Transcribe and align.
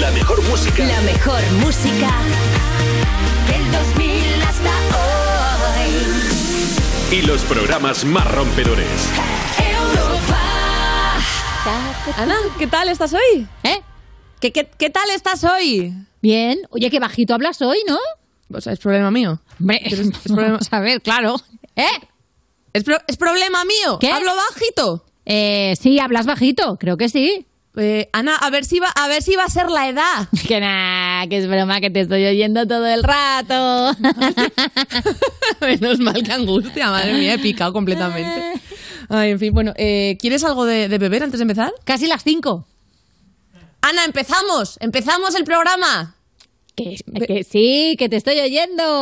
La 0.00 0.10
mejor 0.10 0.42
música. 0.48 0.84
La 0.84 1.00
mejor 1.02 1.40
música 1.64 2.10
del 3.48 3.72
2000 3.72 4.42
hasta 4.42 4.70
hoy. 5.80 5.90
Y 7.18 7.22
los 7.22 7.42
programas 7.42 8.04
más 8.04 8.30
rompedores. 8.32 8.86
Europa. 9.58 10.38
Ana, 12.16 12.36
¿qué 12.58 12.66
tal 12.66 12.88
estás 12.88 13.12
hoy? 13.14 13.46
¿Eh? 13.62 13.80
¿Qué, 14.40 14.52
qué, 14.52 14.68
qué 14.78 14.90
tal 14.90 15.08
estás 15.14 15.44
hoy? 15.44 15.94
Bien. 16.20 16.58
Oye, 16.70 16.90
qué 16.90 16.98
bajito 17.00 17.34
hablas 17.34 17.62
hoy, 17.62 17.78
¿no? 17.88 17.98
Pues 18.50 18.66
es 18.66 18.78
problema 18.78 19.10
mío. 19.10 19.40
Hombre, 19.60 19.80
es 19.84 19.98
problema- 20.24 20.52
vamos 20.52 20.68
a 20.72 20.80
ver, 20.80 21.00
claro. 21.00 21.36
¿Eh? 21.76 21.86
¿Es, 22.72 22.84
pro- 22.84 23.00
es 23.06 23.16
problema 23.16 23.64
mío? 23.64 23.98
¿Qué? 23.98 24.10
¿Hablo 24.12 24.32
bajito? 24.50 25.04
Eh, 25.24 25.74
sí, 25.80 25.98
hablas 25.98 26.26
bajito, 26.26 26.76
creo 26.78 26.96
que 26.96 27.08
sí. 27.08 27.46
Eh, 27.76 28.08
Ana, 28.12 28.36
a 28.36 28.48
ver 28.50 28.64
si 28.64 28.78
va, 28.78 28.88
a 28.88 29.06
ver 29.06 29.22
si 29.22 29.36
va 29.36 29.44
a 29.44 29.50
ser 29.50 29.70
la 29.70 29.88
edad. 29.88 30.28
Que 30.48 30.60
nada, 30.60 31.26
que 31.28 31.38
es 31.38 31.48
broma, 31.48 31.80
que 31.80 31.90
te 31.90 32.00
estoy 32.00 32.24
oyendo 32.24 32.66
todo 32.66 32.86
el 32.86 33.02
rato. 33.02 33.96
Menos 35.60 35.98
mal 35.98 36.22
que 36.22 36.32
angustia, 36.32 36.90
madre 36.90 37.14
mía, 37.14 37.34
he 37.34 37.38
picado 37.38 37.72
completamente. 37.72 38.60
Ay, 39.08 39.30
en 39.30 39.38
fin, 39.38 39.52
bueno, 39.52 39.72
eh, 39.76 40.16
¿quieres 40.20 40.42
algo 40.44 40.64
de, 40.64 40.88
de 40.88 40.98
beber 40.98 41.22
antes 41.22 41.38
de 41.38 41.42
empezar? 41.42 41.72
Casi 41.84 42.06
las 42.06 42.22
cinco. 42.22 42.66
Ana, 43.82 44.04
empezamos, 44.04 44.78
empezamos 44.80 45.34
el 45.34 45.44
programa. 45.44 46.16
Que, 46.74 46.96
que 47.26 47.44
sí, 47.44 47.96
que 47.98 48.08
te 48.08 48.16
estoy 48.16 48.38
oyendo. 48.40 49.00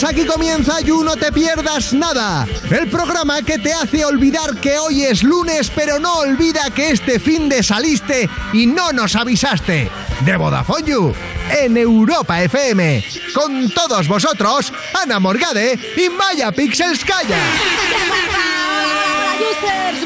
Users, 0.00 0.04
aquí 0.04 0.24
comienza 0.26 0.80
You 0.80 1.02
No 1.02 1.16
Te 1.16 1.32
Pierdas 1.32 1.92
Nada, 1.92 2.46
el 2.70 2.88
programa 2.88 3.42
que 3.42 3.58
te 3.58 3.72
hace 3.72 4.04
olvidar 4.04 4.56
que 4.60 4.78
hoy 4.78 5.04
es 5.04 5.22
lunes, 5.22 5.70
pero 5.74 5.98
no 5.98 6.18
olvida 6.18 6.70
que 6.70 6.90
este 6.90 7.18
fin 7.18 7.48
de 7.48 7.62
saliste 7.62 8.28
y 8.52 8.66
no 8.66 8.92
nos 8.92 9.16
avisaste. 9.16 9.90
De 10.24 10.36
Vodafone 10.36 10.86
You, 10.86 11.14
en 11.58 11.76
Europa 11.76 12.42
FM, 12.42 13.04
con 13.34 13.70
todos 13.70 14.06
vosotros, 14.08 14.72
Ana 15.02 15.18
Morgade 15.18 15.78
y 15.96 16.08
Maya 16.08 16.52
Pixelskaya. 16.52 17.38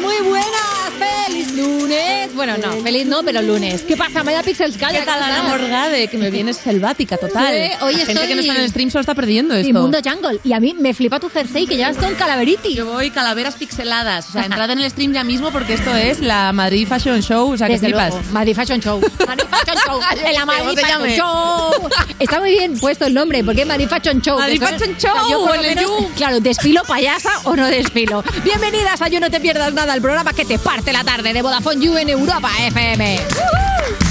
Muy 0.01 0.21
buenas. 0.29 0.84
Feliz 0.99 1.53
lunes. 1.57 2.35
Bueno, 2.35 2.57
no, 2.59 2.73
feliz 2.83 3.07
no, 3.07 3.23
pero 3.25 3.43
lunes. 3.43 3.83
¿Qué 3.83 3.97
pasa, 3.97 4.23
Maya 4.23 4.43
Pixels? 4.43 4.77
Calla, 4.77 5.01
¿Qué 5.01 5.07
tal, 5.07 5.23
Ana 5.23 5.43
Morgade? 5.45 6.09
Que 6.09 6.19
me 6.19 6.31
vienes 6.31 6.57
selvática 6.57 7.17
total. 7.17 7.55
Sí, 7.55 7.71
hoy 7.81 7.93
La 7.93 7.99
gente 8.07 8.13
estoy- 8.13 8.29
que 8.29 8.35
no 8.35 8.41
está 8.41 8.55
en 8.55 8.61
el 8.61 8.69
stream 8.71 8.91
solo 8.91 9.01
está 9.01 9.15
perdiendo 9.15 9.55
esto. 9.55 9.67
Sí, 9.67 9.73
Mundo 9.73 9.99
Jungle. 10.05 10.41
Y 10.45 10.53
a 10.53 10.61
mí 10.61 10.75
me 10.79 10.95
flipa 10.95 11.19
tu 11.21 11.29
jersey, 11.29 11.67
que 11.67 11.77
llevas 11.77 11.97
con 11.97 12.15
calaveriti. 12.15 12.75
Yo 12.75 12.87
voy 12.87 13.11
calaveras 13.11 13.55
pixeladas. 13.57 14.29
O 14.29 14.33
sea, 14.33 14.45
entrad 14.45 14.71
en 14.71 14.81
el 14.81 14.91
stream 14.91 15.13
ya 15.13 15.25
mismo 15.25 15.51
porque 15.51 15.75
esto 15.75 15.95
es 15.95 16.21
la 16.21 16.53
Madrid 16.53 16.87
Fashion 16.89 17.21
Show. 17.23 17.53
O 17.53 17.57
sea, 17.57 17.67
que 17.69 17.79
flipas. 17.79 18.11
luego, 18.15 18.29
Madrid 18.33 18.55
Fashion 18.55 18.81
Show. 18.81 19.01
Madrid 19.27 19.45
Fashion 19.51 19.77
Show. 19.87 20.01
En 20.25 20.35
la 20.35 20.41
¿Cómo 20.41 20.53
Madrid 20.65 20.79
Fashion? 20.81 21.09
Show. 21.17 21.89
Está 22.19 22.41
muy 22.41 22.51
bien 22.51 22.79
puesto 22.79 23.07
el 23.07 23.15
nombre, 23.15 23.43
porque 23.45 23.63
es 23.63 23.67
Madrid 23.67 23.89
Fashion 23.89 24.21
Show. 24.21 24.39
Madrid 24.39 24.61
Fashion 24.61 24.97
Show, 24.99 25.31
yo 25.31 25.45
por 25.47 25.57
lo 25.57 25.63
menos. 25.63 25.91
Claro, 26.17 26.41
desfilo 26.41 26.83
payasa 26.87 27.31
o 27.45 27.57
no 27.57 27.67
desfilo. 27.67 28.23
Bienvenidas 28.45 29.01
a 29.03 29.09
You 29.09 29.21
No 29.21 29.31
Te 29.31 29.41
Pierdas 29.41 29.73
Nada, 29.73 29.95
el 29.95 30.01
programa 30.03 30.33
que 30.33 30.45
te 30.45 30.59
parte 30.59 30.84
la 30.93 31.05
tarde 31.05 31.33
de 31.33 31.43
Vodafone 31.43 31.85
You 31.85 31.97
en 31.97 32.11
Europa 32.11 32.51
FM. 32.67 34.04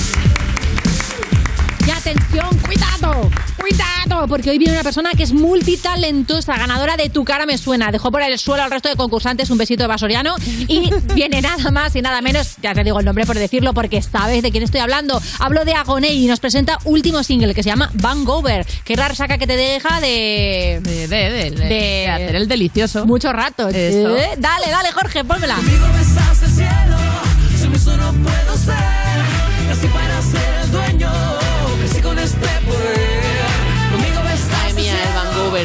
Cuidado, 3.67 4.28
porque 4.28 4.50
hoy 4.50 4.58
viene 4.58 4.73
una 4.73 4.83
persona 4.83 5.11
que 5.11 5.23
es 5.23 5.33
multitalentosa, 5.33 6.58
ganadora 6.58 6.97
de 6.97 7.09
Tu 7.09 7.23
cara 7.23 7.45
me 7.45 7.58
suena. 7.58 7.92
Dejó 7.92 8.11
por 8.11 8.22
el 8.22 8.38
suelo 8.38 8.64
al 8.64 8.72
resto 8.72 8.89
de 8.89 8.95
concursantes 8.95 9.50
un 9.50 9.58
besito 9.58 9.83
de 9.83 9.88
vasoriano 9.88 10.36
y 10.67 10.89
viene 11.16 11.42
nada 11.42 11.72
más 11.72 11.95
y 11.95 12.02
nada 12.02 12.22
menos, 12.22 12.56
ya 12.61 12.73
te 12.73 12.84
digo 12.84 13.00
el 13.00 13.06
nombre 13.06 13.25
por 13.25 13.38
decirlo, 13.38 13.73
porque 13.73 14.02
sabes 14.02 14.44
de 14.44 14.52
quién 14.52 14.64
estoy 14.64 14.81
hablando. 14.81 15.22
Hablo 15.39 15.64
de 15.66 15.73
Agoney 15.73 16.23
y 16.23 16.28
nos 16.28 16.40
presenta 16.40 16.78
último 16.84 17.23
single 17.23 17.53
que 17.53 17.63
se 17.63 17.69
llama 17.69 17.90
Van 17.94 18.25
Gover, 18.25 18.66
que 18.84 18.94
es 18.94 19.00
la 19.00 19.07
resaca 19.07 19.38
que 19.38 19.47
te 19.47 19.56
deja 19.56 20.00
de... 20.02 20.79
De, 20.84 21.07
de, 21.07 21.09
de, 21.29 21.29
de- 21.29 21.52
De- 21.52 21.68
de 21.73 22.07
hacer 22.09 22.35
el 22.35 22.47
delicioso. 22.47 23.06
Mucho 23.06 23.31
rato. 23.31 23.69
Eh, 23.73 24.03
Dale, 24.38 24.69
dale, 24.69 24.91
Jorge, 24.91 25.23
pónmela. 25.23 25.56
Madre 25.56 25.78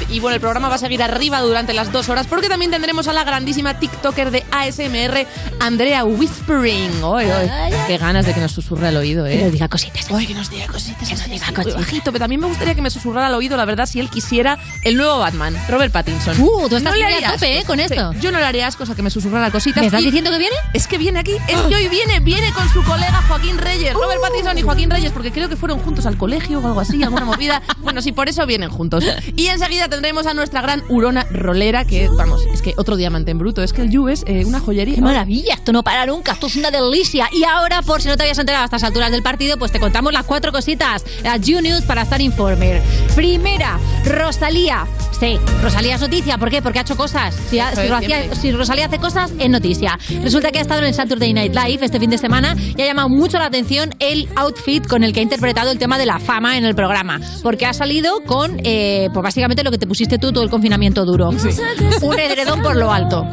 Y 0.09 0.21
bueno, 0.21 0.35
el 0.35 0.41
programa 0.41 0.69
va 0.69 0.77
a 0.77 0.79
seguir 0.79 1.03
arriba 1.03 1.41
durante 1.41 1.73
las 1.75 1.93
dos 1.93 2.09
horas 2.09 2.27
porque 2.27 2.49
también 2.49 2.71
tendremos 2.71 3.09
a 3.09 3.13
la 3.13 3.25
grandísima 3.25 3.79
TikToker 3.79 4.31
de 4.31 4.45
ASMR, 4.51 5.27
Andrea 5.61 6.05
Whispering. 6.05 7.03
Oy, 7.03 7.25
oy. 7.27 7.51
Qué 7.87 7.99
ganas 7.99 8.27
de 8.27 8.35
que 8.35 8.41
nos 8.41 8.53
susurre 8.53 8.89
al 8.89 8.97
oído, 8.97 9.25
Que 9.25 9.37
nos 9.37 9.45
¿eh? 9.45 9.51
diga 9.51 9.69
cositas. 9.69 10.07
Ay, 10.13 10.27
que 10.27 10.35
nos 10.35 10.51
diga 10.51 10.67
cositas. 10.67 11.09
Que 11.09 11.15
nos 11.15 11.25
diga 11.29 11.47
cositas. 11.53 11.75
bajito, 11.75 12.05
pero 12.13 12.19
también 12.21 12.41
me 12.41 12.47
gustaría 12.47 12.75
que 12.75 12.83
me 12.83 12.91
susurrara 12.91 13.27
al 13.29 13.35
oído, 13.35 13.57
la 13.57 13.65
verdad, 13.65 13.87
si 13.87 14.01
él 14.01 14.11
quisiera 14.11 14.59
el 14.85 14.97
nuevo 14.97 15.19
Batman, 15.19 15.57
Robert 15.69 15.93
Pattinson. 15.93 16.41
Uh, 16.41 16.69
tú 16.69 16.77
estás 16.77 16.97
le 16.97 17.05
muy 17.05 17.25
a 17.25 17.33
tope. 17.33 17.59
¿eh? 17.59 17.65
con 17.65 17.81
esto. 17.81 18.13
Sí, 18.13 18.19
yo 18.21 18.31
no 18.33 18.39
le 18.39 18.45
haría 18.45 18.67
asco 18.67 18.85
a 18.85 18.95
que 18.95 19.03
me 19.03 19.11
susurrara 19.11 19.51
cositas. 19.51 19.81
¿Me 19.81 19.87
estás 19.87 20.01
y- 20.03 20.07
diciendo 20.07 20.31
que 20.31 20.39
viene? 20.39 20.57
Es 20.73 20.87
que 20.87 20.99
viene 20.99 21.19
aquí, 21.21 21.33
es 21.49 21.61
que 21.63 21.75
hoy 21.75 21.89
viene, 21.89 22.21
viene 22.21 22.53
con 22.53 22.69
su 22.71 22.83
colega 22.85 23.23
Joaquín 23.29 23.59
Reyes, 23.59 23.95
Robert 23.95 24.21
Pattinson 24.21 24.59
y 24.59 24.63
Joaquín 24.63 24.91
Reyes, 24.91 25.13
porque 25.13 25.33
creo 25.33 25.49
que 25.49 25.57
fueron 25.57 25.79
juntos 25.81 26.07
al 26.07 26.17
colegio 26.17 26.59
o 26.61 26.67
algo 26.67 26.81
así, 26.81 27.03
alguna 27.03 27.25
movida. 27.25 27.63
Bueno, 27.79 28.03
sí, 28.03 28.13
por 28.13 28.29
eso 28.29 28.45
vienen 28.47 28.71
juntos. 28.71 29.05
Y 29.37 29.47
enseguida 29.47 29.88
tendremos 29.89 30.27
a 30.27 30.35
nuestra 30.35 30.61
gran 30.63 30.83
Urona 30.89 31.25
Rolera, 31.31 31.85
que, 31.85 32.09
vamos, 32.17 32.43
es 32.53 32.63
que 32.63 32.75
otro 32.77 32.97
diamante 32.97 33.31
en 33.31 33.39
bruto, 33.39 33.63
es 33.63 33.73
que 33.73 33.83
el 33.83 33.91
You 33.91 34.09
es 34.09 34.25
eh, 34.27 34.45
una 34.45 34.61
joyería. 34.61 34.95
¡Qué 34.97 35.01
maravilla! 35.01 35.55
Esto 35.55 35.73
no 35.73 35.83
para 35.83 36.07
nunca, 36.07 36.33
esto 36.33 36.47
es 36.47 36.57
una 36.57 36.71
delicia. 36.71 37.29
Y 37.33 37.45
ahora, 37.45 37.83
por 37.83 38.01
si 38.03 38.09
no 38.09 38.17
te 38.17 38.23
habías 38.25 38.39
enterado 38.39 38.63
a 38.63 38.65
estas 38.67 38.85
alturas 38.85 39.11
del 39.11 39.23
partido, 39.23 39.57
pues 39.59 39.73
te 39.73 39.81
contamos 39.81 40.13
las 40.13 40.25
cuatro 40.25 40.53
cositas. 40.53 41.05
Las 41.23 41.41
News 41.41 41.83
para 41.83 42.03
estar 42.03 42.21
informer. 42.21 42.83
Primera, 43.15 43.79
Rosalía. 44.05 44.87
Sí, 45.19 45.39
Rosalía 45.63 45.97
es 45.97 46.01
noticia. 46.01 46.39
¿Por 46.39 46.51
qué? 46.51 46.63
Porque 46.63 46.79
ha 46.79 46.83
hecho 46.83 46.97
cosas. 46.97 47.35
Si, 47.51 47.59
ha- 47.59 47.75
si 47.75 47.89
Rosalía, 47.89 48.35
si 48.35 48.53
Rosalía 48.53 48.87
hace 48.87 48.99
cosas, 48.99 49.33
es 49.39 49.51
noticia. 49.51 49.99
Resulta 50.23 50.53
que 50.53 50.59
ha 50.59 50.63
estado 50.63 50.81
en 50.81 50.87
el 50.89 50.95
Saturday 50.95 51.33
Night 51.33 51.55
Live 51.55 51.85
este 51.85 51.99
fin 51.99 52.11
de 52.11 52.19
semana 52.19 52.55
y 52.77 52.81
ha 52.83 52.87
llamado 52.87 53.09
mucho 53.09 53.39
la 53.39 53.47
atención 53.47 53.95
el 53.99 54.29
outfit 54.37 54.87
con 54.87 55.03
el 55.03 55.13
que 55.13 55.21
ha 55.21 55.23
interpretado 55.23 55.71
el 55.73 55.79
tema 55.79 55.99
de 55.99 56.07
la 56.07 56.19
fama 56.21 56.57
en 56.59 56.65
el 56.65 56.75
programa. 56.77 57.21
Porque 57.43 57.67
ha 57.67 57.73
salido 57.73 58.23
con, 58.25 58.61
eh, 58.63 59.09
pues 59.13 59.23
básicamente 59.25 59.65
lo 59.65 59.71
que 59.73 59.78
te 59.79 59.87
pusiste 59.87 60.19
tú 60.19 60.33
todo 60.33 60.45
el 60.45 60.51
confinamiento 60.51 61.05
duro. 61.05 61.29
Un 62.03 62.19
edredón 62.19 62.63
por 62.63 62.77
lo 62.77 62.93
alto. 62.93 63.27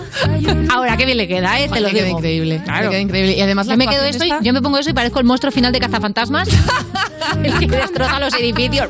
Ahora, 0.69 0.97
qué 0.97 1.05
bien 1.05 1.17
le 1.17 1.27
queda, 1.27 1.59
¿eh? 1.59 1.69
Te 1.71 1.79
lo 1.81 1.89
digo. 1.89 2.05
increíble, 2.07 2.61
Claro. 2.63 2.89
queda 2.89 2.99
increíble. 2.99 3.33
Y 3.37 3.41
además 3.41 3.67
Yo 3.67 3.77
me 3.77 3.87
quedo 3.87 4.03
esto 4.03 4.23
está- 4.23 4.39
yo 4.41 4.53
me 4.53 4.61
pongo 4.61 4.77
eso 4.77 4.89
y 4.89 4.93
parezco 4.93 5.19
el 5.19 5.25
monstruo 5.25 5.51
final 5.51 5.71
de 5.71 5.79
Cazafantasmas. 5.79 6.47
el 7.43 7.57
que 7.59 7.67
destroza 7.67 8.19
los 8.19 8.33
edificios, 8.35 8.87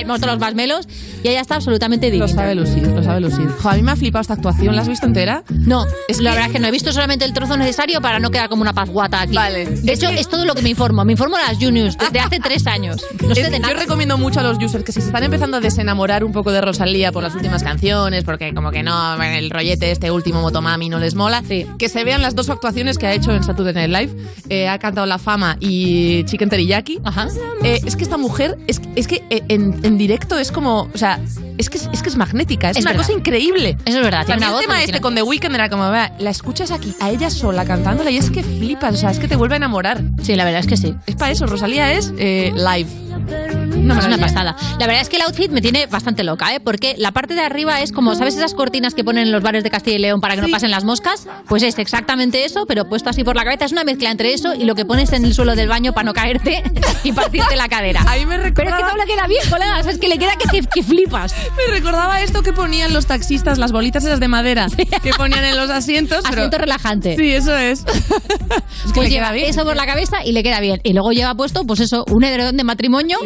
el 0.00 0.06
monstruo 0.06 0.30
de 0.32 0.36
los 0.36 0.40
masmelos. 0.40 0.86
Y 1.22 1.28
ella 1.28 1.40
está 1.40 1.56
absolutamente 1.56 2.06
Lo 2.08 2.12
divina. 2.12 2.28
sabe 2.28 2.54
lucir, 2.54 2.86
lo 2.86 3.02
sabe 3.02 3.20
lucir. 3.20 3.46
Jo, 3.60 3.68
a 3.70 3.74
mí 3.74 3.82
me 3.82 3.92
ha 3.92 3.96
flipado 3.96 4.20
esta 4.22 4.34
actuación, 4.34 4.74
¿la 4.76 4.82
has 4.82 4.88
visto 4.88 5.06
entera? 5.06 5.42
No, 5.50 5.84
Es 6.08 6.18
la 6.20 6.30
que- 6.30 6.34
verdad 6.36 6.46
es 6.46 6.52
que 6.52 6.58
no 6.60 6.68
he 6.68 6.70
visto 6.70 6.92
solamente 6.92 7.24
el 7.24 7.32
trozo 7.32 7.56
necesario 7.56 8.00
para 8.00 8.18
no 8.20 8.30
quedar 8.30 8.48
como 8.48 8.62
una 8.62 8.72
pasguata 8.72 9.20
aquí. 9.22 9.34
Vale. 9.34 9.66
De 9.66 9.92
hecho, 9.92 10.08
es 10.08 10.28
todo 10.28 10.44
lo 10.46 10.54
que 10.54 10.62
me 10.62 10.70
informo. 10.70 11.04
Me 11.04 11.12
informo 11.12 11.36
de 11.36 11.42
las 11.44 11.56
Juniors 11.58 11.96
desde 11.98 12.20
hace 12.20 12.40
tres 12.40 12.66
años. 12.66 13.04
No 13.30 13.34
sé 13.34 13.44
de 13.44 13.50
yo 13.52 13.58
nada. 13.60 13.74
recomiendo 13.74 14.18
mucho 14.18 14.40
a 14.40 14.42
los 14.42 14.58
users 14.62 14.82
que 14.82 14.92
si 14.92 15.00
se 15.00 15.06
están 15.06 15.22
empezando 15.22 15.58
a 15.58 15.60
desenamorar 15.60 16.24
un 16.24 16.32
poco 16.32 16.50
de 16.52 16.60
Rosalía 16.60 17.12
por 17.12 17.22
las 17.22 17.34
últimas 17.34 17.62
canciones, 17.62 18.24
porque 18.24 18.52
como 18.54 18.70
que 18.72 18.82
no, 18.82 19.22
el 19.22 19.50
rollete 19.50 19.90
este 19.92 20.10
último 20.10 20.40
Motomami 20.40 20.88
no 20.88 20.98
les 20.98 21.14
mola, 21.14 21.42
Sí. 21.46 21.66
que 21.78 21.88
se 21.88 22.02
vean 22.04 22.22
las 22.22 22.34
dos 22.34 22.48
actuaciones 22.50 22.98
que 22.98 23.06
ha 23.06 23.12
hecho 23.12 23.32
en 23.32 23.44
Saturday 23.44 23.74
Night 23.74 23.90
Live. 24.10 24.24
Eh, 24.48 24.68
ha 24.68 24.78
cantado 24.78 25.06
La 25.06 25.18
Fama 25.18 25.56
y 25.60 26.24
Chicken 26.24 26.48
Teriyaki. 26.48 26.98
Ajá. 27.04 27.28
Eh, 27.62 27.80
es 27.84 27.94
que 27.96 28.02
esta 28.04 28.16
mujer, 28.16 28.58
es, 28.66 28.80
es 28.96 29.06
que 29.06 29.22
eh, 29.30 29.42
en, 29.48 29.78
en 29.84 29.98
directo 29.98 30.38
es 30.38 30.50
como, 30.50 30.88
o 30.92 30.98
sea, 30.98 31.09
es 31.58 31.70
que 31.70 31.78
es, 31.78 31.88
es 31.92 32.02
que 32.02 32.08
es 32.08 32.16
magnética, 32.16 32.70
es, 32.70 32.76
Es 32.76 32.82
una 32.82 32.92
verdad. 32.92 33.06
cosa 33.06 33.18
increíble. 33.18 33.76
Eso 33.84 33.98
es 33.98 34.04
verdad, 34.04 34.24
tiene 34.26 34.38
una 34.38 34.50
voz 34.50 34.60
el 34.60 34.66
tema 34.66 34.82
este 34.82 35.00
con 35.00 35.14
The 35.14 35.22
Weeknd 35.22 35.54
era 35.54 35.68
como, 35.68 35.90
vea, 35.90 36.12
la 36.18 36.30
escuchas 36.30 36.70
aquí 36.70 36.94
a 37.00 37.10
ella 37.10 37.30
sola 37.30 37.64
cantándola 37.64 38.10
y 38.10 38.16
es 38.18 38.30
que 38.30 38.42
flipas, 38.42 38.94
o 38.94 38.96
sea, 38.98 39.10
es 39.10 39.18
que 39.18 39.28
te 39.28 39.36
vuelve 39.36 39.54
a 39.54 39.58
enamorar. 39.58 40.02
Sí, 40.22 40.34
la 40.36 40.44
verdad 40.44 40.60
es 40.60 40.66
que 40.66 40.76
sí. 40.76 40.94
Es 41.06 41.16
para 41.16 41.30
eso, 41.32 41.46
Rosalía 41.46 41.92
es 41.92 42.12
eh, 42.18 42.52
live. 42.54 43.59
No, 43.80 43.98
es 43.98 44.04
una 44.06 44.18
pasada. 44.18 44.56
La 44.78 44.86
verdad 44.86 45.02
es 45.02 45.08
que 45.08 45.16
el 45.16 45.22
outfit 45.22 45.50
me 45.50 45.60
tiene 45.60 45.86
bastante 45.86 46.22
loca, 46.24 46.54
¿eh? 46.54 46.60
Porque 46.60 46.94
la 46.98 47.12
parte 47.12 47.34
de 47.34 47.40
arriba 47.40 47.80
es 47.80 47.92
como, 47.92 48.14
¿sabes 48.14 48.36
esas 48.36 48.54
cortinas 48.54 48.94
que 48.94 49.04
ponen 49.04 49.24
en 49.24 49.32
los 49.32 49.42
bares 49.42 49.64
de 49.64 49.70
Castilla 49.70 49.96
y 49.96 50.00
León 50.00 50.20
para 50.20 50.34
que 50.36 50.42
no 50.42 50.48
pasen 50.48 50.70
las 50.70 50.84
moscas? 50.84 51.26
Pues 51.48 51.62
es 51.62 51.78
exactamente 51.78 52.44
eso, 52.44 52.66
pero 52.66 52.88
puesto 52.88 53.10
así 53.10 53.24
por 53.24 53.36
la 53.36 53.44
cabeza. 53.44 53.64
Es 53.64 53.72
una 53.72 53.84
mezcla 53.84 54.10
entre 54.10 54.32
eso 54.34 54.54
y 54.54 54.64
lo 54.64 54.74
que 54.74 54.84
pones 54.84 55.12
en 55.12 55.24
el 55.24 55.34
suelo 55.34 55.54
del 55.56 55.68
baño 55.68 55.92
para 55.92 56.04
no 56.04 56.12
caerte 56.14 56.62
y 57.04 57.12
partirte 57.12 57.56
la 57.56 57.68
cadera. 57.68 58.04
Ahí 58.06 58.26
me 58.26 58.36
Pero 58.38 58.48
es 58.48 58.54
que 58.54 58.62
recordaba- 58.64 58.88
todo 58.88 58.96
le 58.98 59.06
queda 59.06 59.26
bien, 59.26 59.42
colega. 59.50 59.78
O 59.78 59.82
sea, 59.82 59.92
es 59.92 59.98
que 59.98 60.08
le 60.08 60.18
queda 60.18 60.32
que, 60.36 60.48
te- 60.48 60.66
que 60.68 60.82
flipas. 60.82 61.34
Me 61.56 61.72
recordaba 61.74 62.20
esto 62.22 62.42
que 62.42 62.52
ponían 62.52 62.92
los 62.92 63.06
taxistas, 63.06 63.58
las 63.58 63.72
bolitas 63.72 64.04
esas 64.04 64.20
de 64.20 64.28
madera 64.28 64.66
que 65.02 65.10
ponían 65.14 65.44
en 65.44 65.56
los 65.56 65.70
asientos. 65.70 66.18
pero- 66.22 66.34
Asiento 66.42 66.58
relajante. 66.58 67.16
Sí, 67.16 67.30
eso 67.32 67.56
es. 67.56 67.80
es 67.84 67.86
que 68.86 68.92
Pues 68.94 69.08
le 69.08 69.14
lleva 69.14 69.32
bien. 69.32 69.50
eso 69.50 69.64
por 69.64 69.76
la 69.76 69.86
cabeza 69.86 70.24
y 70.24 70.32
le 70.32 70.42
queda 70.42 70.60
bien. 70.60 70.80
Y 70.84 70.92
luego 70.92 71.12
lleva 71.12 71.34
puesto, 71.34 71.64
pues 71.64 71.80
eso, 71.80 72.04
un 72.10 72.24
edredón 72.24 72.56
de 72.56 72.64
matrimonio, 72.64 73.18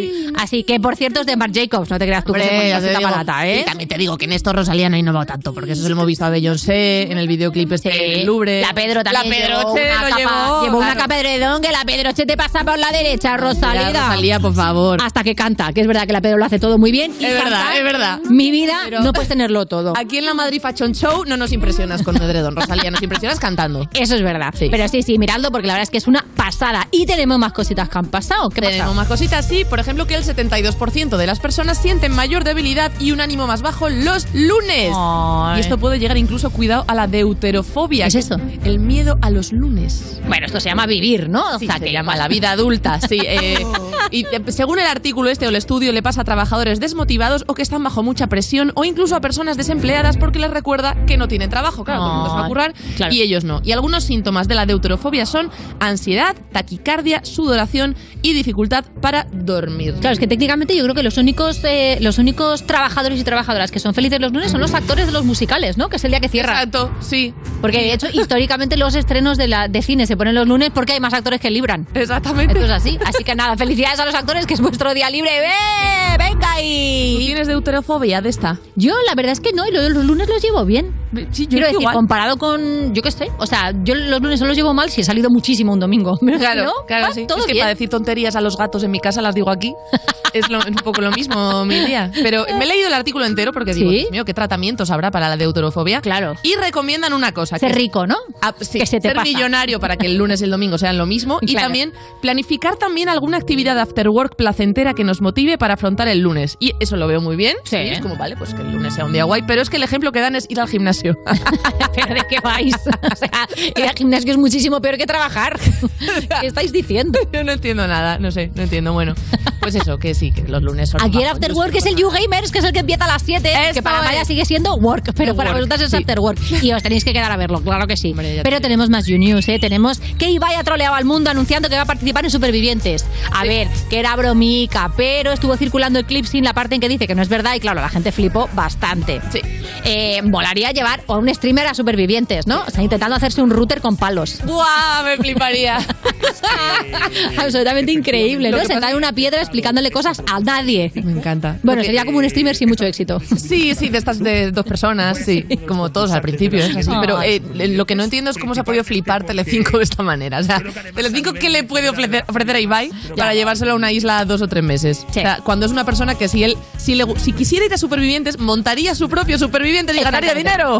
Así 0.44 0.62
que, 0.62 0.78
por 0.78 0.94
cierto, 0.96 1.20
es 1.20 1.26
de 1.26 1.36
Marc 1.36 1.54
Jacobs, 1.54 1.88
no 1.90 1.98
te 1.98 2.04
creas 2.06 2.22
tú 2.24 2.32
que 2.34 2.40
Hombre, 2.42 2.70
es 2.76 2.82
ya 2.84 2.98
una 2.98 3.00
barata, 3.10 3.46
¿eh? 3.48 3.60
Y 3.60 3.64
también 3.64 3.88
te 3.88 3.96
digo 3.96 4.18
que 4.18 4.26
en 4.26 4.32
esto 4.32 4.52
Rosalía 4.52 4.90
no 4.90 4.96
ha 4.96 4.98
innovado 4.98 5.24
tanto, 5.24 5.54
porque 5.54 5.72
eso 5.72 5.82
se 5.82 5.88
lo 5.88 5.94
hemos 5.94 6.06
visto 6.06 6.24
a 6.24 6.28
Beyoncé 6.30 7.10
en 7.10 7.16
el 7.18 7.26
videoclip 7.28 7.72
este 7.72 7.90
Sí. 7.90 7.98
en 7.98 8.20
el 8.20 8.26
Louvre. 8.26 8.60
La 8.60 8.74
Pedro 8.74 9.02
también 9.02 9.30
La 9.30 9.46
llevó 9.48 9.74
Pedroche 9.74 9.90
una 9.90 10.02
lo 10.02 10.08
capa, 10.08 10.16
llevó. 10.18 10.64
llevó 10.64 10.78
una 10.78 10.96
capa 10.96 11.14
de 11.16 11.22
que 11.62 11.72
la 11.72 11.84
Pedroche 11.84 12.26
te 12.26 12.36
pasa 12.36 12.62
por 12.64 12.78
la 12.78 12.90
derecha, 12.92 13.36
Rosalía. 13.36 13.90
Ya, 13.92 14.06
Rosalía, 14.06 14.40
por 14.40 14.54
favor. 14.54 14.98
Hasta 15.02 15.24
que 15.24 15.34
canta, 15.34 15.72
que 15.72 15.80
es 15.80 15.86
verdad 15.86 16.06
que 16.06 16.12
la 16.12 16.20
Pedro 16.20 16.36
lo 16.38 16.44
hace 16.44 16.58
todo 16.58 16.76
muy 16.78 16.92
bien. 16.92 17.12
Y 17.18 17.24
Es 17.24 17.34
verdad, 17.34 17.76
es 17.76 17.82
verdad. 17.84 18.20
Mi 18.28 18.50
vida, 18.50 18.74
Pero- 18.84 19.00
no 19.00 19.12
puedes 19.12 19.28
tenerlo 19.28 19.66
todo. 19.66 19.94
Aquí 19.96 20.18
en 20.18 20.26
la 20.26 20.34
Madrid 20.34 20.60
Fashion 20.60 20.94
Show 20.94 21.24
no 21.24 21.36
nos 21.36 21.52
impresionas 21.52 22.02
con 22.02 22.16
Edredón, 22.16 22.54
Rosalía, 22.56 22.90
nos 22.90 23.02
impresionas 23.02 23.38
cantando. 23.40 23.88
Eso 23.94 24.14
es 24.14 24.22
verdad. 24.22 24.54
Sí. 24.56 24.68
Pero 24.70 24.86
sí, 24.88 25.02
sí, 25.02 25.18
miradlo 25.18 25.50
porque 25.50 25.66
la 25.66 25.74
verdad 25.74 25.84
es 25.84 25.90
que 25.90 25.98
es 25.98 26.06
una 26.06 26.24
pasada. 26.36 26.86
Y 26.90 27.06
tenemos 27.06 27.38
más 27.38 27.52
cositas 27.52 27.88
que 27.88 27.98
han 27.98 28.06
pasado. 28.06 28.50
¿Qué 28.50 28.60
Tenemos 28.60 28.94
más 28.94 29.08
cositas, 29.08 29.46
sí. 29.46 29.64
Por 29.64 29.78
ejemplo, 29.80 30.06
que 30.06 30.14
el 30.14 30.24
72% 30.34 31.16
de 31.16 31.26
las 31.26 31.40
personas 31.40 31.78
sienten 31.78 32.12
mayor 32.12 32.44
debilidad 32.44 32.92
y 33.00 33.12
un 33.12 33.20
ánimo 33.20 33.46
más 33.46 33.62
bajo 33.62 33.88
los 33.88 34.26
lunes. 34.32 34.92
Ay. 34.96 35.58
Y 35.58 35.60
esto 35.60 35.78
puede 35.78 35.98
llegar 35.98 36.16
incluso, 36.16 36.50
cuidado, 36.50 36.84
a 36.88 36.94
la 36.94 37.06
deuterofobia. 37.06 38.04
¿Qué 38.04 38.18
es 38.18 38.26
eso? 38.26 38.40
El 38.64 38.78
miedo 38.78 39.18
a 39.22 39.30
los 39.30 39.52
lunes. 39.52 40.20
Bueno, 40.26 40.46
esto 40.46 40.60
se 40.60 40.68
llama 40.68 40.86
vivir, 40.86 41.28
¿no? 41.28 41.56
O 41.56 41.58
sea, 41.58 41.78
se 41.78 41.84
que 41.84 41.92
llama 41.92 42.16
la 42.16 42.28
vida 42.28 42.50
adulta, 42.50 43.00
sí. 43.00 43.18
eh, 43.26 43.64
y 44.10 44.26
según 44.48 44.78
el 44.78 44.86
artículo 44.86 45.28
este 45.30 45.46
o 45.46 45.48
el 45.48 45.56
estudio, 45.56 45.92
le 45.92 46.02
pasa 46.02 46.22
a 46.22 46.24
trabajadores 46.24 46.80
desmotivados 46.80 47.44
o 47.46 47.54
que 47.54 47.62
están 47.62 47.82
bajo 47.82 48.02
mucha 48.02 48.26
presión 48.26 48.72
o 48.74 48.84
incluso 48.84 49.16
a 49.16 49.20
personas 49.20 49.56
desempleadas 49.56 50.16
porque 50.16 50.38
les 50.38 50.50
recuerda 50.50 50.96
que 51.06 51.16
no 51.16 51.28
tienen 51.28 51.50
trabajo. 51.50 51.84
Claro, 51.84 52.00
todo 52.00 52.10
el 52.10 52.16
mundo 52.16 52.30
se 52.30 52.36
va 52.36 52.44
a 52.44 52.48
currar 52.48 52.74
claro. 52.96 53.12
y 53.12 53.22
ellos 53.22 53.44
no. 53.44 53.60
Y 53.64 53.72
algunos 53.72 54.04
síntomas 54.04 54.48
de 54.48 54.54
la 54.54 54.66
deuterofobia 54.66 55.26
son 55.26 55.50
ansiedad, 55.80 56.36
taquicardia, 56.52 57.24
sudoración 57.24 57.96
y 58.22 58.32
dificultad 58.32 58.84
para 59.00 59.26
dormir. 59.32 59.94
Claro, 60.00 60.14
es 60.14 60.18
que 60.18 60.23
técnicamente 60.26 60.76
yo 60.76 60.82
creo 60.84 60.94
que 60.94 61.02
los 61.02 61.16
únicos, 61.18 61.60
eh, 61.64 61.98
los 62.00 62.18
únicos 62.18 62.66
trabajadores 62.66 63.18
y 63.20 63.24
trabajadoras 63.24 63.70
que 63.70 63.78
son 63.80 63.94
felices 63.94 64.20
los 64.20 64.32
lunes 64.32 64.50
son 64.50 64.60
los 64.60 64.74
actores 64.74 65.06
de 65.06 65.12
los 65.12 65.24
musicales, 65.24 65.76
¿no? 65.76 65.88
Que 65.88 65.96
es 65.96 66.04
el 66.04 66.10
día 66.10 66.20
que 66.20 66.28
cierra. 66.28 66.52
Exacto, 66.54 66.90
sí. 67.00 67.34
Porque 67.60 67.78
de 67.78 67.92
hecho, 67.92 68.08
históricamente 68.12 68.76
los 68.76 68.94
estrenos 68.94 69.38
de, 69.38 69.48
la, 69.48 69.68
de 69.68 69.82
cine 69.82 70.06
se 70.06 70.16
ponen 70.16 70.34
los 70.34 70.46
lunes 70.48 70.70
porque 70.74 70.92
hay 70.92 71.00
más 71.00 71.14
actores 71.14 71.40
que 71.40 71.50
libran. 71.50 71.86
Exactamente. 71.94 72.52
Esto 72.54 72.64
es 72.66 72.70
así. 72.70 72.98
Así 73.04 73.24
que 73.24 73.34
nada, 73.34 73.56
felicidades 73.56 73.98
a 74.00 74.04
los 74.04 74.14
actores, 74.14 74.46
que 74.46 74.54
es 74.54 74.60
vuestro 74.60 74.92
día 74.94 75.10
libre. 75.10 75.30
¡Ve! 75.40 76.18
¡Venga 76.18 76.38
¿Tú 76.40 76.46
ahí! 76.56 77.16
tienes 77.18 77.46
deuterofobia 77.48 78.20
de 78.20 78.28
esta? 78.28 78.58
Yo 78.76 78.94
la 79.06 79.14
verdad 79.14 79.32
es 79.32 79.40
que 79.40 79.52
no, 79.52 79.66
y 79.66 79.70
lo- 79.72 79.88
los 79.88 80.04
lunes 80.04 80.28
los 80.28 80.42
llevo 80.42 80.64
bien. 80.64 80.92
Sí, 81.32 81.44
yo 81.44 81.50
Quiero 81.50 81.66
decir, 81.66 81.80
igual. 81.80 81.94
comparado 81.94 82.36
con, 82.36 82.94
yo 82.94 83.02
qué 83.02 83.10
sé, 83.10 83.28
o 83.38 83.46
sea, 83.46 83.72
yo 83.84 83.94
los 83.94 84.20
lunes 84.20 84.38
solo 84.38 84.48
los 84.48 84.56
llevo 84.56 84.74
mal 84.74 84.90
si 84.90 85.00
he 85.00 85.04
salido 85.04 85.30
muchísimo 85.30 85.72
un 85.72 85.80
domingo. 85.80 86.18
Claro, 86.38 86.64
¿No? 86.64 86.72
claro, 86.86 87.12
sí. 87.14 87.26
Todo 87.26 87.38
es 87.38 87.46
que 87.46 87.52
bien. 87.52 87.62
para 87.62 87.70
decir 87.70 87.88
tonterías 87.88 88.36
a 88.36 88.40
los 88.40 88.56
gatos 88.56 88.82
en 88.84 88.90
mi 88.90 88.98
casa 89.00 89.22
las 89.22 89.34
digo 89.34 89.50
aquí. 89.50 89.72
es, 90.34 90.48
lo- 90.50 90.58
es 90.60 90.66
un 90.66 90.74
poco 90.74 91.00
lo 91.00 91.10
mismo 91.12 91.64
mi 91.64 91.78
día. 91.80 92.10
Pero 92.22 92.44
me 92.58 92.64
he 92.64 92.66
leído 92.66 92.88
el 92.88 92.94
artículo 92.94 93.24
entero 93.24 93.52
porque 93.52 93.72
digo, 93.72 93.90
¿Sí? 93.90 93.98
Dios 93.98 94.10
mío, 94.10 94.24
¿qué 94.24 94.34
tratamientos 94.34 94.90
habrá 94.90 95.10
para 95.10 95.28
la 95.28 95.36
deuterofobia? 95.36 96.00
Claro. 96.00 96.34
Y 96.42 96.54
recomiendan 96.56 97.12
una 97.12 97.32
cosa. 97.32 97.56
Ser 97.58 97.70
que 97.70 97.76
rico, 97.78 98.06
¿no? 98.06 98.16
Ah, 98.42 98.52
sí, 98.60 98.78
que 98.80 98.86
se 98.86 98.98
te 98.98 99.08
ser 99.08 99.16
pasa. 99.16 99.24
millonario 99.24 99.78
para 99.80 99.96
que 99.96 100.06
el 100.06 100.16
lunes 100.16 100.40
y 100.40 100.44
el 100.44 100.50
domingo 100.50 100.76
sean 100.76 100.98
lo 100.98 101.06
mismo 101.06 101.38
y 101.40 101.54
también 101.54 101.92
planificar 102.20 102.76
también 102.76 103.08
alguna 103.08 103.36
actividad 103.36 103.78
after 103.78 104.08
work 104.08 104.36
placentera 104.36 104.94
que 104.94 105.04
nos 105.04 105.20
motive 105.20 105.56
para 105.58 105.74
afrontar 105.74 106.08
el 106.08 106.18
lunes. 106.20 106.56
Y 106.58 106.72
eso 106.80 106.96
lo 106.96 107.06
veo 107.06 107.20
muy 107.20 107.36
bien. 107.36 107.56
Sí. 107.64 107.76
es 107.76 108.00
como, 108.00 108.16
vale, 108.16 108.36
pues 108.36 108.54
que 108.54 108.62
el 108.62 108.72
lunes 108.72 108.94
sea 108.94 109.04
un 109.04 109.12
día 109.12 109.24
guay, 109.24 109.42
pero 109.46 109.62
es 109.62 109.70
que 109.70 109.76
el 109.76 109.82
ejemplo 109.82 110.10
que 110.12 110.20
dan 110.20 110.36
es 110.36 110.46
ir 110.50 110.60
al 110.60 110.68
gimnasio. 110.68 111.03
¿Pero 111.94 112.14
de 112.14 112.22
qué 112.28 112.38
vais? 112.42 112.74
O 113.14 113.16
sea, 113.16 113.46
ir 113.76 113.84
al 113.84 113.94
gimnasio 113.94 114.32
es 114.32 114.38
muchísimo 114.38 114.80
peor 114.80 114.96
que 114.96 115.06
trabajar. 115.06 115.58
¿Qué 116.40 116.46
estáis 116.46 116.72
diciendo? 116.72 117.18
Yo 117.32 117.44
no 117.44 117.52
entiendo 117.52 117.86
nada, 117.86 118.18
no 118.18 118.30
sé, 118.30 118.50
no 118.54 118.62
entiendo. 118.62 118.92
Bueno, 118.92 119.14
pues 119.60 119.74
eso, 119.74 119.98
que 119.98 120.14
sí, 120.14 120.32
que 120.32 120.42
los 120.42 120.62
lunes 120.62 120.90
son 120.90 121.02
Aquí 121.02 121.22
el 121.22 121.28
after 121.28 121.52
work 121.52 121.74
es 121.74 121.86
el 121.86 121.96
YouGamers, 121.96 122.50
que 122.50 122.58
es 122.58 122.64
el 122.64 122.72
que 122.72 122.80
empieza 122.80 123.04
a 123.04 123.08
las 123.08 123.22
7, 123.22 123.48
Esto 123.52 123.74
que 123.74 123.82
para 123.82 124.02
Maya 124.02 124.24
sigue 124.24 124.44
siendo 124.44 124.74
work, 124.76 125.12
pero 125.14 125.34
para 125.36 125.50
work, 125.50 125.60
vosotras 125.60 125.82
es 125.82 125.90
sí. 125.90 125.96
after 125.98 126.18
work. 126.20 126.40
Y 126.62 126.72
os 126.72 126.82
tenéis 126.82 127.04
que 127.04 127.12
quedar 127.12 127.30
a 127.30 127.36
verlo, 127.36 127.60
claro 127.62 127.86
que 127.86 127.96
sí. 127.96 128.10
Hombre, 128.10 128.40
pero 128.42 128.56
te 128.56 128.62
tenemos 128.62 128.88
más 128.90 129.06
You 129.06 129.18
News, 129.18 129.48
¿eh? 129.48 129.58
Tenemos 129.60 130.00
que 130.00 130.30
Ibai 130.30 130.54
ha 130.56 130.64
troleado 130.64 130.94
al 130.94 131.04
mundo 131.04 131.30
anunciando 131.30 131.68
que 131.68 131.76
va 131.76 131.82
a 131.82 131.86
participar 131.86 132.24
en 132.24 132.30
Supervivientes. 132.30 133.04
A 133.32 133.42
Sí. 133.42 133.48
ver, 133.48 133.68
que 133.90 134.00
era 134.00 134.16
bromica, 134.16 134.90
pero 134.96 135.32
estuvo 135.32 135.56
circulando 135.56 135.98
el 135.98 136.06
clip 136.06 136.24
sin 136.24 136.44
la 136.44 136.54
parte 136.54 136.74
en 136.74 136.80
que 136.80 136.88
dice 136.88 137.06
que 137.06 137.14
no 137.14 137.22
es 137.22 137.28
verdad 137.28 137.54
y 137.54 137.60
claro, 137.60 137.80
la 137.80 137.88
gente 137.90 138.10
flipó 138.10 138.48
bastante. 138.54 139.20
Sí. 139.30 139.40
Eh, 139.84 140.20
volaría 140.24 140.72
llevar 140.72 140.93
a 141.08 141.16
un 141.18 141.32
streamer 141.34 141.66
a 141.66 141.74
Supervivientes, 141.74 142.46
¿no? 142.46 142.62
O 142.66 142.70
sea, 142.70 142.82
intentando 142.82 143.16
hacerse 143.16 143.42
un 143.42 143.50
router 143.50 143.80
con 143.80 143.96
palos. 143.96 144.38
¡Guau! 144.44 145.04
Me 145.04 145.16
fliparía. 145.16 145.78
Absolutamente 147.38 147.92
increíble, 147.92 148.50
¿no? 148.50 148.58
pasa- 148.58 148.90
en 148.90 148.96
una 148.96 149.12
piedra 149.12 149.40
explicándole 149.40 149.90
cosas 149.90 150.22
a 150.30 150.40
nadie. 150.40 150.92
Me 150.94 151.12
encanta. 151.12 151.58
Bueno, 151.62 151.82
sería 151.82 152.04
como 152.04 152.18
un 152.18 152.28
streamer 152.28 152.54
sin 152.56 152.68
mucho 152.68 152.84
éxito. 152.84 153.20
Sí, 153.36 153.74
sí, 153.74 153.88
de 153.88 153.98
estas 153.98 154.18
de 154.18 154.50
dos 154.50 154.64
personas, 154.64 155.18
sí, 155.18 155.42
como 155.66 155.90
todos 155.90 156.10
al 156.12 156.22
principio, 156.22 156.58
es 156.62 156.76
así. 156.76 156.90
Pero 157.00 157.22
eh, 157.22 157.40
lo 157.68 157.86
que 157.86 157.94
no 157.94 158.04
entiendo 158.04 158.30
es 158.30 158.38
cómo 158.38 158.54
se 158.54 158.60
ha 158.60 158.64
podido 158.64 158.84
flipar 158.84 159.24
Telecinco 159.24 159.78
de 159.78 159.84
esta 159.84 160.02
manera. 160.02 160.38
O 160.38 160.42
sea, 160.42 160.62
Telecinco, 160.94 161.32
¿qué 161.32 161.48
le 161.50 161.64
puede 161.64 161.88
ofrecer, 161.88 162.24
ofrecer 162.28 162.56
a 162.56 162.60
Ibai 162.60 162.90
para 163.16 163.34
llevárselo 163.34 163.72
a 163.72 163.74
una 163.74 163.92
isla 163.92 164.24
dos 164.24 164.42
o 164.42 164.48
tres 164.48 164.62
meses? 164.62 164.98
Sí. 165.12 165.20
O 165.20 165.22
sea, 165.22 165.38
cuando 165.44 165.66
es 165.66 165.72
una 165.72 165.84
persona 165.84 166.14
que 166.16 166.28
si 166.28 166.44
él, 166.44 166.56
si, 166.76 166.94
le, 166.94 167.04
si 167.18 167.32
quisiera 167.32 167.64
ir 167.66 167.72
a 167.74 167.78
Supervivientes, 167.78 168.38
montaría 168.38 168.94
su 168.94 169.08
propio 169.08 169.38
Supervivientes 169.38 169.96
y 169.96 170.00
ganaría 170.00 170.34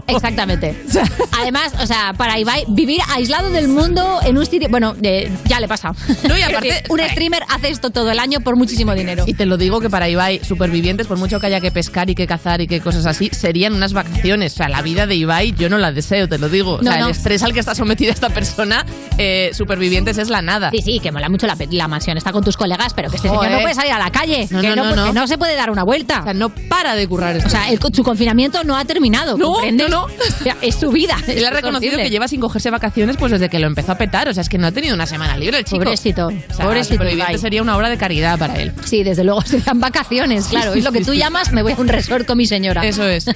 Exactamente. 0.07 0.75
Además, 1.41 1.73
o 1.81 1.87
sea, 1.87 2.15
para 2.17 2.39
Ibai, 2.39 2.65
vivir 2.69 3.01
aislado 3.09 3.51
del 3.51 3.69
mundo 3.69 4.21
en 4.25 4.39
un 4.39 4.47
sitio. 4.47 4.69
Bueno, 4.69 4.95
eh, 5.03 5.31
ya 5.47 5.61
le 5.61 5.69
pasa. 5.69 5.93
No, 6.29 6.37
y 6.37 6.43
aparte- 6.43 6.85
un 6.89 7.01
streamer 7.01 7.43
hace 7.49 7.69
esto 7.69 7.91
todo 7.91 8.11
el 8.11 8.19
año 8.19 8.41
por 8.41 8.57
muchísimo 8.57 8.95
dinero. 8.95 9.25
Y 9.27 9.35
te 9.35 9.47
lo 9.47 9.57
digo 9.57 9.81
que 9.81 9.91
para 9.91 10.09
Ibai, 10.09 10.41
supervivientes, 10.45 11.07
por 11.07 11.19
mucho 11.19 11.41
que 11.41 11.47
haya 11.47 11.61
que 11.61 11.71
pescar 11.71 12.11
y 12.11 12.15
que 12.15 12.27
cazar 12.27 12.61
y 12.61 12.67
que 12.67 12.81
cosas 12.81 13.07
así, 13.07 13.31
serían 13.33 13.75
unas 13.75 13.93
vacaciones. 13.93 14.55
O 14.55 14.57
sea, 14.57 14.69
la 14.69 14.83
vida 14.83 15.07
de 15.07 15.15
Ibai 15.17 15.53
yo 15.53 15.69
no 15.69 15.79
la 15.79 15.93
deseo, 15.93 16.29
te 16.29 16.39
lo 16.39 16.49
digo. 16.49 16.75
O 16.75 16.83
sea, 16.83 16.99
no. 16.99 17.07
el 17.07 17.11
estrés 17.13 17.43
al 17.43 17.53
que 17.53 17.61
está 17.61 17.75
sometida 17.75 18.13
esta 18.13 18.31
persona, 18.31 18.85
eh, 19.19 19.51
supervivientes 19.53 20.19
es 20.19 20.29
la 20.31 20.43
nada. 20.43 20.71
Sí, 20.71 20.83
sí, 20.83 21.01
que 21.01 21.13
mola 21.13 21.29
mucho 21.29 21.47
la, 21.47 21.89
mansión. 21.89 22.17
Está 22.17 22.33
con 22.33 22.45
tus 22.45 22.57
colegas, 22.57 22.95
pero 22.95 23.11
que 23.11 23.17
este 23.17 23.29
señor 23.29 23.45
Joder. 23.45 23.57
no 23.57 23.61
puede 23.61 23.75
salir 23.75 23.93
a 23.93 23.99
la 23.99 24.11
calle. 24.11 24.47
No, 24.51 24.61
que 24.61 24.69
no, 24.69 24.77
no, 24.77 24.97
no, 24.97 25.07
que 25.07 25.13
no. 25.13 25.27
se 25.27 25.39
puede 25.39 25.55
dar 25.55 25.71
una 25.71 25.83
vuelta. 25.85 26.21
O 26.21 26.25
sea, 26.25 26.35
no 26.35 26.49
para 26.49 26.95
de 26.95 27.07
currar 27.07 27.37
esto. 27.37 27.49
O 27.49 27.51
sea, 27.51 27.69
el- 27.71 27.79
su 27.95 28.03
confinamiento 28.03 28.65
no 28.65 28.77
ha 28.77 28.85
terminado. 28.85 29.37
No, 29.37 29.53
¿comprendes? 29.53 29.84
No, 29.89 30.07
no. 30.09 30.15
O 30.15 30.43
sea, 30.43 30.57
es 30.61 30.75
su 30.75 30.91
vida. 30.91 31.17
Él 31.27 31.45
ha 31.45 31.51
reconocido 31.51 31.93
horrible. 31.93 32.05
que 32.05 32.11
lleva 32.11 32.29
sin 32.29 32.41
cogerse 32.41 32.71
vacaciones 32.71 33.17
pues 33.17 33.33
desde 33.33 33.49
que 33.49 33.59
lo 33.59 33.67
empezó 33.67 33.93
a 33.93 33.95
petar. 33.97 34.29
O 34.29 34.35
sea, 34.35 34.43
es 34.43 34.49
que 34.49 34.59
no 34.59 34.67
ha 34.67 34.73
tenido 34.73 34.95
una 34.95 35.07
semana 35.07 35.37
libre 35.37 35.59
el 35.59 35.65
chico. 35.65 35.79
Pobrecito. 35.85 36.27
O 36.27 36.55
sea, 36.55 36.65
pobrecito. 36.67 37.05
Sería 37.39 37.63
una 37.63 37.77
obra 37.77 37.89
de 37.89 37.97
caridad 37.97 38.39
para 38.39 38.61
él. 38.61 38.73
Sí, 38.85 39.03
desde 39.03 39.25
luego 39.25 39.43
serían 39.43 39.81
vacaciones, 39.81 40.47
claro. 40.47 40.73
Sí, 40.73 40.79
es 40.81 40.85
lo 40.85 40.93
que 40.93 41.01
sí, 41.01 41.05
tú 41.07 41.15
llamas, 41.15 41.53
me 41.53 41.63
voy 41.63 41.73
a 41.73 41.77
un 41.77 41.89
resort 41.89 42.27
con 42.27 42.39
mi 42.39 42.47
señora. 42.47 42.85
Eso 42.85 43.07
es. 43.07 43.27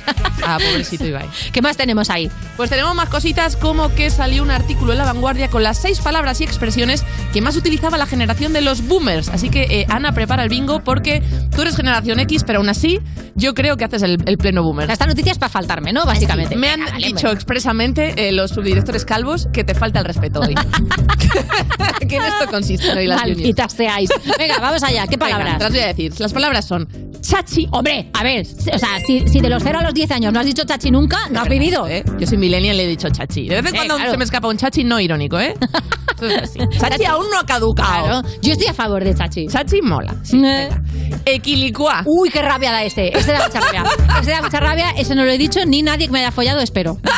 Ah, 0.45 0.59
pobrecito 0.65 1.07
Ibai. 1.07 1.27
¿Qué 1.53 1.61
más 1.63 1.77
tenemos 1.77 2.11
ahí? 2.11 2.31
Pues 2.57 2.71
tenemos 2.71 2.95
más 2.95 3.09
cositas 3.09 3.57
como 3.57 3.95
que 3.95 4.11
salió 4.11 4.43
un 4.43 4.51
artículo 4.51 4.93
en 4.93 4.99
La 4.99 5.05
Vanguardia 5.05 5.49
con 5.49 5.63
las 5.63 5.79
seis 5.79 6.01
palabras 6.01 6.41
y 6.41 6.45
expresiones 6.45 7.05
que 7.33 7.41
más 7.41 7.57
utilizaba 7.57 7.99
la 7.99 8.07
generación 8.07 8.53
de 8.53 8.61
los 8.61 8.87
boomers. 8.87 9.29
Así 9.29 9.51
que, 9.51 9.63
eh, 9.65 9.87
Ana, 9.89 10.13
prepara 10.13 10.43
el 10.43 10.49
bingo 10.49 10.81
porque 10.85 11.23
tú 11.55 11.63
eres 11.63 11.77
generación 11.77 12.21
X, 12.21 12.45
pero 12.47 12.61
aún 12.61 12.69
así 12.69 13.01
yo 13.35 13.55
creo 13.55 13.77
que 13.77 13.85
haces 13.85 14.03
el, 14.03 14.19
el 14.27 14.39
pleno 14.39 14.63
boomer. 14.63 14.91
Esta 14.91 15.07
noticia 15.07 15.33
es 15.33 15.39
para 15.39 15.51
faltarme, 15.51 15.93
¿no? 15.93 16.05
Básicamente. 16.07 16.38
Me 16.57 16.69
han 16.71 16.81
Venga, 16.81 16.97
dicho 16.99 17.29
expresamente 17.31 18.29
eh, 18.29 18.33
los 18.33 18.51
subdirectores 18.51 19.05
calvos 19.05 19.49
que 19.53 19.65
te 19.65 19.75
falta 19.75 19.99
el 20.01 20.05
respeto 20.05 20.41
hoy. 20.41 20.55
que 22.09 22.17
en 22.17 22.23
esto 22.23 22.47
consiste 22.51 22.91
hoy 22.93 23.07
las. 23.07 23.21
Malditas 23.21 23.73
seáis. 23.73 24.11
Venga, 24.39 24.59
vamos 24.61 24.83
allá. 24.83 25.07
¿Qué 25.07 25.17
Venga, 25.19 25.37
palabras? 25.39 25.59
te 25.59 25.65
las 25.65 25.73
voy 25.73 25.81
a 25.81 25.87
decir. 25.89 26.13
Las 26.19 26.33
palabras 26.33 26.65
son 26.67 26.89
chachi. 27.21 27.67
Hombre, 27.73 28.11
a 28.15 28.23
ver, 28.23 28.47
o 28.75 28.79
sea, 28.79 29.01
si, 29.07 29.27
si 29.29 29.41
de 29.41 29.49
los 29.49 29.63
0 29.63 29.79
a 29.81 29.83
los 29.83 29.95
10 29.95 30.11
años 30.13 30.33
no 30.33 30.41
has 30.41 30.47
dicho 30.47 30.65
chachi 30.65 30.91
nunca, 30.91 31.19
no 31.31 31.41
has 31.41 31.49
vivido. 31.49 31.87
¿eh? 31.89 32.05
Yo 32.19 32.27
soy 32.27 32.39
millennial 32.39 32.75
y 32.77 32.79
le 32.79 32.85
he 32.85 32.89
dicho 32.89 33.09
chachi. 33.11 33.49
De 33.49 33.57
vez 33.57 33.65
en 33.67 33.71
Sí, 33.71 33.77
cuando 33.77 33.97
claro. 33.97 34.11
se 34.13 34.17
me 34.17 34.25
escapa 34.25 34.49
un 34.49 34.57
chachi 34.57 34.85
no 34.85 34.99
irónico, 35.01 35.39
¿eh? 35.39 35.55
Esto 36.11 36.27
es 36.27 36.43
así. 36.43 36.59
Chachi 36.79 37.05
aún 37.05 37.27
no 37.31 37.39
ha 37.39 37.47
caducado. 37.47 38.05
Claro, 38.23 38.29
yo 38.43 38.53
estoy 38.53 38.67
a 38.69 38.75
favor 38.75 39.05
de 39.05 39.15
chachi. 39.15 39.47
Chachi 39.47 39.81
mola. 39.83 40.15
Sí, 40.23 40.37
Eh. 40.39 40.69
venga. 40.71 40.83
Equilicua. 41.27 42.03
Uy, 42.07 42.31
qué 42.31 42.43
rabia 42.43 42.73
da 42.73 42.83
este. 42.85 43.17
Este 43.17 43.33
da 43.33 43.47
mucha 43.47 43.61
rabia. 43.61 43.85
Este 44.21 44.31
da 44.33 44.43
mucha 44.43 44.61
rabia. 44.61 44.91
Eso 44.97 45.15
no 45.15 45.25
lo 45.25 45.31
he 45.31 45.39
dicho 45.39 45.65
ni 45.67 45.83
nadie 45.83 46.07
que 46.07 46.13
me 46.13 46.21
haya 46.29 46.33
follado, 46.33 46.61
espero. 46.61 46.99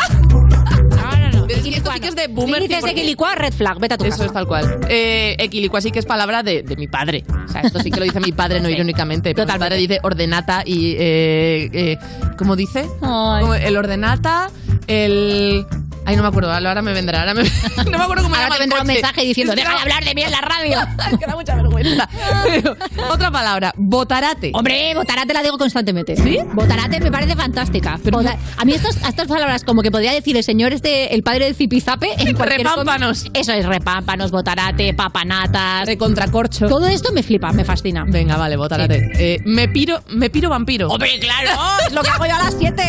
No. 1.33 1.47
Pero 1.47 1.59
es 1.59 1.63
que 1.65 1.77
esto 1.77 1.91
sí 1.93 2.01
que 2.01 2.09
es 2.09 2.17
de 2.17 2.29
boomer, 2.29 2.63
Si 2.63 2.69
dices 2.69 2.85
equilicua, 2.85 3.35
red 3.35 3.53
flag. 3.53 3.79
Vete 3.81 3.95
a 3.95 3.99
tu 3.99 4.05
Eso 4.05 4.13
casa. 4.19 4.27
es 4.27 4.33
tal 4.33 4.47
cual. 4.47 4.81
Eh, 4.89 5.37
equilicua 5.39 5.81
sí 5.81 5.91
que 5.91 5.99
es 5.99 6.07
palabra 6.07 6.43
de, 6.43 6.63
de 6.63 6.77
mi 6.77 6.87
padre. 6.87 7.25
O 7.45 7.49
sea, 7.49 7.63
esto 7.63 7.81
sí 7.81 7.91
que 7.91 7.99
lo 7.99 8.05
dice 8.05 8.21
mi 8.21 8.33
padre, 8.33 8.61
no 8.61 8.69
irónicamente. 8.69 9.35
Pero 9.35 9.53
mi 9.53 9.59
padre 9.59 9.77
dice 9.77 9.99
ordenata 10.03 10.63
y... 10.65 10.93
Eh, 10.99 11.71
eh, 11.73 11.99
¿Cómo 12.37 12.55
dice? 12.57 12.87
Ay. 13.03 13.45
El 13.65 13.77
ordenata, 13.77 14.51
el... 14.87 15.67
Ay, 16.07 16.17
no 16.17 16.23
me 16.23 16.29
acuerdo, 16.29 16.53
ahora 16.53 16.83
me 16.83 16.93
vendrá. 16.93 17.21
Ahora 17.21 17.35
me... 17.35 17.43
no 17.91 17.99
me 17.99 18.05
acuerdo 18.05 18.25
cómo 18.25 18.35
Ahora 18.35 18.49
te 18.55 18.59
vendrá 18.61 18.81
un 18.81 18.87
mensaje 18.87 19.23
diciendo, 19.23 19.55
deja 19.55 19.73
de 19.75 19.81
hablar 19.81 20.05
de 20.05 20.15
mí 20.15 20.23
en 20.23 20.31
la 20.31 20.41
radio. 20.41 20.79
Es 21.13 21.19
que 21.19 21.27
da 21.27 21.35
mucha 21.35 21.55
vergüenza. 21.57 22.09
Pero, 22.45 22.77
otra 23.11 23.31
palabra, 23.31 23.73
botarate. 23.77 24.53
Hombre, 24.55 24.95
botarate 24.95 25.33
la 25.35 25.43
digo 25.43 25.59
constantemente. 25.59 26.17
¿Sí? 26.17 26.39
Botarate 26.53 27.01
me 27.01 27.11
parece 27.11 27.35
fantástica. 27.37 27.99
Bota- 28.11 28.37
A 28.57 28.65
mí 28.65 28.73
estas, 28.75 28.97
estas 28.97 29.27
palabras, 29.29 29.65
como 29.65 29.83
que 29.83 29.91
podría 29.91 30.13
decir 30.13 30.37
el 30.37 30.45
señor 30.45 30.73
este, 30.73 31.15
el 31.15 31.23
padre 31.23 31.47
de 31.47 31.55
Zipizape, 31.55 32.09
en 32.19 32.35
cualquier 32.35 32.63
com- 32.65 32.71
Repámpanos. 32.71 33.27
Eso 33.35 33.53
es, 33.53 33.67
repámpanos, 33.67 34.31
botarate, 34.31 34.95
papanatas. 34.95 35.87
De 35.87 35.99
contracorcho. 35.99 36.67
Todo 36.69 36.87
esto 36.87 37.13
me 37.13 37.23
flipa, 37.23 37.53
me 37.53 37.65
fascina. 37.65 38.05
Venga, 38.07 38.37
vale, 38.37 38.57
botárate. 38.57 39.11
Eh, 39.15 39.41
me 39.45 39.69
piro, 39.69 40.03
me 40.09 40.31
piro 40.31 40.49
vampiro. 40.51 40.89
Hombre, 40.89 41.19
claro, 41.21 41.51
es 41.87 41.93
lo 41.93 42.03
que 42.03 42.09
hago 42.11 42.27
yo 42.27 42.35
a 42.35 42.39
las 42.39 42.55
7. 42.59 42.83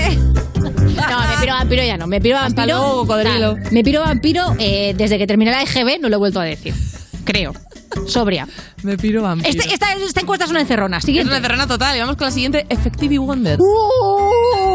No, 0.96 1.28
me 1.28 1.38
piro 1.40 1.54
vampiro 1.54 1.84
ya 1.84 1.98
no. 1.98 2.08
Me 2.08 2.22
piro 2.22 2.38
Hasta 2.38 2.62
vampiro. 2.66 2.78
luego, 2.78 2.98
cocodrilo. 3.02 3.58
me 3.72 3.84
piro 3.84 4.02
vampiro 4.02 4.56
eh, 4.60 4.94
desde 4.96 5.18
que 5.18 5.28
terminé 5.28 5.52
la 5.52 5.62
EGB, 5.64 6.00
no 6.02 6.10
lo 6.10 6.16
he 6.16 6.20
vuelto 6.20 6.40
a 6.40 6.44
decir. 6.44 6.74
Creo. 7.24 7.54
Sobria. 8.08 8.48
Me 8.84 8.98
piro 8.98 9.22
vampiro. 9.22 9.50
Este- 9.50 9.74
esta, 9.74 9.94
esta 9.94 10.22
encuesta 10.22 10.46
es 10.46 10.52
una 10.52 10.62
encerrona. 10.62 10.98
es 10.98 11.04
Siguiente. 11.04 11.32
una 11.32 11.42
terrena 11.42 11.68
total. 11.68 11.96
Y 11.98 12.00
vamos 12.00 12.16
con 12.16 12.26
la 12.26 12.32
siguiente, 12.32 12.66
Effective 12.70 13.18
Wonder. 13.20 13.60
Uh, 13.60 13.66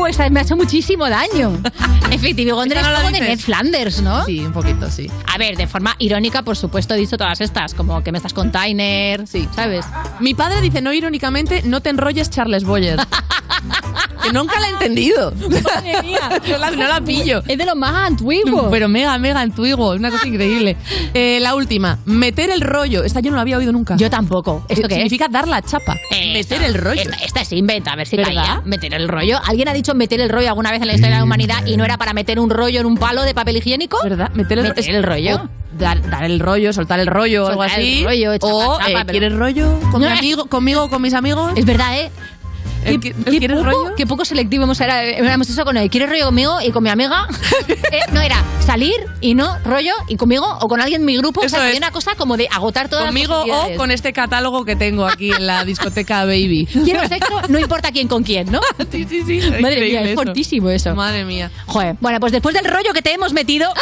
esta 0.06 0.28
me 0.30 0.40
ha 0.40 0.42
hecho 0.42 0.56
muchísimo 0.56 1.08
daño. 1.08 1.58
Esta 2.10 2.28
es 2.28 2.46
no 2.46 2.54
como 2.56 3.10
de. 3.10 3.20
Ned 3.20 3.38
Flanders, 3.40 4.00
¿no? 4.00 4.24
Sí, 4.24 4.40
un 4.40 4.52
poquito, 4.52 4.90
sí. 4.90 5.10
A 5.32 5.38
ver, 5.38 5.56
de 5.56 5.66
forma 5.66 5.96
irónica, 5.98 6.42
por 6.42 6.56
supuesto, 6.56 6.94
he 6.94 6.98
dicho 6.98 7.16
todas 7.16 7.40
estas, 7.40 7.74
como 7.74 8.02
que 8.02 8.12
me 8.12 8.18
estás 8.18 8.32
con 8.32 8.52
Tyner, 8.52 9.26
Sí. 9.26 9.48
¿sabes? 9.54 9.84
Mi 10.20 10.34
padre 10.34 10.60
dice, 10.60 10.80
no 10.80 10.92
irónicamente, 10.92 11.62
no 11.64 11.80
te 11.82 11.90
enrolles 11.90 12.30
Charles 12.30 12.64
Boyer. 12.64 12.98
que 14.22 14.32
nunca 14.32 14.58
la 14.60 14.68
he 14.68 14.70
entendido. 14.72 15.32
Madre 15.32 16.02
mía. 16.02 16.20
no, 16.48 16.58
la, 16.58 16.70
no 16.70 16.88
la 16.88 17.00
pillo. 17.00 17.42
Es 17.46 17.58
de 17.58 17.64
lo 17.66 17.74
más 17.76 18.06
antiguo. 18.08 18.68
Pero 18.70 18.88
mega, 18.88 19.16
mega 19.18 19.40
antiguo. 19.40 19.94
Es 19.94 19.98
una 20.00 20.10
cosa 20.10 20.26
increíble. 20.28 20.76
Eh, 21.14 21.38
la 21.40 21.54
última, 21.54 21.98
meter 22.04 22.50
el 22.50 22.60
rollo. 22.60 23.02
Esta 23.04 23.20
yo 23.20 23.30
no 23.30 23.36
la 23.36 23.42
había 23.42 23.58
oído 23.58 23.72
nunca. 23.72 23.96
Yo 23.96 24.10
tampoco. 24.10 24.64
¿Esto 24.68 24.88
qué 24.88 24.94
es? 24.94 25.00
Significa 25.00 25.28
dar 25.28 25.48
la 25.48 25.62
chapa. 25.62 25.96
Eh, 26.10 26.32
meter 26.32 26.58
esta- 26.62 26.66
el 26.66 26.74
rollo. 26.74 27.00
Esta, 27.02 27.16
esta 27.16 27.40
es 27.40 27.52
inventa, 27.52 27.92
a 27.92 27.96
ver 27.96 28.06
si 28.06 28.16
¿Verdad? 28.16 28.34
caía. 28.34 28.62
Meter 28.64 28.94
el 28.94 29.08
rollo. 29.08 29.38
¿Alguien 29.44 29.68
ha 29.68 29.72
dicho 29.72 29.94
meter 29.96 30.20
el 30.20 30.28
rollo 30.28 30.48
alguna 30.48 30.70
vez 30.70 30.80
en 30.80 30.86
la 30.88 30.94
historia 30.94 31.16
de 31.16 31.20
la 31.20 31.24
humanidad 31.24 31.64
y 31.66 31.76
no 31.76 31.84
era 31.84 31.96
para 31.96 32.12
meter 32.12 32.38
un 32.38 32.50
rollo 32.50 32.80
en 32.80 32.86
un 32.86 32.96
palo 32.96 33.22
de 33.22 33.34
papel 33.34 33.56
higiénico? 33.56 33.98
¿Verdad? 34.02 34.30
Meter 34.34 34.58
el, 34.58 34.64
Meter 34.68 34.78
es- 34.84 34.88
el 34.88 35.02
rollo. 35.02 35.48
Dar, 35.78 36.08
dar 36.08 36.24
el 36.24 36.40
rollo, 36.40 36.72
soltar 36.72 37.00
el 37.00 37.06
rollo 37.06 37.44
o 37.44 37.48
algo 37.48 37.62
Soltar 37.62 37.80
el 37.80 37.86
así. 37.86 38.04
rollo, 38.04 38.32
chapa, 38.38 38.46
o, 38.54 38.78
chapa, 38.78 38.88
eh, 38.90 38.94
pero- 38.94 39.06
¿quieres 39.10 39.32
rollo? 39.34 39.78
¿Con 39.90 40.00
mi 40.00 40.06
No, 40.06 40.12
amigo, 40.14 40.46
¿Conmigo 40.46 40.84
o 40.84 40.88
con 40.88 41.02
mis 41.02 41.12
amigos? 41.12 41.52
Es 41.54 41.66
verdad, 41.66 41.98
¿eh? 41.98 42.10
¿El 42.86 43.00
Qué- 43.00 43.08
el 43.08 43.24
quieres 43.38 43.58
poco- 43.58 43.64
rollo? 43.70 43.94
Qué 43.96 44.06
poco 44.06 44.24
selectivo 44.24 44.64
hemos, 44.64 44.80
era, 44.80 45.02
éramos 45.04 45.48
eso 45.50 45.64
con 45.64 45.76
el 45.76 45.90
¿quieres 45.90 46.08
rollo 46.08 46.26
conmigo 46.26 46.60
y 46.60 46.70
con 46.70 46.82
mi 46.82 46.90
amiga? 46.90 47.26
Eh, 47.92 48.00
no, 48.12 48.20
era 48.20 48.42
salir 48.64 48.94
y 49.20 49.34
no 49.34 49.58
rollo 49.64 49.92
y 50.08 50.16
conmigo 50.16 50.44
o 50.60 50.68
con 50.68 50.80
alguien 50.80 51.02
en 51.02 51.04
mi 51.06 51.16
grupo. 51.16 51.42
Eso 51.42 51.56
o 51.56 51.58
sea, 51.60 51.70
es. 51.70 51.76
una 51.78 51.90
cosa 51.92 52.14
como 52.16 52.36
de 52.36 52.48
agotar 52.50 52.88
todas 52.88 53.06
¿Conmigo 53.06 53.44
las 53.46 53.70
o 53.70 53.76
con 53.76 53.90
este 53.92 54.12
catálogo 54.12 54.64
que 54.64 54.74
tengo 54.76 55.06
aquí 55.06 55.30
en 55.30 55.46
la 55.46 55.64
discoteca 55.64 56.24
Baby? 56.24 56.66
Quiero 56.84 57.06
sexo, 57.06 57.42
no 57.48 57.58
importa 57.60 57.92
quién 57.92 58.08
con 58.08 58.22
quién, 58.24 58.50
¿no? 58.50 58.60
sí, 58.90 59.06
sí, 59.08 59.22
sí. 59.24 59.40
Madre 59.60 59.82
mía, 59.82 60.02
es 60.02 60.08
eso. 60.12 60.22
fortísimo 60.22 60.70
eso. 60.70 60.94
Madre 60.96 61.24
mía. 61.24 61.50
Joder, 61.66 61.96
bueno, 62.00 62.18
pues 62.20 62.32
después 62.32 62.54
del 62.54 62.64
rollo 62.64 62.92
que 62.92 63.02
te 63.02 63.12
hemos 63.12 63.32
metido, 63.32 63.72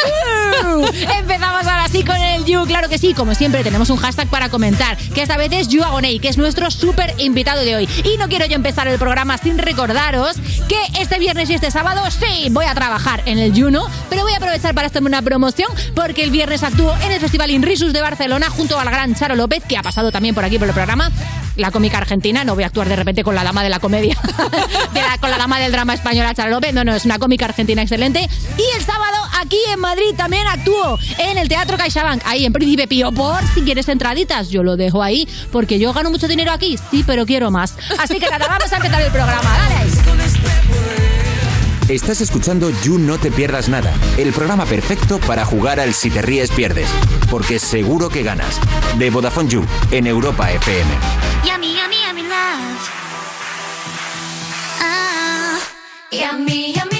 empezamos 1.18 1.66
ahora 1.66 1.88
sí 1.88 2.04
con 2.04 2.16
el 2.16 2.44
You. 2.44 2.64
Claro 2.66 2.88
que 2.88 2.99
sí, 2.99 3.14
como 3.14 3.34
siempre, 3.34 3.62
tenemos 3.62 3.90
un 3.90 3.96
hashtag 3.96 4.28
para 4.28 4.49
comentar, 4.49 4.96
que 5.14 5.23
esta 5.23 5.37
vez 5.37 5.50
es 5.52 5.68
YouAgoney, 5.68 6.18
que 6.18 6.28
es 6.28 6.38
nuestro 6.38 6.70
súper 6.70 7.14
invitado 7.18 7.62
de 7.62 7.76
hoy. 7.76 7.88
Y 8.04 8.16
no 8.18 8.28
quiero 8.28 8.46
yo 8.46 8.54
empezar 8.54 8.87
el 8.88 8.93
programa 8.98 9.38
sin 9.38 9.58
recordaros 9.58 10.36
que 10.68 10.78
este 11.00 11.18
viernes 11.18 11.50
y 11.50 11.54
este 11.54 11.70
sábado, 11.70 12.02
sí, 12.10 12.48
voy 12.50 12.66
a 12.66 12.74
trabajar 12.74 13.22
en 13.26 13.38
el 13.38 13.52
Juno, 13.52 13.86
pero 14.10 14.22
voy 14.22 14.32
a 14.32 14.36
aprovechar 14.36 14.74
para 14.74 14.86
hacerme 14.88 15.08
una 15.08 15.22
promoción, 15.22 15.70
porque 15.94 16.22
el 16.24 16.30
viernes 16.30 16.62
actúo 16.62 16.94
en 17.02 17.12
el 17.12 17.20
Festival 17.20 17.50
Inrisus 17.50 17.92
de 17.92 18.00
Barcelona 18.02 18.48
junto 18.50 18.78
a 18.78 18.84
la 18.84 18.90
gran 18.90 19.14
Charo 19.14 19.34
López, 19.36 19.62
que 19.68 19.76
ha 19.76 19.82
pasado 19.82 20.10
también 20.12 20.34
por 20.34 20.44
aquí 20.44 20.58
por 20.58 20.68
el 20.68 20.74
programa. 20.74 21.10
La 21.56 21.70
cómica 21.70 21.98
argentina, 21.98 22.42
no 22.42 22.56
voy 22.56 22.64
a 22.64 22.66
actuar 22.66 22.88
de 22.88 22.96
repente 22.96 23.22
con 23.22 23.36
la 23.36 23.44
dama 23.44 23.62
de 23.62 23.68
la 23.68 23.78
comedia, 23.78 24.16
de 24.92 25.00
la- 25.02 25.18
con 25.18 25.30
la 25.30 25.38
dama 25.38 25.60
del 25.60 25.70
drama 25.70 25.94
española, 25.94 26.34
Charo 26.34 26.50
López. 26.50 26.74
No, 26.74 26.82
no, 26.82 26.92
es 26.96 27.04
una 27.04 27.20
cómica 27.20 27.44
argentina 27.44 27.80
excelente. 27.80 28.28
Y 28.58 28.76
el 28.76 28.82
sábado 28.84 29.16
aquí 29.40 29.58
en 29.72 29.78
Madrid 29.78 30.14
también 30.16 30.44
actúo 30.48 30.98
en 31.18 31.38
el 31.38 31.48
Teatro 31.48 31.76
CaixaBank, 31.78 32.22
ahí 32.26 32.44
en 32.44 32.52
Príncipe 32.52 32.88
Pío, 32.88 33.12
por 33.12 33.38
si 33.54 33.60
quieres 33.62 33.88
entraditas. 33.88 34.48
Yo 34.50 34.64
lo 34.64 34.76
dejo 34.76 35.00
ahí, 35.00 35.28
porque 35.52 35.78
yo 35.78 35.92
gano 35.92 36.10
mucho 36.10 36.26
dinero 36.26 36.50
aquí, 36.50 36.76
sí, 36.90 37.04
pero 37.06 37.24
quiero 37.24 37.52
más. 37.52 37.74
Así 37.98 38.18
que 38.18 38.28
nada, 38.28 38.46
vamos 38.48 38.72
a 38.72 38.80
empezar 38.85 39.03
el 39.03 39.12
programa. 39.12 39.50
Dale 39.59 39.75
ahí. 39.76 39.91
Estás 41.88 42.21
escuchando 42.21 42.71
You 42.83 42.99
No 42.99 43.19
Te 43.19 43.31
Pierdas 43.31 43.69
Nada, 43.69 43.93
el 44.17 44.33
programa 44.33 44.64
perfecto 44.64 45.19
para 45.21 45.45
jugar 45.45 45.81
al 45.81 45.93
Si 45.95 46.11
Te 46.11 46.23
Ríes 46.23 46.50
Pierdes, 46.50 46.88
porque 47.31 47.59
seguro 47.59 48.09
que 48.09 48.23
ganas. 48.23 48.59
De 48.99 49.11
Vodafone 49.11 49.49
You, 49.49 49.64
en 49.91 50.07
Europa 50.07 50.50
FM. 50.50 50.91
Yummy, 51.45 51.75
yummy, 51.75 51.97
yummy 52.07 52.23
love. 52.23 52.88
Ah, 54.81 55.59
yummy, 56.11 56.73
yummy 56.73 56.93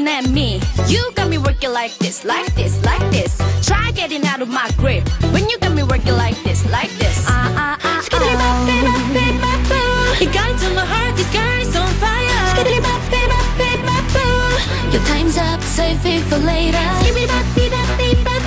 looking 0.00 0.08
at 0.08 0.30
me. 0.30 0.60
You 0.86 1.12
got 1.14 1.28
me 1.28 1.38
working 1.38 1.72
like 1.72 1.96
this, 1.98 2.24
like 2.24 2.54
this, 2.54 2.82
like 2.84 3.10
this. 3.10 3.36
Try 3.66 3.90
getting 3.92 4.24
out 4.26 4.42
of 4.42 4.48
my 4.48 4.70
grip 4.76 5.06
when 5.32 5.48
you 5.48 5.58
got 5.58 5.72
me 5.72 5.82
working 5.82 6.16
like 6.16 6.36
this, 6.42 6.64
like 6.70 6.90
this. 6.98 7.24
Ah 7.28 7.52
ah 7.56 7.78
ah. 7.82 8.00
Skiddly 8.04 8.34
bop, 8.40 8.56
bip, 8.66 8.84
bop, 8.86 9.02
bip, 9.14 9.34
bop. 9.68 10.20
You 10.20 10.28
got 10.32 10.50
into 10.50 10.68
my 10.74 10.84
heart, 10.84 11.16
this 11.16 11.30
girl 11.32 11.60
is 11.60 11.76
on 11.76 11.88
fire. 12.00 12.40
Skiddly 12.52 12.80
bop, 12.80 13.00
bip, 13.10 13.28
bop, 13.28 13.46
bip, 13.58 13.80
bop. 13.86 14.92
Your 14.92 15.02
time's 15.04 15.36
up, 15.36 15.60
save 15.62 16.04
it 16.06 16.22
for 16.28 16.38
later. 16.38 16.86
Skiddly 17.00 17.26
bop, 17.26 17.46
bip, 17.54 17.70
bop, 17.72 17.88
bip, 17.98 18.24
bop. 18.24 18.42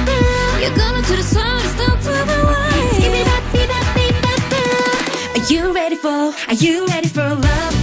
You're 0.61 0.77
gonna 0.77 1.01
do 1.07 1.15
the 1.15 1.23
sun, 1.23 1.61
it's 1.65 1.77
down 1.77 1.97
to 2.05 2.13
the 2.29 2.39
right. 2.49 2.89
Skiddly 2.97 3.23
bop, 3.29 3.43
bip, 3.53 3.69
bop, 3.69 3.87
bip, 3.95 4.15
bop. 4.23 5.37
Are 5.37 5.45
you 5.53 5.73
ready 5.73 5.95
for? 5.95 6.33
Are 6.49 6.59
you 6.65 6.85
ready 6.87 7.09
for 7.09 7.27
love 7.29 7.82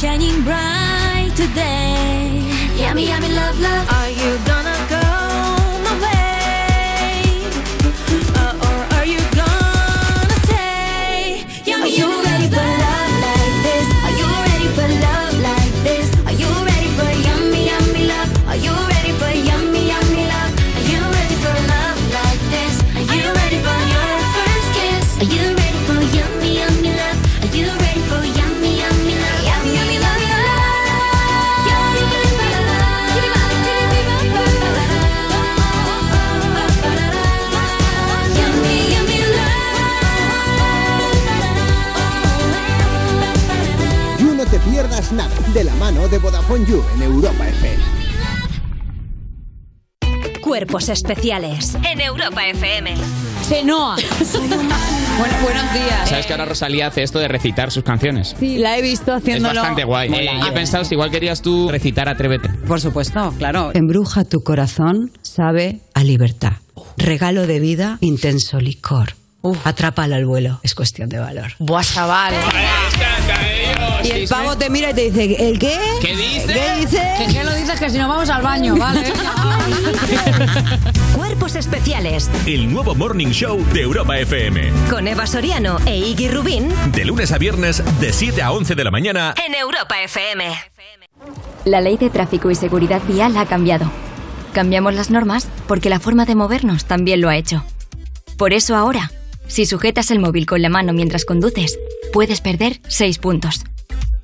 shining 0.00 0.42
bright 0.42 1.32
today. 1.36 2.42
Yummy, 2.76 3.08
yummy, 3.08 3.28
love, 3.28 3.60
love. 3.60 3.91
Especiales 50.92 51.74
en 51.90 52.00
Europa 52.00 52.46
FM. 52.46 52.94
Chenoa. 53.48 53.96
Bueno, 55.18 55.34
buenos 55.42 55.72
días. 55.74 56.08
¿Sabes 56.08 56.26
que 56.26 56.32
ahora 56.32 56.44
Rosalía 56.44 56.86
hace 56.86 57.02
esto 57.02 57.18
de 57.18 57.28
recitar 57.28 57.70
sus 57.70 57.82
canciones? 57.82 58.34
Sí, 58.38 58.58
la 58.58 58.78
he 58.78 58.82
visto 58.82 59.12
Es 59.16 59.22
haciéndolo. 59.22 59.54
bastante 59.60 59.84
guay. 59.84 60.12
Eh, 60.12 60.30
y 60.44 60.48
he 60.48 60.52
pensado 60.52 60.84
si 60.84 60.94
igual 60.94 61.10
querías 61.10 61.42
tú 61.42 61.68
recitar 61.70 62.08
Atrévete. 62.08 62.48
Por 62.50 62.80
supuesto, 62.80 63.32
claro. 63.38 63.70
Embruja 63.74 64.24
tu 64.24 64.42
corazón, 64.42 65.10
sabe 65.22 65.80
a 65.94 66.04
libertad. 66.04 66.52
Regalo 66.96 67.46
de 67.46 67.58
vida, 67.60 67.98
intenso 68.00 68.60
licor. 68.60 69.14
Atrápala 69.64 70.16
al 70.16 70.24
vuelo, 70.24 70.60
es 70.62 70.74
cuestión 70.74 71.08
de 71.08 71.18
valor. 71.18 71.52
Buah, 71.58 71.82
chaval. 71.82 72.32
Y 74.04 74.10
el 74.10 74.28
pavo 74.28 74.56
te 74.56 74.70
mira 74.70 74.90
y 74.90 74.94
te 74.94 75.10
dice, 75.10 75.48
¿el 75.48 75.58
qué? 75.58 75.78
¿Qué 76.00 76.14
dice? 76.16 76.46
¿Qué 76.46 76.80
dice? 76.80 77.02
Que, 77.18 77.32
que 77.32 77.44
lo 77.44 77.52
dices 77.54 77.78
que 77.80 77.90
si 77.90 77.98
no 77.98 78.08
vamos 78.08 78.30
al 78.30 78.42
baño, 78.42 78.76
¿vale? 78.76 79.02
Cuerpos 81.14 81.54
especiales 81.54 82.30
El 82.46 82.72
nuevo 82.72 82.94
Morning 82.94 83.28
Show 83.28 83.64
de 83.72 83.82
Europa 83.82 84.18
FM. 84.18 84.72
con 84.90 85.06
Eva 85.06 85.26
Soriano 85.26 85.78
e 85.86 85.98
Iggy 85.98 86.28
Rubín 86.28 86.68
De 86.92 87.04
lunes 87.04 87.30
a 87.32 87.38
viernes, 87.38 87.82
de 88.00 88.12
7 88.12 88.42
a 88.42 88.52
11 88.52 88.74
de 88.74 88.84
la 88.84 88.90
mañana. 88.90 89.34
en 89.46 89.54
Europa 89.54 90.02
FM. 90.02 90.44
La 91.64 91.80
ley 91.80 91.96
de 91.96 92.10
tráfico 92.10 92.50
y 92.50 92.54
seguridad 92.56 93.02
vial 93.06 93.36
ha 93.36 93.46
cambiado. 93.46 93.90
Cambiamos 94.52 94.94
las 94.94 95.10
normas 95.10 95.48
porque 95.68 95.90
la 95.90 96.00
forma 96.00 96.24
de 96.24 96.34
movernos 96.34 96.84
también 96.86 97.20
lo 97.20 97.28
ha 97.28 97.36
hecho. 97.36 97.64
Por 98.36 98.52
eso 98.52 98.74
ahora, 98.74 99.12
si 99.46 99.64
sujetas 99.66 100.10
el 100.10 100.18
móvil 100.18 100.46
con 100.46 100.60
la 100.60 100.68
mano 100.70 100.92
mientras 100.92 101.24
conduces, 101.24 101.78
puedes 102.12 102.40
perder 102.40 102.80
6 102.88 103.18
puntos. 103.18 103.62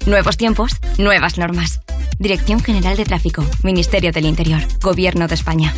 Nuevos 0.07 0.37
tiempos, 0.37 0.73
nuevas 0.99 1.38
normas. 1.38 1.80
Dirección 2.18 2.60
General 2.60 2.96
de 2.96 3.04
Tráfico, 3.04 3.44
Ministerio 3.62 4.10
del 4.10 4.26
Interior, 4.26 4.60
Gobierno 4.82 5.28
de 5.28 5.37
España. 5.37 5.72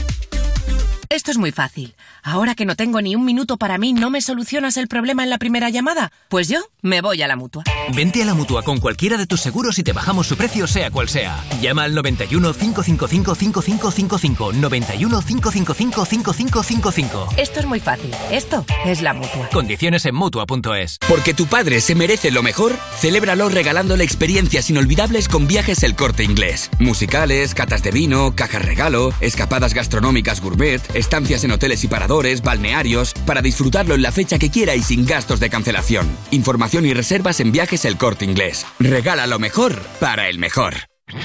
Esto 1.13 1.33
es 1.33 1.39
muy 1.39 1.51
fácil. 1.51 1.97
Ahora 2.23 2.55
que 2.55 2.65
no 2.65 2.77
tengo 2.77 3.03
ni 3.03 3.17
un 3.17 3.25
minuto 3.25 3.57
para 3.57 3.79
mí, 3.79 3.93
¿no 3.93 4.11
me 4.11 4.21
solucionas 4.21 4.77
el 4.77 4.87
problema 4.87 5.25
en 5.25 5.31
la 5.31 5.39
primera 5.39 5.69
llamada? 5.69 6.13
Pues 6.29 6.47
yo 6.47 6.61
me 6.83 7.01
voy 7.01 7.21
a 7.21 7.27
la 7.27 7.35
mutua. 7.35 7.65
Vente 7.97 8.23
a 8.23 8.27
la 8.27 8.35
mutua 8.35 8.63
con 8.63 8.79
cualquiera 8.79 9.17
de 9.17 9.27
tus 9.27 9.41
seguros 9.41 9.77
y 9.81 9.83
te 9.83 9.93
bajamos 9.93 10.29
su 10.29 10.37
precio, 10.37 10.69
sea 10.69 10.93
cual 10.93 11.09
sea. 11.09 11.45
Llama 11.61 11.83
al 11.83 11.97
91 11.97 12.55
555 12.55 13.35
5555. 13.35 14.53
91 14.53 15.23
555 15.23 16.05
5555. 16.05 17.29
Esto 17.37 17.59
es 17.59 17.67
muy 17.67 17.81
fácil. 17.81 18.15
Esto 18.31 18.65
es 18.87 19.03
la 19.03 19.13
mutua. 19.13 19.49
Condiciones 19.49 20.07
en 20.07 20.15
mutua.es. 20.15 20.99
Porque 21.09 21.35
tu 21.35 21.47
padre 21.47 21.81
se 21.81 21.97
merece 21.97 22.31
lo 22.31 22.45
mejor, 22.45 22.79
celébralo 23.01 23.49
regalándole 23.49 24.05
experiencias 24.05 24.71
inolvidables 24.71 25.29
con 25.29 25.49
viajes 25.49 25.83
El 25.83 25.97
Corte 25.97 26.23
Inglés. 26.23 26.71
Musicales, 26.79 27.57
catas 27.57 27.83
de 27.83 27.91
vino, 27.91 28.37
cajas 28.37 28.65
regalo, 28.65 29.13
escapadas 29.21 29.75
gastronómicas 29.75 30.41
gourmet, 30.41 30.81
estancias 31.01 31.43
en 31.45 31.51
hoteles 31.51 31.83
y 31.83 31.89
paradores, 31.89 32.43
balnearios, 32.43 33.13
para 33.27 33.43
disfrutarlo 33.43 33.95
en 33.95 34.03
la 34.03 34.13
fecha 34.13 34.39
que 34.39 34.51
quiera 34.51 34.77
y 34.77 34.83
sin 34.83 35.05
gastos 35.05 35.41
de 35.41 35.51
cancelación. 35.51 36.09
Información 36.31 36.87
y 36.87 36.95
reservas 36.95 37.41
en 37.41 37.51
viajes 37.51 37.85
El 37.85 37.97
Corte 37.97 38.25
Inglés. 38.25 38.65
Regala 38.79 39.27
lo 39.27 39.39
mejor 39.39 39.81
para 39.99 40.29
el 40.29 40.39
mejor. 40.39 40.75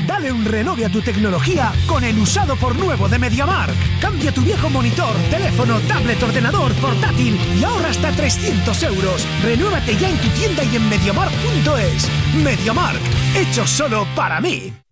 Dale 0.07 0.31
un 0.31 0.45
renove 0.45 0.85
a 0.85 0.89
tu 0.89 1.01
tecnología 1.01 1.71
con 1.87 2.03
el 2.03 2.17
usado 2.17 2.55
por 2.55 2.75
nuevo 2.75 3.07
de 3.07 3.19
MediaMark. 3.19 3.75
Cambia 4.01 4.31
tu 4.31 4.41
viejo 4.41 4.69
monitor, 4.69 5.15
teléfono, 5.29 5.79
tablet, 5.81 6.21
ordenador, 6.21 6.73
portátil 6.75 7.37
y 7.59 7.63
ahorra 7.63 7.89
hasta 7.89 8.11
300 8.11 8.83
euros. 8.83 9.27
Renuévate 9.43 9.95
ya 9.97 10.09
en 10.09 10.17
tu 10.17 10.27
tienda 10.29 10.63
y 10.63 10.75
en 10.75 10.89
MediaMark.es. 10.89 12.09
MediaMark, 12.43 13.01
hecho 13.35 13.67
solo 13.67 14.07
para 14.15 14.41
mí. 14.41 14.73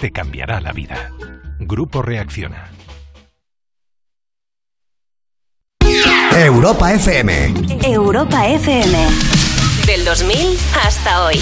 Te 0.00 0.12
cambiará 0.12 0.60
la 0.60 0.72
vida. 0.72 1.10
Grupo 1.58 2.02
Reacciona. 2.02 2.70
Europa 6.36 6.92
FM. 6.92 7.54
Europa 7.84 8.46
FM. 8.46 8.98
Del 9.86 10.04
2000 10.04 10.56
hasta 10.82 11.24
hoy. 11.24 11.36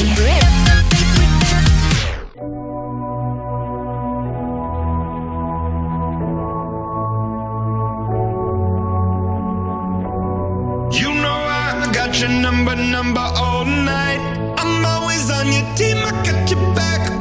You 10.90 11.12
know 11.12 11.28
I 11.28 11.90
got 11.92 12.18
your 12.18 12.30
number, 12.30 12.74
number 12.74 13.20
all 13.20 13.64
night. 13.64 14.20
I'm 14.56 14.84
always 14.84 15.30
on 15.30 15.52
your 15.52 15.66
team, 15.76 15.98
I 15.98 16.10
got 16.24 16.50
your 16.50 16.74
back, 16.74 17.17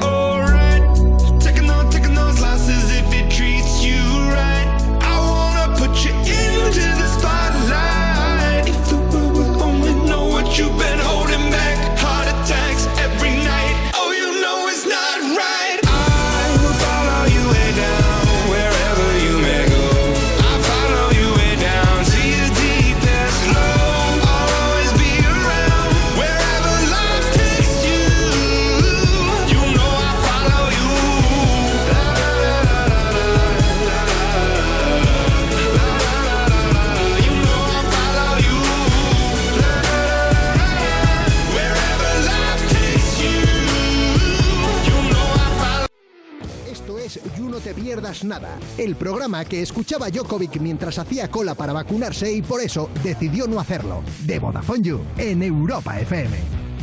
Nada, 48.28 48.60
el 48.78 48.96
programa 48.98 49.46
que 49.46 49.62
escuchaba 49.62 50.08
Jokovic 50.14 50.60
mientras 50.60 51.00
hacía 51.00 51.32
cola 51.32 51.56
para 51.56 51.72
vacunarse 51.72 52.32
y 52.32 52.42
por 52.42 52.62
eso 52.62 52.90
decidió 53.02 53.48
no 53.48 53.60
hacerlo. 53.60 54.04
De 54.26 54.38
Vodafone 54.38 54.84
You, 54.84 55.02
en 55.18 55.44
Europa 55.44 55.98
FM. 56.00 56.38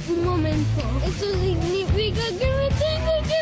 Un 0.08 0.24
momento. 0.24 0.82
Eso 1.06 1.30
significa 1.38 2.22
que 2.38 2.46
me 2.46 2.68
tengo 2.68 3.12
que 3.28 3.40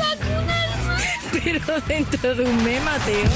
vacunarme. 0.00 1.00
Pero 1.44 1.80
dentro 1.86 2.34
de 2.34 2.44
un 2.44 2.64
mes, 2.64 2.82
Mateo. 2.84 3.30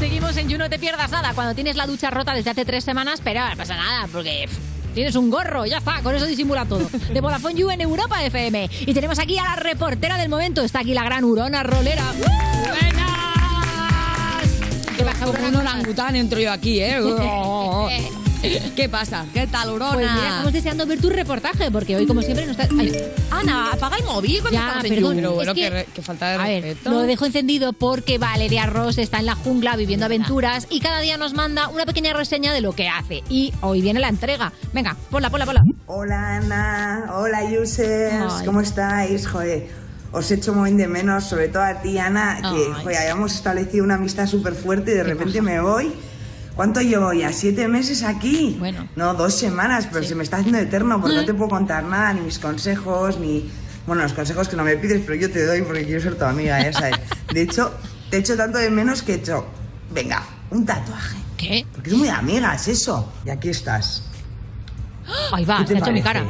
Seguimos 0.00 0.36
en 0.36 0.48
You 0.48 0.58
No 0.58 0.68
Te 0.68 0.78
Pierdas 0.78 1.10
Nada, 1.10 1.32
cuando 1.34 1.54
tienes 1.54 1.76
la 1.76 1.86
ducha 1.86 2.10
rota 2.10 2.34
desde 2.34 2.50
hace 2.50 2.64
tres 2.64 2.82
semanas, 2.82 3.20
pero 3.22 3.48
no 3.48 3.56
pasa 3.56 3.76
nada, 3.76 4.08
porque 4.10 4.48
Tienes 4.94 5.14
un 5.16 5.30
gorro, 5.30 5.66
ya 5.66 5.78
está, 5.78 6.02
con 6.02 6.14
eso 6.14 6.26
disimula 6.26 6.64
todo. 6.64 6.88
De 7.12 7.20
Vodafone 7.20 7.54
You 7.54 7.70
en 7.70 7.80
Europa 7.80 8.22
FM. 8.24 8.68
Y 8.86 8.94
tenemos 8.94 9.18
aquí 9.18 9.38
a 9.38 9.44
la 9.44 9.56
reportera 9.56 10.16
del 10.18 10.28
momento. 10.28 10.62
Está 10.62 10.80
aquí 10.80 10.94
la 10.94 11.04
gran 11.04 11.24
Urona 11.24 11.62
Rolera. 11.62 12.04
¿Qué 14.96 15.04
pasa, 15.04 15.24
Como 15.24 15.48
un 15.48 15.56
orangután 15.56 16.16
entro 16.16 16.40
yo 16.40 16.52
aquí, 16.52 16.80
¿eh? 16.80 16.98
¿Qué 18.76 18.88
pasa? 18.88 19.26
¿Qué 19.34 19.46
tal, 19.46 19.70
Urona? 19.70 19.92
Pues 19.92 20.10
mira, 20.12 20.28
estamos 20.28 20.52
deseando 20.52 20.86
ver 20.86 21.00
tu 21.00 21.10
reportaje, 21.10 21.70
porque 21.70 21.96
hoy, 21.96 22.06
como 22.06 22.22
siempre, 22.22 22.46
no 22.46 22.52
está... 22.52 22.68
Ay, 22.78 22.92
Ana, 23.30 23.72
apaga 23.72 23.96
el 23.98 24.04
móvil 24.04 24.40
cuando 24.40 24.58
Ya, 24.58 24.66
estamos 24.66 24.84
en 24.86 24.94
perdón. 24.94 25.16
Pero 25.16 25.32
bueno, 25.34 25.52
Es 25.52 25.58
que- 25.70 25.86
que, 25.94 26.02
falta 26.02 26.28
de 26.30 26.34
A 26.36 26.44
ver, 26.44 26.62
respeto. 26.62 26.90
lo 26.90 27.00
dejo 27.02 27.26
encendido 27.26 27.72
porque 27.74 28.18
Valeria 28.18 28.66
Ross 28.66 28.98
está 28.98 29.18
en 29.18 29.26
la 29.26 29.34
jungla 29.34 29.76
viviendo 29.76 30.06
aventuras 30.06 30.66
y 30.70 30.80
cada 30.80 31.00
día 31.00 31.16
nos 31.18 31.34
manda 31.34 31.68
una 31.68 31.84
pequeña 31.84 32.12
reseña 32.14 32.52
de 32.54 32.60
lo 32.62 32.72
que 32.72 32.88
hace. 32.88 33.22
Y 33.28 33.52
hoy 33.60 33.82
viene 33.82 34.00
la 34.00 34.08
entrega. 34.08 34.52
Venga, 34.72 34.96
ponla, 35.10 35.28
ponla, 35.30 35.44
ponla. 35.46 35.62
Hola 35.86 36.36
Ana, 36.36 37.10
hola 37.14 37.42
users, 37.44 38.32
Ay. 38.38 38.46
¿cómo 38.46 38.60
estáis? 38.62 39.26
Joder, 39.28 39.68
os 40.12 40.30
echo 40.30 40.54
muy 40.54 40.72
de 40.72 40.88
menos, 40.88 41.24
sobre 41.24 41.48
todo 41.48 41.62
a 41.62 41.82
ti 41.82 41.98
Ana, 41.98 42.36
que 42.42 42.72
joder, 42.82 42.96
habíamos 42.98 43.34
establecido 43.34 43.84
una 43.84 43.96
amistad 43.96 44.26
súper 44.26 44.54
fuerte 44.54 44.92
y 44.92 44.94
de 44.94 45.04
repente 45.04 45.42
me 45.42 45.60
voy. 45.60 45.92
¿Cuánto 46.54 46.80
llevo 46.80 47.12
ya? 47.12 47.32
¿Siete 47.32 47.68
meses 47.68 48.02
aquí? 48.02 48.56
Bueno. 48.58 48.88
No, 48.96 49.14
dos 49.14 49.34
semanas, 49.34 49.88
pero 49.90 50.04
se 50.04 50.14
me 50.14 50.22
está 50.22 50.38
haciendo 50.38 50.58
eterno 50.58 51.00
porque 51.00 51.16
no 51.16 51.24
te 51.24 51.34
puedo 51.34 51.50
contar 51.50 51.84
nada, 51.84 52.12
ni 52.12 52.20
mis 52.20 52.38
consejos, 52.38 53.18
ni... 53.18 53.50
Bueno, 53.86 54.02
los 54.02 54.12
consejos 54.12 54.48
que 54.48 54.56
no 54.56 54.64
me 54.64 54.76
pides, 54.76 55.02
pero 55.04 55.14
yo 55.14 55.30
te 55.30 55.44
doy 55.46 55.62
porque 55.62 55.84
quiero 55.84 56.00
ser 56.00 56.16
tu 56.16 56.24
amiga, 56.24 56.62
ya 56.62 56.72
sabes. 56.72 56.96
De 57.32 57.42
hecho, 57.42 57.72
te 58.10 58.18
echo 58.18 58.36
tanto 58.36 58.58
de 58.58 58.70
menos 58.70 59.02
que 59.02 59.12
he 59.12 59.16
hecho... 59.16 59.46
Venga, 59.92 60.22
un 60.50 60.66
tatuaje. 60.66 61.16
¿Qué? 61.36 61.66
Porque 61.72 61.90
es 61.90 61.96
muy 61.96 62.08
amigas 62.08 62.68
eso. 62.68 63.10
Y 63.24 63.30
aquí 63.30 63.48
estás. 63.48 64.04
Ahí 65.32 65.44
va, 65.44 65.58
¿Qué 65.58 65.64
te 65.64 65.72
se 65.72 65.74
ha 65.76 65.78
hecho 65.78 65.92
mi 65.92 66.02
cara. 66.02 66.24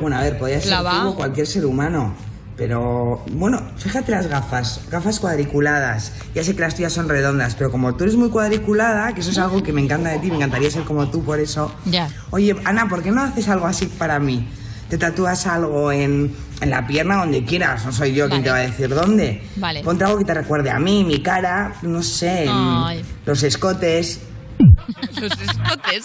Bueno, 0.00 0.16
a 0.16 0.22
ver, 0.22 0.38
podría 0.38 0.60
ser 0.60 0.78
tú 0.78 1.08
o 1.08 1.14
cualquier 1.14 1.46
ser 1.46 1.66
humano. 1.66 2.14
Pero, 2.56 3.24
bueno, 3.32 3.60
fíjate 3.76 4.10
las 4.12 4.26
gafas, 4.26 4.80
gafas 4.90 5.18
cuadriculadas. 5.20 6.12
Ya 6.34 6.44
sé 6.44 6.54
que 6.54 6.60
las 6.60 6.74
tuyas 6.74 6.92
son 6.92 7.08
redondas, 7.08 7.54
pero 7.54 7.70
como 7.70 7.94
tú 7.94 8.04
eres 8.04 8.16
muy 8.16 8.28
cuadriculada, 8.28 9.12
que 9.14 9.20
eso 9.20 9.30
es 9.30 9.38
algo 9.38 9.62
que 9.62 9.72
me 9.72 9.80
encanta 9.80 10.10
de 10.10 10.18
ti, 10.18 10.28
me 10.30 10.36
encantaría 10.36 10.70
ser 10.70 10.84
como 10.84 11.08
tú 11.10 11.24
por 11.24 11.40
eso. 11.40 11.74
Ya. 11.86 12.08
Oye, 12.30 12.54
Ana, 12.64 12.88
¿por 12.88 13.02
qué 13.02 13.10
no 13.10 13.22
haces 13.22 13.48
algo 13.48 13.66
así 13.66 13.86
para 13.86 14.18
mí? 14.18 14.46
Te 14.90 14.98
tatúas 14.98 15.46
algo 15.46 15.90
en, 15.90 16.36
en 16.60 16.70
la 16.70 16.86
pierna 16.86 17.16
donde 17.16 17.42
quieras, 17.46 17.86
no 17.86 17.92
soy 17.92 18.12
yo 18.12 18.28
quien 18.28 18.42
Vale. 18.42 18.44
te 18.44 18.50
va 18.50 18.56
a 18.56 18.60
decir 18.60 18.88
dónde. 18.90 19.42
Vale. 19.56 19.82
Ponte 19.82 20.04
algo 20.04 20.18
que 20.18 20.26
te 20.26 20.34
recuerde 20.34 20.70
a 20.70 20.78
mí, 20.78 21.02
mi 21.04 21.22
cara, 21.22 21.74
no 21.80 22.02
sé, 22.02 22.44
en 22.44 22.50
Ay. 22.52 23.04
los 23.24 23.42
escotes. 23.42 24.20
Los 25.20 25.32
escotes. 25.40 26.04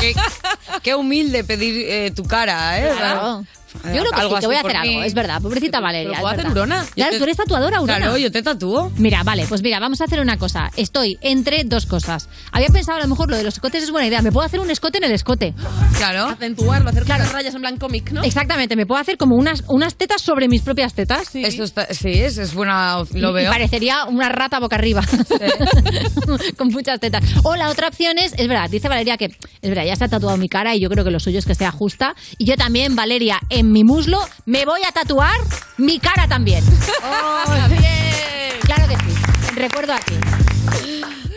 Qué, 0.00 0.14
qué 0.82 0.94
humilde 0.94 1.44
pedir 1.44 1.86
eh, 1.88 2.10
tu 2.14 2.24
cara, 2.24 2.78
¿eh? 2.78 2.92
Claro. 2.96 3.44
Yo 3.84 3.90
creo 4.02 4.04
que 4.04 4.20
Algo 4.20 4.36
sí, 4.36 4.40
te 4.40 4.46
voy 4.46 4.56
a 4.56 4.60
hacer 4.60 4.76
algo, 4.76 5.00
mí. 5.00 5.06
es 5.06 5.14
verdad. 5.14 5.40
Pobrecita 5.42 5.80
Valeria. 5.80 6.08
lo 6.08 6.20
puedo 6.20 6.28
hacer. 6.28 6.50
Urona. 6.50 6.84
Claro, 6.94 7.16
tú 7.18 7.24
eres 7.24 7.36
tatuadora, 7.36 7.80
Urona. 7.80 7.98
Claro, 7.98 8.16
yo 8.16 8.30
te 8.30 8.42
tatúo. 8.42 8.92
Mira, 8.96 9.22
vale, 9.22 9.46
pues 9.48 9.62
mira, 9.62 9.78
vamos 9.80 10.00
a 10.00 10.04
hacer 10.04 10.20
una 10.20 10.36
cosa. 10.36 10.70
Estoy 10.76 11.18
entre 11.20 11.64
dos 11.64 11.86
cosas. 11.86 12.28
Había 12.52 12.68
pensado 12.68 12.98
a 12.98 13.02
lo 13.02 13.08
mejor 13.08 13.30
lo 13.30 13.36
de 13.36 13.42
los 13.42 13.54
escotes 13.54 13.82
es 13.82 13.90
buena 13.90 14.06
idea. 14.06 14.22
Me 14.22 14.32
puedo 14.32 14.46
hacer 14.46 14.60
un 14.60 14.70
escote 14.70 14.98
en 14.98 15.04
el 15.04 15.12
escote. 15.12 15.54
Claro. 15.96 16.26
Acentuarlo, 16.26 16.88
hacer 16.90 17.04
unas 17.04 17.32
rayas 17.32 17.54
en 17.54 17.60
plan 17.60 17.76
cómic, 17.76 18.10
¿no? 18.12 18.22
Exactamente, 18.22 18.76
me 18.76 18.86
puedo 18.86 19.00
hacer 19.00 19.16
como 19.16 19.36
unas, 19.36 19.64
unas 19.68 19.96
tetas 19.96 20.22
sobre 20.22 20.48
mis 20.48 20.62
propias 20.62 20.94
tetas. 20.94 21.34
Eso 21.34 21.64
está, 21.64 21.92
sí, 21.92 22.10
es, 22.12 22.38
es 22.38 22.54
buena. 22.54 23.02
Lo 23.12 23.32
veo. 23.32 23.48
Y 23.48 23.52
parecería 23.52 24.04
una 24.06 24.28
rata 24.28 24.58
boca 24.60 24.76
arriba. 24.76 25.02
Con 26.56 26.68
muchas 26.68 27.00
tetas. 27.00 27.22
O 27.42 27.56
la 27.56 27.70
otra 27.70 27.88
opción 27.88 28.18
es, 28.18 28.32
es 28.36 28.48
verdad, 28.48 28.68
dice 28.70 28.88
Valeria 28.88 29.16
que, 29.16 29.26
es 29.26 29.68
verdad, 29.68 29.84
ya 29.84 29.96
se 29.96 30.04
ha 30.04 30.08
tatuado 30.08 30.36
mi 30.36 30.48
cara 30.48 30.74
y 30.74 30.80
yo 30.80 30.88
creo 30.88 31.04
que 31.04 31.10
lo 31.10 31.20
suyo 31.20 31.38
es 31.38 31.46
que 31.46 31.54
sea 31.54 31.70
justa. 31.70 32.14
Y 32.38 32.44
yo 32.44 32.56
también, 32.56 32.96
Valeria, 32.96 33.40
en 33.48 33.65
mi 33.72 33.84
muslo 33.84 34.18
me 34.44 34.64
voy 34.64 34.80
a 34.88 34.92
tatuar 34.92 35.38
mi 35.76 35.98
cara 35.98 36.26
también. 36.28 36.64
¡Oh, 37.04 37.68
bien! 37.68 38.60
Claro 38.62 38.88
que 38.88 38.96
sí. 38.96 39.54
Recuerdo 39.54 39.92
aquí. 39.92 40.14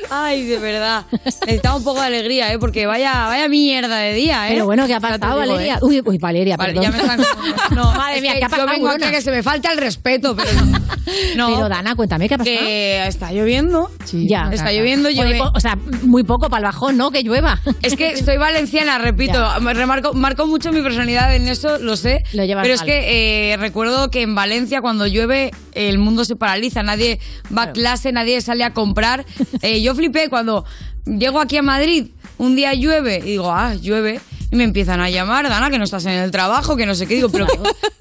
Ay, 0.09 0.45
de 0.45 0.57
verdad. 0.59 1.05
Necesitaba 1.45 1.75
un 1.75 1.83
poco 1.83 1.99
de 2.01 2.07
alegría, 2.07 2.51
¿eh? 2.53 2.59
Porque 2.59 2.85
vaya, 2.85 3.27
vaya 3.27 3.47
mierda 3.47 3.97
de 3.97 4.13
día, 4.13 4.47
¿eh? 4.49 4.53
Pero 4.53 4.65
bueno, 4.65 4.87
¿qué 4.87 4.93
ha 4.95 4.99
pasado, 4.99 5.39
digo, 5.39 5.53
Valeria? 5.53 5.75
¿eh? 5.75 5.79
Uy, 5.81 6.01
uy, 6.05 6.17
Valeria, 6.17 6.57
Vale, 6.57 6.73
perdón. 6.73 6.91
ya 6.91 6.97
me 6.97 7.01
están... 7.03 7.21
No, 7.75 7.91
Madre 7.97 8.21
mía, 8.21 8.33
¿qué 8.39 8.45
ha 8.45 8.49
pasado, 8.49 8.67
Yo 8.67 8.73
vengo 8.73 8.89
aquí 8.89 9.03
a 9.03 9.11
que 9.11 9.21
se 9.21 9.31
me 9.31 9.43
falta 9.43 9.71
el 9.71 9.77
respeto, 9.77 10.35
pero 10.35 10.49
no. 11.35 11.47
Pero 11.55 11.69
Dana, 11.69 11.95
cuéntame, 11.95 12.27
¿qué 12.27 12.35
ha 12.35 12.37
pasado? 12.37 12.55
Que 12.57 13.07
está 13.07 13.31
lloviendo. 13.31 13.91
Ya. 14.11 14.49
Está 14.51 14.71
lloviendo, 14.71 15.09
llueve. 15.09 15.41
O 15.53 15.59
sea, 15.59 15.77
muy 16.03 16.23
poco 16.23 16.49
para 16.49 16.59
el 16.59 16.65
bajón, 16.65 16.97
¿no? 16.97 17.11
Que 17.11 17.23
llueva. 17.23 17.59
Es 17.81 17.95
que 17.95 18.17
soy 18.23 18.37
valenciana, 18.37 18.97
repito, 18.97 19.33
Ya. 19.33 19.59
remarco, 19.73 20.13
marco 20.13 20.47
mucho 20.47 20.71
mi 20.71 20.81
personalidad 20.81 21.35
en 21.35 21.47
eso, 21.47 21.77
lo 21.79 21.95
sé. 21.95 22.23
Lo 22.33 22.43
llevas 22.45 22.63
pero 22.63 22.73
es 22.73 22.81
que 22.83 23.53
eh, 23.53 23.57
recuerdo 23.57 24.09
que 24.09 24.21
en 24.21 24.35
Valencia 24.35 24.81
cuando 24.81 25.07
llueve 25.07 25.51
el 25.73 25.97
mundo 25.97 26.25
se 26.25 26.35
paraliza, 26.35 26.83
nadie 26.83 27.19
va 27.55 27.63
a 27.63 27.71
clase, 27.71 28.11
nadie 28.11 28.41
sale 28.41 28.63
a 28.63 28.73
comprar. 28.73 29.25
Eh, 29.61 29.81
yo 29.81 29.93
flipé 29.99 30.29
cuando 30.29 30.65
llego 31.05 31.39
aquí 31.41 31.57
a 31.57 31.61
Madrid, 31.61 32.07
un 32.37 32.55
día 32.55 32.73
llueve 32.73 33.17
y 33.17 33.31
digo, 33.31 33.51
ah, 33.51 33.75
llueve. 33.75 34.21
Y 34.51 34.55
me 34.55 34.63
empiezan 34.63 34.99
a 34.99 35.11
llamar, 35.11 35.47
Dana, 35.47 35.69
que 35.69 35.77
no 35.77 35.83
estás 35.83 36.05
en 36.05 36.13
el 36.13 36.31
trabajo, 36.31 36.75
que 36.75 36.87
no 36.87 36.95
sé 36.95 37.05
qué. 37.05 37.15
Digo, 37.15 37.29
pero 37.29 37.45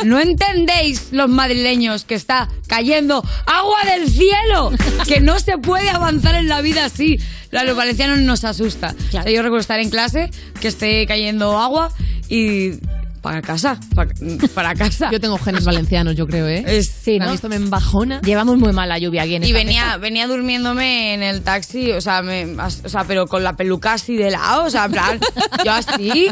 ¿no 0.05 0.19
entendéis 0.19 1.09
los 1.13 1.29
madrileños 1.29 2.05
que 2.05 2.15
está 2.15 2.49
cayendo 2.67 3.23
agua 3.45 3.79
del 3.85 4.09
cielo? 4.09 4.71
Que 5.07 5.21
no 5.21 5.39
se 5.41 5.59
puede 5.59 5.91
avanzar 5.91 6.37
en 6.37 6.49
la 6.49 6.63
vida 6.63 6.87
así. 6.87 7.19
A 7.53 7.65
los 7.65 7.77
valencianos 7.77 8.21
nos 8.21 8.45
asusta. 8.45 8.95
O 9.09 9.11
sea, 9.11 9.25
yo 9.25 9.43
recuerdo 9.43 9.59
estar 9.59 9.81
en 9.81 9.91
clase, 9.91 10.31
que 10.59 10.69
esté 10.69 11.07
cayendo 11.07 11.59
agua 11.59 11.93
y 12.31 12.79
para 13.21 13.43
casa, 13.43 13.79
para, 13.95 14.11
para 14.55 14.75
casa. 14.75 15.11
Yo 15.13 15.21
tengo 15.21 15.39
genes 15.39 15.65
valencianos, 15.65 16.15
yo 16.17 16.27
creo, 16.27 16.47
¿eh? 16.49 16.65
Es- 16.67 16.89
Sí, 17.03 17.19
¿no? 17.19 17.31
esto 17.33 17.49
me 17.49 17.57
embajona. 17.57 18.21
Llevamos 18.23 18.59
muy 18.59 18.73
mal 18.73 18.89
la 18.89 18.99
lluvia 18.99 19.23
aquí 19.23 19.35
en 19.37 19.43
Y 19.43 19.47
esta 19.47 19.59
venía, 19.59 19.85
mesa. 19.87 19.97
venía 19.99 20.27
durmiéndome 20.27 21.15
en 21.15 21.23
el 21.23 21.43
taxi, 21.43 21.93
o 21.93 22.01
sea, 22.01 22.23
me- 22.23 22.57
o 22.57 22.71
sea, 22.89 23.05
pero 23.05 23.27
con 23.27 23.43
la 23.43 23.55
peluca 23.55 23.95
así 23.95 24.17
de 24.17 24.31
lado, 24.31 24.65
o 24.65 24.71
sea, 24.71 24.85
en 24.87 24.93
plan, 24.93 25.21
yo 25.65 25.73
así, 25.73 26.29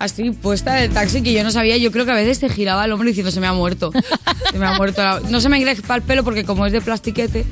así 0.00 0.30
puesta 0.30 0.78
en 0.78 0.84
el 0.84 0.90
taxi 0.90 1.22
que 1.22 1.32
yo 1.32 1.44
no 1.44 1.52
sabía, 1.52 1.76
yo 1.76 1.92
creo 1.92 2.04
que 2.04 2.10
a 2.10 2.14
veces 2.14 2.38
se 2.38 2.48
giraba 2.48 2.84
el 2.86 2.92
hombre 2.92 3.08
diciendo 3.10 3.30
se 3.30 3.38
me 3.38 3.46
ha 3.46 3.52
muerto, 3.52 3.92
se 4.50 4.58
me 4.58 4.66
ha 4.66 4.72
muerto. 4.76 5.00
la-". 5.02 5.20
No 5.28 5.40
se 5.40 5.48
me 5.48 5.58
engrespa 5.58 5.94
el 5.94 6.02
pelo 6.02 6.24
porque 6.24 6.44
como 6.44 6.66
es 6.66 6.72
de 6.72 6.80
plastiquete, 6.80 7.44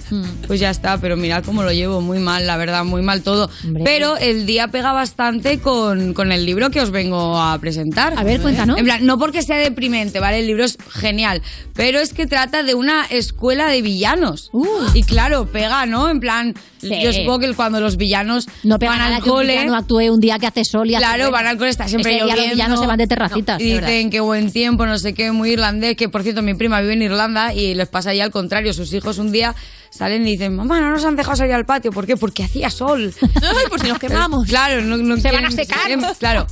pues 0.47 0.59
ya 0.59 0.71
está, 0.71 0.99
pero 0.99 1.17
mirad 1.17 1.45
cómo 1.45 1.63
lo 1.63 1.71
llevo, 1.73 2.01
muy 2.01 2.19
mal, 2.19 2.47
la 2.47 2.57
verdad, 2.57 2.85
muy 2.85 3.03
mal 3.03 3.23
todo. 3.23 3.49
Hombre. 3.65 3.85
Pero 3.85 4.17
el 4.17 4.47
día 4.47 4.69
pega 4.69 4.93
bastante 4.93 5.61
con, 5.61 6.15
con 6.15 6.33
el 6.33 6.45
libro 6.47 6.71
que 6.71 6.81
os 6.81 6.91
vengo 6.91 7.39
a 7.41 7.59
presentar. 7.59 8.15
A 8.17 8.25
ver, 8.25 8.41
cuéntanos. 8.41 8.79
En 8.79 8.85
plan, 8.85 9.05
no 9.05 9.19
porque 9.19 9.43
sea 9.43 9.59
deprimente, 9.59 10.19
¿vale? 10.19 10.41
El 10.41 10.47
libro 10.47 10.65
es 10.65 10.79
genial, 10.91 11.43
pero 11.75 12.01
es 12.01 12.15
que 12.15 12.27
trata 12.27 12.63
de 12.63 12.75
una 12.75 13.05
escuela 13.05 13.69
de 13.69 13.83
villanos. 13.83 14.51
Y 14.95 15.03
claro, 15.03 15.47
pega, 15.47 15.85
¿no? 15.87 16.09
En 16.09 16.19
plan, 16.21 16.55
Uh. 16.78 16.78
Sí. 16.81 16.91
yo 17.03 17.13
supongo 17.13 17.41
que 17.41 17.55
cuando 17.55 17.81
los 17.81 17.97
villanos 17.97 18.47
No 18.63 18.79
van 18.79 19.01
al 19.01 19.21
cole... 19.23 19.55
villano 19.55 19.75
actúe 19.77 20.11
un 20.13 20.21
día 20.21 20.39
que 20.39 20.47
hace 20.47 20.65
sol 20.65 20.89
y 20.91 20.95
hace 20.95 21.05
Claro, 21.05 21.31
van 21.31 21.47
al 21.47 21.57
cole, 21.59 21.71
está 21.71 21.89
siempre 21.89 22.13
Ese 22.17 22.25
día 22.25 22.35
lloviendo. 22.35 22.47
los 22.51 22.55
villanos 22.57 22.81
se 22.81 22.87
van 22.87 22.99
de 22.99 23.07
terracitas. 23.07 23.61
Y 23.61 23.75
verdad. 23.75 23.89
dicen 23.89 24.11
que 24.11 24.21
buen 24.21 24.53
tiempo, 24.53 24.87
no 24.87 24.99
sé 24.99 25.13
qué, 25.15 25.33
muy 25.33 25.51
irlandés, 25.51 25.97
que 25.97 26.09
por 26.09 26.23
cierto 26.23 26.43
mi 26.43 26.55
prima 26.55 26.81
vive 26.81 26.93
en 26.95 27.03
Irlanda 27.03 27.53
y 27.55 27.75
les 27.75 27.89
pasa 27.89 28.11
ahí 28.11 28.21
al 28.21 28.31
contrario, 28.31 28.73
sus 28.73 28.93
hijos 28.93 29.19
un 29.19 29.33
día 29.33 29.55
salen 29.91 30.27
y 30.27 30.33
dicen, 30.33 30.55
mamá, 30.55 30.81
no 30.81 30.91
nos 30.91 31.05
han 31.05 31.17
dejado 31.17 31.37
salir 31.37 31.55
al 31.55 31.65
patio, 31.67 31.91
¿por 31.91 32.07
qué? 32.07 32.17
Porque 32.17 32.45
hacía 32.45 32.71
sol. 32.71 33.13
Ay, 33.35 33.67
por 33.69 33.81
si 33.81 33.89
nos 33.89 33.99
quemamos. 34.01 34.47
Claro, 34.47 34.83
no, 34.83 34.97
no 34.99 35.17
Se 35.17 35.33
van 35.33 35.47
a 35.47 35.49
quieren- 35.49 35.57
secar. 35.57 36.17
Claro. 36.19 36.47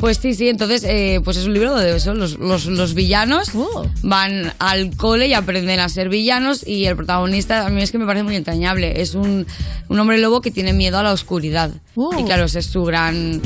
Pues 0.00 0.16
sí, 0.16 0.34
sí, 0.34 0.48
entonces, 0.48 0.82
eh, 0.84 1.20
pues 1.22 1.36
es 1.36 1.44
un 1.46 1.52
libro 1.52 1.76
de 1.76 1.94
eso. 1.96 2.14
Los, 2.14 2.38
los, 2.38 2.64
los 2.66 2.94
villanos 2.94 3.50
Oh. 3.54 3.86
van 4.02 4.52
al 4.58 4.96
cole 4.96 5.28
y 5.28 5.34
aprenden 5.34 5.78
a 5.78 5.88
ser 5.90 6.08
villanos 6.08 6.66
y 6.66 6.86
el 6.86 6.96
protagonista 6.96 7.66
a 7.66 7.70
mí 7.70 7.82
es 7.82 7.92
que 7.92 7.98
me 7.98 8.06
parece 8.06 8.22
muy 8.24 8.34
entrañable. 8.36 9.00
Es 9.02 9.14
un, 9.14 9.46
un 9.88 9.98
hombre 10.00 10.18
lobo 10.18 10.40
que 10.40 10.50
tiene 10.50 10.72
miedo 10.72 10.98
a 10.98 11.02
la 11.02 11.12
oscuridad. 11.12 11.70
Oh. 11.96 12.18
Y 12.18 12.24
claro, 12.24 12.44
ese 12.44 12.60
es 12.60 12.66
su 12.66 12.82
gran, 12.84 13.42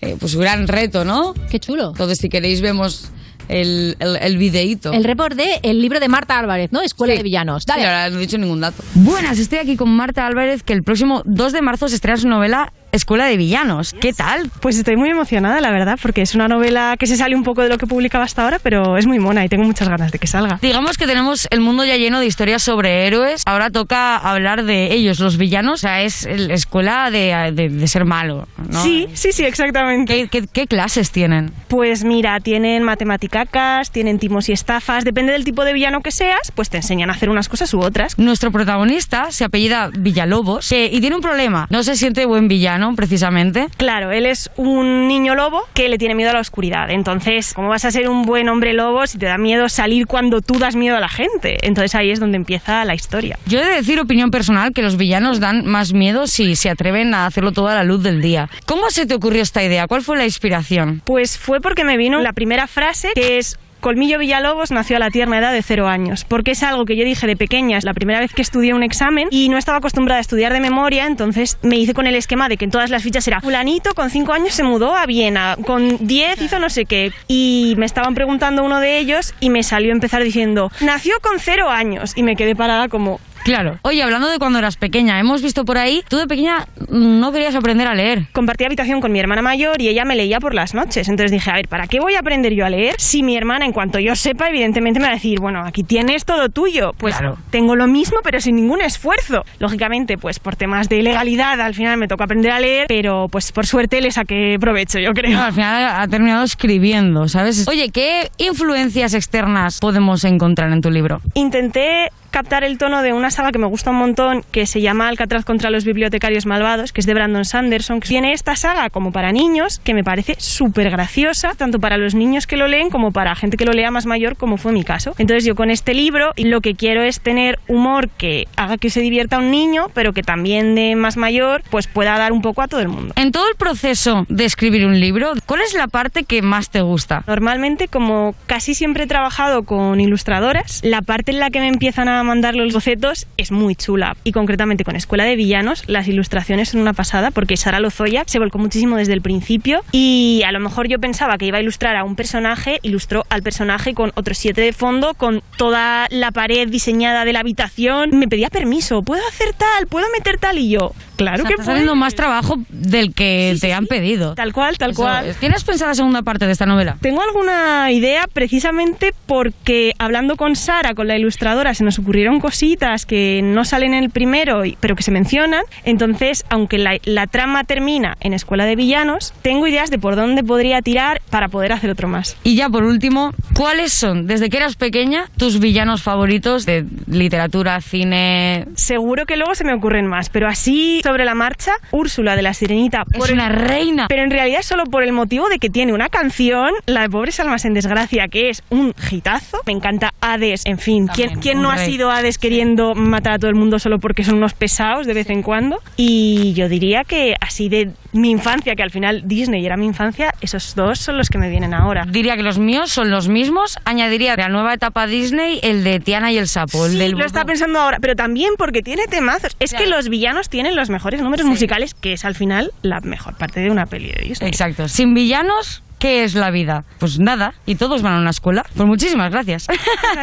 eh, 0.00 0.16
pues 0.18 0.32
su 0.32 0.38
gran 0.38 0.66
reto, 0.68 1.04
¿no? 1.04 1.34
Qué 1.50 1.60
chulo. 1.60 1.90
Entonces, 1.90 2.16
si 2.18 2.28
queréis, 2.30 2.62
vemos 2.62 3.10
el, 3.48 3.96
el, 3.98 4.16
el 4.16 4.38
videíto. 4.38 4.92
El 4.92 5.04
report 5.04 5.36
de 5.36 5.60
el 5.62 5.82
libro 5.82 6.00
de 6.00 6.08
Marta 6.08 6.38
Álvarez, 6.38 6.70
¿no? 6.72 6.80
Escuela 6.80 7.12
Sí. 7.12 7.18
de 7.18 7.22
Villanos. 7.24 7.64
Sí, 7.64 7.66
Dale. 7.68 7.84
ahora 7.84 8.08
no 8.08 8.16
he 8.16 8.20
dicho 8.20 8.38
ningún 8.38 8.60
dato. 8.60 8.82
Buenas, 8.94 9.38
estoy 9.38 9.58
aquí 9.58 9.76
con 9.76 9.90
Marta 9.90 10.26
Álvarez, 10.26 10.62
que 10.62 10.72
el 10.72 10.82
próximo 10.82 11.22
2 11.26 11.52
de 11.52 11.60
marzo 11.60 11.88
se 11.88 11.96
estrena 11.96 12.16
su 12.16 12.28
novela 12.28 12.72
Escuela 12.92 13.26
de 13.26 13.36
Villanos. 13.36 13.94
¿Qué 14.00 14.12
tal? 14.12 14.50
Pues 14.60 14.76
estoy 14.76 14.96
muy 14.96 15.10
emocionada, 15.10 15.60
la 15.60 15.70
verdad, 15.70 15.98
porque 16.02 16.22
es 16.22 16.34
una 16.34 16.48
novela 16.48 16.96
que 16.98 17.06
se 17.06 17.16
sale 17.16 17.36
un 17.36 17.44
poco 17.44 17.62
de 17.62 17.68
lo 17.68 17.78
que 17.78 17.86
publicaba 17.86 18.24
hasta 18.24 18.42
ahora, 18.42 18.58
pero 18.62 18.96
es 18.96 19.06
muy 19.06 19.18
mona 19.20 19.44
y 19.44 19.48
tengo 19.48 19.62
muchas 19.64 19.88
ganas 19.88 20.10
de 20.10 20.18
que 20.18 20.26
salga. 20.26 20.58
Digamos 20.60 20.96
que 20.98 21.06
tenemos 21.06 21.46
el 21.50 21.60
mundo 21.60 21.84
ya 21.84 21.96
lleno 21.96 22.18
de 22.20 22.26
historias 22.26 22.62
sobre 22.62 23.06
héroes. 23.06 23.42
Ahora 23.46 23.70
toca 23.70 24.16
hablar 24.16 24.64
de 24.64 24.92
ellos, 24.92 25.20
los 25.20 25.36
villanos. 25.38 25.74
O 25.74 25.76
sea, 25.76 26.02
es 26.02 26.26
la 26.30 26.54
escuela 26.54 27.10
de, 27.10 27.52
de- 27.54 27.68
de 27.68 27.86
ser 27.88 28.04
malo, 28.04 28.48
¿no? 28.68 28.82
Sí, 28.82 29.06
sí, 29.14 29.30
sí, 29.32 29.44
exactamente. 29.44 30.12
¿Qué, 30.12 30.28
qué- 30.28 30.48
qué 30.48 30.66
clases 30.66 31.12
tienen? 31.12 31.52
Pues 31.68 32.02
mira, 32.02 32.40
tienen 32.40 32.82
matematicacas, 32.82 33.92
tienen 33.92 34.18
timos 34.18 34.48
y 34.48 34.52
estafas, 34.52 35.04
depende 35.04 35.32
del 35.32 35.44
tipo 35.44 35.64
de 35.64 35.72
villano 35.72 36.00
que 36.00 36.10
seas, 36.10 36.50
pues 36.54 36.70
te 36.70 36.78
enseñan 36.78 37.10
a 37.10 37.12
hacer 37.12 37.30
unas 37.30 37.48
cosas 37.48 37.72
u 37.72 37.80
otras. 37.80 38.18
Nuestro 38.18 38.50
protagonista 38.50 39.30
se 39.30 39.44
apellida 39.44 39.90
Villalobos 39.96 40.72
eh, 40.72 40.90
y 40.92 41.00
tiene 41.00 41.14
un 41.16 41.22
problema. 41.22 41.66
No 41.70 41.82
se 41.84 41.94
siente 41.96 42.26
buen 42.26 42.48
villano 42.48 42.79
precisamente. 42.94 43.68
Claro, 43.76 44.10
él 44.10 44.26
es 44.26 44.50
un 44.56 45.08
niño 45.08 45.34
lobo 45.34 45.62
que 45.74 45.88
le 45.88 45.98
tiene 45.98 46.14
miedo 46.14 46.30
a 46.30 46.34
la 46.34 46.40
oscuridad. 46.40 46.90
Entonces, 46.90 47.52
¿cómo 47.54 47.68
vas 47.68 47.84
a 47.84 47.90
ser 47.90 48.08
un 48.08 48.22
buen 48.22 48.48
hombre 48.48 48.72
lobo 48.72 49.06
si 49.06 49.18
te 49.18 49.26
da 49.26 49.38
miedo 49.38 49.68
salir 49.68 50.06
cuando 50.06 50.40
tú 50.40 50.58
das 50.58 50.76
miedo 50.76 50.96
a 50.96 51.00
la 51.00 51.08
gente? 51.08 51.58
Entonces 51.62 51.94
ahí 51.94 52.10
es 52.10 52.20
donde 52.20 52.36
empieza 52.36 52.84
la 52.84 52.94
historia. 52.94 53.38
Yo 53.46 53.60
he 53.60 53.64
de 53.64 53.74
decir, 53.76 54.00
opinión 54.00 54.30
personal, 54.30 54.72
que 54.72 54.82
los 54.82 54.96
villanos 54.96 55.40
dan 55.40 55.66
más 55.66 55.92
miedo 55.92 56.26
si 56.26 56.56
se 56.56 56.70
atreven 56.70 57.14
a 57.14 57.26
hacerlo 57.26 57.52
todo 57.52 57.68
a 57.68 57.74
la 57.74 57.84
luz 57.84 58.02
del 58.02 58.20
día. 58.20 58.48
¿Cómo 58.66 58.90
se 58.90 59.06
te 59.06 59.14
ocurrió 59.14 59.42
esta 59.42 59.62
idea? 59.62 59.86
¿Cuál 59.86 60.02
fue 60.02 60.16
la 60.16 60.24
inspiración? 60.24 61.02
Pues 61.04 61.38
fue 61.38 61.60
porque 61.60 61.84
me 61.84 61.96
vino 61.96 62.20
la 62.20 62.32
primera 62.32 62.66
frase 62.66 63.10
que 63.14 63.38
es 63.38 63.58
Colmillo 63.80 64.18
Villalobos 64.18 64.70
nació 64.70 64.96
a 64.96 64.98
la 64.98 65.10
tierna 65.10 65.38
edad 65.38 65.52
de 65.52 65.62
cero 65.62 65.88
años, 65.88 66.24
porque 66.24 66.52
es 66.52 66.62
algo 66.62 66.84
que 66.84 66.96
yo 66.96 67.04
dije 67.04 67.26
de 67.26 67.36
pequeña, 67.36 67.78
es 67.78 67.84
la 67.84 67.94
primera 67.94 68.20
vez 68.20 68.32
que 68.32 68.42
estudié 68.42 68.74
un 68.74 68.82
examen 68.82 69.28
y 69.30 69.48
no 69.48 69.58
estaba 69.58 69.78
acostumbrada 69.78 70.18
a 70.18 70.20
estudiar 70.20 70.52
de 70.52 70.60
memoria, 70.60 71.06
entonces 71.06 71.58
me 71.62 71.76
hice 71.76 71.94
con 71.94 72.06
el 72.06 72.14
esquema 72.14 72.48
de 72.48 72.56
que 72.56 72.66
en 72.66 72.70
todas 72.70 72.90
las 72.90 73.02
fichas 73.02 73.26
era 73.26 73.40
fulanito 73.40 73.94
con 73.94 74.10
cinco 74.10 74.32
años 74.32 74.54
se 74.54 74.62
mudó 74.62 74.94
a 74.94 75.06
Viena, 75.06 75.56
con 75.64 76.06
diez 76.06 76.40
hizo 76.42 76.58
no 76.58 76.68
sé 76.68 76.84
qué, 76.84 77.12
y 77.26 77.74
me 77.78 77.86
estaban 77.86 78.14
preguntando 78.14 78.62
uno 78.62 78.80
de 78.80 78.98
ellos 78.98 79.34
y 79.40 79.50
me 79.50 79.62
salió 79.62 79.92
empezar 79.92 80.22
diciendo, 80.22 80.70
nació 80.80 81.14
con 81.22 81.38
cero 81.38 81.70
años, 81.70 82.12
y 82.16 82.22
me 82.22 82.36
quedé 82.36 82.54
parada 82.54 82.88
como, 82.88 83.20
Claro. 83.44 83.78
Oye, 83.82 84.02
hablando 84.02 84.28
de 84.28 84.38
cuando 84.38 84.58
eras 84.58 84.76
pequeña, 84.76 85.18
hemos 85.18 85.42
visto 85.42 85.64
por 85.64 85.78
ahí, 85.78 86.02
tú 86.08 86.16
de 86.16 86.26
pequeña 86.26 86.66
no 86.88 87.32
querías 87.32 87.54
aprender 87.54 87.88
a 87.88 87.94
leer. 87.94 88.26
Compartí 88.32 88.64
habitación 88.64 89.00
con 89.00 89.12
mi 89.12 89.20
hermana 89.20 89.42
mayor 89.42 89.80
y 89.80 89.88
ella 89.88 90.04
me 90.04 90.16
leía 90.16 90.40
por 90.40 90.54
las 90.54 90.74
noches. 90.74 91.08
Entonces 91.08 91.30
dije, 91.30 91.50
a 91.50 91.54
ver, 91.54 91.68
¿para 91.68 91.86
qué 91.86 92.00
voy 92.00 92.14
a 92.14 92.20
aprender 92.20 92.54
yo 92.54 92.64
a 92.66 92.70
leer 92.70 92.94
si 92.98 93.22
mi 93.22 93.36
hermana, 93.36 93.64
en 93.64 93.72
cuanto 93.72 93.98
yo 93.98 94.14
sepa, 94.14 94.48
evidentemente 94.48 95.00
me 95.00 95.06
va 95.06 95.12
a 95.12 95.14
decir, 95.14 95.40
bueno, 95.40 95.64
aquí 95.64 95.82
tienes 95.82 96.24
todo 96.24 96.48
tuyo? 96.48 96.92
Pues 96.96 97.16
tengo 97.50 97.76
lo 97.76 97.86
mismo, 97.86 98.18
pero 98.22 98.40
sin 98.40 98.56
ningún 98.56 98.80
esfuerzo. 98.82 99.44
Lógicamente, 99.58 100.18
pues 100.18 100.38
por 100.38 100.56
temas 100.56 100.88
de 100.88 101.02
legalidad, 101.02 101.60
al 101.60 101.74
final 101.74 101.96
me 101.96 102.08
tocó 102.08 102.24
aprender 102.24 102.52
a 102.52 102.60
leer, 102.60 102.86
pero 102.88 103.28
pues 103.28 103.52
por 103.52 103.66
suerte 103.66 104.00
le 104.00 104.10
saqué 104.10 104.56
provecho, 104.60 104.98
yo 104.98 105.12
creo. 105.12 105.38
No, 105.38 105.44
al 105.44 105.52
final 105.52 105.84
ha 106.00 106.06
terminado 106.08 106.44
escribiendo, 106.44 107.28
¿sabes? 107.28 107.66
Oye, 107.68 107.90
¿qué 107.90 108.30
influencias 108.38 109.14
externas 109.14 109.78
podemos 109.80 110.24
encontrar 110.24 110.72
en 110.72 110.80
tu 110.80 110.90
libro? 110.90 111.20
Intenté 111.34 112.10
captar 112.30 112.64
el 112.64 112.78
tono 112.78 113.02
de 113.02 113.12
una 113.12 113.30
saga 113.30 113.52
que 113.52 113.58
me 113.58 113.66
gusta 113.66 113.90
un 113.90 113.96
montón, 113.96 114.44
que 114.50 114.66
se 114.66 114.80
llama 114.80 115.08
Alcatraz 115.08 115.44
contra 115.44 115.70
los 115.70 115.84
bibliotecarios 115.84 116.46
malvados, 116.46 116.92
que 116.92 117.00
es 117.00 117.06
de 117.06 117.14
Brandon 117.14 117.44
Sanderson, 117.44 118.00
que 118.00 118.08
tiene 118.08 118.32
esta 118.32 118.56
saga 118.56 118.90
como 118.90 119.12
para 119.12 119.32
niños, 119.32 119.80
que 119.82 119.94
me 119.94 120.04
parece 120.04 120.36
súper 120.38 120.90
graciosa, 120.90 121.54
tanto 121.54 121.80
para 121.80 121.96
los 121.96 122.14
niños 122.14 122.46
que 122.46 122.56
lo 122.56 122.68
leen 122.68 122.90
como 122.90 123.12
para 123.12 123.34
gente 123.34 123.56
que 123.56 123.64
lo 123.64 123.72
lea 123.72 123.90
más 123.90 124.06
mayor, 124.06 124.36
como 124.36 124.56
fue 124.56 124.72
mi 124.72 124.84
caso. 124.84 125.14
Entonces 125.18 125.44
yo 125.44 125.54
con 125.54 125.70
este 125.70 125.94
libro 125.94 126.32
lo 126.36 126.60
que 126.60 126.74
quiero 126.74 127.02
es 127.02 127.20
tener 127.20 127.58
humor 127.68 128.08
que 128.08 128.46
haga 128.56 128.76
que 128.76 128.90
se 128.90 129.00
divierta 129.00 129.38
un 129.38 129.50
niño, 129.50 129.90
pero 129.94 130.12
que 130.12 130.22
también 130.22 130.74
de 130.74 130.96
más 130.96 131.16
mayor 131.16 131.62
pues 131.70 131.86
pueda 131.86 132.16
dar 132.18 132.32
un 132.32 132.42
poco 132.42 132.62
a 132.62 132.68
todo 132.68 132.80
el 132.80 132.88
mundo. 132.88 133.14
En 133.16 133.32
todo 133.32 133.48
el 133.48 133.56
proceso 133.56 134.26
de 134.28 134.44
escribir 134.44 134.86
un 134.86 134.98
libro, 135.00 135.32
¿cuál 135.46 135.60
es 135.60 135.74
la 135.74 135.86
parte 135.86 136.24
que 136.24 136.42
más 136.42 136.70
te 136.70 136.80
gusta? 136.80 137.24
Normalmente, 137.26 137.88
como 137.88 138.34
casi 138.46 138.74
siempre 138.74 139.04
he 139.04 139.06
trabajado 139.06 139.64
con 139.64 140.00
ilustradoras, 140.00 140.80
la 140.82 141.02
parte 141.02 141.32
en 141.32 141.38
la 141.38 141.50
que 141.50 141.60
me 141.60 141.68
empiezan 141.68 142.08
a 142.08 142.19
mandar 142.24 142.54
los 142.54 142.72
bocetos 142.72 143.26
es 143.36 143.50
muy 143.50 143.74
chula. 143.74 144.16
Y 144.24 144.32
concretamente 144.32 144.84
con 144.84 144.96
Escuela 144.96 145.24
de 145.24 145.36
Villanos, 145.36 145.84
las 145.86 146.08
ilustraciones 146.08 146.70
son 146.70 146.80
una 146.80 146.92
pasada 146.92 147.30
porque 147.30 147.56
Sara 147.56 147.80
Lozoya 147.80 148.24
se 148.26 148.38
volcó 148.38 148.58
muchísimo 148.58 148.96
desde 148.96 149.12
el 149.12 149.22
principio 149.22 149.82
y 149.92 150.42
a 150.46 150.52
lo 150.52 150.60
mejor 150.60 150.88
yo 150.88 150.98
pensaba 150.98 151.38
que 151.38 151.46
iba 151.46 151.58
a 151.58 151.60
ilustrar 151.60 151.96
a 151.96 152.04
un 152.04 152.16
personaje, 152.16 152.78
ilustró 152.82 153.24
al 153.28 153.42
personaje 153.42 153.94
con 153.94 154.12
otros 154.14 154.38
siete 154.38 154.60
de 154.60 154.72
fondo, 154.72 155.14
con 155.14 155.42
toda 155.56 156.06
la 156.10 156.30
pared 156.30 156.68
diseñada 156.68 157.24
de 157.24 157.32
la 157.32 157.40
habitación. 157.40 158.18
Me 158.18 158.28
pedía 158.28 158.48
permiso, 158.48 159.02
¿puedo 159.02 159.26
hacer 159.28 159.52
tal? 159.54 159.86
¿Puedo 159.86 160.06
meter 160.16 160.38
tal? 160.38 160.58
Y 160.58 160.70
yo, 160.70 160.92
claro 161.20 161.42
O 161.42 161.46
sea, 161.46 161.48
que 161.48 161.60
estás 161.60 161.68
haciendo 161.68 161.94
más 161.94 162.14
trabajo 162.14 162.56
del 162.70 163.14
que 163.14 163.56
te 163.60 163.72
han 163.74 163.86
pedido. 163.86 164.34
Tal 164.34 164.52
cual, 164.52 164.78
tal 164.78 164.92
Eso, 164.92 165.02
cual. 165.02 165.34
¿Tienes 165.38 165.64
pensada 165.64 165.90
la 165.90 165.94
segunda 165.94 166.22
parte 166.22 166.46
de 166.46 166.52
esta 166.52 166.66
novela? 166.66 166.96
Tengo 167.00 167.22
alguna 167.22 167.90
idea 167.92 168.26
precisamente 168.32 169.12
porque 169.26 169.92
hablando 169.98 170.36
con 170.36 170.56
Sara, 170.56 170.94
con 170.94 171.08
la 171.08 171.16
ilustradora, 171.18 171.74
se 171.74 171.84
nos 171.84 171.98
ocurrieron 171.98 172.40
cositas 172.40 173.04
que 173.04 173.40
no 173.42 173.64
salen 173.64 173.94
en 173.94 174.04
el 174.04 174.10
primero, 174.10 174.62
pero 174.80 174.96
que 174.96 175.02
se 175.02 175.10
mencionan. 175.10 175.62
Entonces, 175.84 176.44
aunque 176.48 176.78
la, 176.78 176.98
la 177.04 177.26
trama 177.26 177.64
termina 177.64 178.16
en 178.20 178.32
Escuela 178.32 178.64
de 178.64 178.76
Villanos, 178.76 179.34
tengo 179.42 179.66
ideas 179.66 179.90
de 179.90 179.98
por 179.98 180.16
dónde 180.16 180.42
podría 180.42 180.80
tirar 180.80 181.20
para 181.30 181.48
poder 181.48 181.72
hacer 181.72 181.90
otro 181.90 182.08
más. 182.08 182.36
Y 182.44 182.54
ya 182.56 182.68
por 182.68 182.84
último, 182.84 183.32
¿cuáles 183.54 183.92
son, 183.92 184.26
desde 184.26 184.48
que 184.48 184.56
eras 184.56 184.76
pequeña, 184.76 185.26
tus 185.36 185.60
villanos 185.60 186.02
favoritos 186.02 186.64
de 186.64 186.86
literatura, 187.06 187.80
cine? 187.80 188.66
Seguro 188.74 189.26
que 189.26 189.36
luego 189.36 189.54
se 189.54 189.64
me 189.64 189.74
ocurren 189.74 190.06
más, 190.06 190.28
pero 190.30 190.48
así 190.48 191.00
sobre 191.10 191.24
la 191.24 191.34
marcha, 191.34 191.72
Úrsula 191.90 192.36
de 192.36 192.42
la 192.42 192.54
Sirenita. 192.54 193.02
Es 193.12 193.30
una 193.30 193.48
reina. 193.48 194.06
Pero 194.08 194.22
en 194.22 194.30
realidad 194.30 194.62
solo 194.62 194.84
por 194.84 195.02
el 195.02 195.12
motivo 195.12 195.48
de 195.48 195.58
que 195.58 195.68
tiene 195.68 195.92
una 195.92 196.08
canción, 196.08 196.70
La 196.86 197.02
de 197.02 197.10
Pobres 197.10 197.40
Almas 197.40 197.64
en 197.64 197.74
Desgracia, 197.74 198.28
que 198.28 198.48
es 198.48 198.62
un 198.70 198.94
hitazo. 199.10 199.58
Me 199.66 199.72
encanta 199.72 200.14
Hades, 200.20 200.66
en 200.66 200.78
fin. 200.78 201.08
¿Quién, 201.08 201.30
También, 201.30 201.42
quién 201.42 201.62
no 201.62 201.70
ha 201.72 201.78
sido 201.78 202.12
Hades 202.12 202.38
queriendo 202.38 202.94
matar 202.94 203.32
a 203.32 203.38
todo 203.40 203.50
el 203.50 203.56
mundo 203.56 203.80
solo 203.80 203.98
porque 203.98 204.22
son 204.22 204.36
unos 204.36 204.54
pesados 204.54 205.04
de 205.08 205.14
vez 205.14 205.30
en 205.30 205.42
cuando? 205.42 205.80
Y 205.96 206.52
yo 206.54 206.68
diría 206.68 207.02
que 207.02 207.34
así 207.40 207.68
de 207.68 207.90
mi 208.12 208.30
infancia, 208.30 208.74
que 208.76 208.82
al 208.82 208.90
final 208.90 209.22
Disney 209.26 209.64
era 209.64 209.76
mi 209.76 209.86
infancia, 209.86 210.34
esos 210.40 210.74
dos 210.74 210.98
son 210.98 211.16
los 211.16 211.28
que 211.28 211.38
me 211.38 211.48
vienen 211.48 211.74
ahora. 211.74 212.04
Diría 212.08 212.36
que 212.36 212.42
los 212.42 212.58
míos 212.58 212.90
son 212.90 213.10
los 213.10 213.28
mismos. 213.28 213.78
Añadiría 213.84 214.36
de 214.36 214.42
la 214.42 214.48
nueva 214.48 214.74
etapa 214.74 215.06
Disney 215.06 215.60
el 215.62 215.84
de 215.84 216.00
Tiana 216.00 216.32
y 216.32 216.38
el 216.38 216.48
sapo, 216.48 216.86
el 216.86 216.92
Sí, 216.92 216.98
del 216.98 217.12
lo 217.12 217.24
estaba 217.24 217.44
pensando 217.44 217.78
ahora, 217.80 217.98
pero 218.00 218.16
también 218.16 218.52
porque 218.56 218.82
tiene 218.82 219.06
temazos. 219.06 219.56
Es 219.60 219.74
que 219.74 219.86
los 219.86 220.08
villanos 220.08 220.48
tienen 220.48 220.76
los 220.76 220.90
mejores 220.90 221.20
números 221.20 221.46
musicales, 221.46 221.94
que 221.94 222.12
es 222.12 222.24
al 222.24 222.34
final 222.34 222.72
la 222.82 223.00
mejor 223.00 223.36
parte 223.36 223.60
de 223.60 223.70
una 223.70 223.86
peli 223.86 224.12
de 224.12 224.22
Disney. 224.22 224.48
Exacto. 224.48 224.88
Sin 224.88 225.14
villanos, 225.14 225.82
¿qué 225.98 226.24
es 226.24 226.34
la 226.34 226.50
vida? 226.50 226.84
Pues 226.98 227.18
nada, 227.18 227.54
y 227.66 227.76
todos 227.76 228.02
van 228.02 228.14
a 228.14 228.18
una 228.18 228.30
escuela. 228.30 228.64
Pues 228.74 228.86
muchísimas 228.86 229.30
gracias. 229.30 229.66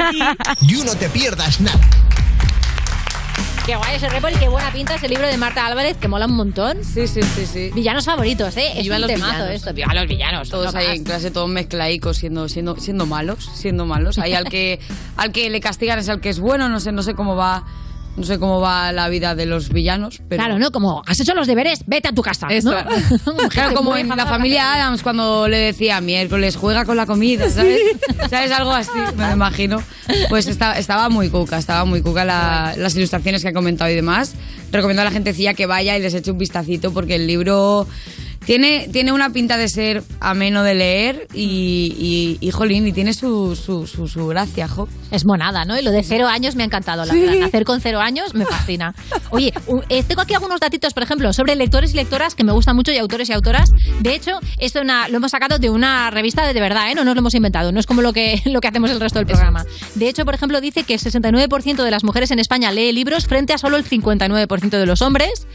You 0.61 0.83
no 0.83 0.95
te 0.95 1.09
pierdas 1.09 1.61
nada. 1.61 1.79
Qué 3.67 3.75
guay 3.75 3.95
ese 3.95 4.07
report 4.07 4.33
y 4.33 4.39
qué 4.39 4.47
buena 4.47 4.71
pinta 4.71 4.95
ese 4.95 5.09
libro 5.09 5.27
de 5.27 5.35
Marta 5.35 5.65
Álvarez, 5.65 5.97
que 5.97 6.07
mola 6.07 6.25
un 6.25 6.35
montón. 6.37 6.85
Sí, 6.85 7.05
sí, 7.05 7.19
sí, 7.21 7.45
sí. 7.45 7.69
Villanos 7.75 8.05
favoritos, 8.05 8.55
¿eh? 8.55 8.71
Es 8.77 8.83
Viva 8.83 8.95
un 8.95 9.01
los 9.01 9.11
temazo 9.11 9.33
villanos. 9.33 9.55
esto. 9.55 9.73
Viva 9.73 9.93
los 9.93 10.07
villanos. 10.07 10.49
Todos 10.49 10.73
no 10.73 10.79
ahí 10.79 10.87
más. 10.87 10.95
en 10.95 11.03
clase, 11.03 11.31
todos 11.31 11.49
mezclaicos, 11.49 12.15
siendo, 12.15 12.47
siendo, 12.47 12.77
siendo 12.77 13.05
malos, 13.05 13.43
siendo 13.55 13.85
malos. 13.85 14.19
Ahí 14.19 14.33
al 14.33 14.45
que, 14.45 14.79
al 15.17 15.33
que 15.33 15.49
le 15.49 15.59
castigan 15.59 15.99
es 15.99 16.07
al 16.07 16.21
que 16.21 16.29
es 16.29 16.39
bueno, 16.39 16.69
no 16.69 16.79
sé, 16.79 16.93
no 16.93 17.03
sé 17.03 17.13
cómo 17.13 17.35
va, 17.35 17.65
no 18.17 18.23
sé 18.23 18.39
cómo 18.39 18.59
va 18.59 18.91
la 18.91 19.07
vida 19.09 19.35
de 19.35 19.45
los 19.45 19.69
villanos, 19.69 20.21
pero. 20.27 20.43
Claro, 20.43 20.59
¿no? 20.59 20.71
Como, 20.71 21.03
has 21.05 21.19
hecho 21.19 21.33
los 21.35 21.47
deberes, 21.47 21.83
vete 21.85 22.07
a 22.09 22.11
tu 22.11 22.21
casa. 22.21 22.47
Eso. 22.49 22.71
¿no? 22.71 23.37
Claro, 23.49 23.75
como 23.75 23.95
en 23.95 24.09
la 24.09 24.25
familia 24.25 24.73
Adams 24.73 25.03
cuando 25.03 25.47
le 25.47 25.57
decía 25.57 26.01
miércoles 26.01 26.55
juega 26.55 26.83
con 26.83 26.97
la 26.97 27.05
comida, 27.05 27.49
¿sabes? 27.51 27.79
¿Sabes? 28.29 28.51
Algo 28.51 28.71
así, 28.71 28.89
me 29.15 29.31
imagino. 29.31 29.81
Pues 30.29 30.47
estaba, 30.47 30.77
estaba 30.77 31.09
muy 31.09 31.29
cuca, 31.29 31.57
estaba 31.57 31.85
muy 31.85 32.01
cuca 32.01 32.25
la- 32.25 32.73
las 32.77 32.95
ilustraciones 32.95 33.41
que 33.43 33.49
ha 33.49 33.53
comentado 33.53 33.89
y 33.91 33.95
demás. 33.95 34.33
Recomiendo 34.71 35.01
a 35.01 35.05
la 35.05 35.11
gentecilla 35.11 35.53
que 35.53 35.65
vaya 35.65 35.95
y 35.97 36.01
les 36.01 36.13
eche 36.13 36.31
un 36.31 36.37
vistacito 36.37 36.91
porque 36.91 37.15
el 37.15 37.27
libro 37.27 37.87
tiene, 38.47 38.87
tiene 38.91 39.11
una 39.11 39.29
pinta 39.29 39.57
de 39.57 39.67
ser 39.67 40.03
ameno 40.21 40.63
de 40.63 40.73
leer 40.73 41.27
y, 41.33 42.37
y, 42.39 42.47
y, 42.47 42.51
jolín, 42.51 42.87
y 42.87 42.93
tiene 42.93 43.13
su, 43.13 43.55
su, 43.57 43.85
su, 43.85 44.07
su 44.07 44.25
gracia, 44.27 44.67
jo. 44.69 44.87
Es 45.11 45.25
monada, 45.25 45.65
¿no? 45.65 45.77
Y 45.77 45.81
lo 45.83 45.91
de 45.91 46.01
cero 46.01 46.27
años 46.27 46.55
me 46.55 46.63
ha 46.63 46.65
encantado, 46.65 47.03
la 47.05 47.13
Sí. 47.13 47.19
verdad. 47.19 47.35
Nacer 47.41 47.65
con 47.65 47.81
cero 47.81 47.99
años 47.99 48.33
me 48.33 48.45
fascina. 48.45 48.95
Oye, 49.31 49.53
eh, 49.89 50.03
tengo 50.03 50.21
aquí 50.21 50.33
algunos 50.33 50.59
datitos, 50.61 50.93
por 50.93 51.03
ejemplo, 51.03 51.31
sobre 51.33 51.55
lectores 51.55 51.91
y 51.93 51.97
lectoras 51.97 52.35
que 52.35 52.43
me 52.45 52.53
gustan 52.53 52.75
mucho 52.77 52.91
y 52.93 52.97
autores 52.97 53.29
y 53.29 53.33
autoras. 53.33 53.69
De 53.99 54.15
hecho, 54.15 54.39
esto 54.59 54.79
una- 54.81 55.09
lo 55.09 55.17
hemos 55.17 55.31
sacado 55.31 55.59
de 55.59 55.69
una 55.69 56.09
revista 56.09 56.47
de, 56.47 56.53
de 56.53 56.61
verdad, 56.61 56.89
¿eh? 56.89 56.95
No 56.95 57.03
nos 57.03 57.15
lo 57.15 57.19
hemos 57.19 57.35
inventado. 57.35 57.71
No 57.73 57.79
es 57.81 57.85
como 57.85 58.01
lo 58.01 58.13
que, 58.13 58.41
lo 58.45 58.61
que 58.61 58.67
hacemos 58.69 58.89
el 58.91 58.99
resto 59.01 59.19
del 59.19 59.25
programa. 59.27 59.65
De 59.95 60.07
hecho, 60.07 60.23
por 60.23 60.33
ejemplo, 60.33 60.61
dice 60.61 60.83
que 60.83 60.93
el 60.93 60.99
69% 61.01 61.83
de 61.83 61.91
las 61.91 62.05
mujeres 62.05 62.31
en 62.31 62.39
España 62.39 62.71
lee 62.71 62.93
libros 62.93 63.27
frente 63.27 63.51
a 63.53 63.57
solo 63.57 63.75
el 63.75 63.83
59% 63.83 64.69
de 64.69 64.85
los 64.85 65.01
hombres. 65.01 65.47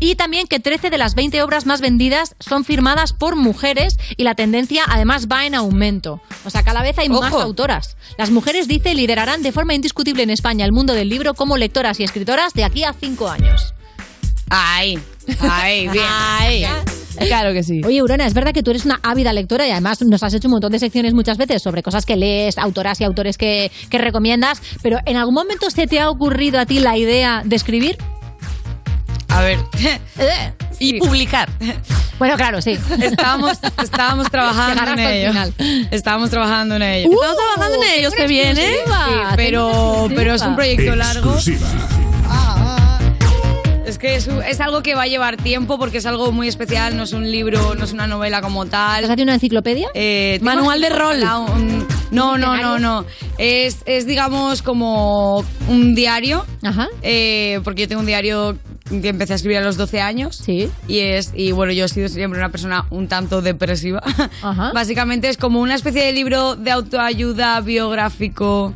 Y 0.00 0.14
también 0.14 0.46
que 0.46 0.60
13 0.60 0.88
de 0.90 0.96
las 0.98 1.14
20 1.14 1.42
obras 1.42 1.66
más 1.66 1.80
vendidas 1.82 2.34
son 2.40 2.64
firmadas 2.64 3.12
por 3.12 3.36
mujeres 3.36 3.98
y 4.16 4.24
la 4.24 4.34
tendencia 4.34 4.84
además 4.88 5.26
va 5.30 5.46
en 5.46 5.54
aumento. 5.54 6.20
O 6.44 6.50
sea, 6.50 6.62
cada 6.62 6.82
vez 6.82 6.98
hay 6.98 7.08
más 7.08 7.32
autoras. 7.32 7.96
Las 8.16 8.30
mujeres, 8.30 8.68
dice, 8.68 8.94
liderarán 8.94 9.42
de 9.42 9.52
forma 9.52 9.74
indiscutible 9.74 10.22
en 10.22 10.30
España 10.30 10.64
el 10.64 10.72
mundo 10.72 10.94
del 10.94 11.08
libro 11.08 11.34
como 11.34 11.56
lectoras 11.56 12.00
y 12.00 12.04
escritoras 12.04 12.54
de 12.54 12.64
aquí 12.64 12.84
a 12.84 12.92
cinco 12.92 13.28
años. 13.28 13.74
Ay, 14.50 14.98
ay, 15.40 15.88
bien. 15.92 16.04
Ay. 16.08 16.64
Claro 17.18 17.52
que 17.52 17.62
sí. 17.62 17.80
Oye, 17.84 18.02
Urona, 18.02 18.26
es 18.26 18.34
verdad 18.34 18.52
que 18.52 18.62
tú 18.62 18.70
eres 18.70 18.84
una 18.84 19.00
ávida 19.02 19.32
lectora 19.32 19.66
y 19.66 19.70
además 19.72 20.00
nos 20.02 20.22
has 20.22 20.34
hecho 20.34 20.48
un 20.48 20.52
montón 20.52 20.70
de 20.72 20.78
secciones 20.78 21.14
muchas 21.14 21.36
veces 21.36 21.62
sobre 21.62 21.82
cosas 21.82 22.06
que 22.06 22.16
lees, 22.16 22.58
autoras 22.58 23.00
y 23.00 23.04
autores 23.04 23.36
que, 23.36 23.72
que 23.90 23.98
recomiendas, 23.98 24.62
pero 24.82 24.98
¿en 25.04 25.16
algún 25.16 25.34
momento 25.34 25.68
se 25.70 25.86
te 25.88 26.00
ha 26.00 26.10
ocurrido 26.10 26.60
a 26.60 26.66
ti 26.66 26.78
la 26.78 26.96
idea 26.96 27.42
de 27.44 27.56
escribir? 27.56 27.98
A 29.28 29.42
ver. 29.42 29.58
Y 30.80 31.00
publicar. 31.00 31.48
Bueno, 32.20 32.36
claro, 32.36 32.62
sí. 32.62 32.78
Estábamos, 33.02 33.58
estábamos 33.82 34.30
trabajando 34.30 34.92
en 34.92 34.98
ello. 35.00 35.28
final. 35.32 35.54
Estábamos 35.90 36.30
trabajando 36.30 36.76
en 36.76 36.82
ello. 36.82 37.10
Estamos 37.12 37.36
trabajando 37.36 37.82
en 37.82 37.90
que 38.14 38.22
una 38.22 38.28
viene. 38.28 38.70
exclusiva, 38.74 39.30
Sí, 39.30 39.34
pero, 39.36 40.08
pero 40.14 40.34
es 40.34 40.42
un 40.42 40.54
proyecto 40.54 40.94
largo. 40.94 41.32
Exclusiva. 41.34 41.66
Es 43.84 43.94
es 43.94 43.98
que 43.98 44.14
es, 44.14 44.28
es 44.28 44.60
algo 44.60 44.82
que 44.82 44.94
va 44.94 45.02
a 45.02 45.06
llevar 45.08 45.36
tiempo 45.36 45.78
porque 45.78 45.98
es 45.98 46.06
algo 46.06 46.30
muy 46.30 46.46
especial, 46.46 46.96
no 46.96 47.02
es 47.04 47.12
un 47.12 47.28
libro, 47.28 47.74
no 47.74 47.84
es 47.84 47.92
una 47.92 48.06
novela 48.06 48.40
como 48.42 48.66
tal. 48.66 49.02
¿Has 49.02 49.10
una 49.24 49.34
enciclopedia? 49.34 49.88
Eh, 49.94 50.38
Manual 50.42 50.80
de 50.80 50.90
rol. 50.90 51.22
un- 51.38 51.88
no, 52.10 52.38
no, 52.38 52.56
no, 52.56 52.78
no. 52.78 53.04
Es, 53.38 53.78
es, 53.86 54.06
digamos, 54.06 54.62
como 54.62 55.44
un 55.68 55.94
diario. 55.96 56.46
Eh, 57.02 57.60
porque 57.64 57.82
yo 57.82 57.88
tengo 57.88 58.00
un 58.00 58.06
diario 58.06 58.56
que 58.88 59.08
empecé 59.08 59.34
a 59.34 59.36
escribir 59.36 59.58
a 59.58 59.62
los 59.62 59.76
12 59.76 60.00
años. 60.00 60.36
Sí. 60.36 60.70
Y 60.86 60.98
es, 61.00 61.32
y 61.34 61.52
bueno, 61.52 61.72
yo 61.72 61.84
he 61.84 61.88
sido 61.88 62.08
siempre 62.08 62.38
una 62.38 62.50
persona 62.50 62.86
un 62.90 63.08
tanto 63.08 63.42
depresiva. 63.42 64.02
Básicamente 64.74 65.28
es 65.28 65.36
como 65.36 65.60
una 65.60 65.74
especie 65.74 66.04
de 66.04 66.12
libro 66.12 66.56
de 66.56 66.70
autoayuda 66.70 67.60
biográfico. 67.60 68.74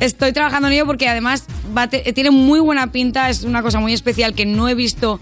Estoy 0.00 0.32
trabajando 0.32 0.68
en 0.68 0.74
ello 0.74 0.86
porque 0.86 1.08
además 1.08 1.44
va 1.76 1.88
tiene 1.88 2.30
muy 2.30 2.60
buena 2.60 2.90
pinta, 2.90 3.30
es 3.30 3.44
una 3.44 3.62
cosa 3.62 3.78
muy 3.78 3.92
especial 3.92 4.34
que 4.34 4.46
no 4.46 4.68
he 4.68 4.74
visto. 4.74 5.20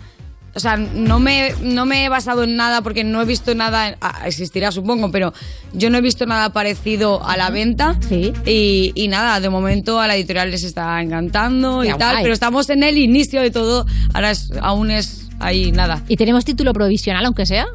O 0.54 0.60
sea, 0.60 0.76
no 0.76 1.18
me, 1.18 1.54
no 1.62 1.86
me 1.86 2.04
he 2.04 2.08
basado 2.10 2.42
en 2.44 2.56
nada 2.56 2.82
porque 2.82 3.04
no 3.04 3.22
he 3.22 3.24
visto 3.24 3.54
nada, 3.54 3.96
ah, 4.02 4.22
existirá 4.26 4.70
supongo, 4.70 5.10
pero 5.10 5.32
yo 5.72 5.88
no 5.88 5.96
he 5.96 6.02
visto 6.02 6.26
nada 6.26 6.50
parecido 6.52 7.24
a 7.26 7.36
la 7.38 7.48
venta. 7.50 7.96
Y, 8.44 8.92
y 8.94 9.08
nada, 9.08 9.40
de 9.40 9.48
momento 9.48 9.98
a 9.98 10.06
la 10.06 10.14
editorial 10.16 10.50
les 10.50 10.62
está 10.64 11.00
encantando 11.00 11.82
y 11.84 11.88
Qué 11.88 11.94
tal, 11.94 12.12
guay. 12.16 12.22
pero 12.24 12.34
estamos 12.34 12.68
en 12.68 12.82
el 12.82 12.98
inicio 12.98 13.40
de 13.40 13.50
todo, 13.50 13.86
ahora 14.12 14.30
es- 14.30 14.52
aún 14.60 14.90
es 14.90 15.28
ahí 15.40 15.72
nada. 15.72 16.02
¿Y 16.06 16.16
tenemos 16.16 16.44
título 16.44 16.72
provisional, 16.74 17.24
aunque 17.24 17.46
sea? 17.46 17.66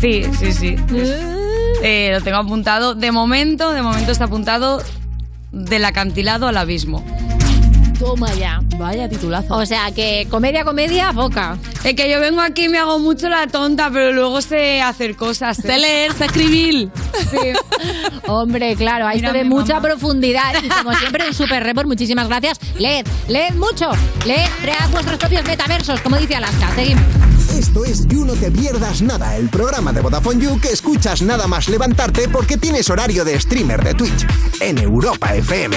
Sí, 0.00 0.22
sí, 0.38 0.52
sí. 0.52 0.76
Eh, 1.82 2.10
lo 2.12 2.22
tengo 2.22 2.38
apuntado. 2.38 2.94
De 2.94 3.12
momento, 3.12 3.72
de 3.72 3.82
momento 3.82 4.12
está 4.12 4.24
apuntado 4.24 4.82
del 5.52 5.84
acantilado 5.84 6.46
al 6.48 6.56
abismo. 6.56 7.04
Toma 7.98 8.32
ya. 8.34 8.60
Vaya 8.78 9.08
titulazo. 9.08 9.56
O 9.56 9.66
sea, 9.66 9.90
que 9.90 10.26
comedia, 10.30 10.64
comedia, 10.64 11.10
boca. 11.10 11.58
Es 11.82 11.94
que 11.94 12.08
yo 12.10 12.20
vengo 12.20 12.40
aquí 12.40 12.64
y 12.64 12.68
me 12.68 12.78
hago 12.78 12.98
mucho 13.00 13.28
la 13.28 13.46
tonta, 13.48 13.90
pero 13.92 14.12
luego 14.12 14.40
sé 14.40 14.80
hacer 14.80 15.16
cosas. 15.16 15.58
¿eh? 15.58 15.62
Sé 15.62 15.78
leer, 15.78 16.12
sé 16.12 16.26
escribir. 16.26 16.90
Hombre, 18.28 18.76
claro, 18.76 19.06
ahí 19.06 19.16
Mira 19.16 19.32
se 19.32 19.38
ve 19.38 19.44
mucha 19.44 19.74
mamá. 19.74 19.88
profundidad. 19.88 20.54
Y 20.62 20.68
como 20.68 20.94
siempre, 20.94 21.26
un 21.26 21.34
super 21.34 21.62
report, 21.64 21.88
muchísimas 21.88 22.28
gracias. 22.28 22.60
Leed, 22.78 23.06
leed 23.26 23.54
mucho. 23.54 23.90
Leed, 24.24 24.46
cread 24.62 24.90
vuestros 24.90 25.18
propios 25.18 25.44
metaversos, 25.44 26.00
como 26.00 26.16
dice 26.16 26.36
Alaska. 26.36 26.70
Seguimos. 26.74 27.02
Esto 27.58 27.84
es 27.84 28.06
You 28.06 28.24
No 28.24 28.34
Te 28.34 28.50
Pierdas 28.50 29.02
Nada, 29.02 29.36
el 29.36 29.48
programa 29.48 29.92
de 29.92 30.00
Vodafone 30.02 30.40
You 30.44 30.60
que 30.60 30.68
escuchas 30.68 31.22
nada 31.22 31.46
más 31.48 31.68
levantarte 31.68 32.28
porque 32.28 32.56
tienes 32.58 32.88
horario 32.90 33.24
de 33.24 33.40
streamer 33.40 33.82
de 33.82 33.94
Twitch 33.94 34.26
en 34.60 34.78
Europa 34.78 35.34
FM. 35.34 35.76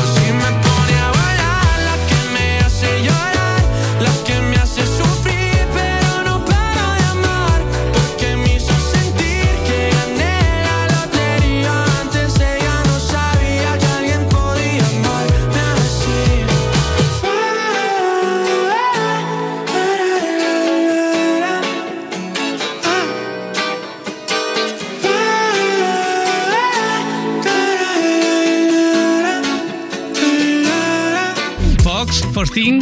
16. 32.53 32.70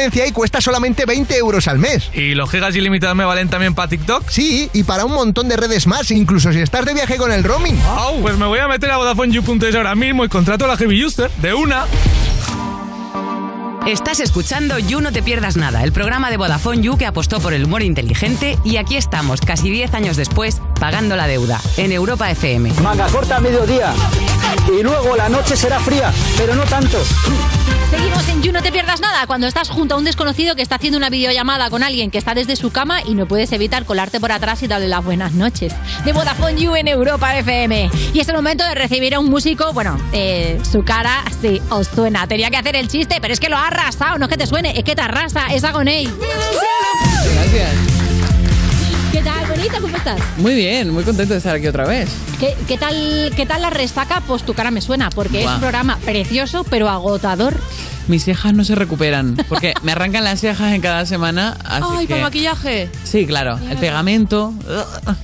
y 0.00 0.32
cuesta 0.32 0.60
solamente 0.60 1.06
20 1.06 1.36
euros 1.36 1.66
al 1.66 1.78
mes. 1.78 2.10
¿Y 2.14 2.34
los 2.34 2.48
gigas 2.50 2.74
ilimitados 2.76 3.16
me 3.16 3.24
valen 3.24 3.48
también 3.48 3.74
para 3.74 3.88
TikTok? 3.88 4.28
Sí, 4.28 4.70
y 4.72 4.84
para 4.84 5.04
un 5.04 5.12
montón 5.12 5.48
de 5.48 5.56
redes 5.56 5.88
más, 5.88 6.10
incluso 6.12 6.52
si 6.52 6.60
estás 6.60 6.84
de 6.84 6.94
viaje 6.94 7.16
con 7.16 7.32
el 7.32 7.42
roaming. 7.42 7.76
Wow, 7.82 8.20
pues 8.20 8.36
me 8.38 8.46
voy 8.46 8.60
a 8.60 8.68
meter 8.68 8.90
a 8.92 8.98
VodafoneYou.es 8.98 9.74
ahora 9.74 9.96
mismo 9.96 10.24
y 10.24 10.28
contrato 10.28 10.66
la 10.68 10.76
Heavy 10.76 11.04
User 11.04 11.30
de 11.42 11.52
una. 11.52 11.86
Estás 13.88 14.20
escuchando 14.20 14.78
You 14.78 15.00
No 15.00 15.12
Te 15.12 15.22
Pierdas 15.22 15.56
Nada, 15.56 15.82
el 15.82 15.92
programa 15.92 16.28
de 16.28 16.36
Vodafone 16.36 16.82
You 16.82 16.98
que 16.98 17.06
apostó 17.06 17.40
por 17.40 17.54
el 17.54 17.64
humor 17.64 17.82
inteligente 17.82 18.58
y 18.62 18.76
aquí 18.76 18.98
estamos, 18.98 19.40
casi 19.40 19.70
10 19.70 19.94
años 19.94 20.18
después, 20.18 20.60
pagando 20.78 21.16
la 21.16 21.26
deuda, 21.26 21.58
en 21.78 21.92
Europa 21.92 22.30
FM. 22.30 22.70
Manga 22.82 23.06
corta 23.06 23.38
a 23.38 23.40
mediodía. 23.40 23.94
Y 24.78 24.82
luego 24.82 25.16
la 25.16 25.30
noche 25.30 25.56
será 25.56 25.80
fría, 25.80 26.12
pero 26.36 26.54
no 26.54 26.64
tanto. 26.64 26.98
Seguimos 27.90 28.28
en 28.28 28.42
You 28.42 28.52
No 28.52 28.62
Te 28.62 28.70
Pierdas 28.70 29.00
Nada, 29.00 29.26
cuando 29.26 29.46
estás 29.46 29.70
junto 29.70 29.94
a 29.94 29.98
un 29.98 30.04
desconocido 30.04 30.54
que 30.54 30.60
está 30.60 30.74
haciendo 30.74 30.98
una 30.98 31.08
videollamada 31.08 31.70
con 31.70 31.82
alguien 31.82 32.10
que 32.10 32.18
está 32.18 32.34
desde 32.34 32.54
su 32.54 32.70
cama 32.70 33.00
y 33.02 33.14
no 33.14 33.26
puedes 33.26 33.50
evitar 33.52 33.86
colarte 33.86 34.20
por 34.20 34.30
atrás 34.30 34.62
y 34.62 34.66
darle 34.66 34.88
las 34.88 35.02
buenas 35.02 35.32
noches. 35.32 35.72
De 36.04 36.12
Vodafone 36.12 36.60
You 36.60 36.76
en 36.76 36.88
Europa 36.88 37.34
FM. 37.38 37.90
Y 38.12 38.20
es 38.20 38.28
el 38.28 38.36
momento 38.36 38.62
de 38.64 38.74
recibir 38.74 39.14
a 39.14 39.20
un 39.20 39.30
músico, 39.30 39.72
bueno, 39.72 39.96
eh, 40.12 40.60
su 40.70 40.84
cara 40.84 41.24
sí 41.40 41.62
os 41.70 41.86
suena. 41.86 42.26
Tenía 42.26 42.50
que 42.50 42.58
hacer 42.58 42.76
el 42.76 42.88
chiste, 42.88 43.22
pero 43.22 43.32
es 43.32 43.40
que 43.40 43.48
lo 43.48 43.56
ha 43.56 43.70
arrasado, 43.78 44.18
no 44.18 44.26
es 44.26 44.30
que 44.30 44.36
te 44.36 44.46
suene, 44.46 44.76
es 44.76 44.84
que 44.84 44.94
te 44.94 45.02
arrasa, 45.02 45.46
es 45.52 45.64
Agoney. 45.64 46.08
Gracias. 47.34 47.70
¿Qué 49.12 49.22
tal, 49.22 49.46
bonita? 49.46 49.80
¿Cómo 49.80 49.96
estás? 49.96 50.20
Muy 50.36 50.54
bien, 50.54 50.90
muy 50.92 51.04
contento 51.04 51.32
de 51.34 51.38
estar 51.38 51.56
aquí 51.56 51.66
otra 51.66 51.86
vez. 51.86 52.10
¿Qué, 52.38 52.56
qué 52.66 52.76
tal, 52.76 53.32
¿Qué 53.34 53.46
tal 53.46 53.62
la 53.62 53.70
resaca? 53.70 54.20
Pues 54.26 54.42
tu 54.42 54.54
cara 54.54 54.70
me 54.70 54.80
suena, 54.80 55.10
porque 55.10 55.42
es 55.42 55.50
un 55.50 55.60
programa 55.60 55.98
precioso, 56.04 56.64
pero 56.64 56.88
agotador. 56.88 57.54
Mis 58.08 58.24
cejas 58.24 58.54
no 58.54 58.64
se 58.64 58.74
recuperan, 58.74 59.36
porque 59.48 59.74
me 59.82 59.92
arrancan 59.92 60.24
las 60.24 60.40
cejas 60.40 60.72
en 60.72 60.80
cada 60.80 61.04
semana. 61.06 61.56
Así 61.64 61.84
Ay, 61.90 62.06
que... 62.06 62.14
para 62.14 62.22
maquillaje. 62.24 62.90
Sí, 63.04 63.26
claro, 63.26 63.58
el 63.70 63.76
pegamento. 63.76 64.52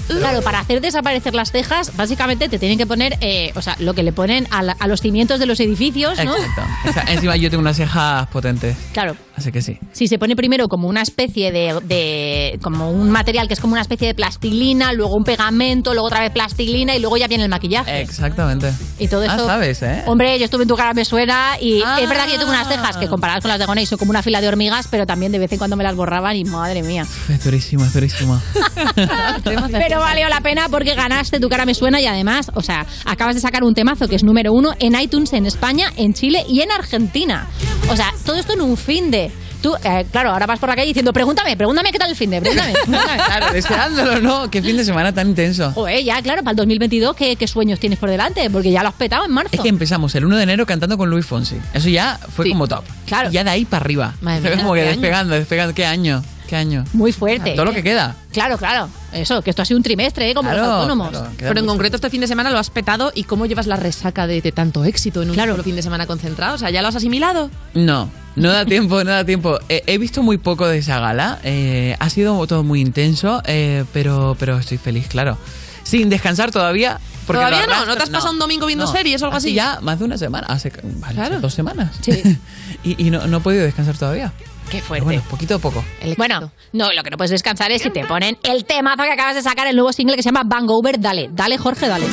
Claro, 0.09 0.43
para 0.43 0.61
hacer 0.61 0.81
desaparecer 0.81 1.35
las 1.35 1.51
cejas, 1.51 1.97
básicamente 1.97 2.49
te 2.49 2.59
tienen 2.59 2.77
que 2.79 2.87
poner, 2.87 3.17
eh, 3.21 3.53
o 3.55 3.63
sea, 3.63 3.77
lo 3.79 3.95
que 3.95 4.03
le 4.03 4.13
ponen 4.13 4.47
a, 4.51 4.63
la- 4.63 4.77
a 4.79 4.87
los 4.87 5.01
cimientos 5.01 5.41
de 5.41 5.47
los 5.47 5.59
edificios, 5.61 6.19
¿no? 6.25 6.37
Exacto. 6.37 6.63
O 6.89 6.93
sea, 6.93 7.05
encima 7.09 7.37
yo 7.37 7.49
tengo 7.51 7.61
unas 7.63 7.77
cejas 7.77 8.27
potentes, 8.29 8.77
Claro. 8.93 9.17
así 9.37 9.51
que 9.51 9.63
sí. 9.63 9.79
Si 9.93 10.07
se 10.07 10.19
pone 10.19 10.37
primero 10.37 10.69
como 10.69 10.87
una 10.89 11.03
especie 11.03 11.53
de, 11.53 11.79
de- 11.85 12.59
como 12.63 12.91
un 12.91 13.11
material 13.11 13.49
que 13.49 13.55
es 13.55 13.61
como 13.61 13.73
una 13.73 13.83
especie 13.83 14.09
de 14.09 14.15
plastilina, 14.15 14.93
luego 14.93 15.15
un 15.17 15.25
pegamento, 15.25 15.93
luego 15.95 16.07
otra 16.09 16.21
vez 16.21 16.31
plastilina 16.33 16.95
y 16.95 17.01
luego 17.01 17.17
ya 17.17 17.29
viene 17.29 17.45
el 17.45 17.51
maquillaje. 17.51 18.01
Exactamente. 18.03 18.73
Y 18.99 19.09
todo 19.09 19.23
Ah, 19.23 19.27
esto. 19.27 19.47
sabes, 19.47 19.83
¿eh? 19.83 20.03
Hombre, 20.07 20.39
yo 20.39 20.45
estuve 20.45 20.63
en 20.65 20.69
tu 20.69 20.77
cara, 20.77 20.93
me 20.93 21.05
suena. 21.05 21.57
Y 21.61 21.79
es 21.79 22.09
verdad 22.09 22.27
que 22.27 22.33
yo 22.33 22.39
tengo 22.39 22.51
unas 22.51 22.69
cejas 22.69 22.74
que 22.99 23.09
comparadas 23.09 23.43
con 23.43 23.49
las 23.51 23.59
de 23.59 23.67
Gonei 23.67 23.87
son 23.87 23.99
como 23.99 24.11
una 24.11 24.23
fila 24.23 24.41
de 24.41 24.49
hormigas, 24.49 24.89
pero 24.91 25.07
también 25.07 25.33
de 25.33 25.39
vez 25.39 25.51
en 25.53 25.59
cuando 25.59 25.77
me 25.77 25.85
las 25.85 25.95
borraban 25.95 26.37
y 26.37 26.45
madre 26.45 26.83
mía. 26.83 27.07
Es 27.29 27.45
durísimo, 27.45 27.85
es 27.85 27.93
durísimo. 27.93 28.41
Pero 29.71 30.01
valió 30.01 30.29
la 30.29 30.41
pena 30.41 30.69
porque 30.71 30.95
ganaste, 30.95 31.41
tu 31.41 31.49
cara 31.49 31.65
me 31.65 31.75
suena 31.75 32.01
y 32.01 32.07
además, 32.07 32.51
o 32.55 32.63
sea, 32.63 32.87
acabas 33.05 33.35
de 33.35 33.41
sacar 33.41 33.65
un 33.65 33.75
temazo 33.75 34.09
que 34.09 34.17
es 34.17 34.25
número 34.25 34.53
uno 34.53 34.75
en 34.79 34.99
iTunes 35.01 35.33
en 35.33 35.47
España, 35.47 35.93
en 35.97 36.15
Chile 36.15 36.45
y 36.49 36.61
en 36.61 36.71
Argentina. 36.71 37.47
O 37.91 37.97
sea, 37.97 38.13
todo 38.25 38.37
esto 38.37 38.55
en 38.55 38.61
un 38.61 38.77
fin 38.77 39.11
de. 39.11 39.31
Tú, 39.65 39.75
eh, 39.83 40.05
claro, 40.13 40.31
ahora 40.31 40.45
vas 40.45 40.59
por 40.59 40.69
la 40.69 40.77
calle 40.77 40.89
diciendo, 40.89 41.11
pregúntame, 41.11 41.57
pregúntame 41.57 41.91
qué 41.91 41.99
tal 41.99 42.11
el 42.11 42.17
fin 42.17 42.29
de, 42.29 42.39
pregúntame. 42.39 42.75
pregúntame". 42.85 43.17
claro, 43.17 43.51
deseándolo, 43.51 44.21
¿no? 44.21 44.51
Qué 44.51 44.61
fin 44.61 44.77
de 44.77 44.85
semana 44.85 45.11
tan 45.15 45.31
intenso. 45.31 45.73
Joder, 45.73 46.05
ya, 46.05 46.21
claro, 46.21 46.43
para 46.43 46.51
el 46.51 46.57
2022, 46.59 47.17
¿qué, 47.17 47.37
qué 47.37 47.49
sueños 47.49 47.81
tienes 47.81 47.99
por 47.99 48.11
delante? 48.11 48.51
Porque 48.51 48.71
ya 48.71 48.83
lo 48.83 48.91
has 48.91 48.95
petado 48.95 49.25
en 49.25 49.31
marzo. 49.31 49.49
Es 49.53 49.61
que 49.63 49.71
empezamos 49.71 50.15
el 50.17 50.27
1 50.27 50.37
de 50.37 50.43
enero 50.43 50.67
cantando 50.67 50.99
con 50.99 51.09
Luis 51.09 51.25
Fonsi. 51.25 51.57
Eso 51.73 51.89
ya 51.89 52.21
fue 52.29 52.47
como 52.51 52.69
top. 52.69 52.85
Claro. 53.07 53.31
Y 53.31 53.33
ya 53.33 53.43
de 53.43 53.49
ahí 53.49 53.65
para 53.65 53.83
arriba. 53.83 54.13
Madre 54.21 54.51
mía, 54.55 54.63
como 54.63 54.75
que 54.75 54.83
año. 54.83 54.91
despegando, 54.91 55.35
despegando. 55.35 55.75
¿Qué 55.75 55.87
año? 55.87 56.23
¿Qué 56.49 56.57
año? 56.57 56.85
Muy 56.93 57.11
fuerte. 57.13 57.53
Todo 57.53 57.65
lo 57.65 57.71
¿eh? 57.71 57.75
que 57.77 57.83
queda. 57.83 58.17
Claro, 58.33 58.59
claro. 58.59 58.89
Eso, 59.13 59.41
que 59.43 59.51
esto 59.51 59.63
ha 59.63 59.65
sido 59.65 59.79
un 59.79 59.83
trimestre, 59.83 60.31
¿eh? 60.31 60.35
Como 60.35 60.51
los 60.51 60.59
Claro, 60.59 60.73
autónomos. 60.75 61.11
claro, 61.11 61.31
Pero 61.39 61.59
en 61.61 61.67
concreto 61.67 61.97
este 61.97 62.11
fin 62.11 62.21
de 62.21 62.27
semana 62.27 62.51
lo 62.51 62.59
has 62.59 62.69
petado 62.71 63.13
y 63.15 63.25
cómo 63.25 63.47
llevas 63.47 63.67
la 63.67 63.77
resaca 63.77 64.27
de, 64.27 64.43
de 64.43 64.53
tanto 64.53 64.85
éxito 64.85 65.23
en 65.23 65.31
un 65.31 65.37
solo 65.37 65.63
fin 65.63 65.77
de 65.77 65.83
semana 65.83 66.07
concentrado. 66.07 66.57
O 66.57 66.59
sea, 66.59 66.69
¿ya 66.71 66.83
lo 66.83 66.89
has 66.89 66.97
asimilado? 66.97 67.51
No, 67.75 68.11
no 68.37 68.51
da 68.51 68.67
tiempo, 68.67 69.03
no 69.05 69.11
da 69.11 69.25
tiempo. 69.25 69.59
Eh, 69.69 69.83
he 69.87 69.97
visto 69.99 70.23
muy 70.23 70.37
poco 70.39 70.67
de 70.67 70.79
esa 70.79 70.99
gala. 71.01 71.39
eh, 71.45 71.97
ha 71.99 72.11
sido 72.11 72.47
todo 72.47 72.63
muy 72.63 72.81
intenso, 72.81 73.41
eh, 73.47 73.85
pero, 73.95 74.37
pero 74.39 74.59
estoy 74.59 74.77
feliz, 74.79 75.07
claro. 75.09 75.39
Sin 75.83 76.11
descansar 76.11 76.51
todavía. 76.51 76.99
Porque 77.27 77.43
¿Todavía 77.43 77.67
no? 77.67 77.87
¿No 77.87 77.97
te 77.97 78.03
has 78.03 78.11
pasado 78.11 78.33
un 78.33 78.39
domingo 78.39 78.67
viendo 78.67 78.85
no. 78.85 78.93
series 78.93 79.23
o 79.23 79.27
algo 79.27 79.39
así? 79.39 79.55
ya 79.55 79.79
más 79.81 79.99
de 79.99 80.05
una 80.05 80.19
semana. 80.19 80.47
Hace 80.49 80.71
vale, 80.99 81.15
Claro. 81.15 81.41
dos 81.41 81.55
semanas. 81.55 81.93
y 82.85 83.07
y 83.07 83.11
no, 83.11 83.27
no 83.27 83.39
he 83.39 83.41
podido 83.41 83.65
descansar 83.65 83.97
todavía. 83.97 84.33
Qué 84.75 84.83
Pero 84.89 85.05
bueno, 85.05 85.23
poquito 85.31 85.55
a 85.55 85.59
poco. 85.61 85.85
Bueno, 86.17 86.51
no, 86.73 86.93
lo 86.93 87.05
que 87.05 87.11
no 87.11 87.17
puedes 87.17 87.31
descansar 87.31 87.71
es 87.71 87.83
si 87.83 87.91
te 87.91 88.05
ponen 88.07 88.37
el 88.43 88.65
temazo 88.65 89.05
que 89.05 89.13
acabas 89.13 89.37
de 89.37 89.43
sacar, 89.43 89.69
el 89.69 89.77
nuevo 89.77 89.93
single 89.93 90.17
que 90.17 90.23
se 90.25 90.31
llama 90.31 90.43
Bang 90.45 90.69
Over. 90.69 90.99
Dale, 90.99 91.29
dale, 91.33 91.59
Jorge, 91.59 91.87
dale. 91.87 92.07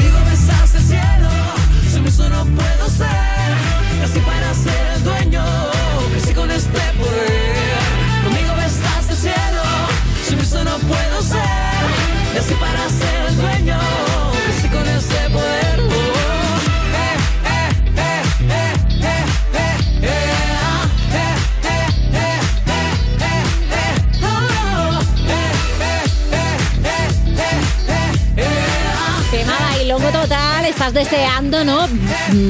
Estás 30.71 30.93
deseando, 30.93 31.63
¿no? 31.63 31.87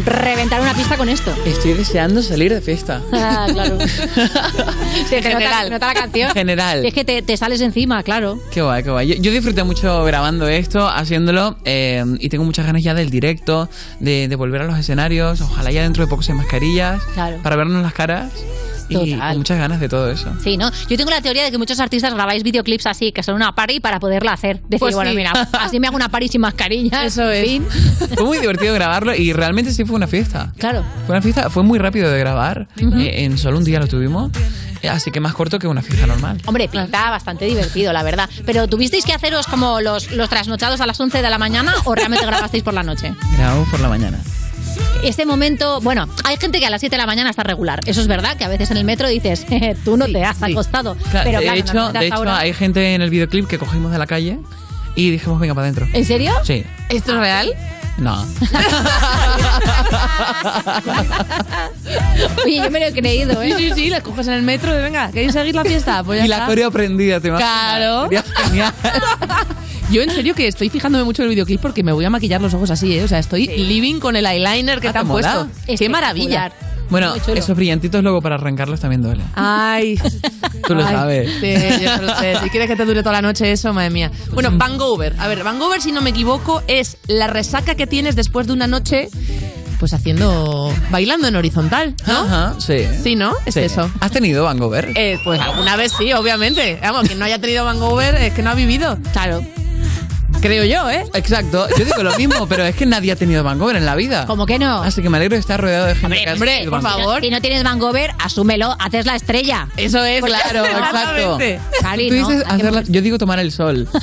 Reventar 0.06 0.62
una 0.62 0.74
pista 0.74 0.96
con 0.98 1.10
esto. 1.10 1.34
Estoy 1.46 1.74
deseando 1.74 2.22
salir 2.24 2.54
de 2.54 2.62
fiesta. 2.62 3.02
Ah, 3.14 3.48
claro. 3.52 3.78
Sí, 5.10 5.16
te 5.22 5.34
nota, 5.34 5.70
nota 5.70 5.88
la 5.88 5.94
canción. 5.94 6.30
En 6.30 6.34
general. 6.42 6.84
Y 6.84 6.88
es 6.88 6.94
que 6.94 7.04
te, 7.06 7.22
te 7.22 7.38
sales 7.38 7.62
encima, 7.62 8.04
claro. 8.04 8.40
Qué 8.52 8.62
guay, 8.62 8.84
qué 8.84 8.90
guay. 8.92 9.08
Yo, 9.08 9.16
yo 9.16 9.32
disfruté 9.32 9.64
mucho 9.64 10.04
grabando 10.04 10.48
esto, 10.48 10.88
haciéndolo, 10.88 11.58
eh, 11.66 12.04
y 12.20 12.30
tengo 12.30 12.44
muchas 12.44 12.66
ganas 12.66 12.84
ya 12.84 12.94
del 12.94 13.10
directo, 13.10 13.70
de, 14.00 14.28
de 14.28 14.36
volver 14.36 14.62
a 14.62 14.66
los 14.66 14.78
escenarios, 14.78 15.42
ojalá 15.42 15.72
ya 15.72 15.84
dentro 15.84 16.04
de 16.04 16.10
poco 16.10 16.24
sin 16.24 16.36
mascarillas, 16.36 17.02
Claro. 17.14 17.38
para 17.42 17.56
vernos 17.56 17.82
las 17.84 17.94
caras, 17.94 18.32
y 18.92 19.12
Total. 19.14 19.30
con 19.30 19.38
muchas 19.38 19.58
ganas 19.58 19.80
de 19.80 19.90
todo 19.90 20.10
eso. 20.10 20.32
Sí, 20.44 20.58
¿no? 20.58 20.72
Yo 20.90 20.98
tengo 20.98 21.10
la 21.10 21.22
teoría 21.22 21.44
de 21.44 21.52
que 21.52 21.58
muchos 21.58 21.80
artistas 21.80 22.14
grabáis 22.14 22.44
videoclips 22.44 22.86
así, 22.86 23.12
que 23.12 23.24
son 23.24 23.36
una 23.36 23.54
party 23.56 23.80
para 23.80 24.00
poderla 24.00 24.34
hacer. 24.34 24.58
Decir, 24.64 24.80
Pues 24.80 24.96
bueno, 24.96 25.12
sí. 25.12 25.18
mira, 25.18 25.32
así 25.60 25.80
me 25.80 25.88
hago 25.88 25.96
una 25.96 26.10
party 26.10 26.28
sin 26.28 26.42
mascarilla. 26.42 27.04
Eso 27.06 27.30
es. 27.30 27.62
Fue 28.16 28.24
muy 28.26 28.38
divertido 28.40 28.74
grabarlo 28.74 29.16
y 29.16 29.34
realmente 29.34 29.72
sí 29.72 29.86
fue 29.86 29.96
una 29.96 30.08
fiesta. 30.08 30.52
Claro. 30.58 30.84
Fue 31.06 31.16
una 31.16 31.22
fiesta, 31.22 31.50
fue 31.50 31.64
muy 31.64 31.80
rápido 31.80 32.10
de 32.12 32.20
grabar, 32.20 32.68
eh, 32.78 33.24
en 33.24 33.38
solo 33.38 33.58
un 33.58 33.64
día 33.64 33.80
lo 33.80 33.88
tuvimos, 33.88 34.32
eh, 34.82 34.90
así 34.90 35.12
que 35.12 35.20
más 35.20 35.34
corto 35.34 35.60
que 35.60 35.68
una 35.68 35.82
fiesta 35.82 36.08
normal. 36.08 36.38
Hombre, 36.46 36.68
pinta 36.68 37.10
bastante 37.10 37.46
divertido, 37.46 37.94
la 37.94 38.04
verdad. 38.04 38.30
Pero 38.46 38.68
¿tuvisteis 38.68 39.06
que 39.06 39.14
haceros 39.14 39.48
como 39.48 39.82
los, 39.82 40.12
los 40.12 40.30
trasnochados 40.30 40.82
a 40.82 40.86
las 40.86 41.00
11 41.00 41.22
de 41.22 41.30
la 41.30 41.38
mañana 41.38 41.74
o 41.86 41.96
realmente 41.96 42.26
grabasteis 42.26 42.64
por 42.64 42.74
la 42.74 42.84
noche? 42.84 43.14
Grabamos 43.38 43.70
por 43.70 43.80
la 43.80 43.90
mañana. 43.90 44.20
Este 45.04 45.26
momento, 45.26 45.82
bueno, 45.82 46.08
hay 46.24 46.38
gente 46.38 46.60
que 46.60 46.66
a 46.68 46.70
las 46.70 46.80
7 46.82 46.94
de 46.96 46.98
la 47.00 47.08
mañana 47.08 47.30
está 47.32 47.44
regular. 47.44 47.80
Eso 47.86 48.02
es 48.02 48.08
verdad, 48.08 48.38
que 48.38 48.44
a 48.46 48.48
veces 48.48 48.70
en 48.72 48.78
el 48.78 48.84
metro 48.84 49.08
dices, 49.08 49.46
"Jeje, 49.50 49.76
tú 49.84 49.98
no 49.98 50.06
te 50.06 50.24
has 50.24 50.42
acostado. 50.44 50.96
Claro, 51.10 51.26
Pero 51.26 51.40
de 51.40 51.46
claro, 51.46 51.60
hecho, 51.60 51.74
normalmente 51.74 52.00
de 52.00 52.06
hasta 52.06 52.16
hecho 52.16 52.16
ahora- 52.32 52.38
hay 52.40 52.54
gente 52.54 52.94
en 52.96 53.02
el 53.02 53.10
videoclip 53.10 53.48
que 53.48 53.58
cogimos 53.58 53.92
de 53.92 53.98
la 53.98 54.06
calle 54.08 54.40
y 54.96 55.10
dijimos, 55.10 55.40
venga, 55.40 55.54
para 55.56 55.66
adentro. 55.68 55.88
¿En 55.94 56.06
serio? 56.06 56.34
Sí. 56.44 56.64
¿Esto 56.90 57.14
es 57.14 57.18
real? 57.20 57.54
No. 57.98 58.26
Oye, 62.46 62.58
yo 62.58 62.72
me 62.72 62.80
lo 62.80 62.86
he 62.88 62.94
creído, 62.94 63.42
¿eh? 63.42 63.54
Sí, 63.58 63.70
sí, 63.70 63.76
sí, 63.76 63.90
les 63.90 64.02
coges 64.02 64.28
en 64.28 64.34
el 64.34 64.44
metro 64.44 64.78
y 64.78 64.82
venga, 64.82 65.12
¿queréis 65.12 65.34
seguir 65.34 65.56
la 65.56 65.64
fiesta? 65.64 66.04
Pues 66.04 66.20
ya 66.20 66.26
y 66.26 66.28
la 66.30 66.46
coreo 66.46 66.68
aprendida, 66.70 67.20
te 67.20 67.28
imaginas? 67.30 67.52
Claro. 67.52 68.04
Sería 68.04 68.24
genial. 68.46 68.74
Yo 69.92 70.02
en 70.02 70.10
serio 70.10 70.34
que 70.34 70.48
estoy 70.48 70.70
fijándome 70.70 71.04
mucho 71.04 71.22
en 71.22 71.28
el 71.28 71.36
videoclip 71.36 71.60
porque 71.62 71.84
me 71.84 71.92
voy 71.92 72.06
a 72.06 72.10
maquillar 72.10 72.42
los 72.42 72.54
ojos 72.54 72.72
así, 72.72 72.98
¿eh? 72.98 73.04
O 73.04 73.08
sea, 73.08 73.20
estoy 73.20 73.48
living 73.48 74.00
con 74.00 74.16
el 74.16 74.26
eyeliner 74.26 74.80
que 74.80 74.88
Ah, 74.88 74.94
te 74.94 75.00
han 75.00 75.08
puesto. 75.08 75.48
Qué 75.78 75.90
maravilla. 75.90 76.52
Bueno, 76.90 77.14
esos 77.16 77.56
brillantitos 77.56 78.02
luego 78.04 78.22
para 78.22 78.36
arrancarlos 78.36 78.80
también 78.80 79.02
duele. 79.02 79.24
Ay. 79.36 79.98
Tú 80.68 80.76
lo 80.76 80.86
Ay, 80.86 80.94
sabes. 80.96 81.32
Sí, 81.40 81.54
yo 81.84 82.02
lo 82.02 82.16
sé. 82.18 82.36
Si 82.44 82.50
quieres 82.52 82.70
que 82.70 82.76
te 82.76 82.86
dure 82.86 83.02
toda 83.02 83.14
la 83.14 83.22
noche 83.22 83.52
eso, 83.52 83.74
madre 83.74 83.90
mía. 83.90 84.12
Bueno, 84.34 84.52
Vangover. 84.54 85.16
A 85.18 85.28
ver, 85.28 85.44
Vangover, 85.44 85.82
si 85.82 85.92
no 85.92 86.02
me 86.02 86.10
equivoco, 86.12 86.62
es 86.68 86.98
la 87.08 87.28
resaca 87.28 87.76
que 87.76 87.88
tienes 87.88 88.16
después 88.18 88.48
de 88.48 88.54
una 88.54 88.68
noche, 88.68 89.08
pues 89.80 89.94
haciendo. 89.94 90.74
bailando 90.90 91.28
en 91.30 91.36
horizontal, 91.38 91.96
¿no? 92.08 92.14
Ajá, 92.22 92.56
sí. 92.60 92.86
Sí, 93.04 93.16
¿no? 93.16 93.34
Es 93.46 93.54
Sí. 93.54 93.62
eso. 93.62 93.90
¿Has 94.02 94.12
tenido 94.12 94.44
Vancouver? 94.44 94.92
Eh, 94.96 95.18
pues 95.24 95.40
alguna 95.40 95.76
vez 95.78 95.94
sí, 95.98 96.12
obviamente. 96.14 96.78
Vamos, 96.82 97.08
quien 97.08 97.20
no 97.20 97.26
haya 97.26 97.40
tenido 97.40 97.64
Vangover 97.66 98.16
es 98.16 98.34
que 98.34 98.42
no 98.42 98.50
ha 98.52 98.56
vivido. 98.56 98.98
Claro. 99.14 99.42
Creo 100.42 100.66
yo, 100.66 100.90
¿eh? 100.90 101.04
Exacto. 101.14 101.68
Yo 101.78 101.86
digo 101.86 102.02
lo 102.02 102.16
mismo, 102.18 102.48
pero 102.48 102.64
es 102.66 102.76
que 102.76 102.86
nadie 102.88 103.12
ha 103.12 103.16
tenido 103.16 103.44
Vancouver 103.44 103.76
en 103.76 103.86
la 103.86 103.96
vida. 103.96 104.26
¿Cómo 104.26 104.46
que 104.48 104.58
no? 104.58 104.82
Así 104.82 105.02
que 105.04 105.10
me 105.10 105.18
alegro 105.18 105.36
de 105.36 105.40
estar 105.40 105.62
rodeado 105.62 105.86
de 105.86 105.96
gente 105.96 106.18
que 106.24 106.30
ha 106.30 106.34
hombre, 106.34 106.62
por 106.64 106.82
Vancouver. 106.82 107.04
favor. 107.06 107.22
Si 107.22 107.30
no 107.30 107.42
tienes 107.42 107.64
Vancouver, 107.64 108.12
asúmelo, 108.18 108.76
haces 108.80 109.06
la 109.06 109.16
estrella. 109.16 109.68
Eso 109.78 110.04
es, 110.04 110.22
Porque- 110.22 110.36
Claro, 110.50 110.66
exacto. 110.78 111.38
Cari, 111.82 112.10
Tú 112.10 112.16
¿no? 112.16 112.28
dices 112.30 112.90
yo 112.90 113.02
digo 113.02 113.18
tomar 113.20 113.40
el 113.40 113.52
sol. 113.52 113.88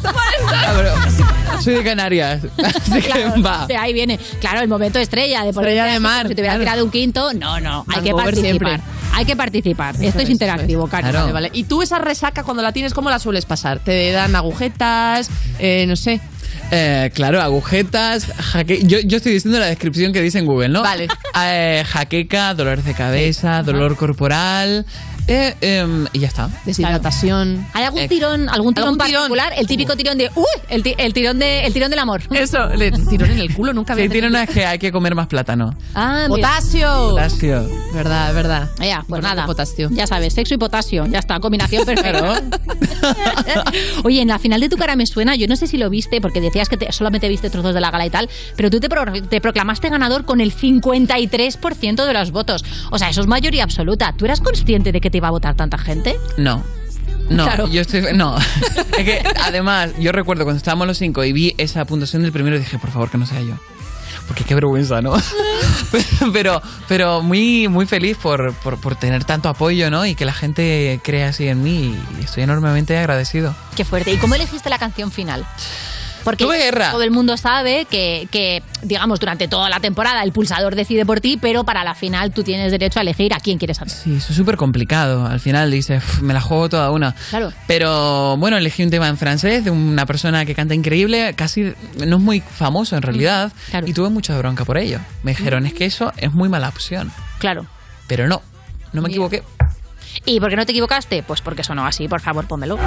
Claro, 0.49 0.95
soy 1.61 1.75
de 1.75 1.85
Canarias, 1.85 2.41
así 2.65 2.93
que 2.93 3.01
Claro, 3.09 3.43
va. 3.43 3.67
de 3.67 3.77
ahí 3.77 3.93
viene. 3.93 4.19
Claro, 4.41 4.61
el 4.61 4.69
momento 4.69 4.99
estrella 4.99 5.43
de 5.43 5.51
Estrella 5.51 5.83
ponerte 5.83 5.93
de 5.95 6.01
mar, 6.01 6.29
Si 6.29 6.35
te 6.35 6.41
hubiera 6.41 6.55
claro. 6.55 6.65
tirado 6.65 6.85
un 6.85 6.91
quinto, 6.91 7.33
no, 7.35 7.61
no. 7.61 7.85
Hay 7.89 8.03
que 8.03 8.13
Vancouver 8.13 8.35
participar. 8.35 8.71
siempre. 8.71 8.81
Hay 9.15 9.25
que 9.25 9.37
participar. 9.37 9.95
Esto 9.97 10.19
es 10.19 10.25
es, 10.25 10.31
interactivo, 10.31 10.87
Cari. 10.87 11.11
Vale, 11.13 11.33
vale. 11.33 11.51
¿Y 11.53 11.65
tú 11.65 11.83
esa 11.83 11.99
resaca 11.99 12.45
cuando 12.45 12.63
la 12.63 12.73
tienes, 12.73 12.95
cómo 12.95 13.11
la 13.11 13.19
sueles 13.19 13.47
pasar? 13.47 13.81
¿Te 13.81 14.13
dan 14.13 14.37
agujetas? 14.37 15.31
Eh, 15.59 15.85
no 15.89 15.97
sé. 15.97 16.21
Eh, 16.71 17.11
claro, 17.15 17.41
agujetas, 17.41 18.27
jaque... 18.27 18.83
yo, 18.85 18.99
yo 19.01 19.17
estoy 19.17 19.33
diciendo 19.33 19.59
la 19.59 19.67
descripción 19.67 20.13
que 20.13 20.21
dice 20.21 20.39
en 20.39 20.47
Google, 20.47 20.69
¿no? 20.69 20.83
Vale. 20.83 21.09
Eh, 21.41 21.83
jaqueca, 21.87 22.53
dolor 22.55 22.83
de 22.83 22.95
cabeza, 22.95 23.63
dolor 23.63 23.97
corporal, 23.97 24.85
eh, 25.29 25.55
em, 25.61 26.07
y 26.13 26.19
ya 26.21 26.29
está. 26.29 26.49
Deshidratación. 26.65 27.67
¿Hay 27.75 27.85
algún 27.85 28.01
Eh, 28.01 28.09
tirón, 28.09 28.49
algún 28.49 28.75
tirón 28.75 28.89
¿Algún 28.89 28.99
tirón? 29.07 29.23
particular? 29.29 29.53
El 29.57 29.67
típico 29.67 29.97
tirón 29.97 30.19
de 30.19 30.31
¡Uy! 30.35 30.45
El, 30.69 30.83
ti- 30.83 30.95
el 30.99 31.13
tirón 31.13 31.39
de 31.39 31.65
el 31.67 31.73
tirón 31.73 31.91
del 31.91 31.99
amor. 31.99 32.23
Eso, 32.31 32.67
le 32.69 32.91
tirón 33.11 33.31
en 33.31 33.39
el 33.39 33.55
culo, 33.55 33.73
nunca 33.73 33.93
había 33.93 34.07
Sí, 34.07 34.11
tiene 34.11 34.29
tenido. 34.29 34.43
una 34.43 34.53
que 34.53 34.67
hay 34.67 34.79
que 34.79 34.91
comer 34.91 35.15
más 35.15 35.27
plátano. 35.29 35.75
Ah, 35.95 36.27
mira. 36.31 36.49
Potasio. 36.49 37.11
Potasio. 37.11 37.69
Verdad, 37.95 38.35
verdad. 38.35 38.69
Ya, 38.81 38.97
pues 39.07 39.19
Importante 39.19 39.37
nada. 39.37 39.47
potasio. 39.47 39.89
Ya 39.93 40.07
sabes, 40.07 40.35
sexo 40.35 40.55
y 40.55 40.59
potasio. 40.59 41.07
Ya 41.07 41.19
está, 41.19 41.39
combinación 41.41 41.85
perfecta. 41.87 42.43
Oye, 44.05 44.23
en 44.23 44.29
la 44.29 44.39
final 44.39 44.61
de 44.61 44.69
tu 44.69 44.77
cara 44.77 44.97
me 44.97 45.07
suena, 45.07 45.37
yo 45.37 45.47
no 45.47 45.57
sé 45.57 45.67
si 45.67 45.77
lo 45.79 45.91
viste, 45.91 46.21
porque 46.21 46.41
decías 46.41 46.69
que 46.69 46.77
te- 46.77 46.91
solamente 46.93 47.29
viste 47.29 47.51
trozos 47.51 47.75
de 47.75 47.81
la 47.81 47.91
gala 47.91 48.07
y 48.07 48.11
tal, 48.11 48.29
pero 48.57 48.71
tú 48.71 48.81
te, 48.81 48.89
pro- 48.89 49.05
te 49.29 49.41
proclamaste 49.41 49.89
ganador 49.89 50.25
con 50.25 50.41
el 50.41 50.55
53% 50.55 52.07
de 52.07 52.13
los 52.13 52.31
votos. 52.31 52.65
O 52.91 52.99
sea, 52.99 53.11
eso 53.11 53.21
es 53.21 53.27
mayoría 53.27 53.65
absoluta. 53.65 54.15
¿Tú 54.17 54.25
eras 54.25 54.41
consciente 54.41 54.93
de 54.93 55.01
que 55.01 55.11
te 55.11 55.18
iba 55.19 55.29
a 55.29 55.33
votar 55.33 55.55
tanta 55.55 55.79
gente? 55.79 56.17
No. 56.37 56.65
No, 57.29 57.45
Claro. 57.45 57.69
yo 57.69 57.83
estoy. 57.83 58.03
No. 58.15 58.37
es 58.99 59.05
que 59.05 59.23
además, 59.43 59.91
yo 59.99 60.13
recuerdo 60.13 60.45
cuando 60.45 60.57
estábamos 60.59 60.87
los 60.87 60.99
cinco 60.99 61.23
y 61.25 61.33
vi 61.33 61.55
esa 61.59 61.85
puntuación 61.85 62.23
del 62.23 62.33
primero, 62.33 62.59
dije, 62.59 62.79
por 62.79 62.91
favor, 62.91 63.11
que 63.11 63.19
no 63.19 63.27
sea 63.27 63.41
yo. 63.43 63.55
Porque 64.27 64.45
qué 64.45 64.55
vergüenza, 64.55 65.01
¿no? 65.03 65.15
pero, 66.33 66.61
pero 66.87 67.23
muy, 67.23 67.69
muy 67.69 67.87
feliz 67.87 68.17
por, 68.17 68.53
por, 68.55 68.79
por 68.79 68.97
tener 68.97 69.25
tanto 69.25 69.49
apoyo, 69.49 69.91
¿no? 69.91 70.05
Y 70.07 70.15
que 70.15 70.25
la 70.25 70.33
gente 70.35 71.01
crea 71.03 71.29
así 71.29 71.49
en 71.49 71.63
mí 71.63 71.99
y 72.19 72.25
estoy 72.25 72.43
enormemente 72.43 72.97
agradecido. 72.97 73.55
Qué 73.77 73.85
fuerte. 73.85 74.13
¿Y 74.13 74.17
cómo 74.17 74.35
elegiste 74.35 74.69
la 74.71 74.79
canción 74.79 75.11
final? 75.11 75.47
Porque 76.29 76.45
Tuve 76.45 76.59
guerra. 76.59 76.91
todo 76.91 77.03
el 77.03 77.11
mundo 77.11 77.39
sabe 77.39 77.87
que, 77.87 78.29
que, 78.31 78.63
digamos, 78.83 79.19
durante 79.19 79.49
toda 79.49 79.71
la 79.71 79.81
temporada 79.81 80.23
el 80.23 80.31
pulsador 80.31 80.75
decide 80.75 81.07
por 81.07 81.21
ti, 81.23 81.39
pero 81.41 81.65
para 81.65 81.85
la 81.85 81.95
final 81.95 82.33
tú 82.33 82.43
tienes 82.45 82.71
derecho 82.71 82.99
a 82.99 83.03
elegir 83.03 83.33
a 83.33 83.41
quién 83.41 83.57
quieres 83.57 83.81
hacer. 83.81 83.89
Sí, 83.99 84.17
eso 84.17 84.27
es 84.33 84.37
súper 84.37 84.59
complicado. 84.59 85.25
Al 85.27 85.41
final 85.41 85.71
dices, 85.71 86.05
"Uf, 86.05 86.21
me 86.21 86.35
la 86.35 86.43
juego 86.43 86.69
toda 86.69 86.91
una. 86.91 87.15
Claro. 87.31 87.51
Pero 87.67 88.37
bueno, 88.37 88.59
elegí 88.59 88.83
un 88.83 88.91
tema 88.91 89.09
en 89.09 89.17
francés 89.17 89.65
de 89.65 89.71
una 89.71 90.05
persona 90.05 90.45
que 90.45 90.55
canta 90.55 90.75
increíble, 90.75 91.33
casi 91.35 91.73
no 92.07 92.17
es 92.19 92.23
muy 92.23 92.41
famoso 92.43 92.95
en 92.95 93.01
realidad, 93.01 93.51
y 93.87 93.95
tuve 93.95 94.11
mucha 94.11 94.37
bronca 94.37 94.67
por 94.67 94.77
ello. 94.77 94.99
Me 95.23 95.31
dijeron, 95.31 95.65
es 95.65 95.73
que 95.73 95.87
eso 95.87 96.13
es 96.19 96.35
muy 96.35 96.51
mala 96.51 96.69
opción. 96.69 97.11
Claro. 97.39 97.65
Pero 98.07 98.29
no, 98.29 98.43
no 98.93 99.01
me 99.01 99.09
equivoqué. 99.09 99.43
¿Y 100.27 100.41
por 100.41 100.51
qué 100.51 100.57
no 100.57 100.67
te 100.67 100.73
equivocaste? 100.73 101.23
Pues 101.23 101.41
porque 101.41 101.65
sonó 101.65 101.87
así, 101.87 102.07
por 102.07 102.21
favor, 102.21 102.47
pónmelo. 102.47 102.79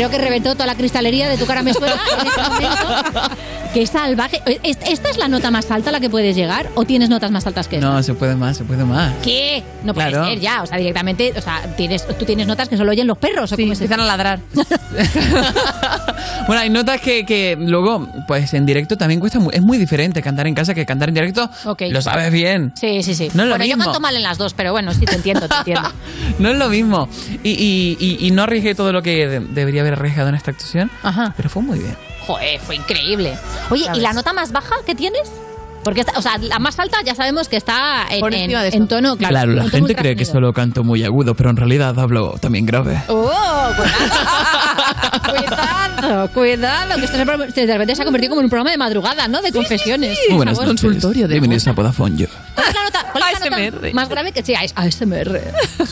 Creo 0.00 0.08
que 0.08 0.16
reventó 0.16 0.54
toda 0.54 0.64
la 0.64 0.76
cristalería 0.76 1.28
de 1.28 1.36
tu 1.36 1.44
cara 1.44 1.62
me 1.62 1.74
suena 1.74 1.92
en 1.92 2.26
este. 2.26 2.40
Qué 3.74 3.86
salvaje. 3.86 4.42
¿Es- 4.64 4.78
¿Esta 4.84 5.10
es 5.10 5.16
la 5.16 5.28
nota 5.28 5.52
más 5.52 5.70
alta 5.70 5.90
a 5.90 5.92
la 5.92 6.00
que 6.00 6.10
puedes 6.10 6.34
llegar 6.34 6.68
o 6.74 6.84
tienes 6.84 7.08
notas 7.08 7.30
más 7.30 7.46
altas 7.46 7.68
que 7.68 7.76
esta? 7.76 7.88
No, 7.88 8.02
se 8.02 8.14
puede 8.14 8.34
más, 8.34 8.56
se 8.56 8.64
puede 8.64 8.84
más. 8.84 9.12
¿Qué? 9.22 9.62
No 9.84 9.94
puede 9.94 10.08
Claro. 10.08 10.24
ser 10.26 10.40
ya. 10.40 10.62
O 10.62 10.66
sea, 10.66 10.76
directamente, 10.76 11.32
o 11.36 11.40
sea, 11.40 11.62
tienes, 11.76 12.04
tú 12.18 12.24
tienes 12.24 12.48
notas 12.48 12.68
que 12.68 12.76
solo 12.76 12.90
oyen 12.90 13.06
los 13.06 13.16
perros. 13.18 13.52
¿o 13.52 13.56
cómo 13.56 13.72
es 13.72 13.80
empiezan 13.80 14.00
a 14.00 14.06
ladrar. 14.06 14.40
Bueno, 16.46 16.62
hay 16.62 16.70
notas 16.70 17.00
que, 17.00 17.24
que 17.24 17.56
luego, 17.60 18.08
pues 18.26 18.52
en 18.54 18.66
directo 18.66 18.96
también 18.96 19.20
cuesta, 19.20 19.38
es 19.52 19.62
muy 19.62 19.78
diferente 19.78 20.20
cantar 20.20 20.46
en 20.48 20.54
casa 20.54 20.74
que 20.74 20.84
cantar 20.84 21.08
en 21.10 21.14
directo. 21.14 21.48
Ok. 21.64 21.82
Lo 21.90 22.02
sabes 22.02 22.32
bien. 22.32 22.72
Sí, 22.74 23.02
sí, 23.04 23.14
sí. 23.14 23.30
No 23.34 23.44
es 23.44 23.48
lo 23.50 23.54
bueno, 23.54 23.64
yo 23.66 23.76
mismo. 23.76 23.84
canto 23.84 24.00
mal 24.00 24.16
en 24.16 24.22
las 24.22 24.36
dos, 24.36 24.52
pero 24.54 24.72
bueno, 24.72 24.92
sí, 24.92 25.04
te 25.04 25.14
entiendo, 25.14 25.46
te 25.48 25.54
entiendo. 25.54 25.88
No 26.40 26.50
es 26.50 26.56
lo 26.58 26.68
mismo. 26.68 27.08
Y, 27.44 27.50
y- 27.50 27.96
y- 28.00 28.26
y 28.26 28.30
no 28.32 28.42
arriesgué 28.42 28.74
todo 28.74 28.92
lo 28.92 29.02
que 29.02 29.28
de- 29.28 29.40
debería 29.40 29.82
haber 29.82 29.92
arriesgado 29.92 30.28
en 30.30 30.34
esta 30.34 30.50
actuación. 30.50 30.90
Ajá. 31.02 31.34
Pero 31.36 31.48
fue 31.50 31.62
muy 31.62 31.78
bien. 31.78 31.94
Joder, 32.34 32.60
fue 32.60 32.76
increíble. 32.76 33.36
Oye, 33.70 33.84
Ya 33.86 33.96
¿y 33.96 34.00
la 34.00 34.12
nota 34.12 34.32
más 34.32 34.52
baja 34.52 34.74
que 34.86 34.94
tienes? 34.94 35.30
Porque, 35.82 36.00
está- 36.00 36.18
o 36.18 36.22
sea, 36.22 36.36
la 36.38 36.58
más 36.58 36.78
alta 36.78 36.98
ya 37.04 37.14
sabemos 37.14 37.48
que 37.48 37.56
está 37.56 38.06
en, 38.10 38.20
Por 38.20 38.34
en- 38.34 38.50
en 38.50 38.86
tono, 38.86 39.16
claro. 39.16 39.32
Claro, 39.32 39.52
la 39.52 39.68
gente 39.70 39.94
cree 39.94 40.14
que 40.14 40.26
solo 40.26 40.52
canto 40.52 40.84
muy 40.84 41.02
agudo, 41.04 41.34
pero 41.34 41.48
en 41.50 41.56
realidad 41.56 41.98
hablo 41.98 42.34
también 42.38 42.66
grave. 42.66 43.02
¡Oh! 43.08 43.30
Cuidado, 43.76 44.59
cuidado, 45.30 46.28
cuidado, 46.32 46.94
que 46.96 47.04
esto 47.04 47.16
se- 47.54 47.66
de 47.66 47.72
repente 47.72 47.94
se 47.96 48.02
ha 48.02 48.04
convertido 48.04 48.30
como 48.30 48.40
en 48.40 48.44
un 48.46 48.50
programa 48.50 48.70
de 48.70 48.78
madrugada, 48.78 49.28
¿no? 49.28 49.40
De 49.42 49.52
confesiones. 49.52 50.18
Muy 50.28 50.36
buenas 50.36 50.58
Por 50.58 50.66
favor. 50.78 50.94
noches. 50.94 51.28
Bienvenidos 51.28 51.66
a 51.68 51.72
Vodafone 51.72 52.16
You. 52.16 52.26
¿Cuál 52.54 52.68
es 52.68 52.74
la 52.74 52.82
nota, 52.84 53.06
cuál 53.12 53.24
es 53.32 53.40
la 53.40 53.50
nota 53.70 53.88
más 53.92 54.08
grave 54.08 54.32
que 54.32 54.42
sí, 54.42 54.54
ASMR? 54.54 55.40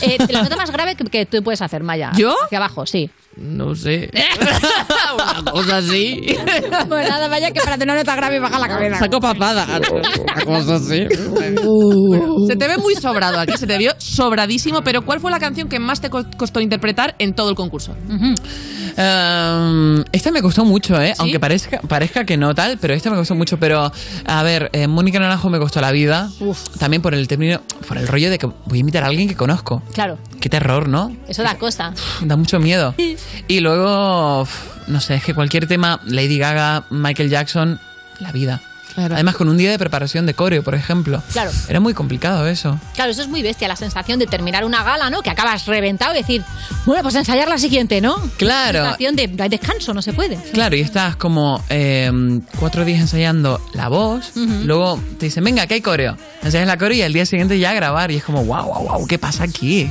Eh, 0.01 0.17
la 0.29 0.43
nota 0.43 0.55
más 0.55 0.71
grave 0.71 0.95
que, 0.95 1.03
que 1.05 1.25
tú 1.25 1.41
puedes 1.43 1.61
hacer, 1.61 1.83
Maya. 1.83 2.11
¿Yo? 2.15 2.35
Hacia 2.45 2.57
abajo, 2.57 2.85
sí. 2.85 3.09
No 3.37 3.73
sé. 3.75 4.09
Una 5.41 5.51
cosa 5.51 5.77
así. 5.77 6.19
Pues 6.89 7.09
nada, 7.09 7.27
vaya 7.29 7.51
que 7.51 7.61
para 7.61 7.77
tener 7.77 7.93
una 7.93 8.01
nota 8.01 8.15
grave 8.15 8.39
baja 8.39 8.59
la 8.59 8.67
cabeza. 8.67 8.99
Saco 8.99 9.19
papada. 9.21 9.65
Una 9.91 10.45
cosa 10.45 10.75
así. 10.75 11.05
Se 12.47 12.55
te 12.55 12.67
ve 12.67 12.77
muy 12.77 12.95
sobrado 12.95 13.39
aquí, 13.39 13.53
se 13.57 13.67
te 13.67 13.77
vio 13.77 13.93
sobradísimo, 13.97 14.81
pero 14.81 15.03
¿cuál 15.03 15.19
fue 15.21 15.31
la 15.31 15.39
canción 15.39 15.69
que 15.69 15.79
más 15.79 16.01
te 16.01 16.09
co- 16.09 16.25
costó 16.37 16.59
interpretar 16.59 17.15
en 17.19 17.33
todo 17.33 17.49
el 17.49 17.55
concurso? 17.55 17.95
Um, 18.99 20.03
esta 20.11 20.29
me 20.29 20.41
costó 20.41 20.65
mucho, 20.65 21.01
¿eh? 21.01 21.13
Aunque 21.19 21.39
parezca, 21.39 21.79
parezca 21.81 22.25
que 22.25 22.35
no 22.35 22.53
tal, 22.53 22.77
pero 22.79 22.93
esta 22.93 23.09
me 23.09 23.15
costó 23.15 23.33
mucho. 23.33 23.57
Pero, 23.57 23.91
a 24.25 24.43
ver, 24.43 24.69
eh, 24.73 24.87
Mónica 24.87 25.19
Naranjo 25.19 25.49
me 25.49 25.57
costó 25.57 25.79
la 25.79 25.91
vida. 25.91 26.29
También 26.79 27.01
por 27.01 27.13
el 27.13 27.27
término, 27.29 27.61
por 27.87 27.97
el 27.97 28.07
rollo 28.09 28.29
de 28.29 28.37
que 28.37 28.47
voy 28.47 28.77
a 28.77 28.81
invitar 28.81 29.03
a 29.03 29.07
alguien 29.07 29.29
que 29.29 29.35
conozco. 29.35 29.81
Claro, 29.93 30.17
Qué 30.41 30.49
terror, 30.49 30.89
¿no? 30.89 31.15
eso 31.29 31.43
da 31.43 31.55
cosa. 31.57 31.93
Da 32.21 32.35
mucho 32.35 32.59
miedo. 32.59 32.93
Y 33.47 33.59
luego, 33.61 34.41
uf, 34.41 34.87
no 34.87 34.99
sé, 34.99 35.15
es 35.15 35.23
que 35.23 35.33
cualquier 35.33 35.67
tema, 35.67 36.01
Lady 36.05 36.37
Gaga, 36.37 36.85
Michael 36.89 37.29
Jackson, 37.29 37.79
la 38.19 38.31
vida. 38.33 38.61
Además, 39.05 39.35
con 39.35 39.49
un 39.49 39.57
día 39.57 39.71
de 39.71 39.79
preparación 39.79 40.25
de 40.25 40.33
coreo, 40.33 40.63
por 40.63 40.75
ejemplo. 40.75 41.21
Claro. 41.31 41.51
Era 41.67 41.79
muy 41.79 41.93
complicado 41.93 42.47
eso. 42.47 42.79
Claro, 42.95 43.11
eso 43.11 43.21
es 43.21 43.27
muy 43.27 43.41
bestia, 43.41 43.67
la 43.67 43.75
sensación 43.75 44.19
de 44.19 44.27
terminar 44.27 44.65
una 44.65 44.83
gala, 44.83 45.09
¿no? 45.09 45.21
Que 45.21 45.29
acabas 45.29 45.65
reventado 45.65 46.13
y 46.13 46.17
decir, 46.17 46.43
bueno, 46.85 47.03
pues 47.03 47.15
ensayar 47.15 47.47
la 47.47 47.57
siguiente, 47.57 48.01
¿no? 48.01 48.15
Claro. 48.37 48.81
Sensación 48.81 49.15
de 49.15 49.27
de 49.27 49.49
descanso, 49.49 49.93
no 49.93 50.01
se 50.01 50.13
puede. 50.13 50.35
Claro, 50.53 50.75
y 50.75 50.81
estás 50.81 51.15
como 51.15 51.63
eh, 51.69 52.11
cuatro 52.59 52.83
días 52.85 52.99
ensayando 52.99 53.61
la 53.73 53.87
voz, 53.87 54.31
Ujú. 54.35 54.63
luego 54.65 55.01
te 55.17 55.27
dicen, 55.27 55.43
venga, 55.43 55.65
que 55.67 55.75
hay 55.75 55.81
coreo. 55.81 56.17
Ensayas 56.43 56.67
la 56.67 56.77
coreo 56.77 56.97
y 56.97 57.01
al 57.01 57.13
día 57.13 57.25
siguiente 57.25 57.57
ya 57.59 57.71
a 57.71 57.73
grabar 57.73 58.11
y 58.11 58.15
es 58.17 58.23
como, 58.23 58.43
wow, 58.43 58.65
wow, 58.65 58.87
wow, 58.89 59.07
¿qué 59.07 59.17
pasa 59.19 59.43
aquí? 59.43 59.89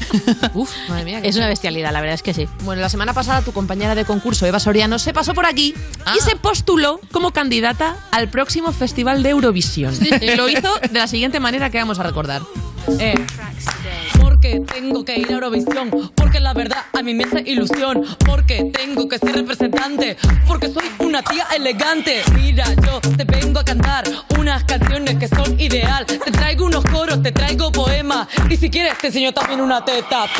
Uf, 0.54 0.70
madre 0.88 1.04
mía. 1.04 1.20
Es 1.22 1.36
una 1.36 1.46
bestialidad, 1.48 1.92
la 1.92 2.00
verdad 2.00 2.14
es 2.14 2.22
que 2.22 2.34
sí. 2.34 2.48
Bueno, 2.64 2.82
la 2.82 2.88
semana 2.88 3.12
pasada 3.14 3.42
tu 3.42 3.52
compañera 3.52 3.94
de 3.94 4.04
concurso, 4.04 4.46
Eva 4.46 4.60
Soriano, 4.60 4.98
se 4.98 5.12
pasó 5.12 5.34
por 5.34 5.46
aquí 5.46 5.74
y 6.16 6.20
se 6.20 6.36
postuló 6.36 7.00
como 7.12 7.32
candidata 7.32 7.96
al 8.10 8.28
próximo 8.28 8.49
Festival 8.50 9.22
de 9.22 9.30
Eurovisión. 9.30 9.94
Sí, 9.94 10.10
sí. 10.18 10.26
Y 10.26 10.34
lo 10.34 10.48
hizo 10.48 10.68
de 10.80 10.98
la 10.98 11.06
siguiente 11.06 11.38
manera 11.38 11.70
que 11.70 11.78
vamos 11.78 11.98
a 11.98 12.02
recordar. 12.02 12.42
Eh, 12.98 13.14
porque 14.20 14.60
tengo 14.72 15.04
que 15.04 15.18
ir 15.18 15.28
a 15.28 15.32
Eurovisión, 15.32 15.90
porque 16.14 16.40
la 16.40 16.52
verdad 16.54 16.84
a 16.92 17.02
mí 17.02 17.14
me 17.14 17.24
hace 17.24 17.42
ilusión, 17.46 18.04
porque 18.26 18.70
tengo 18.72 19.08
que 19.08 19.18
ser 19.18 19.34
representante, 19.34 20.16
porque 20.46 20.68
soy 20.68 20.84
una 20.98 21.22
tía 21.22 21.46
elegante. 21.54 22.22
Mira, 22.34 22.64
yo 22.84 23.00
te 23.00 23.24
vengo 23.24 23.60
a 23.60 23.64
cantar 23.64 23.79
unas 24.50 24.64
canciones 24.64 25.14
que 25.16 25.28
son 25.28 25.60
ideal. 25.60 26.04
Te 26.06 26.18
traigo 26.18 26.66
unos 26.66 26.82
coros, 26.84 27.22
te 27.22 27.30
traigo 27.30 27.70
poemas 27.70 28.26
y 28.48 28.56
si 28.56 28.68
quieres 28.68 28.98
te 28.98 29.06
enseño 29.06 29.32
también 29.32 29.60
una 29.60 29.84
teta. 29.84 30.24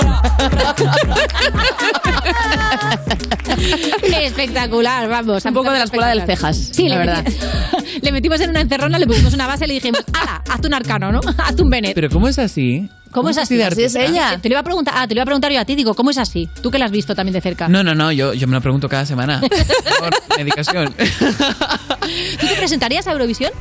Espectacular, 4.22 5.08
vamos. 5.08 5.44
Un 5.44 5.54
poco 5.54 5.70
de 5.70 5.78
la 5.78 5.84
escuela 5.84 6.08
del 6.08 6.22
cejas, 6.26 6.56
Sí, 6.72 6.88
la 6.88 6.98
le 6.98 7.06
verdad. 7.06 7.24
meti- 7.24 8.00
le 8.02 8.12
metimos 8.12 8.40
en 8.40 8.50
una 8.50 8.60
encerrona, 8.62 8.98
le 8.98 9.06
pusimos 9.06 9.32
una 9.34 9.46
base 9.46 9.64
y 9.64 9.68
le 9.68 9.74
dijimos, 9.74 10.04
¡hala! 10.12 10.42
Hazte 10.50 10.66
un 10.66 10.74
arcano, 10.74 11.12
¿no? 11.12 11.20
Hazte 11.38 11.62
un 11.62 11.70
Bennett. 11.70 11.94
Pero 11.94 12.10
¿cómo 12.10 12.26
es 12.28 12.38
así? 12.38 12.88
¿Cómo 13.12 13.28
es 13.28 13.38
así? 13.38 13.56
de 13.56 13.64
artista? 13.64 14.00
Te 14.40 14.48
lo 14.48 14.52
iba 14.54 14.60
a 14.60 14.64
preguntar, 14.64 14.94
ah, 14.96 15.06
te 15.08 15.14
lo 15.14 15.18
iba 15.18 15.22
a 15.22 15.26
preguntar 15.26 15.50
yo 15.52 15.60
a 15.60 15.64
ti, 15.64 15.74
digo, 15.74 15.94
¿cómo 15.94 16.10
es 16.10 16.18
así? 16.18 16.48
Tú 16.62 16.70
que 16.70 16.78
la 16.78 16.84
has 16.84 16.90
visto 16.90 17.14
también 17.14 17.32
de 17.34 17.40
cerca. 17.40 17.68
No, 17.68 17.82
no, 17.82 17.94
no, 17.94 18.12
yo, 18.12 18.34
yo 18.34 18.46
me 18.46 18.54
lo 18.54 18.60
pregunto 18.60 18.88
cada 18.88 19.04
semana. 19.06 19.40
Por 19.98 20.38
medicación. 20.38 20.94
¿Tú 22.40 22.46
te 22.46 22.54
presentarías 22.56 23.06
a 23.06 23.12
Eurovisión? 23.12 23.52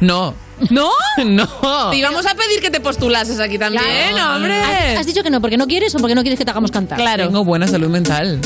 No. 0.00 0.34
¿No? 0.70 0.90
No. 1.24 1.90
Te 1.90 1.96
íbamos 1.96 2.26
a 2.26 2.34
pedir 2.34 2.60
que 2.60 2.70
te 2.70 2.80
postulases 2.80 3.40
aquí 3.40 3.58
también, 3.58 3.82
Claro. 4.12 4.36
hombre. 4.36 4.54
¿Has, 4.54 5.00
has 5.00 5.06
dicho 5.06 5.22
que 5.22 5.30
no 5.30 5.40
porque 5.40 5.56
no 5.56 5.66
quieres 5.66 5.94
o 5.94 5.98
porque 5.98 6.14
no 6.14 6.22
quieres 6.22 6.38
que 6.38 6.44
te 6.44 6.50
hagamos 6.50 6.70
cantar? 6.70 6.98
Tengo 7.16 7.44
buena 7.44 7.66
salud 7.66 7.88
mental. 7.88 8.40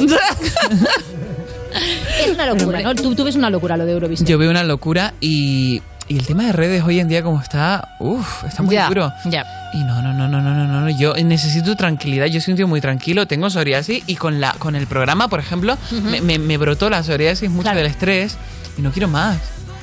Es 2.21 2.31
una 2.35 2.47
locura, 2.47 2.81
¿no? 2.83 2.95
Tú, 2.95 3.15
tú 3.15 3.25
ves 3.25 3.35
una 3.37 3.51
locura 3.51 3.77
lo 3.77 3.85
de 3.87 3.93
Eurovisión. 3.93 4.27
Yo 4.27 4.39
veo 4.39 4.51
una 4.51 4.63
locura 4.65 5.15
y, 5.21 5.81
y 6.13 6.19
el 6.19 6.27
tema 6.27 6.45
de 6.45 6.53
redes 6.53 6.85
hoy 6.85 7.01
en 7.01 7.09
día 7.09 7.23
como 7.23 7.41
está, 7.41 7.97
uff, 7.99 8.45
está 8.45 8.63
muy 8.63 8.75
yeah, 8.75 8.89
duro. 8.89 9.11
Yeah. 9.31 9.47
Y 9.73 9.79
no, 9.79 10.03
no, 10.03 10.13
no, 10.13 10.29
no, 10.29 10.43
no, 10.43 10.55
no, 10.55 10.81
no, 10.83 10.91
yo 10.91 11.15
necesito 11.15 11.75
tranquilidad. 11.75 12.27
Yo 12.27 12.39
soy 12.39 12.53
un 12.53 12.57
tío 12.59 12.69
muy 12.69 12.83
tranquilo, 12.83 13.27
tengo 13.27 13.49
psoriasis 13.49 14.05
y 14.07 14.17
con 14.17 14.39
la 14.39 14.53
con 14.59 14.77
el 14.77 14.87
programa, 14.87 15.29
por 15.29 15.41
ejemplo, 15.41 15.73
uh 15.73 15.95
-huh. 15.95 16.03
me, 16.03 16.21
me, 16.21 16.39
me, 16.39 16.59
brotó 16.59 16.91
la 16.91 17.03
psoriasis 17.03 17.49
mucho 17.49 17.63
claro. 17.63 17.79
del 17.79 17.87
estrés 17.87 18.37
y 18.77 18.83
no 18.83 18.93
quiero 18.93 19.09
más. 19.09 19.39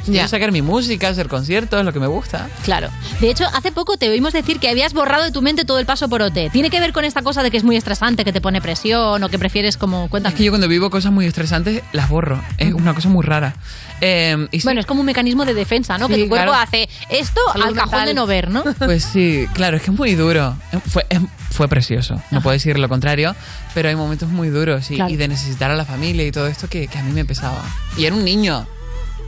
Quiero 0.06 0.28
sacar 0.28 0.52
mi 0.52 0.62
música, 0.62 1.10
hacer 1.10 1.28
conciertos, 1.28 1.84
lo 1.84 1.94
que 1.94 2.00
me 2.00 2.08
gusta. 2.08 2.48
Claro. 2.64 2.90
De 3.20 3.30
hecho, 3.30 3.46
hace 3.54 3.72
poco 3.72 3.98
te 3.98 4.10
oímos 4.10 4.34
decir 4.34 4.60
que 4.60 4.70
habías 4.70 4.94
borrado 4.94 5.24
de 5.24 5.32
tu 5.32 5.42
mente 5.42 5.66
todo 5.66 5.80
el 5.80 5.86
paso 5.86 6.10
por 6.10 6.22
OT. 6.22 6.52
¿Tiene 6.52 6.70
que 6.70 6.80
ver 6.80 6.94
con 6.94 7.06
esta 7.06 7.22
cosa 7.22 7.44
de 7.44 7.52
que 7.52 7.58
es 7.58 7.64
muy 7.64 7.76
estresante, 7.76 8.24
que 8.24 8.34
te 8.34 8.42
pone 8.42 8.62
presión 8.62 9.24
o 9.24 9.30
que 9.30 9.38
prefieres 9.38 9.78
como 9.78 10.10
cuentas? 10.10 10.34
Es 10.34 10.38
que 10.38 10.44
yo 10.46 10.52
cuando 10.52 10.68
vivo 10.68 10.90
cosas 10.90 11.12
muy 11.12 11.26
estresantes 11.26 11.84
las 11.92 12.10
borro. 12.10 12.42
Es 12.58 12.74
una 12.74 12.94
cosa 12.94 13.10
muy 13.10 13.24
rara. 13.24 13.56
Eh, 14.02 14.48
y 14.52 14.60
sí, 14.60 14.66
Bueno, 14.66 14.80
es 14.80 14.86
como 14.86 15.02
un 15.02 15.06
mecanismo 15.06 15.46
de 15.46 15.54
defensa, 15.54 15.98
¿no? 15.98 16.08
que 16.08 16.16
Sí, 16.16 16.24
tu 16.24 16.30
cuerpo 16.30 16.52
claro. 16.52 16.62
hace 16.64 16.88
esto 17.10 17.42
Salud 17.52 17.66
al 17.68 17.74
cajón 17.76 17.90
mental. 17.92 18.08
de 18.08 18.14
no 18.14 18.26
ver, 18.28 18.50
¿no? 18.50 18.64
Pues 18.80 19.04
sí, 19.04 19.46
claro, 19.54 19.78
es 19.78 19.84
que 19.84 19.92
es 19.92 19.98
muy 19.98 20.16
duro. 20.16 20.56
Eh, 20.72 20.80
Fue, 20.88 21.06
es- 21.10 21.20
fue 21.52 21.68
precioso, 21.68 22.22
no 22.32 22.42
puedo 22.42 22.54
decir 22.54 22.80
lo 22.80 22.88
contrario, 22.88 23.36
pero 23.74 23.90
hay 23.90 23.96
momentos 23.96 24.30
muy 24.30 24.50
duros 24.50 24.90
y, 24.92 24.96
Claro. 24.96 25.12
y 25.12 25.18
de 25.18 25.28
necesitar 25.28 25.70
a 25.72 25.76
la 25.76 25.84
familia 25.84 26.26
y 26.26 26.32
todo 26.32 26.48
esto 26.48 26.70
que, 26.70 26.88
que 26.88 26.98
a 26.98 27.04
mí 27.04 27.12
me 27.12 27.26
pesaba. 27.26 27.62
Y 27.98 28.06
era 28.06 28.16
un 28.16 28.24
niño 28.24 28.66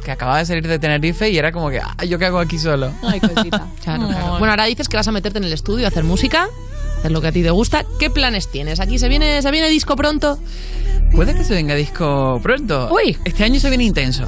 que 0.06 0.12
acababa 0.12 0.38
de 0.40 0.46
salir 0.46 0.68
de 0.68 0.80
Tenerife 0.80 1.30
y 1.30 1.38
era 1.38 1.52
como 1.52 1.70
que, 1.70 1.80
ah, 1.80 2.04
¿yo 2.06 2.18
qué 2.18 2.26
hago 2.26 2.40
aquí 2.40 2.58
solo? 2.58 2.94
Ay, 3.04 3.20
cosita. 3.20 3.68
Claro, 3.84 4.08
claro. 4.08 4.30
Bueno, 4.40 4.50
ahora 4.52 4.66
dices 4.66 4.88
que 4.88 4.96
vas 4.98 5.08
a 5.08 5.12
meterte 5.12 5.40
en 5.40 5.44
el 5.44 5.54
estudio 5.54 5.86
a 5.86 5.90
hacer 5.90 6.04
música, 6.04 6.48
hacer 7.02 7.12
lo 7.12 7.20
que 7.22 7.28
a 7.28 7.32
ti 7.32 7.42
te 7.42 7.50
gusta. 7.50 7.84
¿Qué 8.00 8.10
planes 8.10 8.48
tienes? 8.50 8.80
¿Aquí 8.80 9.00
se 9.00 9.10
viene, 9.10 9.42
se 9.42 9.52
viene 9.52 9.70
disco 9.70 9.96
pronto? 9.96 10.38
Puede 11.16 11.34
que 11.34 11.44
se 11.44 11.54
venga 11.54 11.74
disco 11.76 12.40
pronto. 12.42 12.90
Uy. 12.94 13.18
Este 13.26 13.44
año 13.44 13.60
se 13.60 13.70
viene 13.70 13.84
intenso, 13.84 14.26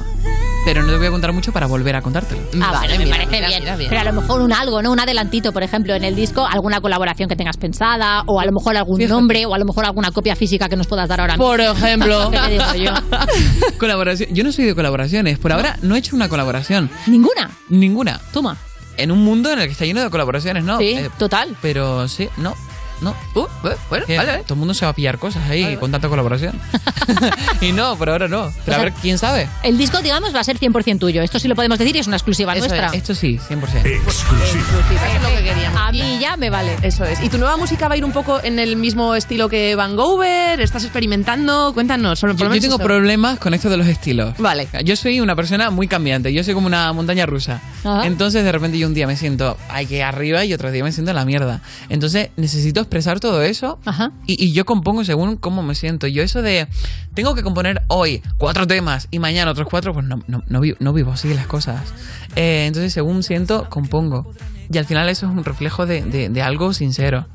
pero 0.66 0.82
no 0.82 0.90
te 0.92 0.98
voy 0.98 1.06
a 1.06 1.10
contar 1.10 1.32
mucho 1.32 1.52
para 1.52 1.66
volver 1.66 1.94
a 1.96 2.02
contártelo. 2.02 2.42
Ah, 2.60 2.80
bueno, 2.80 2.98
me 2.98 3.04
mira, 3.04 3.16
parece 3.16 3.30
mira, 3.36 3.48
bien. 3.48 3.60
mira, 3.62 3.76
bien. 3.76 3.88
Pero 3.88 4.00
a 4.00 4.04
lo 4.04 4.20
mejor 4.20 4.42
un 4.42 4.52
algo, 4.52 4.82
¿no? 4.82 4.92
Un 4.92 5.00
adelantito, 5.00 5.52
por 5.52 5.62
ejemplo, 5.62 5.94
en 5.94 6.04
el 6.04 6.14
disco, 6.16 6.44
alguna 6.46 6.80
colaboración 6.80 7.28
que 7.28 7.36
tengas 7.36 7.56
pensada, 7.56 8.22
o 8.26 8.38
a 8.40 8.44
lo 8.44 8.52
mejor 8.52 8.76
algún 8.76 8.96
Fíjate. 8.98 9.14
nombre, 9.14 9.46
o 9.46 9.54
a 9.54 9.58
lo 9.58 9.64
mejor 9.64 9.84
alguna 9.86 10.10
copia 10.10 10.36
física 10.36 10.68
que 10.68 10.76
nos 10.76 10.86
puedas 10.88 11.08
dar 11.08 11.20
ahora. 11.20 11.36
Por 11.36 11.60
ejemplo. 11.60 12.30
¿Qué 12.32 12.38
te 12.38 12.50
digo 12.50 12.74
yo? 12.74 12.92
Colaboración. 13.78 14.28
Yo 14.34 14.44
no 14.44 14.52
soy 14.52 14.64
de 14.64 14.74
colaboraciones. 14.74 15.38
Por 15.38 15.52
ahora 15.52 15.78
no 15.80 15.94
he 15.94 16.00
hecho 16.00 16.16
una 16.16 16.28
colaboración. 16.28 16.90
¿Ninguna? 17.06 17.50
Ninguna. 17.70 18.20
Toma. 18.32 18.58
En 18.96 19.10
un 19.10 19.24
mundo 19.24 19.52
en 19.52 19.58
el 19.58 19.66
que 19.66 19.72
está 19.72 19.84
lleno 19.84 20.02
de 20.02 20.10
colaboraciones, 20.10 20.64
¿no? 20.64 20.78
Sí, 20.78 20.98
total. 21.18 21.56
Pero 21.60 22.08
sí, 22.08 22.28
no. 22.36 22.54
No. 23.00 23.14
Uh, 23.34 23.46
bueno, 23.90 24.06
Todo 24.46 24.54
el 24.54 24.56
mundo 24.56 24.74
se 24.74 24.84
va 24.84 24.90
a 24.90 24.94
pillar 24.94 25.18
cosas 25.18 25.48
ahí 25.48 25.76
con 25.76 25.90
tanta 25.90 26.08
colaboración. 26.08 26.58
y 27.60 27.72
no, 27.72 27.96
por 27.96 28.10
ahora 28.10 28.28
no. 28.28 28.52
Pero 28.64 28.76
a 28.76 28.80
ver, 28.80 28.92
quién 28.92 29.18
sabe. 29.18 29.48
El 29.62 29.76
disco, 29.76 30.00
digamos, 30.00 30.34
va 30.34 30.40
a 30.40 30.44
ser 30.44 30.58
100% 30.58 30.98
tuyo. 30.98 31.22
Esto 31.22 31.38
sí 31.38 31.48
lo 31.48 31.54
podemos 31.54 31.78
decir 31.78 31.94
y 31.96 31.98
es 31.98 32.06
una 32.06 32.16
exclusiva 32.16 32.52
Eso 32.52 32.66
nuestra. 32.66 32.88
es, 32.88 32.94
esto 32.94 33.14
sí, 33.14 33.38
100%. 33.38 33.64
Eso 33.84 34.24
es 34.46 35.22
lo 35.22 35.28
que 35.28 35.44
queríamos. 35.44 35.80
A 35.80 35.92
mí 35.92 36.18
ya 36.20 36.36
me 36.36 36.50
vale. 36.50 36.76
Eso 36.82 37.04
es. 37.04 37.22
¿Y 37.22 37.28
tu 37.28 37.38
nueva 37.38 37.56
música 37.56 37.88
va 37.88 37.94
a 37.94 37.96
ir 37.96 38.04
un 38.04 38.12
poco 38.12 38.40
en 38.42 38.58
el 38.58 38.76
mismo 38.76 39.14
estilo 39.14 39.48
que 39.48 39.74
Van 39.74 39.96
Gogh? 39.96 40.22
¿Estás 40.24 40.84
experimentando? 40.84 41.72
Cuéntanos. 41.74 42.20
Por 42.20 42.36
Yo, 42.36 42.54
yo 42.54 42.60
tengo 42.60 42.78
problemas 42.78 43.38
con 43.38 43.54
esto 43.54 43.68
de 43.68 43.76
los 43.76 43.86
estilos. 43.86 44.34
Vale. 44.38 44.68
Yo 44.84 44.96
soy 44.96 45.20
una 45.20 45.36
persona 45.36 45.70
muy 45.70 45.88
cambiante. 45.88 46.32
Yo 46.32 46.42
soy 46.44 46.54
como 46.54 46.66
una 46.66 46.92
montaña 46.92 47.26
rusa. 47.26 47.60
Ajá. 47.84 48.06
Entonces, 48.06 48.44
de 48.44 48.52
repente, 48.52 48.78
yo 48.78 48.86
un 48.86 48.94
día 48.94 49.06
me 49.06 49.16
siento 49.16 49.56
aquí 49.68 50.00
arriba 50.00 50.44
y 50.44 50.54
otro 50.54 50.70
día 50.70 50.84
me 50.84 50.92
siento 50.92 51.10
en 51.10 51.16
la 51.16 51.24
mierda. 51.24 51.60
Entonces, 51.88 52.30
necesito 52.36 52.83
expresar 52.84 53.20
todo 53.20 53.42
eso. 53.42 53.78
Y, 54.26 54.42
y 54.44 54.52
yo 54.52 54.64
compongo 54.64 55.04
según 55.04 55.36
cómo 55.36 55.62
me 55.62 55.74
siento. 55.74 56.06
Yo, 56.06 56.22
eso 56.22 56.40
de 56.42 56.68
tengo 57.14 57.34
que 57.34 57.42
componer 57.42 57.82
hoy 57.88 58.22
cuatro 58.38 58.66
temas 58.66 59.08
y 59.10 59.18
mañana 59.18 59.50
otros 59.50 59.66
cuatro, 59.70 59.92
pues 59.92 60.06
no, 60.06 60.22
no, 60.26 60.42
no, 60.46 60.60
vi- 60.60 60.76
no 60.80 60.92
vivo 60.92 61.12
así 61.12 61.32
las 61.34 61.46
cosas. 61.46 61.82
Eh, 62.36 62.64
entonces, 62.66 62.92
según 62.92 63.22
siento, 63.22 63.68
compongo. 63.70 64.32
Y 64.72 64.78
al 64.78 64.86
final, 64.86 65.08
eso 65.08 65.26
es 65.26 65.32
un 65.32 65.44
reflejo 65.44 65.84
de, 65.86 66.02
de- 66.02 66.28
de 66.28 66.42
algo 66.42 66.72
sincero 66.72 67.26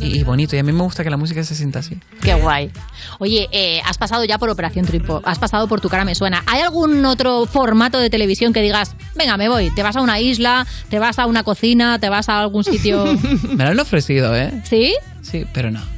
y, 0.00 0.18
y 0.18 0.22
bonito. 0.22 0.56
Y 0.56 0.58
a 0.58 0.62
mí 0.62 0.72
me 0.72 0.82
gusta 0.82 1.04
que 1.04 1.10
la 1.10 1.16
música 1.16 1.42
se 1.44 1.54
sienta 1.54 1.80
así. 1.80 1.98
Qué 2.20 2.34
guay. 2.34 2.70
Oye, 3.18 3.48
eh, 3.52 3.80
has 3.84 3.98
pasado 3.98 4.24
ya 4.24 4.38
por 4.38 4.48
Operación 4.50 4.86
Triunfo, 4.86 5.20
has 5.24 5.38
pasado 5.38 5.68
por 5.68 5.80
Tu 5.80 5.88
cara 5.88 6.04
me 6.04 6.14
suena. 6.14 6.42
¿Hay 6.46 6.60
algún 6.60 7.04
otro 7.04 7.46
formato 7.46 7.98
de 7.98 8.10
televisión 8.10 8.52
que 8.52 8.62
digas, 8.62 8.94
venga, 9.14 9.36
me 9.36 9.48
voy, 9.48 9.70
te 9.74 9.82
vas 9.82 9.96
a 9.96 10.00
una 10.00 10.20
isla, 10.20 10.66
te 10.88 10.98
vas 10.98 11.18
a 11.18 11.26
una 11.26 11.42
cocina, 11.44 11.98
te 11.98 12.08
vas 12.08 12.28
a 12.28 12.40
algún 12.40 12.64
sitio? 12.64 13.04
Me 13.54 13.64
lo 13.64 13.70
han 13.70 13.80
ofrecido, 13.80 14.34
¿eh? 14.36 14.62
¿Sí? 14.64 14.94
Sí, 15.22 15.46
pero 15.52 15.70
no. 15.70 15.93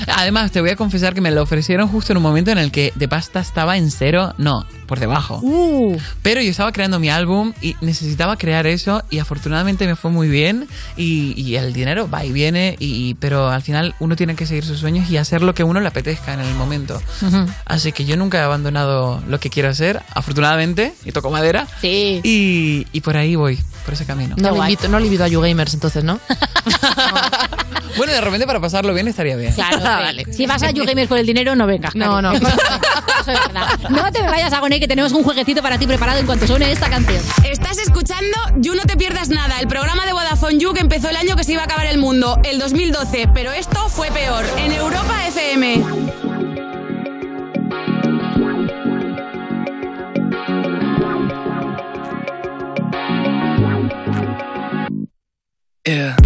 No, 0.00 0.06
no, 0.06 0.12
no. 0.12 0.14
Además, 0.16 0.52
te 0.52 0.60
voy 0.60 0.70
a 0.70 0.76
confesar 0.76 1.14
que 1.14 1.20
me 1.20 1.30
lo 1.30 1.42
ofrecieron 1.42 1.88
justo 1.88 2.12
en 2.12 2.18
un 2.18 2.22
momento 2.22 2.50
en 2.50 2.58
el 2.58 2.70
que 2.70 2.92
de 2.94 3.08
pasta 3.08 3.40
estaba 3.40 3.76
en 3.76 3.90
cero, 3.90 4.34
no, 4.38 4.66
por 4.86 5.00
debajo. 5.00 5.40
Uh. 5.42 5.96
Pero 6.22 6.40
yo 6.40 6.50
estaba 6.50 6.72
creando 6.72 6.98
mi 6.98 7.10
álbum 7.10 7.52
y 7.60 7.76
necesitaba 7.80 8.36
crear 8.36 8.66
eso 8.66 9.02
y 9.10 9.18
afortunadamente 9.18 9.86
me 9.86 9.96
fue 9.96 10.10
muy 10.10 10.28
bien 10.28 10.68
y, 10.96 11.34
y 11.40 11.56
el 11.56 11.72
dinero 11.72 12.08
va 12.08 12.24
y 12.24 12.32
viene, 12.32 12.76
y, 12.78 13.14
pero 13.14 13.48
al 13.48 13.62
final 13.62 13.94
uno 14.00 14.16
tiene 14.16 14.34
que 14.34 14.46
seguir 14.46 14.64
sus 14.64 14.78
sueños 14.78 15.10
y 15.10 15.16
hacer 15.16 15.42
lo 15.42 15.54
que 15.54 15.64
uno 15.64 15.80
le 15.80 15.88
apetezca 15.88 16.34
en 16.34 16.40
el 16.40 16.54
momento. 16.54 17.00
Así 17.64 17.92
que 17.92 18.04
yo 18.04 18.16
nunca 18.16 18.38
he 18.38 18.42
abandonado 18.42 19.22
lo 19.28 19.40
que 19.40 19.50
quiero 19.50 19.68
hacer, 19.68 20.02
afortunadamente, 20.14 20.94
y 21.04 21.12
toco 21.12 21.30
madera. 21.30 21.66
Sí. 21.80 22.20
Y, 22.22 22.86
y 22.92 23.00
por 23.00 23.16
ahí 23.16 23.36
voy, 23.36 23.58
por 23.84 23.94
ese 23.94 24.04
camino. 24.04 24.36
No 24.38 24.52
le, 24.52 24.58
invito, 24.58 24.88
no 24.88 24.98
le 24.98 25.06
invito 25.06 25.24
a 25.24 25.28
YouGamers 25.28 25.74
entonces, 25.74 26.04
¿no? 26.04 26.20
Bueno, 27.96 28.12
de 28.12 28.20
repente 28.20 28.46
para 28.46 28.60
pasarlo 28.60 28.92
bien 28.94 29.08
estaría 29.08 29.36
bien. 29.36 29.52
Claro, 29.54 29.80
sí. 30.26 30.32
Si 30.32 30.46
vas 30.46 30.62
a 30.62 30.70
YouGamers 30.70 31.08
por 31.08 31.18
el 31.18 31.26
dinero, 31.26 31.54
no 31.54 31.66
vengas. 31.66 31.94
No, 31.94 32.20
no. 32.20 32.32
Eso 32.32 32.42
es 32.46 33.26
verdad. 33.26 33.78
No 33.90 34.10
te 34.12 34.22
me 34.22 34.28
vayas 34.28 34.52
a 34.52 34.60
Goné, 34.60 34.80
que 34.80 34.88
tenemos 34.88 35.12
un 35.12 35.22
jueguecito 35.22 35.62
para 35.62 35.78
ti 35.78 35.86
preparado 35.86 36.18
en 36.18 36.26
cuanto 36.26 36.46
suene 36.46 36.70
esta 36.72 36.88
canción. 36.88 37.22
Estás 37.44 37.78
escuchando 37.78 38.36
You 38.56 38.74
No 38.74 38.82
Te 38.82 38.96
Pierdas 38.96 39.28
Nada, 39.28 39.60
el 39.60 39.68
programa 39.68 40.06
de 40.06 40.12
Vodafone 40.12 40.58
You 40.58 40.72
que 40.72 40.80
empezó 40.80 41.08
el 41.08 41.16
año 41.16 41.36
que 41.36 41.44
se 41.44 41.52
iba 41.52 41.62
a 41.62 41.64
acabar 41.64 41.86
el 41.86 41.98
mundo, 41.98 42.40
el 42.44 42.58
2012, 42.58 43.30
pero 43.34 43.52
esto 43.52 43.88
fue 43.88 44.10
peor, 44.10 44.44
en 44.58 44.72
Europa 44.72 45.26
FM. 45.26 45.84
Yeah. 55.86 56.16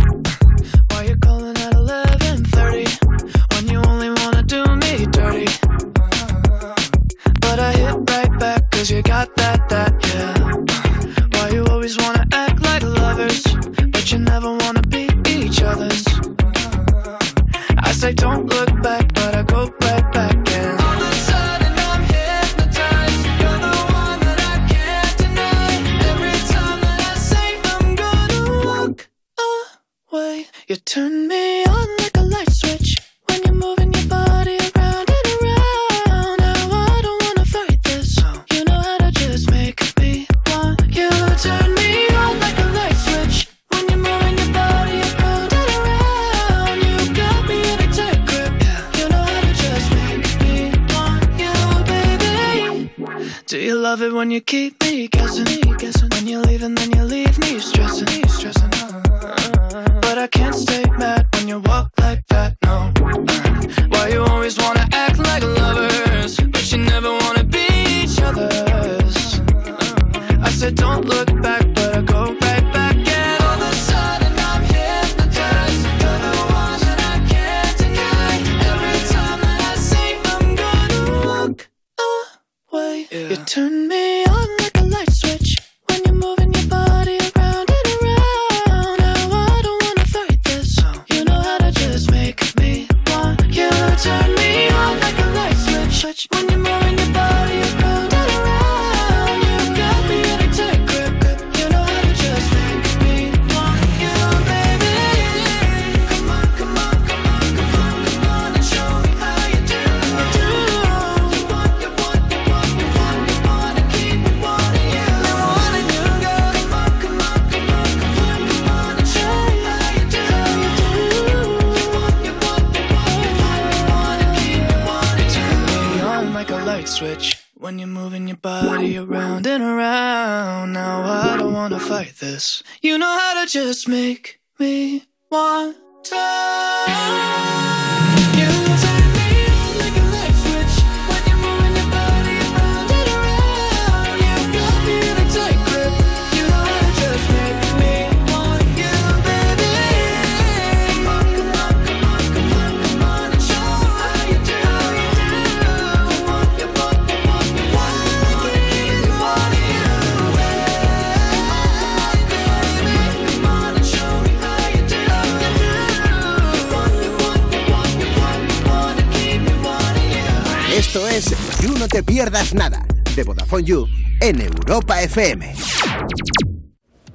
FM. 175.10 175.52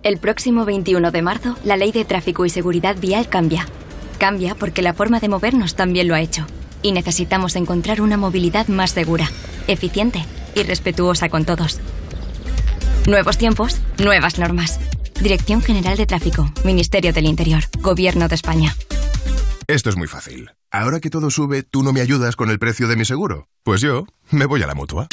El 0.04 0.18
próximo 0.18 0.66
21 0.66 1.12
de 1.12 1.22
marzo, 1.22 1.56
la 1.64 1.78
ley 1.78 1.94
de 1.94 2.04
tráfico 2.04 2.46
y 2.46 2.50
seguridad 2.50 2.98
vial 3.00 3.30
cambia. 3.30 3.68
Cambia 4.20 4.54
porque 4.54 4.82
la 4.82 4.94
forma 4.94 5.22
de 5.22 5.30
movernos 5.30 5.76
también 5.76 6.10
lo 6.10 6.14
ha 6.14 6.20
hecho. 6.20 6.46
Y 6.82 6.92
necesitamos 6.92 7.56
encontrar 7.56 8.02
una 8.02 8.18
movilidad 8.18 8.68
más 8.68 8.92
segura, 8.92 9.30
eficiente 9.68 10.26
y 10.56 10.64
respetuosa 10.64 11.30
con 11.30 11.46
todos. 11.46 11.80
Nuevos 13.08 13.38
tiempos, 13.38 13.80
nuevas 14.04 14.40
normas. 14.40 14.78
Dirección 15.22 15.62
General 15.62 15.96
de 15.96 16.06
Tráfico, 16.06 16.52
Ministerio 16.66 17.14
del 17.14 17.28
Interior, 17.28 17.64
Gobierno 17.80 18.28
de 18.28 18.36
España. 18.36 18.76
Esto 19.68 19.90
es 19.90 19.96
muy 19.96 20.10
fácil. 20.10 20.52
Ahora 20.70 21.00
que 21.00 21.10
todo 21.10 21.32
sube, 21.32 21.64
¿tú 21.64 21.82
no 21.82 21.94
me 21.94 22.02
ayudas 22.02 22.36
con 22.36 22.50
el 22.50 22.60
precio 22.60 22.90
de 22.90 22.98
mi 22.98 23.06
seguro? 23.06 23.48
Pues 23.64 23.80
yo 23.80 24.06
me 24.32 24.46
voy 24.46 24.62
a 24.64 24.68
la 24.68 24.76
mutua. 24.76 25.08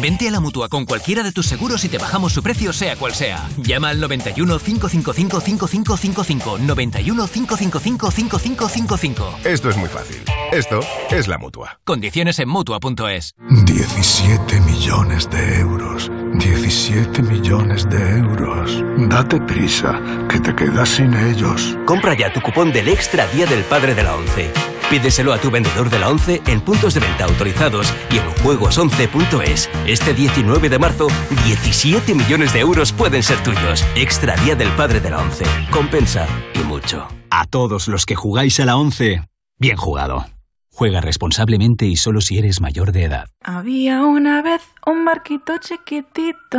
Vente 0.00 0.28
a 0.28 0.30
la 0.30 0.40
mutua 0.40 0.68
con 0.68 0.84
cualquiera 0.84 1.22
de 1.22 1.32
tus 1.32 1.46
seguros 1.46 1.84
y 1.84 1.88
te 1.88 1.98
bajamos 1.98 2.32
su 2.32 2.42
precio, 2.42 2.72
sea 2.72 2.96
cual 2.96 3.14
sea. 3.14 3.48
Llama 3.56 3.88
al 3.88 4.00
91 4.00 4.58
555 4.58 5.40
5555. 5.40 6.58
91 6.58 7.26
555 7.26 8.10
5555. 8.10 9.38
Esto 9.44 9.70
es 9.70 9.76
muy 9.76 9.88
fácil. 9.88 10.22
Esto 10.52 10.80
es 11.10 11.26
la 11.26 11.38
mutua. 11.38 11.80
Condiciones 11.84 12.38
en 12.38 12.48
mutua.es. 12.48 13.34
17 13.64 14.60
millones 14.60 15.28
de 15.30 15.60
euros. 15.60 16.10
17 16.34 17.22
millones 17.22 17.88
de 17.88 18.18
euros. 18.18 18.84
Date 19.08 19.40
prisa, 19.40 20.00
que 20.28 20.38
te 20.38 20.54
quedas 20.54 20.90
sin 20.90 21.14
ellos. 21.14 21.76
Compra 21.86 22.16
ya 22.16 22.32
tu 22.32 22.40
cupón 22.40 22.72
del 22.72 22.88
Extra 22.88 23.26
Día 23.28 23.46
del 23.46 23.64
Padre 23.64 23.94
de 23.94 24.02
la 24.02 24.14
ONCE. 24.14 24.52
Pídeselo 24.90 25.34
a 25.34 25.38
tu 25.38 25.50
vendedor 25.50 25.90
de 25.90 25.98
la 25.98 26.08
ONCE 26.08 26.40
en 26.46 26.62
puntos 26.62 26.94
de 26.94 27.00
venta 27.00 27.24
autorizados 27.24 27.92
y 28.10 28.16
en 28.16 28.24
juegos11.es. 28.36 29.68
Este 29.86 30.14
19 30.14 30.70
de 30.70 30.78
marzo, 30.78 31.08
17 31.44 32.14
millones 32.14 32.54
de 32.54 32.60
euros 32.60 32.92
pueden 32.92 33.22
ser 33.22 33.42
tuyos. 33.42 33.84
Extra 33.94 34.34
Día 34.36 34.54
del 34.54 34.70
Padre 34.70 35.00
de 35.00 35.10
la 35.10 35.18
ONCE. 35.18 35.44
Compensa 35.70 36.26
y 36.54 36.60
mucho. 36.60 37.06
A 37.30 37.44
todos 37.44 37.86
los 37.88 38.06
que 38.06 38.14
jugáis 38.14 38.58
a 38.60 38.64
la 38.64 38.78
11, 38.78 39.22
bien 39.58 39.76
jugado. 39.76 40.24
Juega 40.72 41.02
responsablemente 41.02 41.84
y 41.84 41.96
solo 41.96 42.22
si 42.22 42.38
eres 42.38 42.62
mayor 42.62 42.92
de 42.92 43.04
edad. 43.04 43.26
Había 43.42 44.02
una 44.04 44.40
vez 44.40 44.62
un 44.86 45.04
barquito 45.04 45.58
chiquitito. 45.58 46.58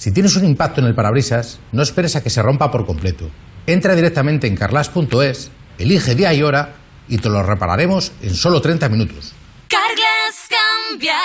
Si 0.00 0.12
tienes 0.12 0.34
un 0.36 0.46
impacto 0.46 0.80
en 0.80 0.86
el 0.86 0.94
parabrisas, 0.94 1.58
no 1.72 1.82
esperes 1.82 2.16
a 2.16 2.22
que 2.22 2.30
se 2.30 2.40
rompa 2.40 2.70
por 2.70 2.86
completo. 2.86 3.28
Entra 3.66 3.94
directamente 3.94 4.46
en 4.46 4.56
carlas.es, 4.56 5.50
elige 5.76 6.14
día 6.14 6.32
y 6.32 6.42
hora 6.42 6.76
y 7.06 7.18
te 7.18 7.28
lo 7.28 7.42
repararemos 7.42 8.10
en 8.22 8.34
solo 8.34 8.62
30 8.62 8.88
minutos. 8.88 9.34
Carglass 9.68 10.48
cambia, 10.88 11.18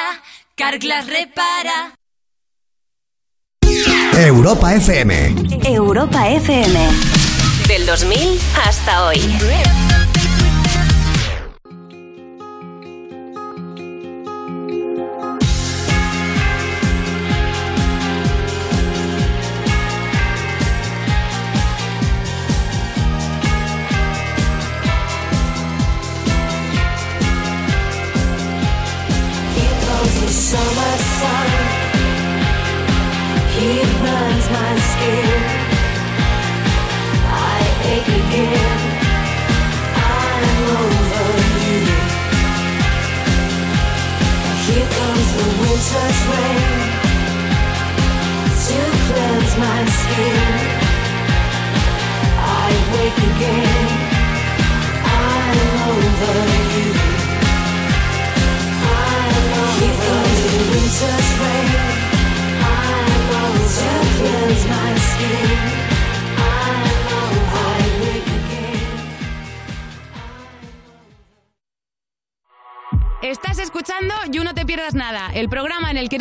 Carglass 0.55 1.07
repara. 1.07 1.95
Europa 4.17 4.75
FM. 4.75 5.35
Europa 5.63 6.29
FM. 6.31 6.79
Del 7.69 7.85
2000 7.85 8.39
hasta 8.67 9.05
hoy. 9.05 9.21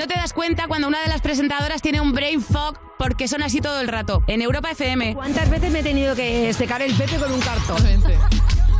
No 0.04 0.08
te 0.08 0.20
das 0.20 0.34
cuenta 0.34 0.68
cuando 0.68 0.86
una 0.86 1.00
de 1.00 1.08
las 1.08 1.22
presentadoras 1.22 1.80
tiene 1.80 1.98
un 1.98 2.12
brain 2.12 2.42
fog 2.42 2.78
porque 2.98 3.26
son 3.26 3.42
así 3.42 3.62
todo 3.62 3.80
el 3.80 3.88
rato, 3.88 4.22
en 4.26 4.42
Europa 4.42 4.70
FM. 4.70 5.14
¿Cuántas 5.14 5.48
veces 5.48 5.72
me 5.72 5.78
he 5.78 5.82
tenido 5.82 6.14
que 6.14 6.52
secar 6.52 6.82
el 6.82 6.92
pepe 6.92 7.16
con 7.16 7.32
un 7.32 7.40
cartón? 7.40 7.78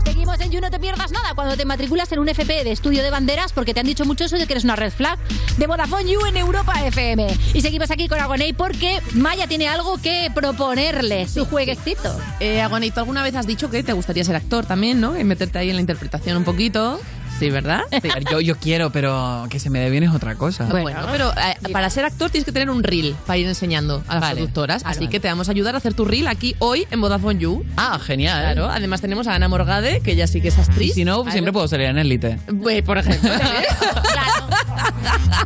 Seguimos 0.05 0.39
en 0.41 0.51
You 0.51 0.61
No 0.61 0.71
Te 0.71 0.79
Pierdas 0.79 1.13
Nada 1.13 1.35
cuando 1.35 1.57
te 1.57 1.65
matriculas 1.65 2.13
en 2.13 2.19
un 2.19 2.29
FP 2.29 2.65
de 2.65 2.73
estudio 2.73 3.03
de 3.03 3.09
banderas 3.09 3.55
porque 3.55 3.73
te 3.73 3.81
han 3.81 3.87
dicho 3.87 4.05
mucho 4.05 4.25
eso 4.25 4.37
de 4.37 4.47
que 4.47 4.53
eres 4.53 4.65
una 4.65 4.77
red 4.77 4.93
flag 4.93 5.19
de 5.57 5.67
Vodafone 5.67 6.13
You 6.13 6.27
en 6.27 6.37
Europa 6.37 6.75
FM. 6.85 7.27
Y 7.55 7.63
seguimos 7.63 7.91
aquí 7.91 8.07
con 8.07 8.21
Agoney 8.21 8.53
porque 8.53 9.01
Maya 9.15 9.47
tiene 9.47 9.67
algo 9.67 9.97
que 9.97 10.31
proponerle, 10.35 11.27
su 11.27 11.47
jueguecito. 11.47 12.21
Eh, 12.41 12.61
Agoney, 12.61 12.91
¿tú 12.91 13.01
alguna 13.01 13.23
vez 13.23 13.35
has 13.35 13.47
dicho 13.47 13.71
que 13.71 13.83
te 13.83 13.95
gustaría 13.95 14.25
ser 14.25 14.37
actor 14.37 14.67
también, 14.67 15.01
no? 15.01 15.19
Y 15.19 15.25
meterte 15.25 15.57
ahí 15.59 15.71
en 15.71 15.77
la 15.77 15.81
interpretación 15.81 16.37
un 16.37 16.45
poquito. 16.45 17.01
Sí, 17.39 17.51
¿verdad? 17.51 17.83
Sí, 17.91 18.09
yo, 18.31 18.41
yo 18.41 18.57
quiero, 18.57 18.91
pero 18.91 19.47
que 19.51 19.59
se 19.59 19.69
me 19.71 19.81
dé 19.81 19.91
bien 19.91 20.05
es 20.05 20.11
otra 20.15 20.35
cosa. 20.37 20.65
Bueno, 20.67 21.01
pero 21.11 21.31
eh, 21.33 21.57
para 21.73 21.91
ser 21.91 22.05
actor 22.05 22.31
tienes 22.31 22.45
que 22.45 22.53
tener 22.53 22.71
un 22.71 22.83
reel 22.83 23.15
para 23.27 23.37
ir 23.39 23.47
enseñando 23.47 24.03
a 24.09 24.15
las 24.15 24.21
Vale. 24.21 24.35
productoras. 24.37 24.83
Vale, 24.83 24.91
así 24.93 25.01
vale. 25.01 25.11
que 25.11 25.21
te 25.21 25.29
vamos 25.29 25.49
a 25.49 25.51
ayudar 25.51 25.75
a 25.75 25.79
hacer 25.79 25.95
tu 25.95 26.05
reel 26.05 26.27
aquí 26.29 26.55
hoy 26.61 26.87
en 26.91 27.01
Vodafone 27.01 27.41
You. 27.41 27.65
Ah, 27.77 27.99
genial. 27.99 28.41
Claro, 28.41 28.71
además 28.71 29.01
tenemos 29.01 29.27
a 29.27 29.35
Ana 29.35 29.49
Morgade, 29.49 30.01
que 30.01 30.13
ella 30.13 30.27
sí 30.27 30.41
que 30.41 30.49
es 30.49 30.59
actriz. 30.59 30.91
Y 30.93 30.95
si 30.95 31.05
no, 31.05 31.29
siempre 31.31 31.53
puedo 31.53 31.67
salir 31.69 31.87
en 31.87 31.99
élite. 31.99 32.39
Pues, 32.63 32.83
por 32.83 32.99
ejemplo. 32.99 33.31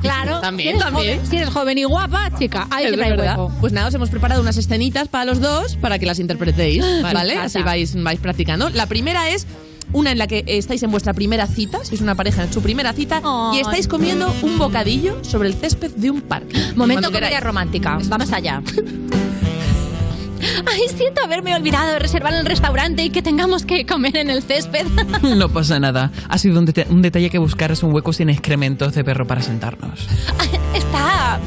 Claro. 0.01 0.41
También, 0.41 0.76
si 0.76 0.76
eres 0.76 0.82
también. 0.84 1.16
Joven, 1.18 1.30
si 1.30 1.36
eres 1.36 1.49
joven 1.51 1.78
y 1.78 1.84
guapa, 1.84 2.30
chica, 2.39 2.66
Es 2.70 2.72
hay 2.76 2.97
verdad. 2.97 3.39
hueco. 3.39 3.53
Pues 3.61 3.72
nada, 3.72 3.89
os 3.89 3.95
hemos 3.95 4.11
preparado 4.11 4.41
unas 4.41 4.57
escenitas 4.57 5.09
para 5.09 5.24
los 5.24 5.41
dos 5.41 5.76
para 5.76 5.99
que 5.99 6.07
las 6.07 6.18
interpretéis, 6.20 6.84
Vale. 7.03 7.36
Así 7.39 7.61
vais, 7.62 8.01
vais 8.01 8.20
practicando. 8.20 8.70
La 8.70 8.86
primera 8.86 9.30
es 9.30 9.47
una 9.93 10.12
en 10.12 10.18
la 10.18 10.26
que 10.26 10.45
estáis 10.47 10.82
en 10.82 10.91
vuestra 10.91 11.14
primera 11.14 11.47
cita, 11.47 11.84
sois 11.84 12.01
una 12.01 12.14
pareja 12.14 12.45
en 12.45 12.53
su 12.53 12.61
primera 12.62 12.93
cita, 12.93 13.22
y 13.55 13.59
estáis 13.61 13.89
comiendo 13.89 14.32
un 14.43 14.59
bocadillo 14.59 15.22
sobre 15.24 15.49
el 15.49 15.55
césped 15.55 15.91
de 15.93 16.11
un 16.11 16.20
parque. 16.22 16.59
Momento 16.76 17.11
queráis. 17.11 17.41
romántica. 17.41 17.99
Vamos 18.09 18.32
allá. 18.32 18.62
Ay, 20.70 20.82
siento 20.97 21.22
haberme 21.24 21.55
olvidado 21.57 21.93
de 21.93 21.99
reservar 21.99 22.32
el 22.34 22.45
restaurante 22.47 23.03
y 23.03 23.11
que 23.11 23.22
tengamos 23.22 23.64
que 23.64 23.86
comer 23.86 24.16
en 24.16 24.30
el 24.30 24.43
césped. 24.43 24.86
No 25.36 25.49
pasa 25.49 25.80
nada. 25.80 26.12
Ha 26.28 26.39
sido 26.39 26.59
un, 26.61 26.66
deta- 26.66 26.86
un 26.91 27.03
detalle 27.03 27.28
que 27.30 27.39
buscaras 27.39 27.82
un 27.82 27.93
hueco 27.93 28.12
sin 28.12 28.28
excrementos 28.30 28.95
de 28.95 29.03
perro 29.05 29.26
para 29.26 29.43
sentarnos. 29.43 30.07
Está. 30.74 31.41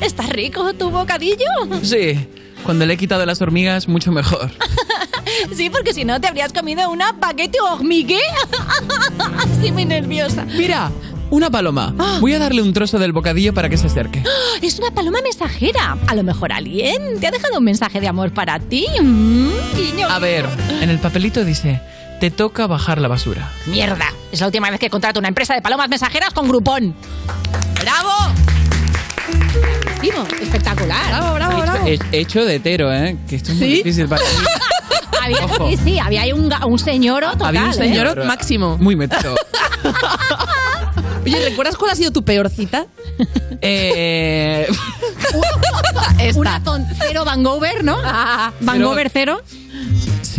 ¿Está 0.00 0.22
rico 0.28 0.72
tu 0.74 0.90
bocadillo? 0.90 1.44
Sí, 1.82 2.18
cuando 2.64 2.86
le 2.86 2.94
he 2.94 2.96
quitado 2.96 3.26
las 3.26 3.42
hormigas, 3.42 3.88
mucho 3.88 4.10
mejor. 4.12 4.50
Sí, 5.56 5.70
porque 5.70 5.92
si 5.94 6.04
no 6.04 6.20
te 6.20 6.28
habrías 6.28 6.52
comido 6.52 6.90
una 6.90 7.18
paquete 7.18 7.58
hormigue. 7.60 8.18
Estoy 9.52 9.72
muy 9.72 9.84
nerviosa. 9.84 10.44
Mira, 10.44 10.90
una 11.30 11.50
paloma. 11.50 11.94
Voy 12.20 12.34
a 12.34 12.38
darle 12.38 12.62
un 12.62 12.72
trozo 12.72 12.98
del 12.98 13.12
bocadillo 13.12 13.52
para 13.54 13.68
que 13.68 13.76
se 13.76 13.86
acerque. 13.86 14.22
Es 14.62 14.78
una 14.78 14.90
paloma 14.90 15.18
mensajera. 15.22 15.96
A 16.06 16.14
lo 16.14 16.22
mejor 16.22 16.52
alguien 16.52 17.18
te 17.20 17.26
ha 17.26 17.30
dejado 17.30 17.58
un 17.58 17.64
mensaje 17.64 18.00
de 18.00 18.08
amor 18.08 18.32
para 18.32 18.58
ti. 18.58 18.86
Mm. 19.00 19.48
A 20.08 20.18
ver, 20.18 20.46
en 20.80 20.90
el 20.90 20.98
papelito 20.98 21.44
dice, 21.44 21.80
te 22.20 22.30
toca 22.30 22.66
bajar 22.66 23.00
la 23.00 23.08
basura. 23.08 23.50
Mierda. 23.66 24.12
Es 24.32 24.40
la 24.40 24.46
última 24.46 24.70
vez 24.70 24.78
que 24.80 24.90
contrato 24.90 25.18
una 25.18 25.28
empresa 25.28 25.54
de 25.54 25.62
palomas 25.62 25.88
mensajeras 25.88 26.30
con 26.34 26.48
Groupon. 26.48 26.94
¡Bravo! 27.80 28.10
Espectacular. 30.40 31.08
Bravo, 31.08 31.34
bravo, 31.34 31.52
Hecho, 31.62 31.62
bravo. 31.72 31.86
he- 31.86 32.20
hecho 32.20 32.44
de 32.44 32.54
hetero, 32.56 32.92
¿eh? 32.92 33.16
Que 33.28 33.36
esto 33.36 33.52
es 33.52 33.58
muy 33.58 33.66
¿Sí? 33.68 33.74
difícil 33.76 34.08
para 34.08 34.22
mí. 34.22 34.28
Había, 35.20 35.48
sí, 35.48 35.76
sí, 35.82 35.98
había 35.98 36.22
ahí 36.22 36.32
un, 36.32 36.52
un 36.52 36.78
señor 36.78 37.24
total. 37.24 37.48
Había 37.48 37.64
un 37.64 37.70
¿eh? 37.70 37.74
señor 37.74 38.24
máximo. 38.24 38.78
Muy 38.78 38.96
metido. 38.96 39.34
Oye, 41.24 41.48
¿recuerdas 41.48 41.76
cuál 41.76 41.90
ha 41.92 41.94
sido 41.94 42.10
tu 42.10 42.24
peor 42.24 42.48
cita? 42.50 42.86
eh, 43.60 44.66
Una 46.34 46.62
con 46.62 46.86
cero 46.98 47.24
Vangover, 47.24 47.84
¿no? 47.84 47.98
Vangover 48.60 49.10
cero. 49.12 49.42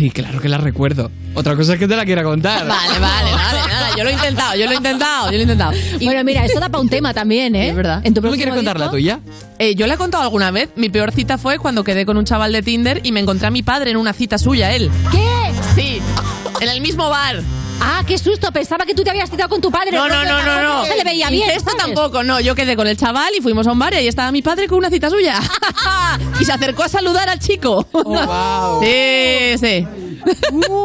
Sí, 0.02 0.10
claro 0.10 0.40
que 0.40 0.48
la 0.48 0.58
recuerdo. 0.58 1.10
Otra 1.34 1.54
cosa 1.54 1.74
es 1.74 1.78
que 1.78 1.86
te 1.86 1.94
la 1.96 2.04
quiera 2.04 2.24
contar. 2.24 2.66
Vale, 2.66 2.98
vale, 2.98 3.32
vale, 3.32 3.68
nada, 3.68 3.96
yo 3.96 4.04
lo 4.04 4.10
he 4.10 4.12
intentado, 4.12 4.56
yo 4.56 4.66
lo 4.66 4.72
he 4.72 4.76
intentado, 4.76 5.26
yo 5.26 5.32
lo 5.32 5.38
he 5.38 5.42
intentado. 5.42 5.72
Bueno, 6.00 6.24
mira, 6.24 6.44
esto 6.44 6.58
da 6.60 6.68
para 6.68 6.82
un 6.82 6.88
tema 6.88 7.14
también, 7.14 7.54
¿eh? 7.54 7.68
Es 7.68 7.76
verdad. 7.76 8.00
En 8.04 8.12
tu 8.12 8.20
¿Tú 8.20 8.30
me 8.30 8.36
quieres 8.36 8.54
contar 8.54 8.78
la 8.78 8.90
tuya? 8.90 9.20
Eh, 9.58 9.74
yo 9.74 9.86
le 9.86 9.94
he 9.94 9.96
contado 9.96 10.24
alguna 10.24 10.50
vez. 10.50 10.70
Mi 10.76 10.88
peor 10.88 11.12
cita 11.12 11.38
fue 11.38 11.58
cuando 11.58 11.84
quedé 11.84 12.04
con 12.04 12.16
un 12.16 12.24
chaval 12.24 12.52
de 12.52 12.62
Tinder 12.62 13.00
y 13.04 13.12
me 13.12 13.20
encontré 13.20 13.46
a 13.46 13.50
mi 13.50 13.62
padre 13.62 13.92
en 13.92 13.96
una 13.96 14.12
cita 14.12 14.38
suya, 14.38 14.72
él. 14.72 14.90
¿Qué? 15.10 15.52
Sí, 15.76 16.00
en 16.60 16.68
el 16.68 16.80
mismo 16.80 17.08
bar. 17.08 17.40
Ah, 17.80 18.02
qué 18.06 18.18
susto. 18.18 18.52
Pensaba 18.52 18.84
que 18.84 18.94
tú 18.94 19.02
te 19.02 19.10
habías 19.10 19.30
citado 19.30 19.48
con 19.48 19.60
tu 19.60 19.70
padre. 19.70 19.92
No, 19.92 20.08
no, 20.08 20.24
no, 20.24 20.42
no, 20.42 20.62
no. 20.62 20.84
se 20.84 20.96
le 20.96 21.04
veía 21.04 21.30
bien. 21.30 21.50
Esto 21.50 21.72
tampoco, 21.76 22.22
no. 22.22 22.40
Yo 22.40 22.54
quedé 22.54 22.76
con 22.76 22.86
el 22.86 22.96
chaval 22.96 23.30
y 23.36 23.40
fuimos 23.40 23.66
a 23.66 23.72
un 23.72 23.78
bar 23.78 23.92
y 23.94 23.96
ahí 23.96 24.08
estaba 24.08 24.30
mi 24.32 24.42
padre 24.42 24.68
con 24.68 24.78
una 24.78 24.90
cita 24.90 25.10
suya. 25.10 25.40
y 26.40 26.44
se 26.44 26.52
acercó 26.52 26.82
a 26.84 26.88
saludar 26.88 27.28
al 27.28 27.38
chico. 27.38 27.86
wow. 27.92 28.80
Sí, 28.92 29.58
sí. 29.58 29.86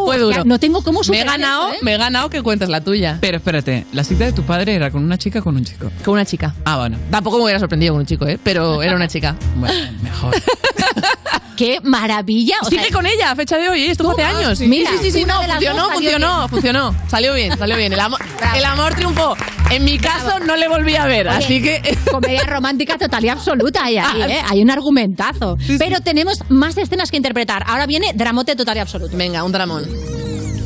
Fue 0.06 0.18
duro. 0.18 0.36
Ya, 0.36 0.44
no 0.44 0.60
tengo 0.60 0.84
cómo 0.84 1.02
Me 1.10 1.22
he 1.22 1.24
ganado, 1.24 1.68
esto, 1.68 1.76
¿eh? 1.76 1.80
me 1.84 1.94
he 1.94 1.98
ganado 1.98 2.30
que 2.30 2.42
cuentes 2.42 2.70
la 2.70 2.82
tuya. 2.82 3.18
Pero 3.22 3.38
espérate, 3.38 3.86
¿la 3.94 4.04
cita 4.04 4.26
de 4.26 4.32
tu 4.32 4.44
padre 4.44 4.76
era 4.76 4.92
con 4.92 5.04
una 5.04 5.18
chica 5.18 5.40
o 5.40 5.44
con 5.44 5.56
un 5.56 5.64
chico? 5.64 5.92
Con 6.04 6.16
una 6.16 6.26
chica. 6.26 6.56
Ah, 6.66 6.78
bueno. 6.78 6.98
Tampoco 7.12 7.38
me 7.38 7.44
hubiera 7.44 7.60
sorprendido 7.60 7.94
con 7.94 8.02
un 8.02 8.06
chico, 8.08 8.26
¿eh? 8.26 8.40
Pero 8.44 8.82
era 8.82 8.96
una 8.96 9.08
chica. 9.08 9.36
Bueno, 9.56 9.92
mejor. 10.02 10.36
¡Qué 11.58 11.80
maravilla! 11.84 12.56
O 12.62 12.70
sea, 12.70 12.80
Sigue 12.80 12.94
con 12.94 13.06
ella 13.06 13.32
a 13.32 13.36
fecha 13.36 13.58
de 13.58 13.68
hoy, 13.68 13.82
¿eh? 13.84 13.92
esto 13.92 14.04
fue 14.10 14.24
hace 14.24 14.32
¿Tú? 14.32 14.38
años. 14.46 14.60
Mira, 14.62 14.92
sí, 14.92 14.98
sí, 15.02 15.12
sí, 15.12 15.26
no, 15.26 15.42
funcionó, 15.42 15.90
funcionó, 15.90 16.38
bien. 16.38 16.50
funcionó. 16.50 16.96
Salió 17.10 17.34
bien, 17.34 17.58
salió 17.58 17.76
bien. 17.76 17.92
El 17.92 18.00
amor, 18.00 18.20
el 18.56 18.64
amor 18.64 18.94
triunfó. 18.94 19.36
En 19.72 19.84
mi 19.84 19.98
caso 19.98 20.40
no 20.40 20.56
le 20.56 20.68
volví 20.68 20.96
a 20.96 21.06
ver, 21.06 21.28
Oye, 21.28 21.36
así 21.36 21.62
que... 21.62 21.98
Comedia 22.12 22.44
romántica 22.44 22.98
total 22.98 23.26
y 23.26 23.30
absoluta 23.30 23.84
hay 23.84 23.98
ahí, 23.98 24.22
Ah, 24.22 24.30
¿eh? 24.30 24.42
Hay 24.48 24.62
un 24.62 24.70
argumentazo. 24.70 25.58
Pero 25.80 26.00
tenemos 26.02 26.40
más 26.50 26.78
escenas 26.78 27.12
que 27.12 27.18
interpretar. 27.18 27.64
Ahora 27.68 27.86
viene 27.88 28.12
dramote 28.14 28.56
total 28.56 28.78
y 28.78 28.80
absoluto. 28.82 29.18
Venga, 29.18 29.44
un 29.44 29.52
dramón. 29.52 29.84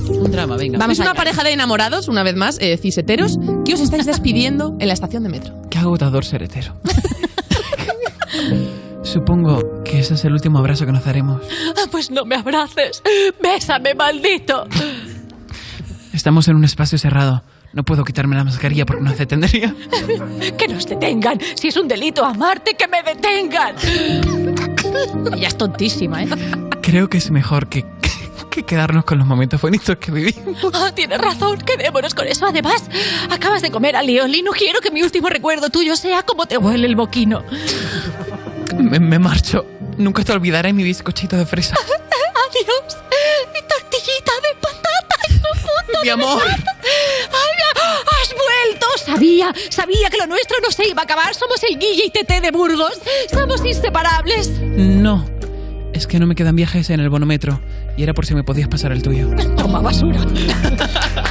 Un 0.10 0.30
drama, 0.32 0.58
venga. 0.58 0.78
Vamos 0.78 0.98
Vamos 0.98 1.00
una 1.00 1.16
pareja 1.16 1.44
de 1.44 1.54
enamorados, 1.54 2.10
una 2.10 2.22
vez 2.24 2.36
más, 2.36 2.58
eh, 2.60 2.78
ciseteros, 2.78 3.38
que 3.66 3.74
os 3.74 3.80
estáis 3.80 4.06
despidiendo 4.06 4.76
en 4.80 4.88
la 4.90 4.94
estación 4.94 5.24
de 5.24 5.30
metro. 5.30 5.54
Qué 5.70 5.78
agotador 5.80 6.26
ser 6.26 6.44
hetero. 6.44 6.76
Supongo 9.04 9.84
que 9.84 10.00
ese 10.00 10.14
es 10.14 10.26
el 10.26 10.34
último 10.34 10.60
abrazo 10.60 10.86
que 10.86 10.92
nos 10.92 11.04
daremos. 11.04 11.42
Ah, 11.78 11.88
pues 11.92 12.12
no 12.12 12.24
me 12.26 12.36
abraces. 12.36 13.02
Bésame, 13.42 13.94
maldito. 13.96 14.68
Estamos 16.14 16.48
en 16.48 16.56
un 16.56 16.64
espacio 16.64 16.98
cerrado. 16.98 17.44
No 17.74 17.84
puedo 17.84 18.04
quitarme 18.04 18.36
la 18.36 18.44
mascarilla 18.44 18.86
porque 18.86 19.02
no 19.04 19.16
se 19.16 19.26
tendría. 19.26 19.74
Que 20.58 20.68
nos 20.68 20.86
detengan. 20.88 21.40
Si 21.56 21.70
es 21.70 21.78
un 21.78 21.88
delito 21.88 22.24
amarte, 22.26 22.76
que 22.76 22.88
me 22.88 23.02
detengan. 23.02 23.76
Ella 25.34 25.48
es 25.48 25.58
tontísima, 25.58 26.24
¿eh? 26.24 26.28
Creo 26.82 27.10
que 27.10 27.18
es 27.18 27.32
mejor 27.32 27.70
que, 27.70 27.86
que 28.50 28.64
quedarnos 28.64 29.06
con 29.06 29.18
los 29.18 29.26
momentos 29.26 29.62
bonitos 29.62 29.96
que 29.98 30.12
vivimos. 30.12 30.58
Ah, 30.74 30.92
tienes 30.94 31.18
razón, 31.20 31.60
quedémonos 31.60 32.14
con 32.14 32.28
eso. 32.28 32.46
Además, 32.46 32.84
acabas 33.30 33.62
de 33.62 33.72
comer 33.72 33.96
alioli. 33.96 34.42
No 34.42 34.52
quiero 34.52 34.82
que 34.82 34.92
mi 34.92 35.02
último 35.02 35.30
recuerdo 35.30 35.70
tuyo 35.70 35.96
sea 35.96 36.24
como 36.24 36.46
te 36.46 36.58
huele 36.58 36.88
el 36.88 36.96
boquino. 36.96 37.44
Me, 38.78 39.00
me 39.00 39.20
marcho. 39.20 39.66
Nunca 39.98 40.24
te 40.24 40.32
olvidaré 40.32 40.74
mi 40.74 40.84
bizcochito 40.84 41.38
de 41.38 41.46
fresa. 41.46 41.76
Adiós, 42.52 42.98
mi 43.54 43.60
tortillita 43.68 44.32
de 44.42 44.60
puedo, 44.60 46.02
Mi 46.02 46.08
de 46.08 46.12
amor. 46.12 46.44
¡Has 46.44 48.30
vuelto! 48.30 48.86
Sabía, 49.06 49.54
sabía 49.70 50.10
que 50.10 50.18
lo 50.18 50.28
nuestro 50.28 50.58
no 50.64 50.72
se 50.72 50.88
iba 50.88 51.02
a 51.02 51.04
acabar. 51.04 51.34
Somos 51.34 51.62
el 51.64 51.78
Guille 51.78 52.06
y 52.06 52.10
Tete 52.10 52.42
de 52.42 52.52
Burgos. 52.52 53.00
Somos 53.32 53.66
inseparables. 53.66 54.50
No. 54.62 55.26
Es 55.94 56.08
que 56.08 56.20
no 56.20 56.26
me 56.26 56.36
quedan 56.36 56.56
viajes 56.56 56.90
en 56.90 57.00
el 57.00 57.10
bonometro. 57.10 57.62
Y 57.98 58.04
era 58.04 58.14
por 58.14 58.26
si 58.26 58.34
me 58.34 58.44
podías 58.44 58.68
pasar 58.68 58.92
el 58.92 59.02
tuyo. 59.02 59.30
Toma 59.56 59.82
basura. 59.82 60.22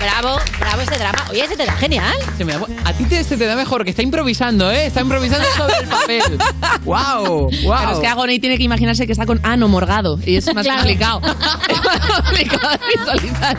bravo, 0.00 0.38
bravo, 0.58 0.82
ese 0.82 0.96
drama. 0.98 1.18
Oye, 1.30 1.44
ese 1.44 1.56
te 1.56 1.66
da 1.66 1.72
genial. 1.74 2.14
Se 2.36 2.44
me 2.44 2.52
da- 2.54 2.60
a 2.84 2.92
ti 2.92 3.04
te, 3.04 3.22
se 3.22 3.36
te 3.36 3.46
da 3.46 3.54
mejor, 3.56 3.84
que 3.84 3.90
está 3.90 4.02
improvisando, 4.02 4.70
¿eh? 4.70 4.86
Está 4.86 5.00
improvisando 5.02 5.46
sobre 5.56 5.74
el 5.78 5.86
papel. 5.88 6.22
¡Wow! 6.84 7.50
¡Wow! 7.62 7.74
Pero 7.78 7.92
es 7.92 7.98
que 8.00 8.06
Agoney 8.06 8.38
tiene 8.40 8.56
que 8.58 8.64
imaginarse 8.64 9.06
que 9.06 9.12
está 9.12 9.26
con 9.26 9.40
ano 9.44 9.68
morgado 9.68 10.18
y 10.24 10.36
es 10.36 10.52
más 10.54 10.64
Claro. 10.64 10.80
complicado. 10.80 11.20
es 11.68 11.84
más 11.84 12.00
complicado 12.22 12.68
de 12.70 12.98
visualizar. 12.98 13.58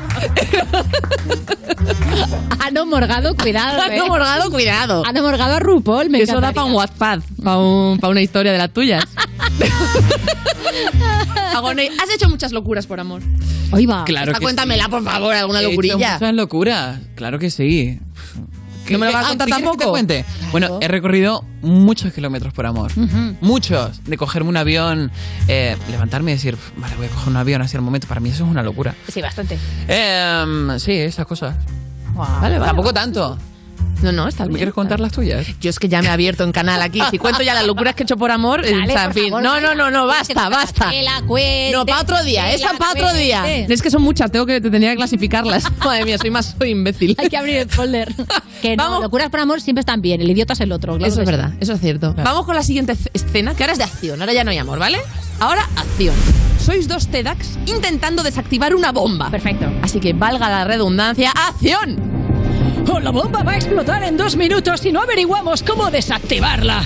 Ano 2.59 2.85
Morgado, 2.85 3.35
cuidado. 3.35 3.81
Ano 3.81 3.93
eh. 4.05 4.07
Morgado, 4.07 4.51
cuidado. 4.51 5.03
Ano 5.05 5.21
Morgado 5.23 5.55
a 5.55 5.59
RuPaul, 5.59 6.09
me 6.09 6.21
eso 6.21 6.33
da 6.39 6.49
encantaría. 6.49 6.53
para 6.55 6.65
un 6.67 6.73
WhatsApp, 6.73 7.19
para 7.43 7.57
un, 7.57 7.97
pa' 7.99 8.07
una 8.09 8.21
historia 8.21 8.51
de 8.51 8.57
las 8.57 8.71
tuyas. 8.71 9.03
Agoney, 11.55 11.89
has 12.01 12.09
hecho 12.13 12.29
muchas 12.29 12.51
locuras 12.51 12.87
por 12.87 12.99
amor. 12.99 13.21
Hoy 13.71 13.85
va. 13.85 14.03
Claro 14.05 14.31
Esta 14.31 14.39
que 14.39 14.43
cuéntamela, 14.43 14.85
sí. 14.85 14.89
por 14.91 15.03
favor, 15.03 15.33
alguna 15.33 15.59
He 15.59 15.63
hecho 15.63 15.71
locurilla. 15.71 16.13
muchas 16.13 16.33
locuras. 16.33 16.99
Claro 17.15 17.39
que 17.39 17.49
sí. 17.49 17.99
¿No 18.89 18.97
me 18.99 19.05
lo 19.05 19.13
vas 19.13 19.23
a 19.23 19.27
Ah, 19.27 19.29
contar 19.29 19.47
¿quieres 19.47 19.57
que 19.57 19.63
te 19.63 19.69
tampoco? 19.77 19.91
cuente? 19.91 20.25
Bueno, 20.51 20.79
he 20.81 20.87
recorrido 20.87 21.45
muchos 21.61 22.11
kilómetros 22.13 22.53
por 22.53 22.65
amor. 22.65 22.91
Muchos. 23.39 24.03
De 24.03 24.17
cogerme 24.17 24.49
un 24.49 24.57
avión, 24.57 25.11
eh, 25.47 25.77
levantarme 25.89 26.31
y 26.31 26.35
decir, 26.35 26.57
vale, 26.77 26.95
voy 26.97 27.05
a 27.05 27.09
coger 27.09 27.29
un 27.29 27.37
avión 27.37 27.61
así 27.61 27.77
al 27.77 27.83
momento. 27.83 28.07
Para 28.07 28.19
mí 28.19 28.29
eso 28.29 28.43
es 28.43 28.49
una 28.49 28.63
locura. 28.63 28.95
Sí, 29.07 29.21
bastante. 29.21 29.57
Em, 29.87 30.77
sí, 30.79 30.91
esas 30.93 31.25
cosas. 31.25 31.55
Vale, 32.15 32.57
vale. 32.59 32.65
Tampoco 32.65 32.93
tanto. 32.93 33.37
No, 34.01 34.11
no, 34.11 34.27
está 34.27 34.43
¿Me 34.43 34.49
bien. 34.49 34.57
quieres 34.59 34.73
contar 34.73 34.99
las 34.99 35.11
tuyas? 35.11 35.45
Yo 35.59 35.69
es 35.69 35.79
que 35.79 35.87
ya 35.87 36.01
me 36.01 36.07
he 36.07 36.11
abierto 36.11 36.43
en 36.43 36.51
canal 36.51 36.81
aquí. 36.81 37.01
Si 37.11 37.17
cuento 37.17 37.43
ya 37.43 37.53
las 37.53 37.65
locuras 37.65 37.95
que 37.95 38.03
he 38.03 38.05
hecho 38.05 38.17
por 38.17 38.31
amor, 38.31 38.63
Dale, 38.63 38.83
o 38.83 38.87
sea, 38.87 39.03
en 39.05 39.11
por 39.11 39.13
fin. 39.13 39.29
favor, 39.29 39.43
no, 39.43 39.61
no, 39.61 39.75
no, 39.75 39.91
no, 39.91 40.07
basta, 40.07 40.49
basta. 40.49 40.89
Que 40.89 41.01
la 41.03 41.21
cuente. 41.27 41.71
No, 41.73 41.85
para 41.85 42.01
otro 42.01 42.23
día, 42.23 42.51
esa 42.51 42.73
para 42.73 42.91
otro 42.91 43.13
día. 43.13 43.47
Es 43.65 43.81
que 43.81 43.91
son 43.91 44.01
muchas, 44.01 44.31
tengo 44.31 44.45
que, 44.45 44.59
te 44.61 44.69
tenía 44.69 44.91
que 44.91 44.97
clasificarlas. 44.97 45.65
Madre 45.85 46.05
mía, 46.05 46.17
soy 46.17 46.31
más 46.31 46.55
soy 46.57 46.69
imbécil. 46.71 47.15
Hay 47.17 47.29
que 47.29 47.37
abrir 47.37 47.57
el 47.57 47.69
folder. 47.69 48.13
Que 48.61 48.77
no, 48.77 49.01
locuras 49.01 49.29
por 49.31 49.39
amor 49.39 49.59
siempre 49.59 49.79
están 49.79 50.01
bien. 50.03 50.21
El 50.21 50.29
idiota 50.29 50.53
es 50.53 50.59
el 50.59 50.71
otro. 50.71 50.95
claro 50.95 51.11
Eso 51.11 51.21
es 51.23 51.27
sí. 51.27 51.31
verdad, 51.33 51.51
eso 51.59 51.73
es 51.73 51.79
cierto. 51.81 52.13
Vamos 52.15 52.45
con 52.45 52.55
la 52.55 52.61
siguiente 52.61 52.95
escena, 53.13 53.55
que 53.55 53.63
ahora 53.63 53.73
es 53.73 53.79
de 53.79 53.85
acción, 53.85 54.21
ahora 54.21 54.33
ya 54.33 54.43
no 54.43 54.51
hay 54.51 54.59
amor, 54.59 54.77
¿vale? 54.77 54.99
Ahora, 55.39 55.67
acción. 55.75 56.13
Sois 56.63 56.87
dos 56.87 57.07
TEDx 57.07 57.57
intentando 57.65 58.21
desactivar 58.21 58.75
una 58.75 58.91
bomba. 58.91 59.31
Perfecto. 59.31 59.65
Así 59.81 59.99
que 59.99 60.13
valga 60.13 60.47
la 60.47 60.63
redundancia, 60.63 61.31
¡acción! 61.31 62.20
Oh, 62.93 62.99
la 62.99 63.11
bomba 63.11 63.41
va 63.41 63.53
a 63.53 63.55
explotar 63.55 64.03
en 64.03 64.17
dos 64.17 64.35
minutos 64.35 64.81
si 64.81 64.91
no 64.91 65.01
averiguamos 65.01 65.63
cómo 65.63 65.89
desactivarla. 65.89 66.83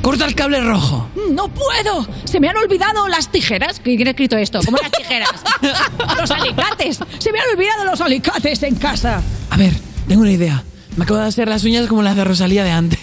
Corta 0.00 0.24
el 0.24 0.34
cable 0.34 0.58
rojo. 0.62 1.10
¡No 1.30 1.48
puedo! 1.48 2.06
Se 2.24 2.40
me 2.40 2.48
han 2.48 2.56
olvidado 2.56 3.08
las 3.08 3.30
tijeras. 3.30 3.78
¿Quién 3.84 4.06
ha 4.06 4.10
escrito 4.10 4.38
esto? 4.38 4.60
¿Cómo 4.64 4.78
las 4.80 4.90
tijeras? 4.90 5.30
¡Los 6.18 6.30
alicates! 6.30 6.98
¡Se 7.18 7.30
me 7.30 7.40
han 7.40 7.48
olvidado 7.50 7.84
los 7.84 8.00
alicates 8.00 8.62
en 8.62 8.76
casa! 8.76 9.22
A 9.50 9.56
ver, 9.58 9.74
tengo 10.08 10.22
una 10.22 10.32
idea. 10.32 10.64
Me 10.96 11.04
acabo 11.04 11.20
de 11.20 11.26
hacer 11.26 11.46
las 11.46 11.62
uñas 11.64 11.88
como 11.88 12.02
las 12.02 12.16
de 12.16 12.24
Rosalía 12.24 12.64
de 12.64 12.70
antes. 12.70 13.00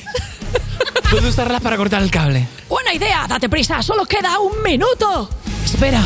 Puedo 1.12 1.30
usarlas 1.30 1.62
para 1.62 1.78
cortar 1.78 2.02
el 2.02 2.10
cable. 2.10 2.48
¡Buena 2.68 2.92
idea! 2.92 3.28
¡Date 3.28 3.50
prisa! 3.50 3.84
¡Solo 3.84 4.06
queda 4.06 4.40
un 4.40 4.64
minuto! 4.64 5.30
Espera. 5.64 6.02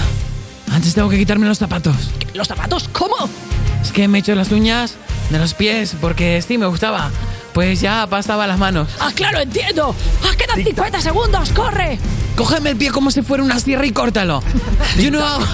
Antes 0.70 0.94
tengo 0.96 1.08
que 1.08 1.18
quitarme 1.18 1.48
los 1.48 1.60
zapatos. 1.60 1.96
¿Los 2.34 2.50
zapatos 2.50 2.90
cómo? 2.90 3.16
Es 3.86 3.92
que 3.92 4.08
me 4.08 4.18
he 4.18 4.22
hecho 4.22 4.34
las 4.34 4.52
uñas 4.52 4.96
de 5.30 5.38
los 5.38 5.54
pies 5.54 5.96
porque 6.02 6.42
sí 6.42 6.58
me 6.58 6.66
gustaba. 6.66 7.12
Pues 7.54 7.82
ya 7.82 8.08
pasaba 8.08 8.48
las 8.48 8.58
manos. 8.58 8.88
¡Ah, 9.00 9.12
claro, 9.14 9.40
entiendo! 9.40 9.96
¡Ah, 10.24 10.36
quedan 10.36 10.64
50 10.64 11.02
segundos! 11.02 11.52
¡Corre! 11.52 12.00
Cógeme 12.36 12.72
el 12.72 12.78
pie 12.78 12.90
como 12.90 13.12
si 13.12 13.22
fuera 13.22 13.44
una 13.44 13.60
sierra 13.60 13.86
y 13.86 13.92
córtalo. 13.92 14.42
Yo 15.00 15.12
no 15.12 15.24
hago, 15.24 15.46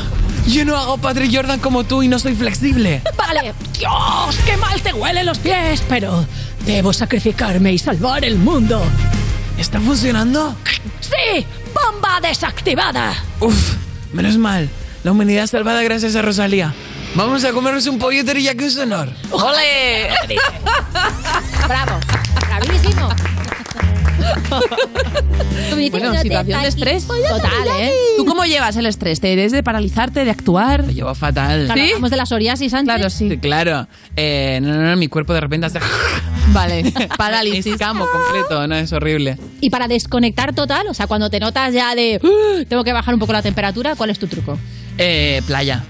yo 0.47 0.63
no 0.63 0.77
hago 0.77 0.97
Patrick 0.97 1.29
Jordan 1.35 1.59
como 1.59 1.83
tú 1.83 2.03
y 2.03 2.07
no 2.07 2.19
soy 2.19 2.33
flexible. 2.33 3.01
Vale. 3.17 3.53
¡Dios! 3.77 4.37
¡Qué 4.45 4.55
mal 4.55 4.81
te 4.81 4.93
huelen 4.93 5.25
los 5.25 5.37
pies! 5.39 5.83
Pero 5.89 6.25
debo 6.65 6.93
sacrificarme 6.93 7.73
y 7.73 7.79
salvar 7.79 8.23
el 8.23 8.37
mundo. 8.37 8.81
¿Está 9.57 9.81
funcionando? 9.81 10.55
¡Sí! 11.01 11.45
¡Bomba 11.75 12.21
desactivada! 12.21 13.13
Uf, 13.41 13.73
menos 14.13 14.37
mal. 14.37 14.69
La 15.03 15.11
humanidad 15.11 15.47
salvada 15.47 15.83
gracias 15.83 16.15
a 16.15 16.21
Rosalía. 16.21 16.73
Vamos 17.15 17.43
a 17.43 17.51
comernos 17.51 17.85
un 17.87 17.99
pollo 17.99 18.23
teriyaki 18.23 18.63
en 18.63 18.71
su 18.71 18.81
honor. 18.81 19.09
¡Ole! 19.31 20.09
Bravo. 21.67 21.99
Bravísimo. 22.47 23.09
Bueno, 25.91 26.17
situación 26.21 26.61
de 26.61 26.67
estrés. 26.67 27.07
Total, 27.07 27.67
¿eh? 27.79 27.91
¿Tú 28.17 28.25
cómo 28.25 28.45
llevas 28.45 28.75
el 28.77 28.85
estrés? 28.85 29.19
¿Te 29.19 29.33
eres 29.33 29.51
de 29.51 29.61
paralizarte, 29.63 30.23
de 30.23 30.31
actuar? 30.31 30.85
Lo 30.85 30.91
llevo 30.91 31.13
fatal. 31.15 31.65
Claro, 31.65 31.81
hablamos 31.81 32.11
de 32.11 32.17
la 32.17 32.25
psoriasis 32.25 32.73
antes. 32.73 32.95
Claro, 32.95 33.09
sí. 33.09 33.29
Sí, 33.29 33.37
claro. 33.39 33.87
Eh, 34.15 34.59
no, 34.61 34.73
no, 34.75 34.81
no, 34.91 34.95
mi 34.95 35.07
cuerpo 35.07 35.33
de 35.33 35.41
repente 35.41 35.67
hace... 35.67 35.79
Vale, 36.53 36.93
parálisis. 37.17 37.73
Escamo 37.73 38.05
completo, 38.07 38.67
no, 38.67 38.75
es 38.75 38.91
horrible. 38.93 39.37
Y 39.59 39.69
para 39.69 39.87
desconectar 39.87 40.53
total, 40.53 40.87
o 40.87 40.93
sea, 40.93 41.07
cuando 41.07 41.29
te 41.29 41.39
notas 41.39 41.73
ya 41.73 41.93
de 41.95 42.19
"Uh, 42.21 42.63
tengo 42.65 42.83
que 42.83 42.93
bajar 42.93 43.13
un 43.13 43.19
poco 43.19 43.33
la 43.33 43.41
temperatura, 43.41 43.95
¿cuál 43.95 44.09
es 44.11 44.19
tu 44.19 44.27
truco? 44.27 44.57
Eh, 44.97 45.41
playa. 45.47 45.83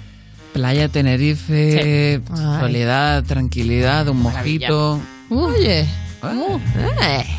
Playa, 0.53 0.89
Tenerife, 0.89 2.21
soledad, 2.59 3.23
tranquilidad, 3.23 4.07
un 4.09 4.21
mojito. 4.21 4.99
Oye. 5.29 5.87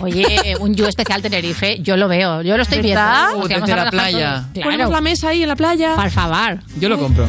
Oye, 0.01 0.57
un 0.59 0.75
yo 0.75 0.89
especial 0.89 1.23
Tenerife, 1.23 1.79
yo 1.83 1.97
lo 1.97 2.09
veo, 2.09 2.43
yo 2.43 2.57
lo 2.57 2.63
estoy 2.65 2.81
¿Verdad? 2.83 3.29
viendo. 3.29 3.45
Uh, 3.45 3.49
desde 3.61 3.77
la 3.77 3.91
playa. 3.91 4.45
todos. 4.53 4.65
Ponemos 4.65 4.77
Claro. 4.77 4.91
la 4.91 5.01
mesa 5.01 5.29
ahí 5.29 5.43
en 5.43 5.49
la 5.49 5.57
playa. 5.57 5.95
Por 5.95 6.11
favor. 6.11 6.59
Yo 6.81 6.89
lo 6.89 6.99
compro. 6.99 7.27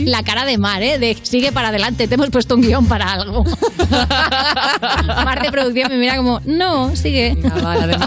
La 0.00 0.22
cara 0.22 0.46
de 0.46 0.56
Mar, 0.56 0.82
¿eh? 0.82 0.98
De 0.98 1.18
sigue 1.22 1.52
para 1.52 1.68
adelante, 1.68 2.08
te 2.08 2.14
hemos 2.14 2.30
puesto 2.30 2.54
un 2.54 2.62
guion 2.62 2.86
para 2.86 3.12
algo. 3.12 3.44
Mar 5.06 5.42
de 5.42 5.50
producción 5.50 5.90
me 5.90 5.98
mira 5.98 6.16
como, 6.16 6.40
no, 6.46 6.96
sigue. 6.96 7.36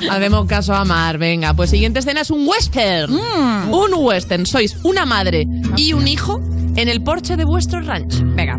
Haremos 0.09 0.47
caso 0.47 0.73
a 0.73 0.83
Mar. 0.83 1.19
Venga, 1.19 1.53
pues 1.53 1.69
siguiente 1.69 1.99
escena 1.99 2.21
es 2.21 2.31
un 2.31 2.47
western. 2.47 3.13
Mm. 3.13 3.71
Un 3.71 3.93
western. 3.93 4.47
Sois 4.47 4.77
una 4.83 5.05
madre 5.05 5.45
y 5.77 5.93
un 5.93 6.07
hijo 6.07 6.41
en 6.75 6.89
el 6.89 7.01
porche 7.03 7.35
de 7.35 7.45
vuestro 7.45 7.81
rancho. 7.81 8.19
Venga. 8.23 8.57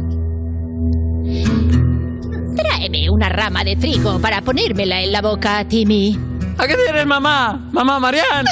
Tráeme 2.56 3.10
una 3.10 3.28
rama 3.28 3.64
de 3.64 3.76
trigo 3.76 4.20
para 4.20 4.42
ponérmela 4.42 5.00
en 5.00 5.12
la 5.12 5.22
boca, 5.22 5.66
Timmy. 5.66 6.18
¿A 6.58 6.66
qué 6.66 6.74
tienes, 6.84 7.06
mamá? 7.06 7.68
Mamá, 7.72 7.98
Marian. 7.98 8.44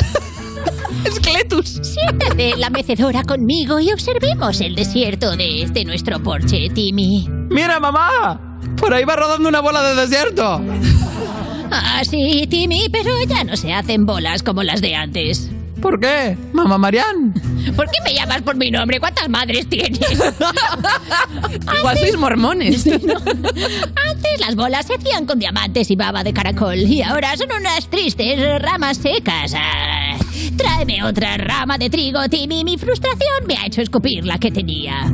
Escletus. 1.04 1.80
Siéntate 1.82 2.50
en 2.50 2.60
la 2.60 2.70
mecedora 2.70 3.22
conmigo 3.22 3.78
y 3.80 3.92
observemos 3.92 4.60
el 4.60 4.74
desierto 4.74 5.36
desde 5.36 5.84
nuestro 5.84 6.22
porche, 6.22 6.70
Timmy. 6.70 7.28
Mira, 7.50 7.78
mamá. 7.80 8.60
Por 8.76 8.94
ahí 8.94 9.04
va 9.04 9.16
rodando 9.16 9.48
una 9.48 9.60
bola 9.60 9.82
de 9.82 10.00
desierto. 10.06 10.62
Ah, 11.70 12.02
sí, 12.08 12.46
Timmy, 12.48 12.88
pero 12.90 13.10
ya 13.28 13.44
no 13.44 13.56
se 13.56 13.72
hacen 13.72 14.06
bolas 14.06 14.42
como 14.42 14.62
las 14.62 14.80
de 14.80 14.94
antes. 14.94 15.50
¿Por 15.80 16.00
qué? 16.00 16.36
Mamá 16.52 16.78
Marian. 16.78 17.32
¿Por 17.76 17.86
qué 17.86 17.98
me 18.04 18.14
llamas 18.14 18.42
por 18.42 18.56
mi 18.56 18.70
nombre? 18.70 18.98
¿Cuántas 18.98 19.28
madres 19.28 19.68
tienes? 19.68 20.00
Igual 21.78 21.98
sois 21.98 22.16
mormones. 22.16 22.86
Antes 22.86 24.40
las 24.40 24.56
bolas 24.56 24.86
se 24.86 24.94
hacían 24.94 25.26
con 25.26 25.38
diamantes 25.38 25.90
y 25.90 25.96
baba 25.96 26.24
de 26.24 26.32
caracol 26.32 26.78
y 26.78 27.02
ahora 27.02 27.36
son 27.36 27.48
unas 27.58 27.88
tristes 27.88 28.60
ramas 28.60 28.98
secas. 28.98 29.52
Ah, 29.56 30.16
tráeme 30.56 31.04
otra 31.04 31.36
rama 31.36 31.78
de 31.78 31.90
trigo, 31.90 32.28
Timmy. 32.28 32.64
Mi 32.64 32.76
frustración 32.76 33.46
me 33.46 33.56
ha 33.56 33.66
hecho 33.66 33.80
escupir 33.82 34.24
la 34.24 34.38
que 34.38 34.50
tenía. 34.50 35.12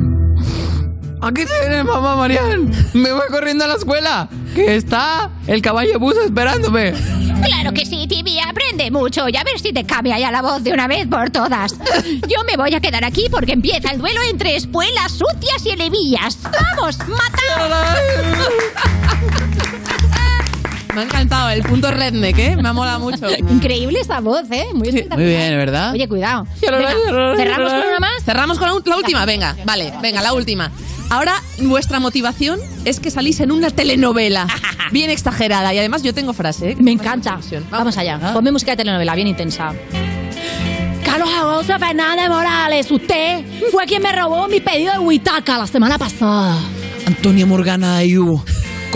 Aquí 1.25 1.43
tienes, 1.43 1.83
mamá 1.83 2.15
Marian. 2.15 2.71
Me 2.93 3.11
voy 3.11 3.27
corriendo 3.31 3.63
a 3.63 3.67
la 3.67 3.73
escuela. 3.73 4.29
Que 4.53 4.75
está 4.75 5.31
el 5.47 5.59
caballo 5.59 5.99
bus 5.99 6.15
esperándome. 6.23 6.93
Claro 7.43 7.73
que 7.73 7.83
sí, 7.83 8.05
Timmy. 8.07 8.37
Aprende 8.39 8.91
mucho 8.91 9.27
y 9.27 9.35
a 9.35 9.43
ver 9.43 9.59
si 9.59 9.73
te 9.73 9.83
cambia 9.85 10.19
ya 10.19 10.29
la 10.29 10.43
voz 10.43 10.63
de 10.63 10.71
una 10.71 10.87
vez 10.87 11.07
por 11.07 11.31
todas. 11.31 11.73
Yo 12.27 12.43
me 12.45 12.55
voy 12.57 12.75
a 12.75 12.79
quedar 12.79 13.03
aquí 13.03 13.25
porque 13.31 13.53
empieza 13.53 13.89
el 13.89 13.97
duelo 13.97 14.21
entre 14.29 14.55
espuelas 14.55 15.13
sucias 15.13 15.65
y 15.65 15.71
elevillas. 15.71 16.37
¡Vamos, 16.43 16.99
mata! 16.99 17.95
Me 20.93 21.01
ha 21.01 21.03
encantado 21.03 21.49
el 21.49 21.61
punto 21.63 21.91
redneck, 21.91 22.37
¿eh? 22.37 22.55
Me 22.55 22.69
ha 22.69 22.73
molado 22.73 22.99
mucho. 22.99 23.27
Increíble 23.35 23.99
esa 23.99 24.21
voz, 24.21 24.43
¿eh? 24.51 24.67
Muy 24.73 24.87
espectacular. 24.89 25.19
Muy 25.19 25.27
bien, 25.27 25.57
¿verdad? 25.57 25.91
Oye, 25.91 26.07
cuidado. 26.07 26.47
Venga, 26.61 27.35
¿Cerramos 27.35 27.73
con 27.73 27.87
una 27.89 27.99
más? 27.99 28.23
Cerramos 28.23 28.59
con 28.59 28.67
la, 28.69 28.75
la 28.85 28.95
última, 28.95 29.25
venga, 29.25 29.57
vale, 29.65 29.91
venga, 30.01 30.21
la 30.21 30.31
última. 30.33 30.71
Ahora, 31.09 31.41
vuestra 31.59 31.99
motivación 31.99 32.59
es 32.83 32.99
que 32.99 33.11
salís 33.11 33.39
en 33.39 33.51
una 33.51 33.69
telenovela 33.69 34.47
bien 34.91 35.09
exagerada. 35.09 35.73
Y 35.73 35.79
además 35.79 36.03
yo 36.03 36.13
tengo 36.13 36.33
frase, 36.33 36.71
¿eh? 36.71 36.77
Me 36.79 36.91
encanta. 36.91 37.39
Vamos 37.69 37.97
allá. 37.97 38.33
Ponme 38.33 38.51
música 38.51 38.71
de 38.71 38.77
telenovela, 38.77 39.15
bien 39.15 39.27
intensa. 39.27 39.73
Carlos 41.03 41.29
Alonso 41.33 41.79
Fernández 41.79 42.27
Morales, 42.27 42.91
usted 42.91 43.45
fue 43.71 43.85
quien 43.85 44.01
me 44.01 44.11
robó 44.11 44.47
mi 44.47 44.59
pedido 44.59 44.93
de 44.93 44.99
Huitaca 44.99 45.57
la 45.57 45.67
semana 45.67 45.97
pasada. 45.97 46.59
Antonio 47.05 47.47
Morgana 47.47 47.95
de 47.97 48.03
Ayubo. 48.03 48.43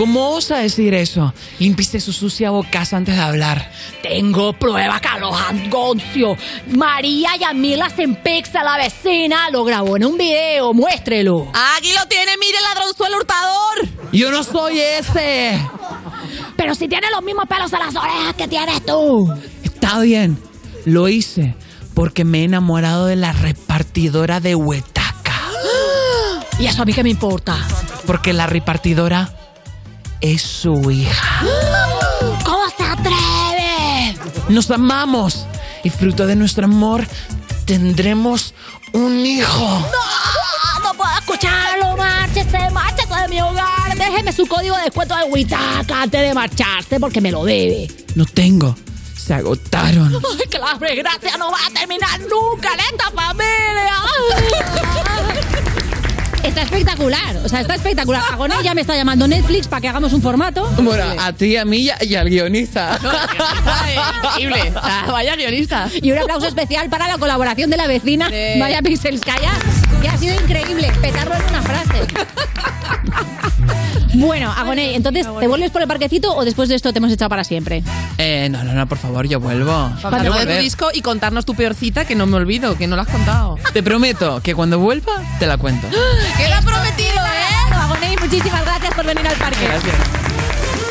¿Cómo 0.00 0.30
osa 0.30 0.56
decir 0.56 0.94
eso? 0.94 1.34
Limpiste 1.58 2.00
su 2.00 2.14
sucia 2.14 2.50
bocaza 2.50 2.96
antes 2.96 3.16
de 3.16 3.20
hablar. 3.20 3.70
Tengo 4.02 4.54
prueba, 4.54 4.98
Carlos 4.98 5.36
Angoncio. 5.38 6.38
María 6.68 7.36
Yamila 7.38 7.90
Sempexa, 7.90 8.64
la 8.64 8.78
vecina, 8.78 9.50
lo 9.50 9.62
grabó 9.62 9.98
en 9.98 10.06
un 10.06 10.16
video. 10.16 10.72
Muéstrelo. 10.72 11.52
Aquí 11.76 11.92
lo 11.92 12.08
tiene, 12.08 12.32
mire, 12.40 12.56
ladronzuelo 12.62 13.18
hurtador. 13.18 13.88
Yo 14.10 14.30
no 14.30 14.42
soy 14.42 14.80
ese. 14.80 15.60
Pero 16.56 16.74
si 16.74 16.88
tiene 16.88 17.10
los 17.10 17.22
mismos 17.22 17.44
pelos 17.46 17.70
en 17.74 17.80
las 17.80 17.94
orejas 17.94 18.34
que 18.38 18.48
tienes 18.48 18.82
tú. 18.86 19.30
Está 19.62 20.00
bien. 20.00 20.38
Lo 20.86 21.10
hice 21.10 21.54
porque 21.92 22.24
me 22.24 22.40
he 22.40 22.44
enamorado 22.44 23.04
de 23.04 23.16
la 23.16 23.34
repartidora 23.34 24.40
de 24.40 24.54
Huetaca. 24.54 25.42
¿Y 26.58 26.68
eso 26.68 26.80
a 26.80 26.84
mí 26.86 26.94
qué 26.94 27.02
me 27.02 27.10
importa? 27.10 27.58
Porque 28.06 28.32
la 28.32 28.46
repartidora 28.46 29.36
es 30.20 30.42
su 30.42 30.90
hija. 30.90 31.44
¿Cómo 32.44 32.64
se 32.76 32.84
atreve? 32.84 34.16
Nos 34.48 34.70
amamos 34.70 35.46
y 35.82 35.90
fruto 35.90 36.26
de 36.26 36.36
nuestro 36.36 36.64
amor 36.64 37.06
tendremos 37.64 38.54
un 38.92 39.24
hijo. 39.24 39.58
No, 39.60 40.84
no 40.84 40.94
puedo 40.94 41.10
escuchar 41.18 41.70
Chalo, 41.70 41.96
márchese, 41.96 42.70
márchese 42.70 43.14
de 43.22 43.28
mi 43.28 43.40
hogar. 43.40 43.96
Déjeme 43.96 44.32
su 44.32 44.46
código 44.46 44.76
de 44.76 44.84
descuento 44.84 45.16
de 45.16 45.24
Huitaca 45.24 46.02
antes 46.02 46.20
de 46.20 46.34
marcharse 46.34 46.98
porque 46.98 47.20
me 47.20 47.30
lo 47.30 47.44
debe. 47.44 47.88
No 48.14 48.24
tengo. 48.26 48.74
Se 49.16 49.34
agotaron. 49.34 50.14
Ay, 50.14 50.48
que 50.48 50.58
la 50.58 50.74
desgracia 50.74 51.36
no 51.36 51.50
va 51.50 51.58
a 51.66 51.70
terminar 51.70 52.18
nunca 52.20 52.72
en 52.74 52.80
esta 52.80 53.10
familia. 53.10 55.09
Está 56.42 56.62
espectacular, 56.62 57.36
o 57.44 57.48
sea, 57.48 57.60
está 57.60 57.74
espectacular. 57.74 58.22
Agoné 58.32 58.54
ya 58.62 58.74
me 58.74 58.80
está 58.80 58.96
llamando 58.96 59.28
Netflix 59.28 59.68
para 59.68 59.80
que 59.82 59.88
hagamos 59.88 60.12
un 60.12 60.22
formato. 60.22 60.66
Bueno, 60.78 61.04
a 61.20 61.32
ti, 61.32 61.56
a 61.56 61.64
mí 61.64 61.78
y 61.78 61.90
a- 61.90 62.02
y 62.02 62.14
al 62.14 62.28
guionista. 62.28 62.98
Increíble. 64.38 64.72
Ah, 64.76 65.06
Vaya 65.12 65.36
guionista. 65.36 65.88
Y 66.00 66.10
un 66.12 66.18
aplauso 66.18 66.46
especial 66.46 66.88
para 66.88 67.08
la 67.08 67.18
colaboración 67.18 67.68
de 67.70 67.76
la 67.76 67.86
vecina, 67.86 68.28
Sí. 68.30 68.58
Maya 68.58 68.80
Pixelskaya, 68.82 69.50
que 70.00 70.08
ha 70.08 70.16
sido 70.16 70.34
increíble, 70.34 70.90
petarlo 71.02 71.34
en 71.34 71.42
una 71.50 71.62
frase. 71.62 72.06
Bueno, 74.14 74.52
Agoné, 74.52 74.96
entonces, 74.96 75.26
¿te 75.38 75.46
vuelves 75.46 75.70
por 75.70 75.82
el 75.82 75.88
parquecito 75.88 76.34
o 76.34 76.44
después 76.44 76.68
de 76.68 76.74
esto 76.74 76.92
te 76.92 76.98
hemos 76.98 77.12
echado 77.12 77.28
para 77.28 77.44
siempre? 77.44 77.82
Eh, 78.18 78.48
no, 78.50 78.64
no, 78.64 78.72
no, 78.72 78.86
por 78.86 78.98
favor, 78.98 79.26
yo 79.26 79.40
vuelvo. 79.40 79.72
Hablar 80.02 80.46
de 80.46 80.56
tu 80.56 80.62
disco 80.62 80.88
y 80.92 81.02
contarnos 81.02 81.44
tu 81.44 81.54
peor 81.54 81.74
cita, 81.74 82.04
que 82.04 82.14
no 82.14 82.26
me 82.26 82.36
olvido, 82.36 82.76
que 82.76 82.86
no 82.86 82.96
lo 82.96 83.02
has 83.02 83.08
contado. 83.08 83.56
Te 83.72 83.82
prometo 83.82 84.40
que 84.42 84.54
cuando 84.54 84.78
vuelva 84.78 85.12
te 85.38 85.46
la 85.46 85.58
cuento. 85.58 85.88
¡Queda 86.36 86.60
prometido, 86.62 87.24
eh! 87.24 87.74
Agoné, 87.74 88.16
muchísimas 88.20 88.64
gracias 88.64 88.94
por 88.94 89.06
venir 89.06 89.26
al 89.26 89.36
parque. 89.36 89.66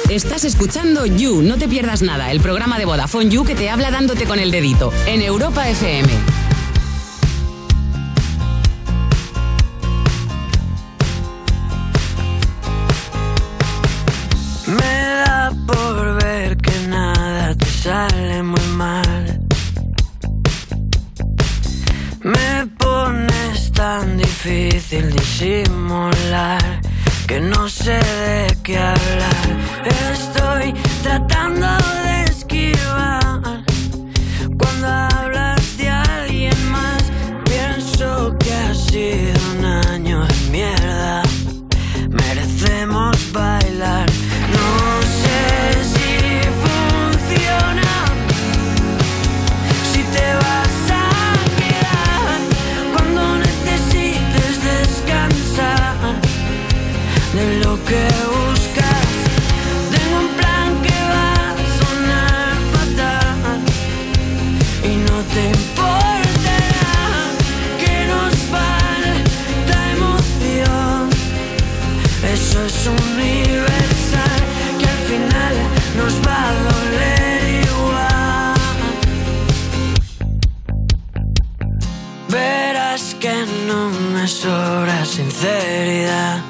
Estás 0.09 0.43
escuchando 0.43 1.05
You, 1.05 1.43
no 1.43 1.57
te 1.57 1.67
pierdas 1.67 2.01
nada, 2.01 2.31
el 2.31 2.39
programa 2.39 2.79
de 2.79 2.85
Vodafone 2.85 3.29
You 3.29 3.45
que 3.45 3.53
te 3.53 3.69
habla 3.69 3.91
dándote 3.91 4.25
con 4.25 4.39
el 4.39 4.49
dedito 4.49 4.91
en 5.05 5.21
Europa 5.21 5.69
FM. 5.69 6.09
Me 14.77 15.23
da 15.25 15.51
por 15.65 16.23
ver 16.23 16.55
que 16.57 16.87
nada 16.87 17.55
te 17.55 17.65
sale 17.65 18.43
muy 18.43 18.67
mal. 18.75 19.39
Me 22.21 22.67
pones 22.77 23.71
tan 23.71 24.17
difícil 24.17 25.11
disimular 25.11 26.81
que 27.25 27.39
no 27.39 27.67
sé 27.67 27.99
de 28.25 28.57
qué 28.63 28.77
hablar. 28.77 29.45
Estoy 30.13 30.73
tratando 31.01 31.67
de 32.03 32.23
esquivar 32.25 33.63
cuando 34.59 34.87
hablas 34.87 35.77
de 35.77 35.89
alguien 35.89 36.71
más. 36.71 37.03
Pienso 37.45 38.37
que 38.37 38.53
ha 38.53 38.73
no 83.69 83.91
me 84.13 84.27
sobra 84.27 85.05
sinceridad. 85.05 86.41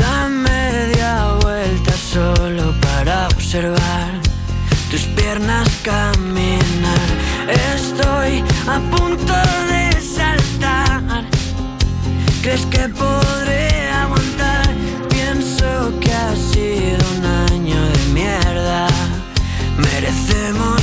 Da 0.00 0.28
media 0.28 1.12
vuelta 1.42 1.92
solo 2.14 2.64
para 2.80 3.26
observar 3.34 4.10
tus 4.90 5.02
piernas 5.18 5.68
caminar. 5.82 7.08
Estoy 7.76 8.44
a 8.74 8.78
punto 8.94 9.34
de 9.72 9.84
saltar. 10.00 11.24
¿Crees 12.42 12.64
que 12.66 12.88
podré 12.88 13.68
aguantar? 14.02 14.68
Pienso 15.14 15.68
que 16.00 16.12
ha 16.12 16.34
sido 16.52 17.02
un 17.16 17.24
año 17.50 17.80
de 17.94 18.02
mierda. 18.18 18.86
Merecemos 19.86 20.81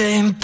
te 0.00 0.39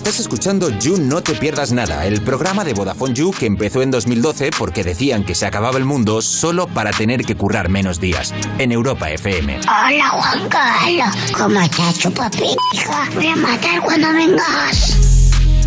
Estás 0.00 0.18
escuchando 0.18 0.70
You 0.78 0.96
No 0.96 1.22
Te 1.22 1.34
Pierdas 1.34 1.72
Nada, 1.72 2.06
el 2.06 2.22
programa 2.22 2.64
de 2.64 2.72
Vodafone 2.72 3.12
You 3.12 3.32
que 3.32 3.44
empezó 3.44 3.82
en 3.82 3.90
2012 3.90 4.48
porque 4.58 4.82
decían 4.82 5.24
que 5.24 5.34
se 5.34 5.44
acababa 5.44 5.76
el 5.76 5.84
mundo 5.84 6.22
solo 6.22 6.66
para 6.68 6.90
tener 6.90 7.22
que 7.22 7.36
currar 7.36 7.68
menos 7.68 8.00
días. 8.00 8.32
En 8.56 8.72
Europa 8.72 9.10
FM. 9.10 9.60
Hola 9.60 10.08
Juan 10.08 10.48
Carlos, 10.48 11.32
¿cómo 11.36 11.60
estás, 11.60 11.98
chupapija? 11.98 13.10
Voy 13.14 13.26
a 13.26 13.36
matar 13.36 13.82
cuando 13.82 14.10
vengas. 14.14 14.96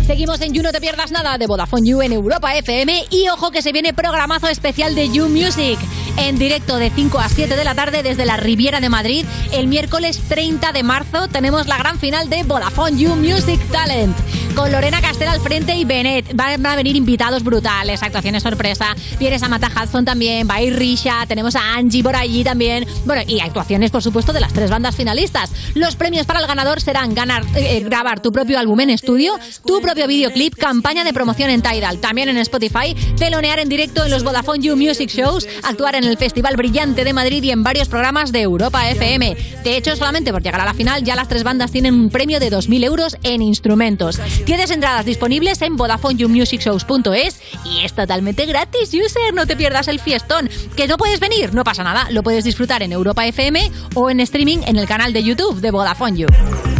Seguimos 0.04 0.40
en 0.40 0.52
You 0.52 0.64
No 0.64 0.72
Te 0.72 0.80
Pierdas 0.80 1.12
Nada 1.12 1.38
de 1.38 1.46
Vodafone 1.46 1.88
You 1.88 2.02
en 2.02 2.12
Europa 2.12 2.56
FM 2.56 3.04
y 3.10 3.28
ojo 3.28 3.52
que 3.52 3.62
se 3.62 3.70
viene 3.70 3.94
programazo 3.94 4.48
especial 4.48 4.96
de 4.96 5.10
You 5.10 5.28
Music 5.28 5.78
en 6.16 6.38
directo 6.38 6.76
de 6.76 6.90
5 6.90 7.18
a 7.18 7.28
7 7.28 7.56
de 7.56 7.64
la 7.64 7.74
tarde 7.74 8.02
desde 8.02 8.24
la 8.24 8.36
Riviera 8.36 8.80
de 8.80 8.88
Madrid. 8.88 9.26
El 9.52 9.66
miércoles 9.66 10.20
30 10.28 10.72
de 10.72 10.82
marzo 10.82 11.28
tenemos 11.28 11.66
la 11.66 11.78
gran 11.78 11.98
final 11.98 12.28
de 12.28 12.42
Vodafone 12.42 12.98
You 12.98 13.16
Music 13.16 13.60
Talent. 13.70 14.16
Con 14.54 14.70
Lorena 14.70 15.00
Castell 15.00 15.28
al 15.28 15.40
frente 15.40 15.74
y 15.74 15.84
Bennett. 15.84 16.34
Van 16.34 16.64
a 16.64 16.76
venir 16.76 16.96
invitados 16.96 17.42
brutales, 17.42 18.02
actuaciones 18.02 18.42
sorpresa. 18.42 18.94
Viene 19.18 19.38
Samantha 19.38 19.68
Hudson 19.68 20.04
también, 20.04 20.48
va 20.48 20.56
a 20.56 20.62
ir 20.62 20.76
Risha, 20.76 21.24
tenemos 21.26 21.56
a 21.56 21.74
Angie 21.74 22.02
por 22.02 22.14
allí 22.14 22.44
también. 22.44 22.86
Bueno, 23.04 23.22
y 23.26 23.40
actuaciones, 23.40 23.90
por 23.90 24.02
supuesto, 24.02 24.32
de 24.32 24.40
las 24.40 24.52
tres 24.52 24.70
bandas 24.70 24.94
finalistas. 24.94 25.50
Los 25.74 25.96
premios 25.96 26.26
para 26.26 26.40
el 26.40 26.46
ganador 26.46 26.80
serán 26.80 27.14
ganar, 27.14 27.44
eh, 27.54 27.80
grabar 27.84 28.20
tu 28.20 28.32
propio 28.32 28.58
álbum 28.58 28.80
en 28.80 28.90
estudio, 28.90 29.38
tu 29.66 29.80
propio 29.80 30.06
videoclip, 30.06 30.54
campaña 30.54 31.04
de 31.04 31.12
promoción 31.12 31.50
en 31.50 31.62
Tidal, 31.62 31.98
también 31.98 32.28
en 32.28 32.36
Spotify, 32.38 32.94
telonear 33.16 33.58
en 33.58 33.68
directo 33.68 34.04
en 34.04 34.10
los 34.10 34.24
Vodafone 34.24 34.60
You 34.60 34.76
Music 34.76 35.10
Shows, 35.10 35.46
actuar 35.62 35.94
en 35.94 36.04
el 36.04 36.16
Festival 36.18 36.56
Brillante 36.56 37.04
de 37.04 37.12
Madrid 37.12 37.42
y 37.42 37.50
en 37.50 37.62
varios 37.62 37.88
programas 37.88 38.32
de 38.32 38.42
Europa 38.42 38.88
FM. 38.90 39.36
De 39.64 39.76
hecho, 39.76 39.96
solamente 39.96 40.32
por 40.32 40.42
llegar 40.42 40.60
a 40.60 40.64
la 40.64 40.74
final, 40.74 41.02
ya 41.02 41.16
las 41.16 41.28
tres 41.28 41.44
bandas 41.44 41.72
tienen 41.72 41.94
un 41.94 42.10
premio 42.10 42.40
de 42.40 42.50
2.000 42.50 42.84
euros 42.84 43.16
en 43.22 43.42
instrumentos. 43.42 44.20
Tienes 44.44 44.70
entradas 44.70 45.06
disponibles 45.06 45.62
en 45.62 45.76
VodafoneYouMusicShows.es 45.76 47.40
y 47.64 47.80
es 47.82 47.94
totalmente 47.94 48.44
gratis, 48.44 48.90
user. 48.92 49.32
No 49.32 49.46
te 49.46 49.56
pierdas 49.56 49.88
el 49.88 50.00
fiestón. 50.00 50.50
¿Que 50.76 50.86
no 50.86 50.98
puedes 50.98 51.18
venir? 51.18 51.54
No 51.54 51.64
pasa 51.64 51.82
nada. 51.82 52.08
Lo 52.10 52.22
puedes 52.22 52.44
disfrutar 52.44 52.82
en 52.82 52.92
Europa 52.92 53.26
FM 53.26 53.70
o 53.94 54.10
en 54.10 54.20
streaming 54.20 54.58
en 54.66 54.76
el 54.76 54.86
canal 54.86 55.14
de 55.14 55.22
YouTube 55.22 55.60
de 55.60 55.70
Vodafone 55.70 56.18
You. 56.18 56.26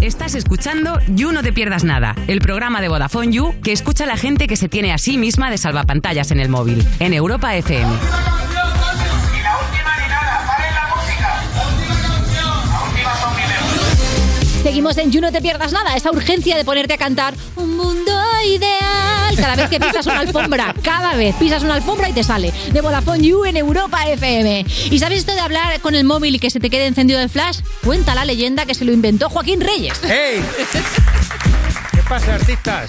Estás 0.03 0.35
escuchando 0.35 0.99
You 1.09 1.33
No 1.33 1.43
Te 1.43 1.55
Pierdas 1.55 1.85
Nada, 1.85 2.15
el 2.27 2.41
programa 2.41 2.83
de 2.83 2.89
Vodafone 2.89 3.33
You 3.33 3.55
que 3.63 3.73
escucha 3.73 4.05
a 4.05 4.09
la 4.09 4.19
gente 4.19 4.47
que 4.47 4.57
se 4.57 4.69
tiene 4.69 4.93
a 4.93 4.99
sí 4.99 5.17
misma 5.17 5.51
de 5.51 5.57
salvapantallas 5.57 6.31
en 6.31 6.41
el 6.41 6.51
móvil, 6.51 6.87
en 6.99 7.15
Europa 7.15 7.57
FM. 7.57 7.91
Seguimos 14.75 14.99
en 14.99 15.13
You 15.13 15.21
No 15.21 15.31
Te 15.31 15.41
Pierdas 15.41 15.71
Nada, 15.71 15.95
esa 15.95 16.11
urgencia 16.11 16.57
de 16.57 16.65
ponerte 16.65 16.95
a 16.95 16.99
cantar 16.99 17.33
un 17.55 17.77
mundo 17.77 18.13
ideal 18.45 19.37
cada 19.37 19.55
vez 19.55 19.71
que 19.71 19.79
pisas 19.79 20.05
una 20.07 20.19
alfombra, 20.19 20.75
cada 20.83 21.15
vez 21.15 21.33
pisas 21.37 21.63
una 21.63 21.75
alfombra 21.75 22.09
y 22.09 22.13
te 22.13 22.25
sale 22.25 22.53
de 22.73 22.81
Vodafone 22.81 23.23
You 23.23 23.45
en 23.45 23.57
Europa 23.57 24.05
FM. 24.09 24.67
¿Y 24.91 24.99
sabes 24.99 25.21
esto 25.21 25.33
de 25.33 25.39
hablar 25.39 25.79
con 25.79 25.95
el 25.95 26.03
móvil 26.03 26.35
y 26.35 26.39
que 26.41 26.51
se 26.51 26.59
te 26.59 26.71
quede 26.71 26.89
encendido 26.89 27.21
el 27.21 27.31
flash? 27.31 27.61
Cuenta 27.85 28.17
la 28.17 28.25
leyenda 28.25 28.67
que 28.67 28.75
se 28.75 28.85
lo 28.85 28.93
inventó 28.93 29.31
Joaquín 29.31 29.61
Reyes. 29.61 30.01
¡Hey! 30.03 30.45
¿Qué 31.93 32.03
pasa, 32.09 32.35
artistas? 32.35 32.89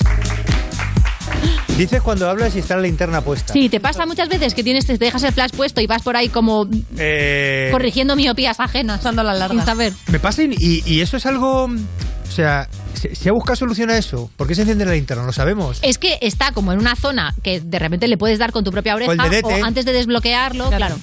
Dices 1.78 2.02
cuando 2.02 2.30
hablas 2.30 2.56
y 2.56 2.60
está 2.60 2.78
la 2.78 2.84
linterna 2.84 3.20
puesta. 3.22 3.52
Sí, 3.52 3.68
te 3.68 3.82
pasa 3.82 4.06
muchas 4.06 4.30
veces 4.30 4.54
que 4.54 4.64
tienes, 4.64 4.86
te 4.86 4.98
dejas 4.98 5.24
el 5.24 5.34
flash 5.34 5.52
puesto 5.52 5.82
y 5.82 5.88
vas 5.88 6.02
por 6.04 6.16
ahí 6.16 6.30
como 6.30 6.68
Eh, 6.98 7.68
corrigiendo 7.72 8.16
miopías 8.16 8.60
ajenas. 8.62 9.04
Dando 9.04 9.24
la 9.24 9.34
larga. 9.34 9.56
Sin 9.56 9.66
saber. 9.66 9.94
me 10.08 10.20
pasa 10.20 10.44
y, 10.44 10.84
y- 10.86 11.02
eso 11.02 11.18
es 11.18 11.26
algo... 11.26 11.66
O 11.66 12.32
sea, 12.36 12.68
¿se, 12.96 13.30
ha 13.30 13.32
buscado 13.34 13.56
solución 13.56 13.90
a 13.92 13.98
eso? 13.98 14.30
¿Por 14.36 14.48
qué 14.48 14.56
se 14.56 14.62
enciende 14.62 14.84
la 14.86 14.94
linterna? 14.94 15.24
Lo 15.24 15.32
sabemos. 15.32 15.80
Es 15.84 15.98
que 15.98 16.18
está 16.22 16.52
como 16.52 16.74
en 16.74 16.80
una 16.80 16.96
zona 16.96 17.34
que 17.44 17.60
de 17.62 17.80
repente 17.80 18.08
le 18.08 18.18
puedes 18.18 18.40
dar 18.40 18.52
con 18.52 18.64
tu 18.64 18.72
propia 18.72 18.96
oreja 18.96 19.14
o 19.44 19.64
antes 19.64 19.86
de 19.86 19.94
desbloquearlo, 19.94 20.70
claro. 20.70 20.98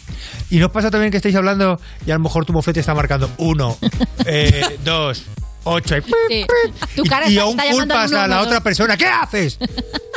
Y 0.51 0.59
nos 0.59 0.71
pasa 0.73 0.91
también 0.91 1.11
que 1.11 1.19
estáis 1.19 1.35
hablando 1.37 1.81
y 2.07 2.11
a 2.11 2.15
lo 2.15 2.21
mejor 2.21 2.45
tu 2.45 2.53
moflete 2.53 2.81
está 2.81 2.95
marcando 2.95 3.31
uno, 3.39 3.79
eh, 4.27 4.79
dos, 4.85 5.25
ocho 5.65 5.97
y... 5.97 6.03
Sí. 6.29 6.47
Tu 6.97 7.05
cara 7.05 7.29
y 7.29 7.33
está, 7.33 7.43
aún 7.45 7.57
culpas 7.57 8.13
a 8.13 8.27
la 8.29 8.37
112. 8.37 8.47
otra 8.47 8.61
persona. 8.63 8.97
¿Qué 8.97 9.07
haces? 9.07 9.59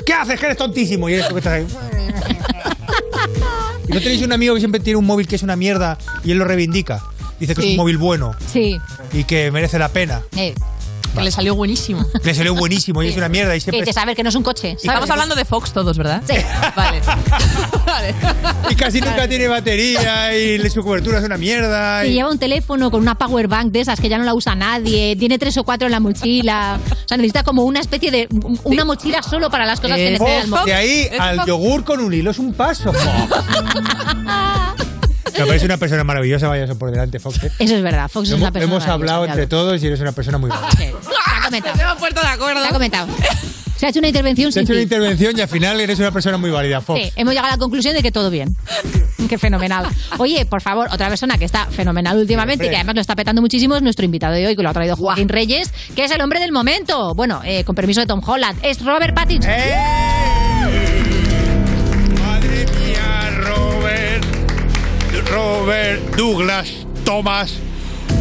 ¿Qué 0.05 0.13
haces? 0.13 0.39
Que 0.39 0.45
eres 0.45 0.57
tontísimo. 0.57 1.09
Y 1.09 1.19
tú 1.27 1.33
que 1.33 1.39
estás 1.39 1.53
ahí. 1.53 1.67
¿Y 3.87 3.91
no 3.93 3.99
tenéis 4.01 4.21
un 4.23 4.33
amigo 4.33 4.53
que 4.55 4.59
siempre 4.61 4.79
tiene 4.79 4.97
un 4.97 5.05
móvil 5.05 5.27
que 5.27 5.35
es 5.35 5.43
una 5.43 5.55
mierda 5.55 5.97
y 6.23 6.31
él 6.31 6.37
lo 6.37 6.45
reivindica? 6.45 7.01
Dice 7.39 7.53
que 7.53 7.61
es 7.61 7.71
un 7.71 7.75
móvil 7.77 7.97
bueno 7.97 8.33
Sí. 8.51 8.79
y 9.11 9.23
que 9.25 9.51
merece 9.51 9.77
la 9.77 9.89
pena. 9.89 10.21
Eh, 10.37 10.55
Que 11.15 11.23
le 11.23 11.31
salió 11.31 11.55
buenísimo. 11.55 12.05
Le 12.23 12.33
salió 12.33 12.55
buenísimo 12.55 13.01
y 13.03 13.09
es 13.09 13.17
una 13.17 13.29
mierda 13.29 13.55
y 13.55 13.59
que 13.59 13.61
siempre... 13.61 13.85
te 13.85 13.93
saber 13.93 14.15
que 14.15 14.23
no 14.23 14.29
es 14.29 14.35
un 14.35 14.43
coche. 14.43 14.71
¿sabes? 14.71 14.83
Estamos 14.83 15.09
hablando 15.09 15.35
de 15.35 15.45
Fox 15.45 15.71
todos, 15.73 15.97
¿verdad? 15.97 16.21
Sí. 16.27 16.35
Vale. 16.75 17.01
Y 18.69 18.75
casi 18.75 18.99
nunca 18.99 19.27
tiene 19.27 19.47
batería 19.47 20.35
y 20.35 20.69
su 20.69 20.81
cobertura 20.81 21.19
es 21.19 21.23
una 21.23 21.37
mierda. 21.37 22.05
Y 22.05 22.09
Y... 22.09 22.13
lleva 22.13 22.29
un 22.29 22.39
teléfono 22.39 22.91
con 22.91 23.01
una 23.01 23.15
power 23.15 23.47
bank 23.47 23.71
de 23.71 23.81
esas 23.81 23.99
que 23.99 24.09
ya 24.09 24.17
no 24.17 24.23
la 24.23 24.33
usa 24.33 24.55
nadie, 24.55 25.15
tiene 25.15 25.37
tres 25.37 25.57
o 25.57 25.63
cuatro 25.63 25.87
en 25.87 25.91
la 25.91 25.99
mochila. 25.99 26.79
O 26.91 27.07
sea, 27.07 27.17
necesita 27.17 27.43
como 27.43 27.63
una 27.63 27.79
especie 27.79 28.11
de. 28.11 28.27
una 28.63 28.85
mochila 28.85 29.21
solo 29.21 29.49
para 29.49 29.65
las 29.65 29.79
cosas 29.79 29.97
que 29.97 30.07
Eh, 30.07 30.11
necesita 30.19 30.59
el 30.59 30.65
de 30.65 30.73
ahí 30.73 31.07
al 31.17 31.45
yogur 31.45 31.83
con 31.83 31.99
un 31.99 32.13
hilo 32.13 32.31
es 32.31 32.39
un 32.39 32.53
paso. 32.53 32.91
Me 35.37 35.45
parece 35.45 35.65
una 35.65 35.77
persona 35.77 36.03
maravillosa, 36.03 36.47
vaya 36.47 36.65
eso 36.65 36.77
por 36.77 36.91
delante, 36.91 37.19
Fox. 37.19 37.43
¿eh? 37.43 37.51
Eso 37.59 37.75
es 37.75 37.83
verdad, 37.83 38.09
Fox 38.09 38.29
es 38.29 38.35
una 38.35 38.51
persona. 38.51 38.73
hemos 38.73 38.87
hablado 38.87 39.25
entre 39.25 39.47
todos 39.47 39.81
y 39.83 39.87
eres 39.87 39.99
una 39.99 40.11
persona 40.11 40.37
muy 40.37 40.49
buena. 40.49 40.69
Te 40.69 40.87
ha 40.89 41.45
comentado. 41.45 41.75
Nos 41.75 41.83
hemos 41.83 41.97
puesto 41.97 42.21
de 42.21 42.27
acuerdo. 42.27 42.61
Te 42.61 42.67
ha 42.67 42.71
comentado. 42.71 43.07
Se 43.75 43.85
ha 43.85 43.89
hecho 43.89 43.99
una 43.99 44.07
intervención 44.07 44.51
Se 44.51 44.59
ha 44.59 44.63
hecho 44.63 44.71
una 44.71 44.81
intervención 44.81 45.37
y 45.37 45.41
al 45.41 45.49
final 45.49 45.79
eres 45.81 45.99
una 45.99 46.11
persona 46.11 46.37
muy 46.37 46.49
válida, 46.49 46.79
Fox. 46.79 47.01
Sí, 47.01 47.11
hemos 47.15 47.33
llegado 47.33 47.47
a 47.47 47.51
la 47.51 47.57
conclusión 47.57 47.93
de 47.93 48.01
que 48.01 48.11
todo 48.11 48.29
bien. 48.29 48.55
Qué 49.27 49.37
fenomenal. 49.37 49.87
Oye, 50.17 50.45
por 50.45 50.61
favor, 50.61 50.87
otra 50.91 51.09
persona 51.09 51.37
que 51.37 51.45
está 51.45 51.65
fenomenal 51.65 52.17
últimamente 52.17 52.67
y 52.67 52.69
que 52.69 52.75
además 52.75 52.95
lo 52.95 53.01
está 53.01 53.15
petando 53.15 53.41
muchísimo 53.41 53.75
es 53.75 53.81
nuestro 53.81 54.05
invitado 54.05 54.33
de 54.33 54.47
hoy, 54.47 54.55
que 54.55 54.63
lo 54.63 54.69
ha 54.69 54.73
traído 54.73 54.95
Joaquín 54.95 55.27
Reyes, 55.27 55.73
que 55.95 56.05
es 56.05 56.11
el 56.11 56.21
hombre 56.21 56.39
del 56.39 56.51
momento. 56.51 57.13
Bueno, 57.15 57.41
eh, 57.43 57.63
con 57.63 57.75
permiso 57.75 57.99
de 57.99 58.07
Tom 58.07 58.21
Holland, 58.25 58.59
es 58.63 58.83
Robert 58.83 59.13
Pattinson. 59.13 59.51
Madre 59.51 60.54
Robert 65.31 66.15
Douglas 66.15 66.69
Thomas 67.03 67.53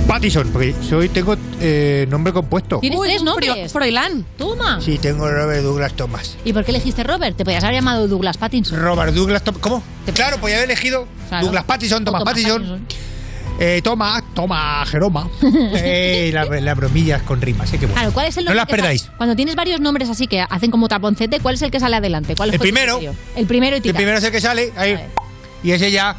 Pattison. 0.07 0.49
Porque 0.49 0.75
soy, 0.89 1.09
tengo 1.09 1.37
eh, 1.61 2.07
nombre 2.09 2.33
compuesto. 2.33 2.79
Tienes 2.81 2.99
Uy, 2.99 3.09
tres 3.09 3.23
nombres. 3.23 3.51
Fro- 3.51 3.69
Froilán. 3.71 4.25
Toma. 4.37 4.81
Sí, 4.81 4.99
tengo 4.99 5.29
Robert 5.31 5.63
Douglas 5.63 5.95
Thomas. 5.95 6.37
¿Y 6.45 6.53
por 6.53 6.65
qué 6.65 6.71
elegiste 6.73 7.03
Robert? 7.05 7.37
Te 7.37 7.45
podías 7.45 7.63
haber 7.65 7.77
llamado 7.77 8.09
Douglas 8.09 8.37
Pattinson. 8.37 8.81
Robert 8.81 9.13
Douglas 9.15 9.43
Thomas. 9.45 9.61
¿Cómo? 9.61 9.83
Claro, 10.15 10.39
podía 10.39 10.57
haber 10.57 10.71
elegido 10.71 11.07
Claro. 11.29 11.47
Douglas 11.47 11.65
Pattison, 11.65 12.03
O 12.03 12.05
Thomas 12.05 12.21
Thomas 12.21 12.35
Pattison. 12.35 12.87
Eh, 13.61 13.83
toma, 13.85 14.21
toma, 14.35 14.85
Jeroma. 14.85 15.29
eh, 15.77 16.33
las 16.35 16.49
la 16.61 16.75
bromillas 16.75 17.23
con 17.23 17.41
rimas, 17.41 17.69
eh, 17.73 17.79
qué 17.79 17.87
bueno. 17.87 17.95
Claro, 17.95 18.13
¿cuál 18.13 18.27
es 18.27 18.37
el 18.37 18.47
No 18.47 18.53
las 18.53 18.67
perdáis. 18.67 19.09
Cuando 19.17 19.37
tienes 19.37 19.55
varios 19.55 19.79
nombres 19.81 20.09
así 20.11 20.27
que 20.27 20.41
hacen 20.41 20.73
como 20.73 20.89
taponcete, 20.89 21.39
¿cuál 21.39 21.55
es 21.55 21.63
el 21.63 21.71
que 21.71 21.79
sale 21.79 21.95
adelante? 21.95 22.35
¿Cuál 22.35 22.53
El 22.53 22.59
primero. 22.59 22.99
El 23.37 23.47
primero 23.47 23.77
y 23.77 23.81
tira. 23.81 23.91
El 23.93 23.97
primero 23.97 24.19
es 24.19 24.25
el 24.25 24.33
que 24.33 24.41
sale, 24.41 24.73
ahí. 24.77 24.99
Y 25.63 25.71
ese 25.71 25.93
ya 25.93 26.17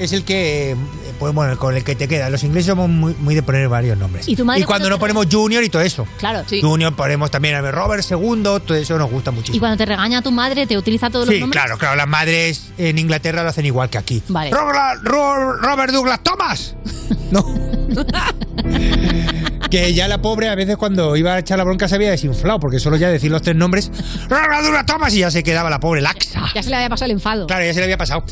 es 0.00 0.14
el 0.14 0.24
que, 0.24 0.74
pues 1.20 1.32
bueno, 1.34 1.56
con 1.58 1.76
el 1.76 1.84
que 1.84 1.94
te 1.94 2.08
queda. 2.08 2.30
Los 2.30 2.42
ingleses 2.42 2.66
somos 2.66 2.88
muy, 2.88 3.14
muy 3.20 3.34
de 3.36 3.42
poner 3.44 3.68
varios 3.68 3.96
nombres. 3.96 4.26
¿Y 4.26 4.34
tu 4.34 4.44
madre 4.44 4.64
cuando 4.64 4.66
cuando 4.66 4.88
no 4.90 4.96
te- 4.96 5.00
ponemos 5.00 5.26
Junior 5.30 5.62
y 5.62 5.68
todo 5.68 5.82
eso. 5.82 6.06
Claro. 6.18 6.42
Junior 6.60 6.96
ponemos 6.96 7.30
también 7.30 7.54
a 7.54 7.60
ver, 7.60 7.72
Robert 7.74 8.02
II, 8.10 8.42
todo 8.42 8.74
eso 8.74 8.98
nos 8.98 9.08
gusta 9.10 9.30
muchísimo. 9.30 9.56
Y 9.56 9.60
cuando 9.60 9.76
te 9.76 9.86
regaña 9.86 10.20
tu 10.22 10.32
madre, 10.32 10.66
¿te 10.66 10.76
utiliza 10.76 11.10
todos 11.10 11.26
los 11.26 11.34
Sí, 11.34 11.40
nombres? 11.40 11.62
claro, 11.62 11.78
claro. 11.78 11.94
Las 11.96 12.08
madres 12.08 12.72
en 12.78 12.98
Inglaterra 12.98 13.42
lo 13.44 13.50
hacen 13.50 13.66
igual 13.66 13.88
que 13.90 13.98
aquí. 13.98 14.22
Vale. 14.28 14.50
Robert, 14.50 15.02
Ro- 15.04 15.56
Robert 15.58 15.92
Douglas 15.92 16.20
Thomas. 16.24 16.74
No. 17.30 17.44
que 19.70 19.94
ya 19.94 20.08
la 20.08 20.20
pobre 20.20 20.48
a 20.48 20.54
veces 20.56 20.76
cuando 20.76 21.14
iba 21.16 21.34
a 21.34 21.38
echar 21.38 21.58
la 21.58 21.64
bronca 21.64 21.86
se 21.86 21.94
había 21.94 22.10
desinflado, 22.10 22.58
porque 22.58 22.80
solo 22.80 22.96
ya 22.96 23.08
decir 23.08 23.30
los 23.30 23.42
tres 23.42 23.54
nombres, 23.56 23.90
Robert 24.28 24.62
Douglas 24.64 24.86
Thomas, 24.86 25.14
y 25.14 25.20
ya 25.20 25.30
se 25.30 25.42
quedaba 25.44 25.70
la 25.70 25.78
pobre 25.78 26.00
laxa. 26.00 26.42
Ya 26.54 26.62
se 26.62 26.70
le 26.70 26.76
había 26.76 26.88
pasado 26.88 27.06
el 27.06 27.12
enfado. 27.12 27.46
Claro, 27.46 27.64
ya 27.64 27.72
se 27.72 27.78
le 27.78 27.84
había 27.84 27.98
pasado. 27.98 28.24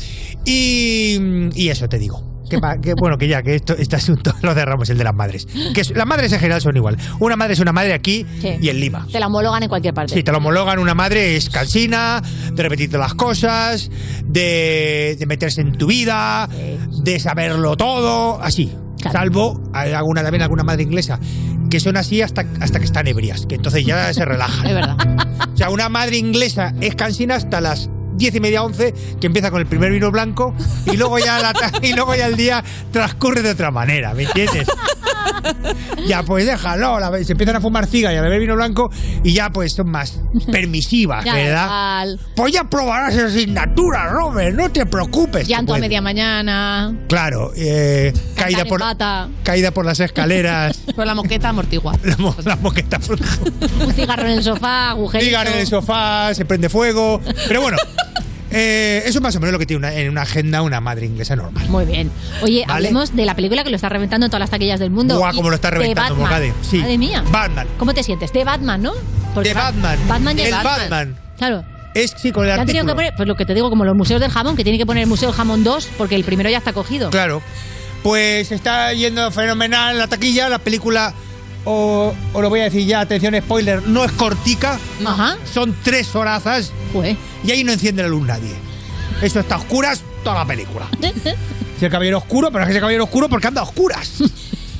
Y, 0.45 1.17
y 1.55 1.69
eso 1.69 1.87
te 1.87 1.97
digo. 1.97 2.28
Que, 2.49 2.59
pa- 2.59 2.79
que, 2.79 2.93
bueno, 2.95 3.17
que 3.17 3.27
ya, 3.27 3.41
que 3.43 3.55
esto, 3.55 3.75
este 3.77 3.95
asunto 3.95 4.33
lo 4.41 4.53
cerramos, 4.53 4.89
el 4.89 4.97
de 4.97 5.03
las 5.03 5.13
madres. 5.15 5.45
Que 5.73 5.83
las 5.93 6.05
madres 6.07 6.31
en 6.33 6.39
general 6.39 6.61
son 6.61 6.75
igual. 6.75 6.97
Una 7.19 7.35
madre 7.35 7.53
es 7.53 7.59
una 7.59 7.71
madre 7.71 7.93
aquí 7.93 8.25
Sí. 8.41 8.57
y 8.61 8.69
en 8.69 8.79
Lima. 8.79 9.07
Te 9.11 9.19
la 9.19 9.27
homologan 9.27 9.63
en 9.63 9.69
cualquier 9.69 9.93
parte. 9.93 10.13
Sí, 10.13 10.23
te 10.23 10.31
lo 10.31 10.37
homologan. 10.39 10.79
Una 10.79 10.93
madre 10.95 11.35
es 11.35 11.49
cansina, 11.49 12.21
de 12.51 12.63
repetirte 12.63 12.97
las 12.97 13.13
cosas, 13.13 13.89
de, 14.25 15.15
de 15.19 15.25
meterse 15.25 15.61
en 15.61 15.77
tu 15.77 15.87
vida, 15.87 16.49
de 17.03 17.19
saberlo 17.19 17.75
todo, 17.77 18.41
así. 18.41 18.73
Salvo 19.11 19.61
alguna 19.73 20.23
también 20.23 20.41
alguna 20.41 20.63
madre 20.63 20.83
inglesa 20.83 21.19
que 21.69 21.79
son 21.79 21.95
así 21.97 22.21
hasta, 22.21 22.45
hasta 22.59 22.79
que 22.79 22.85
están 22.85 23.07
ebrias, 23.07 23.45
que 23.45 23.55
entonces 23.55 23.85
ya 23.85 24.11
se 24.13 24.25
relajan. 24.25 24.65
Es 24.67 24.73
verdad. 24.73 24.97
O 25.53 25.55
sea, 25.57 25.69
una 25.69 25.87
madre 25.87 26.17
inglesa 26.17 26.73
es 26.81 26.95
cansina 26.95 27.35
hasta 27.35 27.61
las 27.61 27.89
diez 28.15 28.33
y 28.35 28.39
media, 28.39 28.63
once, 28.63 28.93
que 29.19 29.27
empieza 29.27 29.51
con 29.51 29.61
el 29.61 29.67
primer 29.67 29.91
vino 29.91 30.11
blanco 30.11 30.53
y 30.85 30.97
luego 30.97 31.19
ya 31.19 31.39
la 31.39 31.53
y 31.81 31.93
luego 31.93 32.15
ya 32.15 32.27
el 32.27 32.35
día 32.35 32.63
transcurre 32.91 33.41
de 33.41 33.51
otra 33.51 33.71
manera, 33.71 34.13
¿me 34.13 34.23
entiendes? 34.23 34.67
ya 36.07 36.23
pues 36.23 36.45
déjalo, 36.45 36.99
la- 36.99 37.23
se 37.23 37.31
empiezan 37.31 37.55
a 37.55 37.61
fumar 37.61 37.85
ciga 37.87 38.13
y 38.13 38.17
a 38.17 38.21
beber 38.21 38.39
vino 38.39 38.55
blanco 38.55 38.91
y 39.23 39.33
ya 39.33 39.49
pues 39.51 39.73
son 39.73 39.89
más 39.89 40.19
permisivas, 40.51 41.23
Ya. 41.25 42.05
Pues 42.35 42.53
ya 42.53 42.63
probarás 42.65 43.15
esa 43.15 43.27
asignatura, 43.27 44.07
Robert, 44.09 44.55
no 44.55 44.69
te 44.71 44.85
preocupes. 44.85 45.47
Llanto 45.47 45.73
a 45.73 45.77
media 45.77 46.01
mañana. 46.01 46.93
Claro, 47.07 47.51
eh, 47.55 48.13
caída, 48.35 48.65
por, 48.65 48.81
caída 49.43 49.71
por 49.71 49.85
las 49.85 49.99
escaleras, 49.99 50.79
Con 50.95 51.05
la 51.07 51.15
moqueta 51.15 51.49
amortigua. 51.49 51.93
la, 52.03 52.17
mo- 52.17 52.35
la 52.45 52.55
moqueta 52.55 52.99
por 52.99 53.19
Un 53.85 53.93
cigarro 53.93 54.23
en 54.23 54.31
el 54.31 54.43
sofá, 54.43 54.91
agujerito. 54.91 55.25
Digan 55.27 55.47
en 55.47 55.59
el 55.59 55.67
sofá, 55.67 56.33
se 56.33 56.45
prende 56.45 56.69
fuego. 56.69 57.21
Pero 57.47 57.61
bueno, 57.61 57.77
eh, 58.51 59.03
eso 59.05 59.19
es 59.19 59.21
más 59.21 59.35
o 59.35 59.39
menos 59.39 59.53
lo 59.53 59.59
que 59.59 59.65
tiene 59.65 59.79
una- 59.79 59.93
en 59.93 60.09
una 60.09 60.21
agenda 60.23 60.61
una 60.61 60.79
madre 60.81 61.05
inglesa 61.05 61.35
normal. 61.35 61.67
Muy 61.69 61.85
bien. 61.85 62.11
Oye, 62.41 62.63
Vale. 62.67 62.87
hablemos 62.87 63.15
de 63.15 63.25
la 63.25 63.35
película 63.35 63.63
que 63.63 63.69
lo 63.69 63.75
está 63.75 63.89
reventando 63.89 64.25
en 64.25 64.29
todas 64.31 64.41
las 64.41 64.49
taquillas 64.49 64.79
del 64.79 64.91
mundo. 64.91 65.17
Guau, 65.17 65.33
Y 65.33 65.35
cómo 65.37 65.49
lo 65.49 65.55
está 65.55 65.69
de 65.71 65.77
reventando, 65.77 66.15
Batman. 66.15 66.53
Sí. 66.61 66.77
Madre 66.79 66.97
mía. 66.97 67.23
Batman. 67.31 67.67
¿Cómo 67.77 67.93
te 67.93 68.03
sientes? 68.03 68.31
De 68.33 68.43
Batman, 68.43 68.81
¿no? 68.81 68.93
Porque 69.33 69.49
de 69.49 69.55
Ba- 69.55 69.65
Batman. 69.71 69.99
Batman 70.07 70.37
ya 70.37 70.45
el 70.45 70.51
Batman. 70.51 70.73
Batman. 70.79 71.15
Claro. 71.37 71.63
Es 71.95 72.13
sí, 72.17 72.31
con 72.31 72.45
el 72.45 72.51
han 72.51 72.65
tenido 72.67 72.85
que 72.85 72.93
poner, 72.93 73.13
pues 73.15 73.27
lo 73.27 73.35
que 73.35 73.45
te 73.45 73.53
digo, 73.55 73.69
como 73.69 73.83
los 73.83 73.95
museos 73.95 74.21
del 74.21 74.29
jamón, 74.29 74.55
que 74.55 74.63
tiene 74.63 74.77
que 74.77 74.85
poner 74.85 75.03
el 75.03 75.09
Museo 75.09 75.29
del 75.29 75.35
Jamón 75.37 75.63
2, 75.63 75.89
porque 75.97 76.15
el 76.15 76.23
primero 76.23 76.47
ya 76.49 76.59
está 76.59 76.71
cogido. 76.71 77.09
Claro. 77.09 77.41
Pues 78.03 78.51
está 78.51 78.93
yendo 78.93 79.29
fenomenal 79.31 79.97
la 79.97 80.07
taquilla. 80.07 80.49
La 80.49 80.59
película, 80.59 81.13
o, 81.65 82.13
o 82.33 82.41
lo 82.41 82.49
voy 82.49 82.61
a 82.61 82.63
decir 82.65 82.85
ya, 82.85 83.01
atención, 83.01 83.35
spoiler, 83.41 83.87
no 83.87 84.03
es 84.05 84.11
cortica. 84.13 84.79
Ajá. 85.05 85.37
Son 85.51 85.75
tres 85.83 86.15
horazas. 86.15 86.71
Pues. 86.93 87.17
Y 87.43 87.51
ahí 87.51 87.63
no 87.63 87.71
enciende 87.71 88.01
la 88.03 88.09
luz 88.09 88.25
nadie. 88.25 88.53
Eso 89.21 89.39
está 89.39 89.55
a 89.55 89.57
oscuras 89.59 90.01
toda 90.23 90.37
la 90.39 90.45
película. 90.45 90.87
Es 91.01 91.83
el 91.83 91.89
caballero 91.91 92.17
oscuro, 92.19 92.49
pero 92.51 92.63
es 92.63 92.67
que 92.67 92.71
ese 92.73 92.79
caballero 92.79 93.03
oscuro 93.05 93.29
porque 93.29 93.47
anda 93.47 93.61
a 93.61 93.63
oscuras. 93.65 94.11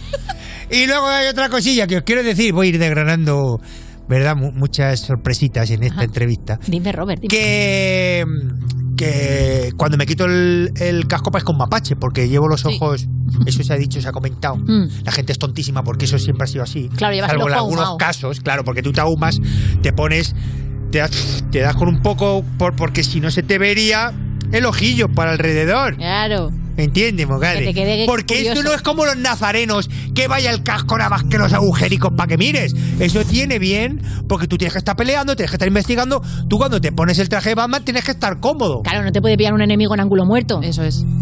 y 0.72 0.86
luego 0.86 1.08
hay 1.08 1.28
otra 1.28 1.50
cosilla 1.50 1.88
que 1.88 1.98
os 1.98 2.04
quiero 2.04 2.24
decir. 2.24 2.54
Voy 2.54 2.68
a 2.68 2.70
ir 2.72 2.80
desgranando, 2.80 3.60
¿verdad? 4.08 4.36
Mu- 4.36 4.52
muchas 4.52 5.00
sorpresitas 5.02 5.70
en 5.72 5.84
esta 5.84 6.04
entrevista. 6.04 6.60
Dime, 6.68 6.92
Robert. 6.92 7.22
dime. 7.22 7.30
Que, 7.30 8.26
que 9.00 9.72
cuando 9.78 9.96
me 9.98 10.06
quito 10.06 10.26
el, 10.26 10.74
el 10.76 11.08
casco 11.08 11.32
parezco 11.32 11.54
un 11.54 11.58
mapache 11.60 11.96
porque 11.96 12.28
llevo 12.28 12.50
los 12.50 12.66
ojos. 12.66 13.08
Eso 13.46 13.64
se 13.64 13.72
ha 13.72 13.78
dicho, 13.78 14.02
se 14.02 14.08
ha 14.10 14.12
comentado. 14.12 14.58
Mm. 14.58 14.90
La 15.06 15.12
gente 15.14 15.32
es 15.32 15.40
tontísima 15.40 15.84
porque 15.86 16.04
eso 16.04 16.20
siempre 16.20 16.44
ha 16.44 16.48
sido 16.48 16.64
así. 16.64 16.90
Claro, 16.98 17.14
llevas 17.14 17.30
Salvo 17.30 17.48
el 17.48 17.54
en 17.54 17.58
ojo 17.58 17.64
algunos 17.64 17.86
ahumado. 17.86 17.98
casos, 17.98 18.42
claro, 18.42 18.66
porque 18.66 18.84
tú 18.84 18.92
te 18.92 19.00
ahumas, 19.00 19.40
te 19.82 19.94
pones, 19.94 20.36
te 20.92 20.98
das, 20.98 21.46
te 21.50 21.60
das 21.60 21.78
con 21.78 21.88
un 21.88 22.02
poco, 22.02 22.44
por, 22.58 22.76
porque 22.76 23.04
si 23.04 23.22
no 23.22 23.32
se 23.32 23.42
te 23.42 23.58
vería 23.58 24.12
el 24.52 24.66
ojillo 24.66 25.08
para 25.08 25.32
alrededor. 25.32 25.96
Claro. 25.96 26.52
¿Entiendes, 26.80 27.28
Mogade? 27.28 27.74
Que 27.74 28.06
Porque 28.08 28.36
curioso. 28.36 28.60
esto 28.60 28.64
no 28.64 28.74
es 28.74 28.82
como 28.82 29.06
los 29.06 29.18
nazarenos, 29.18 29.90
que 30.16 30.28
vaya 30.28 30.52
el 30.52 30.64
casco 30.64 30.98
nada 30.98 31.10
más 31.10 31.24
que 31.26 31.38
los 31.38 31.54
agujericos 31.54 32.14
para 32.16 32.28
que 32.28 32.38
mires. 32.38 32.74
Eso 33.00 33.24
tiene 33.26 33.60
bien, 33.60 34.02
porque 34.28 34.48
tú 34.48 34.58
tienes 34.58 34.74
que 34.74 34.80
estar 34.80 34.96
peleando, 34.96 35.36
tienes 35.36 35.52
que 35.52 35.56
estar 35.56 35.68
investigando. 35.68 36.22
Tú 36.48 36.58
cuando 36.58 36.80
te 36.80 36.92
pones 36.92 37.20
el 37.20 37.30
traje 37.30 37.50
de 37.50 37.56
Batman 37.56 37.84
tienes 37.84 38.04
que 38.04 38.12
estar 38.12 38.40
cómodo. 38.40 38.82
Claro, 38.82 39.04
no 39.04 39.12
te 39.12 39.22
puede 39.22 39.38
pillar 39.38 39.54
un 39.54 39.62
enemigo 39.62 39.94
en 39.94 40.00
ángulo 40.00 40.26
muerto. 40.26 40.62
Eso 40.64 40.84
es. 40.84 41.06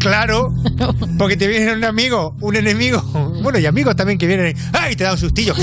Claro, 0.00 0.54
porque 1.18 1.36
te 1.36 1.46
viene 1.46 1.74
un 1.74 1.84
amigo, 1.84 2.34
un 2.40 2.56
enemigo, 2.56 3.02
bueno, 3.42 3.58
y 3.58 3.66
amigos 3.66 3.94
también 3.96 4.18
que 4.18 4.26
vienen, 4.26 4.56
¡ay! 4.72 4.96
Te 4.96 5.04
da 5.04 5.12
un 5.12 5.18
sustillo. 5.18 5.54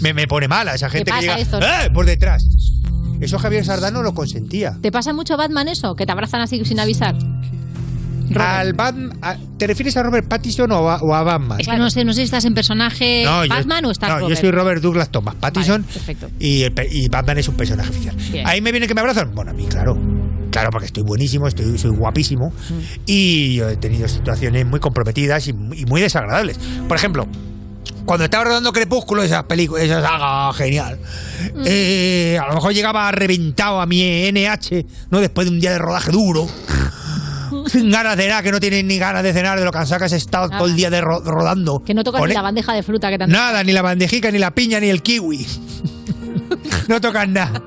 me, 0.00 0.14
me 0.14 0.26
pone 0.26 0.48
mala 0.48 0.74
esa 0.74 0.88
gente 0.88 1.12
que 1.12 1.20
llega 1.20 1.38
esto? 1.38 1.60
¡ay! 1.62 1.90
por 1.90 2.06
detrás. 2.06 2.42
Eso 3.20 3.38
Javier 3.38 3.66
Sardano 3.66 4.02
lo 4.02 4.14
consentía. 4.14 4.78
¿Te 4.80 4.90
pasa 4.90 5.12
mucho 5.12 5.36
Batman 5.36 5.68
eso? 5.68 5.94
Que 5.94 6.06
te 6.06 6.12
abrazan 6.12 6.40
así 6.40 6.64
sin 6.64 6.80
avisar. 6.80 7.14
Al 8.36 8.72
Batman, 8.74 9.18
a- 9.22 9.36
¿Te 9.58 9.66
refieres 9.66 9.96
a 9.96 10.02
Robert 10.02 10.26
Pattinson 10.28 10.70
o 10.72 10.90
a, 10.90 10.96
o 11.02 11.14
a 11.14 11.22
Batman? 11.22 11.60
Es 11.60 11.68
que 11.68 11.76
no 11.76 11.90
sé, 11.90 12.04
no 12.04 12.12
sé 12.12 12.18
si 12.20 12.24
estás 12.24 12.44
en 12.44 12.54
personaje 12.54 13.22
No, 13.24 13.44
yo- 13.44 13.48
Batman 13.50 13.84
o 13.86 13.90
estás 13.90 14.08
no, 14.10 14.18
Robert. 14.20 14.34
yo 14.36 14.40
soy 14.40 14.50
Robert 14.50 14.82
Douglas 14.82 15.10
Thomas 15.10 15.34
Pattinson 15.34 15.82
perfecto. 15.84 16.30
y, 16.38 16.62
el 16.62 16.72
y 16.90 17.08
Batman 17.08 17.38
es 17.38 17.48
un 17.48 17.56
personaje 17.56 17.90
oficial. 17.90 18.16
Bien. 18.30 18.46
Ahí 18.46 18.60
me 18.60 18.70
viene 18.72 18.86
que 18.86 18.94
me 18.94 19.00
abrazan. 19.00 19.34
Bueno, 19.34 19.50
a 19.50 19.54
mí, 19.54 19.66
claro. 19.66 19.98
Claro, 20.50 20.70
porque 20.70 20.86
estoy 20.86 21.02
buenísimo, 21.04 21.46
estoy, 21.46 21.78
soy 21.78 21.90
guapísimo 21.92 22.48
Mm. 22.50 22.74
y 23.06 23.54
yo 23.56 23.68
he 23.68 23.76
tenido 23.76 24.08
situaciones 24.08 24.66
muy 24.66 24.80
comprometidas 24.80 25.46
y, 25.48 25.52
muy- 25.52 25.80
y 25.80 25.84
muy 25.86 26.00
desagradables. 26.00 26.58
Por 26.88 26.96
ejemplo, 26.96 27.28
cuando 28.04 28.24
estaba 28.24 28.44
rodando 28.44 28.72
Crepúsculo, 28.72 29.22
esa 29.22 29.46
película, 29.46 29.82
esa 29.82 30.00
saga 30.02 30.52
genial, 30.54 30.98
Mm. 31.54 31.62
eh, 31.66 32.38
a 32.42 32.48
lo 32.48 32.54
mejor 32.54 32.72
llegaba 32.74 33.10
reventado 33.12 33.80
a 33.80 33.86
mi 33.86 34.02
NH, 34.02 34.84
¿no? 35.10 35.20
Después 35.20 35.46
de 35.46 35.52
un 35.52 35.60
día 35.60 35.70
de 35.72 35.78
rodaje 35.78 36.10
duro. 36.10 36.48
Sin 37.70 37.88
ganas 37.90 38.16
de 38.16 38.26
nada, 38.28 38.42
que 38.42 38.50
no 38.50 38.58
tienes 38.58 38.84
ni 38.84 38.98
ganas 38.98 39.22
de 39.22 39.32
cenar 39.32 39.58
de 39.58 39.64
lo 39.64 39.70
cansado 39.70 40.00
que 40.00 40.06
has 40.06 40.12
estado 40.12 40.48
todo 40.50 40.66
el 40.66 40.74
día 40.74 40.90
de 40.90 41.00
ro- 41.00 41.20
rodando. 41.20 41.82
Que 41.84 41.94
no 41.94 42.02
tocas 42.02 42.22
ni 42.26 42.34
la 42.34 42.42
bandeja 42.42 42.72
de 42.72 42.82
fruta 42.82 43.08
que 43.16 43.22
han 43.22 43.30
Nada, 43.30 43.62
ni 43.62 43.72
la 43.72 43.82
bandejica, 43.82 44.30
ni 44.32 44.38
la 44.38 44.50
piña, 44.52 44.80
ni 44.80 44.88
el 44.88 45.02
kiwi. 45.02 45.46
no 46.88 47.00
tocan 47.00 47.32
nada. 47.32 47.62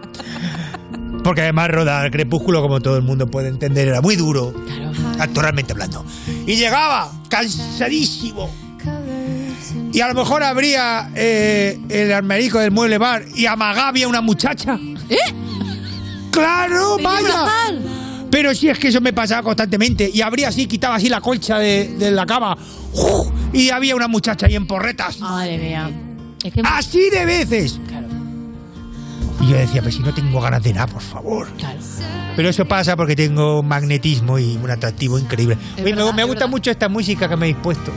Porque 1.24 1.42
además 1.42 1.70
rodar 1.70 2.12
Crepúsculo, 2.12 2.62
como 2.62 2.82
todo 2.82 2.98
el 2.98 3.04
mundo 3.04 3.28
puede 3.28 3.48
entender, 3.48 3.88
era 3.88 4.02
muy 4.02 4.18
duro. 4.18 4.54
Actoralmente 5.20 5.72
hablando. 5.72 6.06
Y 6.46 6.58
llegaba 6.58 7.10
cansadísimo. 7.30 8.54
Y 9.94 10.02
a 10.02 10.08
lo 10.10 10.16
mejor 10.16 10.44
abría 10.44 11.12
eh, 11.16 11.80
el 11.88 12.12
armarico 12.12 12.60
del 12.60 12.72
mueble 12.72 12.98
bar 12.98 13.24
y 13.36 13.46
amagaba 13.46 13.98
a 14.04 14.08
una 14.08 14.20
muchacha. 14.20 14.78
¿Eh? 15.10 15.18
¡Claro, 16.32 16.98
¿Te 16.98 17.02
iba 17.04 17.12
a 17.18 17.22
vaya! 17.22 17.74
Pero 18.34 18.56
si 18.56 18.68
es 18.68 18.80
que 18.80 18.88
eso 18.88 19.00
me 19.00 19.14
pasaba 19.14 19.44
constantemente. 19.44 20.10
Y 20.12 20.22
abría 20.22 20.48
así, 20.48 20.66
quitaba 20.66 20.96
así 20.96 21.08
la 21.08 21.22
colcha 21.22 21.60
de, 21.60 21.88
de 22.00 22.10
la 22.10 22.26
cama. 22.26 22.58
¡Uf! 22.94 23.28
Y 23.54 23.70
había 23.70 23.96
una 23.96 24.08
muchacha 24.08 24.48
ahí 24.48 24.56
en 24.56 24.66
porretas. 24.66 25.20
Madre 25.20 25.60
mía. 25.60 25.92
Así 26.64 27.12
de 27.12 27.26
veces. 27.26 27.80
Y 29.40 29.50
yo 29.52 29.56
decía, 29.56 29.84
pues 29.84 29.94
si 29.94 30.02
no 30.02 30.12
tengo 30.16 30.42
ganas 30.42 30.64
de 30.64 30.74
nada, 30.74 30.88
por 30.88 31.04
favor. 31.04 31.48
Pero 32.36 32.50
eso 32.50 32.66
pasa 32.66 32.96
porque 32.98 33.16
tengo 33.16 33.60
un 33.60 33.68
magnetismo 33.68 34.40
y 34.40 34.58
un 34.58 34.72
atractivo 34.72 35.20
increíble. 35.20 35.56
Oye, 35.76 35.84
me- 35.84 35.92
verdad, 35.92 36.14
me 36.16 36.24
gusta 36.24 36.48
mucho 36.48 36.72
esta 36.72 36.90
música 36.90 37.30
que 37.30 37.36
me 37.36 37.46
habéis 37.46 37.58
puesto. 37.58 37.92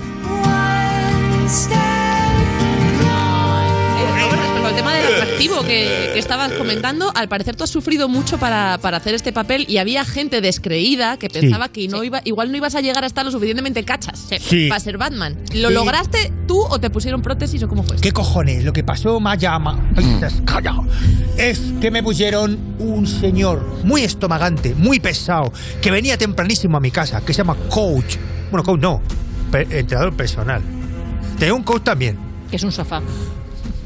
Tema 4.76 4.94
del 4.94 5.06
atractivo 5.14 5.62
que, 5.62 6.10
que 6.12 6.18
estabas 6.18 6.52
comentando, 6.52 7.10
al 7.14 7.28
parecer 7.28 7.56
tú 7.56 7.64
has 7.64 7.70
sufrido 7.70 8.08
mucho 8.08 8.38
para, 8.38 8.78
para 8.80 8.98
hacer 8.98 9.14
este 9.14 9.32
papel 9.32 9.64
y 9.68 9.78
había 9.78 10.04
gente 10.04 10.40
descreída 10.40 11.16
que 11.16 11.28
pensaba 11.28 11.68
que 11.68 11.88
no 11.88 12.04
iba, 12.04 12.20
igual 12.24 12.50
no 12.50 12.56
ibas 12.56 12.74
a 12.74 12.80
llegar 12.80 13.02
a 13.04 13.06
estar 13.06 13.24
lo 13.24 13.30
suficientemente 13.32 13.84
cachas 13.84 14.26
Sí. 14.40 14.68
para 14.68 14.80
ser 14.80 14.98
Batman. 14.98 15.36
¿Lo 15.54 15.68
Sí. 15.68 15.74
lograste 15.74 16.32
tú 16.46 16.60
o 16.62 16.78
te 16.78 16.90
pusieron 16.90 17.22
prótesis 17.22 17.62
o 17.62 17.68
cómo 17.68 17.82
fue? 17.82 17.96
¿Qué 17.96 18.12
cojones? 18.12 18.64
Lo 18.64 18.72
que 18.72 18.84
pasó, 18.84 19.20
te 20.20 20.26
has 20.26 20.40
callado, 20.44 20.84
es 21.36 21.60
que 21.80 21.90
me 21.90 22.02
pusieron 22.02 22.58
un 22.78 23.06
señor 23.06 23.64
muy 23.84 24.02
estomagante, 24.02 24.74
muy 24.74 25.00
pesado, 25.00 25.52
que 25.80 25.90
venía 25.90 26.16
tempranísimo 26.18 26.76
a 26.76 26.80
mi 26.80 26.90
casa, 26.90 27.20
que 27.24 27.32
se 27.32 27.38
llama 27.38 27.56
Coach. 27.70 28.16
Bueno, 28.50 28.62
Coach 28.64 28.80
no, 28.80 29.02
entrenador 29.52 30.14
personal. 30.16 30.62
Tenía 31.38 31.54
un 31.54 31.62
coach 31.62 31.82
también. 31.82 32.18
Que 32.50 32.56
es 32.56 32.62
un 32.62 32.72
sofá. 32.72 33.02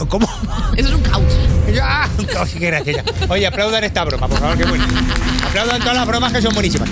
¿Cómo? 0.08 0.28
Eso 0.76 0.88
es 0.88 0.94
un 0.94 1.02
couch. 1.02 1.80
¡Ah! 1.82 2.08
Un 2.18 2.24
couch, 2.26 2.50
qué. 2.58 3.04
Oye, 3.28 3.46
aplaudan 3.46 3.84
esta 3.84 4.04
broma, 4.04 4.28
por 4.28 4.38
favor, 4.38 4.56
que 4.56 4.64
buena. 4.64 4.86
Aplaudan 5.48 5.80
todas 5.80 5.96
las 5.96 6.06
bromas 6.06 6.32
que 6.32 6.42
son 6.42 6.54
buenísimas. 6.54 6.88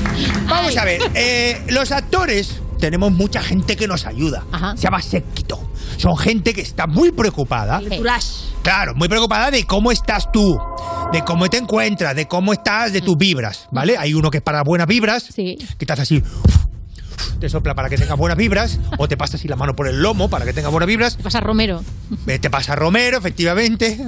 Vamos 0.47 0.76
a 0.76 0.85
ver, 0.85 1.01
eh, 1.14 1.62
los 1.68 1.90
actores 1.93 2.60
tenemos 2.78 3.12
mucha 3.12 3.43
gente 3.43 3.76
que 3.76 3.89
nos 3.89 4.06
ayuda. 4.06 4.44
Se 4.76 4.82
llama 4.82 5.02
séquito. 5.02 5.60
Son 5.97 6.16
gente 6.16 6.55
que 6.55 6.60
está 6.60 6.86
muy 6.86 7.10
preocupada. 7.10 7.80
Claro, 8.62 8.94
muy 8.94 9.09
preocupada 9.09 9.51
de 9.51 9.64
cómo 9.64 9.90
estás 9.90 10.30
tú, 10.30 10.60
de 11.12 11.24
cómo 11.24 11.48
te 11.48 11.56
encuentras, 11.56 12.14
de 12.14 12.28
cómo 12.28 12.52
estás, 12.52 12.93
de 12.93 13.01
tus 13.01 13.16
vibras, 13.16 13.66
¿vale? 13.70 13.97
Hay 13.97 14.14
uno 14.14 14.30
que 14.30 14.39
es 14.39 14.43
para 14.43 14.62
buenas 14.62 14.86
vibras, 14.86 15.32
que 15.35 15.86
te 15.86 15.93
hace 15.93 16.02
así, 16.02 16.22
te 17.40 17.49
sopla 17.49 17.74
para 17.74 17.89
que 17.89 17.97
tengas 17.97 18.16
buenas 18.16 18.39
vibras, 18.39 18.78
o 18.99 19.09
te 19.09 19.16
pasa 19.16 19.36
así 19.36 19.49
la 19.49 19.57
mano 19.57 19.74
por 19.77 19.89
el 19.89 20.01
lomo 20.03 20.28
para 20.31 20.45
que 20.45 20.53
tengas 20.53 20.70
buenas 20.73 20.86
vibras. 20.86 21.16
Te 21.16 21.23
pasa 21.23 21.40
Romero. 21.40 21.82
Te 22.27 22.51
pasa 22.51 22.74
Romero, 22.74 23.19
efectivamente. 23.19 23.99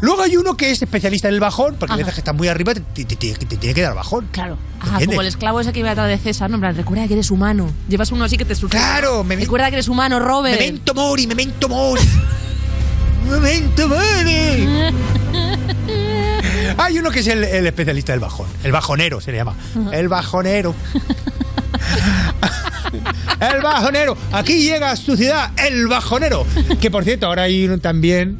Luego 0.00 0.22
hay 0.22 0.36
uno 0.36 0.56
que 0.56 0.70
es 0.70 0.80
especialista 0.82 1.26
en 1.28 1.34
el 1.34 1.40
bajón, 1.40 1.74
porque 1.78 1.94
a 1.94 1.96
veces 1.96 2.14
que 2.14 2.20
estás 2.20 2.34
muy 2.34 2.46
arriba 2.48 2.74
te, 2.74 2.80
te- 2.80 3.04
te- 3.04 3.16
te- 3.16 3.34
te 3.46 3.56
tiene 3.56 3.74
que 3.74 3.82
dar 3.82 3.94
bajón. 3.94 4.28
Claro. 4.30 4.56
¿Entiendes? 4.82 5.06
como 5.08 5.20
el 5.20 5.26
esclavo 5.26 5.60
ese 5.60 5.72
que 5.72 5.80
iba 5.80 5.90
atrás 5.90 6.08
de 6.08 6.18
César, 6.18 6.48
no, 6.50 6.56
en 6.56 6.60
plan, 6.60 6.76
recuerda 6.76 7.06
que 7.08 7.14
eres 7.14 7.30
humano. 7.30 7.68
Llevas 7.88 8.12
uno 8.12 8.24
así 8.24 8.36
que 8.36 8.44
te 8.44 8.54
susurra. 8.54 8.78
Claro, 8.78 9.24
me 9.24 9.34
Recuerda 9.36 9.68
que 9.68 9.76
eres 9.76 9.88
humano, 9.88 10.20
Robert. 10.20 10.58
Memento 10.60 10.94
mori, 10.94 11.26
memento 11.26 11.68
mori. 11.68 12.02
memento 13.28 13.88
mori. 13.88 14.92
Hay 16.78 16.98
uno 16.98 17.10
que 17.10 17.20
es 17.20 17.26
el, 17.28 17.44
el 17.44 17.66
especialista 17.66 18.12
del 18.12 18.20
bajón. 18.20 18.46
El 18.64 18.72
bajonero 18.72 19.20
se 19.20 19.30
le 19.32 19.38
llama. 19.38 19.54
El 19.92 20.08
bajonero. 20.08 20.74
el 23.40 23.62
bajonero. 23.62 24.16
Aquí 24.32 24.62
llega 24.62 24.90
a 24.90 24.96
su 24.96 25.16
ciudad, 25.16 25.50
el 25.58 25.86
bajonero. 25.88 26.46
Que 26.80 26.90
por 26.90 27.04
cierto, 27.04 27.26
ahora 27.26 27.42
hay 27.42 27.64
uno 27.66 27.78
también 27.78 28.38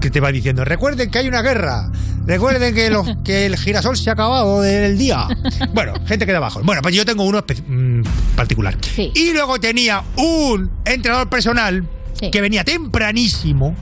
que 0.00 0.10
te 0.10 0.20
va 0.20 0.30
diciendo, 0.30 0.64
recuerden 0.64 1.10
que 1.10 1.18
hay 1.18 1.28
una 1.28 1.42
guerra. 1.42 1.90
Recuerden 2.26 2.74
que, 2.74 2.90
los- 2.90 3.06
que 3.24 3.46
el 3.46 3.56
girasol 3.56 3.96
se 3.96 4.10
ha 4.10 4.14
acabado 4.14 4.60
del 4.60 4.98
día. 4.98 5.28
Bueno, 5.72 5.94
gente 6.06 6.26
que 6.26 6.32
da 6.32 6.40
bajón. 6.40 6.66
Bueno, 6.66 6.82
pues 6.82 6.94
yo 6.94 7.04
tengo 7.04 7.22
uno 7.24 7.44
mm, 7.68 8.02
particular. 8.34 8.76
Y 9.14 9.32
luego 9.32 9.60
tenía 9.60 10.02
un 10.16 10.70
entrenador 10.84 11.28
personal 11.28 11.86
que 12.32 12.40
venía 12.40 12.64
tempranísimo, 12.64 13.76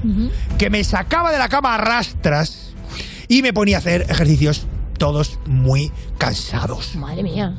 que 0.59 0.69
me 0.69 0.85
sacaba 0.85 1.33
de 1.33 1.39
la 1.39 1.49
cama 1.49 1.75
a 1.75 1.79
rastras 1.79 2.74
y 3.29 3.43
me 3.43 3.53
ponía 3.53 3.77
a 3.77 3.79
hacer 3.81 4.07
ejercicios 4.09 4.67
todos 4.99 5.39
muy 5.47 5.91
cansados. 6.19 6.95
Madre 6.97 7.23
mía. 7.23 7.55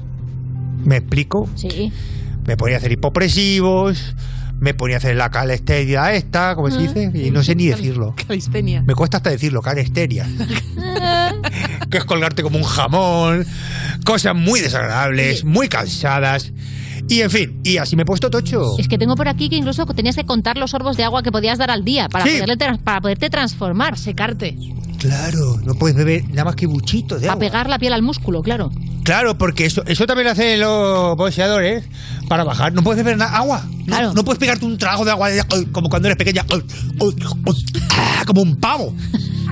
¿Me 0.83 0.97
explico? 0.97 1.49
Sí. 1.55 1.91
Me 2.45 2.57
ponía 2.57 2.75
a 2.75 2.79
hacer 2.79 2.91
hipopresivos, 2.91 4.15
me 4.59 4.73
ponía 4.73 4.97
a 4.97 4.99
hacer 4.99 5.15
la 5.15 5.31
calesteria 5.31 6.13
esta, 6.13 6.55
como 6.55 6.69
se 6.69 6.77
dice, 6.79 7.11
y 7.13 7.31
no 7.31 7.43
sé 7.43 7.55
ni 7.55 7.67
decirlo. 7.67 8.13
Calistenia. 8.27 8.83
Me 8.83 8.93
cuesta 8.93 9.17
hasta 9.17 9.29
decirlo, 9.31 9.61
calesteria. 9.61 10.27
que 11.89 11.97
es 11.97 12.05
colgarte 12.05 12.43
como 12.43 12.57
un 12.57 12.63
jamón, 12.63 13.45
cosas 14.05 14.35
muy 14.35 14.59
desagradables, 14.61 15.43
muy 15.43 15.67
cansadas. 15.67 16.53
Y 17.07 17.21
en 17.21 17.29
fin, 17.29 17.59
y 17.63 17.77
así 17.77 17.95
me 17.95 18.01
he 18.01 18.05
puesto 18.05 18.29
tocho. 18.31 18.77
Es 18.79 18.87
que 18.87 18.97
tengo 18.97 19.15
por 19.15 19.27
aquí 19.27 19.49
que 19.49 19.55
incluso 19.55 19.85
tenías 19.87 20.15
que 20.15 20.25
contar 20.25 20.57
los 20.57 20.71
sorbos 20.71 20.97
de 20.97 21.03
agua 21.03 21.21
que 21.21 21.31
podías 21.31 21.57
dar 21.59 21.69
al 21.69 21.83
día 21.83 22.09
para, 22.09 22.25
Sí. 22.25 22.39
poderle 22.39 22.57
para 22.83 23.01
poderte 23.01 23.29
transformar, 23.29 23.97
secarte. 23.97 24.57
Claro, 25.07 25.59
no 25.63 25.75
puedes 25.75 25.95
beber 25.95 26.27
nada 26.29 26.45
más 26.45 26.55
que 26.55 26.65
buchitos 26.67 27.21
de 27.21 27.29
A 27.29 27.35
pegar 27.37 27.69
la 27.69 27.77
piel 27.79 27.93
al 27.93 28.01
músculo, 28.01 28.41
claro. 28.41 28.71
Claro, 29.03 29.37
porque 29.37 29.65
eso, 29.65 29.83
eso 29.85 30.07
también 30.07 30.25
lo 30.25 30.31
hacen 30.31 30.59
los 30.59 31.15
boxeadores 31.15 31.83
para 32.27 32.43
bajar. 32.43 32.73
No 32.73 32.81
puedes 32.83 33.03
beber 33.03 33.17
nada, 33.19 33.37
agua. 33.37 33.63
No, 33.85 34.13
no 34.13 34.23
puedes 34.25 34.39
pegarte 34.39 34.65
un 34.65 34.77
trago 34.79 35.05
de 35.05 35.11
agua 35.11 35.29
como 35.71 35.89
cuando 35.89 36.07
eres 36.07 36.17
pequeña. 36.17 36.43
Ah, 37.91 38.23
Como 38.25 38.41
un 38.41 38.55
pavo. 38.57 38.93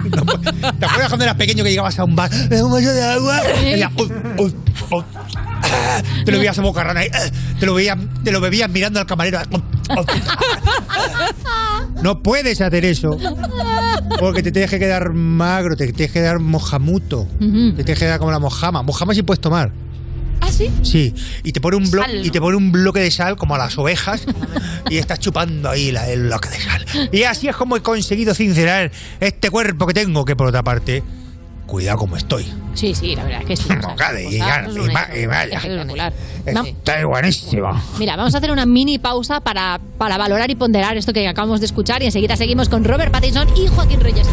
No 0.03 0.21
¿Te 0.25 0.85
acuerdas 0.85 1.07
cuando 1.07 1.23
eras 1.23 1.37
pequeño 1.37 1.63
que 1.63 1.69
llegabas 1.69 1.97
a 1.97 2.03
un 2.03 2.13
bar? 2.13 2.29
"Eh, 2.51 2.61
¿Un 2.61 2.69
vaso 2.73 2.89
de 2.91 3.03
agua? 3.05 3.39
Sí. 3.61 3.79
Te 6.25 6.31
lo 6.31 6.37
veías 6.39 6.57
a 6.57 6.61
boca 6.61 6.83
rana. 6.83 7.01
ahí, 7.01 7.07
eh, 7.07 7.31
Te 7.59 7.65
lo, 7.65 7.73
veías, 7.73 7.97
te 8.23 8.31
lo 8.31 8.41
bebías 8.41 8.69
mirando 8.69 8.99
al 8.99 9.05
camarero. 9.05 9.39
"Oh, 9.51 9.61
oh". 9.97 10.05
No 12.01 12.21
puedes 12.21 12.59
hacer 12.61 12.85
eso. 12.85 13.17
Porque 14.19 14.43
te 14.43 14.51
tienes 14.51 14.69
que 14.69 14.79
quedar 14.79 15.13
magro, 15.13 15.75
te 15.75 15.85
tienes 15.93 16.11
que 16.11 16.19
quedar 16.19 16.39
mojamuto. 16.39 17.27
Te 17.39 17.83
tienes 17.83 17.99
que 17.99 18.05
quedar 18.05 18.19
como 18.19 18.31
la 18.31 18.39
mojama. 18.39 18.83
Mojama 18.83 19.13
sí 19.13 19.23
puedes 19.23 19.39
tomar. 19.41 19.71
¿Ah, 20.41 20.51
sí? 20.51 20.69
Sí, 20.81 21.13
y 21.43 21.53
te 21.53 21.61
pone 21.61 21.77
un 21.77 21.89
bloque 21.89 22.17
y 22.21 22.29
te 22.29 22.41
pone 22.41 22.57
un 22.57 22.73
bloque 22.73 22.99
de 22.99 23.09
sal 23.11 23.37
como 23.37 23.55
a 23.55 23.57
las 23.57 23.77
ovejas 23.77 24.25
y 24.89 24.97
estás 24.97 25.19
chupando 25.19 25.69
ahí 25.69 25.93
la- 25.93 26.09
el 26.09 26.23
bloque 26.23 26.49
de 26.49 26.59
sal. 26.59 26.85
Y 27.13 27.23
así 27.23 27.47
es 27.47 27.55
como 27.55 27.77
he 27.77 27.81
conseguido 27.81 28.33
sincerar 28.33 28.91
este 29.21 29.49
cuerpo 29.49 29.87
que 29.87 29.93
tengo, 29.93 30.25
que 30.25 30.35
por 30.35 30.47
otra 30.47 30.61
parte, 30.61 31.01
cuidado 31.65 31.97
como 31.97 32.17
estoy. 32.17 32.45
Sí, 32.73 32.93
sí, 32.95 33.15
la 33.15 33.23
verdad 33.23 33.41
es 33.41 33.47
que 33.47 33.55
sí. 33.57 33.63
Y 34.29 34.37
gana, 34.37 34.69
y 34.69 34.91
ma- 34.91 35.07
y 35.15 35.25
vaya. 35.25 35.57
Espectacular. 35.57 36.13
Está 36.45 37.05
buenísimo. 37.05 37.69
Mira, 37.99 38.15
vamos 38.15 38.33
a 38.35 38.37
hacer 38.39 38.51
una 38.51 38.65
mini 38.65 38.99
pausa 38.99 39.39
para, 39.41 39.79
para 39.97 40.17
valorar 40.17 40.49
y 40.51 40.55
ponderar 40.55 40.97
esto 40.97 41.13
que 41.13 41.27
acabamos 41.27 41.59
de 41.59 41.65
escuchar 41.67 42.01
y 42.03 42.07
enseguida 42.07 42.35
seguimos 42.35 42.69
con 42.69 42.83
Robert 42.83 43.11
Pattinson 43.11 43.47
y 43.57 43.67
Joaquín 43.67 43.99
Reyes. 44.01 44.27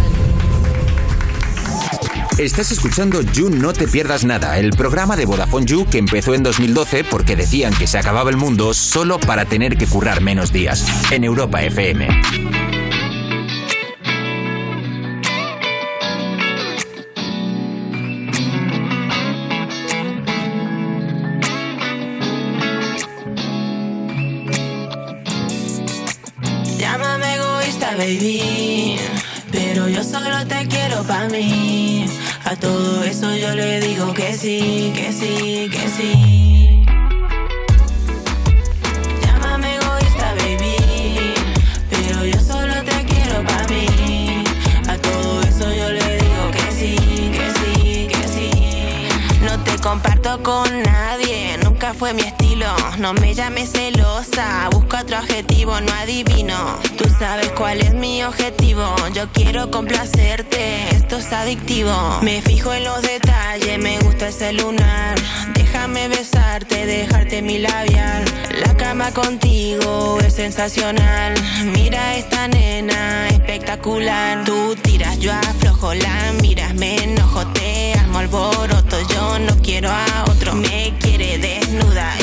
Estás 2.38 2.72
escuchando 2.72 3.20
You 3.20 3.50
No 3.50 3.74
Te 3.74 3.86
Pierdas 3.86 4.24
Nada, 4.24 4.58
el 4.58 4.70
programa 4.70 5.14
de 5.14 5.26
Vodafone 5.26 5.66
You 5.66 5.84
que 5.90 5.98
empezó 5.98 6.32
en 6.34 6.42
2012 6.42 7.04
porque 7.04 7.36
decían 7.36 7.74
que 7.74 7.86
se 7.86 7.98
acababa 7.98 8.30
el 8.30 8.38
mundo 8.38 8.72
solo 8.72 9.20
para 9.20 9.44
tener 9.44 9.76
que 9.76 9.86
currar 9.86 10.22
menos 10.22 10.50
días. 10.50 10.86
En 11.12 11.24
Europa 11.24 11.62
FM. 11.62 12.08
Baby. 28.00 28.96
Pero 29.52 29.88
yo 29.88 30.02
solo 30.02 30.46
te 30.46 30.66
quiero 30.68 31.02
pa' 31.04 31.28
mí. 31.28 32.06
A 32.44 32.56
todo 32.56 33.04
eso 33.04 33.34
yo 33.36 33.54
le 33.54 33.80
digo 33.80 34.12
que 34.14 34.32
sí, 34.34 34.92
que 34.94 35.12
sí, 35.12 35.68
que 35.74 35.84
sí. 35.96 36.84
Llámame 39.22 39.76
egoísta, 39.76 40.34
baby. 40.38 40.76
Pero 41.90 42.24
yo 42.24 42.40
solo 42.40 42.74
te 42.88 42.98
quiero 43.10 43.44
pa' 43.44 43.66
mí. 43.68 44.44
A 44.88 44.96
todo 44.96 45.42
eso 45.42 45.66
yo 45.80 45.90
le 45.90 46.08
digo 46.24 46.44
que 46.56 46.66
sí, 46.78 46.96
que 47.36 47.46
sí, 47.58 48.08
que 48.12 48.22
sí. 48.34 48.50
No 49.44 49.62
te 49.62 49.76
comparto 49.78 50.42
con 50.42 50.68
nadie, 50.82 51.58
nunca 51.80 51.94
fue 51.94 52.12
mi 52.12 52.20
estilo. 52.20 52.66
No 52.98 53.14
me 53.14 53.32
llames 53.32 53.72
celosa, 53.72 54.68
busco 54.70 54.98
otro 54.98 55.16
adjetivo, 55.16 55.80
no 55.80 55.90
adivino. 55.94 56.78
Tú 56.98 57.04
sabes 57.18 57.50
cuál 57.52 57.80
es 57.80 57.94
mi 57.94 58.22
objetivo, 58.22 58.84
yo 59.14 59.26
quiero 59.32 59.70
complacerte, 59.70 60.94
esto 60.94 61.16
es 61.16 61.32
adictivo. 61.32 61.94
Me 62.20 62.42
fijo 62.42 62.74
en 62.74 62.84
los 62.84 63.00
detalles, 63.00 63.78
me 63.78 63.98
gusta 64.00 64.28
ese 64.28 64.52
lunar. 64.52 65.14
Déjame 65.54 66.08
besarte, 66.08 66.84
dejarte 66.84 67.40
mi 67.40 67.58
labial. 67.58 68.24
La 68.60 68.76
cama 68.76 69.10
contigo 69.12 70.18
es 70.20 70.34
sensacional. 70.34 71.32
Mira 71.64 72.16
esta 72.16 72.46
nena, 72.46 73.28
espectacular. 73.28 74.44
Tú 74.44 74.76
tiras, 74.82 75.18
yo 75.18 75.32
aflojo, 75.32 75.94
la 75.94 76.32
miras, 76.42 76.74
me 76.74 76.96
enojo, 76.96 77.46
te 77.54 77.99
alboroto. 78.20 78.96
Yo 79.12 79.38
no 79.38 79.56
quiero 79.62 79.90
a 79.90 80.24
otro, 80.28 80.54
me 80.54 80.94
quiere 81.00 81.38
desnuda. 81.38 82.14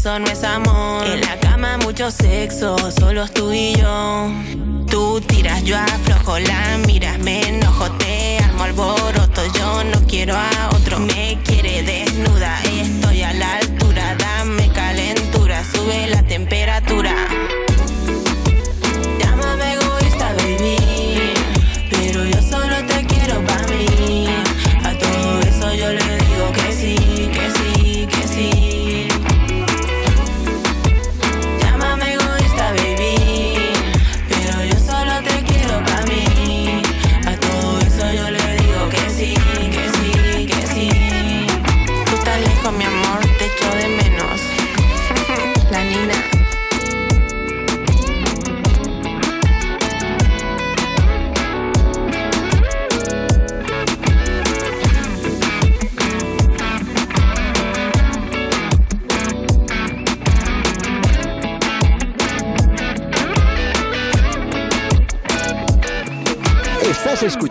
Eso 0.00 0.18
no 0.18 0.26
es 0.26 0.44
amor. 0.44 1.06
En 1.06 1.20
la 1.20 1.38
cama 1.40 1.76
mucho 1.78 2.10
sexo, 2.10 2.76
solo 2.90 3.24
es 3.24 3.32
tú 3.32 3.52
y 3.52 3.74
yo. 3.74 4.30
Tú 4.88 5.20
tiras, 5.20 5.62
yo 5.62 5.76
aflojo, 5.76 6.38
la 6.38 6.78
miras, 6.86 7.18
me 7.18 7.48
enojo, 7.48 7.90
te 7.98 8.38
armo 8.38 8.64
alboroto. 8.64 9.42
Yo 9.58 9.84
no 9.84 10.00
quiero 10.06 10.36
a 10.36 10.70
otro, 10.74 10.98
me 10.98 11.38
quiere 11.44 11.82
desnuda. 11.82 12.60
Estoy 12.62 13.22
a 13.22 13.32
la 13.34 13.56
altura, 13.56 14.16
dame 14.16 14.68
calentura, 14.72 15.62
sube 15.64 16.06
la 16.08 16.22
temperatura. 16.22 17.14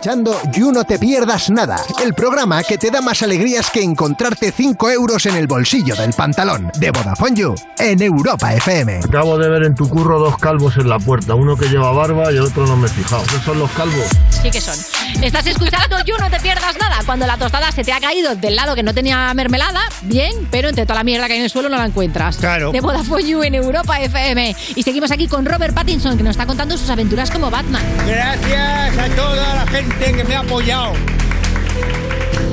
Escuchando 0.00 0.34
You 0.52 0.72
No 0.72 0.84
Te 0.84 0.98
Pierdas 0.98 1.50
Nada, 1.50 1.76
el 2.02 2.14
programa 2.14 2.62
que 2.62 2.78
te 2.78 2.90
da 2.90 3.02
más 3.02 3.22
alegrías 3.22 3.70
que 3.70 3.82
encontrarte 3.82 4.50
5 4.50 4.90
euros 4.92 5.26
en 5.26 5.36
el 5.36 5.46
bolsillo 5.46 5.94
del 5.94 6.14
pantalón 6.14 6.72
de 6.78 6.90
Vodafone 6.90 7.36
You 7.36 7.54
en 7.78 8.00
Europa 8.00 8.54
FM. 8.54 9.00
Acabo 9.04 9.36
de 9.36 9.50
ver 9.50 9.64
en 9.64 9.74
tu 9.74 9.86
curro 9.90 10.18
dos 10.18 10.38
calvos 10.38 10.78
en 10.78 10.88
la 10.88 10.98
puerta, 10.98 11.34
uno 11.34 11.54
que 11.54 11.68
lleva 11.68 11.92
barba 11.92 12.32
y 12.32 12.36
el 12.36 12.44
otro 12.44 12.66
no 12.66 12.78
me 12.78 12.86
he 12.86 12.90
fijado. 12.90 13.22
¿Qué 13.24 13.44
son 13.44 13.58
los 13.58 13.70
calvos? 13.72 14.06
Sí 14.30 14.50
que 14.50 14.62
son. 14.62 14.78
Estás 15.22 15.46
escuchando 15.46 15.98
You, 16.06 16.14
no 16.18 16.30
te 16.30 16.40
pierdas 16.40 16.78
nada. 16.80 17.00
Cuando 17.04 17.26
la 17.26 17.36
tostada 17.36 17.70
se 17.70 17.84
te 17.84 17.92
ha 17.92 18.00
caído 18.00 18.34
del 18.36 18.56
lado 18.56 18.74
que 18.74 18.82
no 18.82 18.94
tenía 18.94 19.34
mermelada, 19.34 19.80
bien, 20.00 20.48
pero 20.50 20.70
entre 20.70 20.86
toda 20.86 20.94
la 21.00 21.04
mierda 21.04 21.26
que 21.26 21.34
hay 21.34 21.40
en 21.40 21.44
el 21.44 21.50
suelo 21.50 21.68
no 21.68 21.76
la 21.76 21.84
encuentras. 21.84 22.38
Claro. 22.38 22.72
De 22.72 22.80
Vodafone 22.80 23.24
You 23.24 23.42
en 23.42 23.54
Europa 23.54 24.00
FM. 24.00 24.56
Y 24.76 24.82
seguimos 24.82 25.10
aquí 25.10 25.28
con 25.28 25.44
Robert 25.44 25.74
Pattinson, 25.74 26.16
que 26.16 26.22
nos 26.22 26.30
está 26.30 26.46
contando 26.46 26.78
sus 26.78 26.88
aventuras 26.88 27.30
como 27.30 27.50
Batman. 27.50 27.82
Gracias 28.06 28.96
a 28.96 29.08
toda 29.14 29.56
la 29.56 29.66
gente 29.66 29.89
que 29.98 30.24
me 30.24 30.34
ha 30.34 30.40
apoyado. 30.40 30.92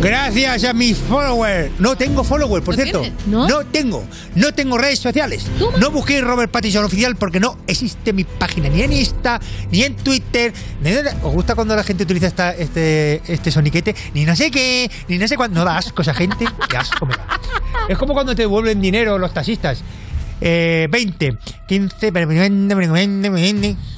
Gracias 0.02 0.64
a 0.64 0.74
mis 0.74 0.98
followers. 0.98 1.72
No 1.80 1.96
tengo 1.98 2.24
followers, 2.24 2.64
por 2.64 2.76
cierto. 2.76 3.04
¿No? 3.26 3.48
tengo. 3.66 4.06
No 4.36 4.54
tengo 4.54 4.78
redes 4.78 5.00
sociales. 5.00 5.48
No 5.80 5.90
busquéis 5.90 6.24
Robert 6.24 6.52
Pattinson 6.52 6.86
oficial 6.86 7.16
porque 7.16 7.40
no 7.40 7.58
existe 7.66 8.14
mi 8.14 8.24
página 8.24 8.70
ni 8.70 8.84
en 8.84 8.94
Insta, 8.94 9.40
ni 9.72 9.84
en 9.84 9.96
Twitter. 9.96 10.54
Ni. 10.82 10.92
¿Os 11.24 11.34
gusta 11.34 11.56
cuando 11.56 11.76
la 11.76 11.84
gente 11.84 12.04
utiliza 12.04 12.28
esta, 12.28 12.52
este, 12.52 13.22
este 13.28 13.50
soniquete? 13.52 13.96
Ni 14.14 14.24
no 14.24 14.36
sé 14.36 14.52
qué, 14.52 14.90
ni 15.08 15.18
no 15.18 15.28
sé 15.28 15.36
cuándo. 15.36 15.60
No 15.60 15.66
da 15.66 15.78
asco 15.78 16.04
esa 16.04 16.14
gente. 16.14 16.46
Qué 16.70 16.78
asco 16.78 17.06
me 17.06 17.16
da. 17.16 17.28
Es 17.90 17.98
como 17.98 18.14
cuando 18.14 18.36
te 18.36 18.42
devuelven 18.44 18.82
dinero 18.82 19.18
los 19.18 19.34
taxistas. 19.34 19.82
Eh, 20.40 20.88
20, 20.92 21.36
15, 21.68 22.12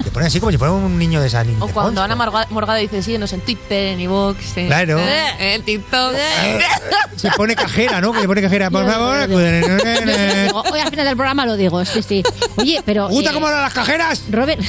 te 0.02 0.10
ponen 0.10 0.26
así 0.26 0.40
como 0.40 0.50
si 0.50 0.56
fuera 0.58 0.72
un 0.72 0.98
niño 0.98 1.20
de 1.20 1.26
esa 1.26 1.44
O 1.58 1.68
cuando 1.68 2.02
Ana 2.02 2.16
Morga- 2.16 2.46
Morgado 2.50 2.78
dice, 2.78 3.02
síguenos 3.02 3.32
en 3.34 3.40
Twitter, 3.42 3.88
en 3.88 4.00
iVoox, 4.00 4.56
en, 4.56 4.66
Claro. 4.68 4.98
eh, 5.00 5.26
en 5.54 5.62
TikTok. 5.62 6.14
Se 7.16 7.30
pone 7.32 7.54
cajera, 7.54 8.00
¿no? 8.00 8.12
Que 8.12 8.20
le 8.22 8.26
pone 8.26 8.40
cajera, 8.40 8.70
por 8.70 8.86
favor. 8.90 9.28
Hoy 9.30 10.80
al 10.80 10.88
final 10.90 11.06
del 11.06 11.16
programa 11.16 11.44
lo 11.44 11.56
digo, 11.56 11.84
sí, 11.84 12.02
sí. 12.02 12.22
Oye, 12.56 12.80
pero. 12.86 13.08
¿Te 13.08 13.14
gusta 13.16 13.30
eh, 13.30 13.34
cómo 13.34 13.46
hablan 13.46 13.62
las 13.62 13.74
cajeras? 13.74 14.22
Robert, 14.30 14.62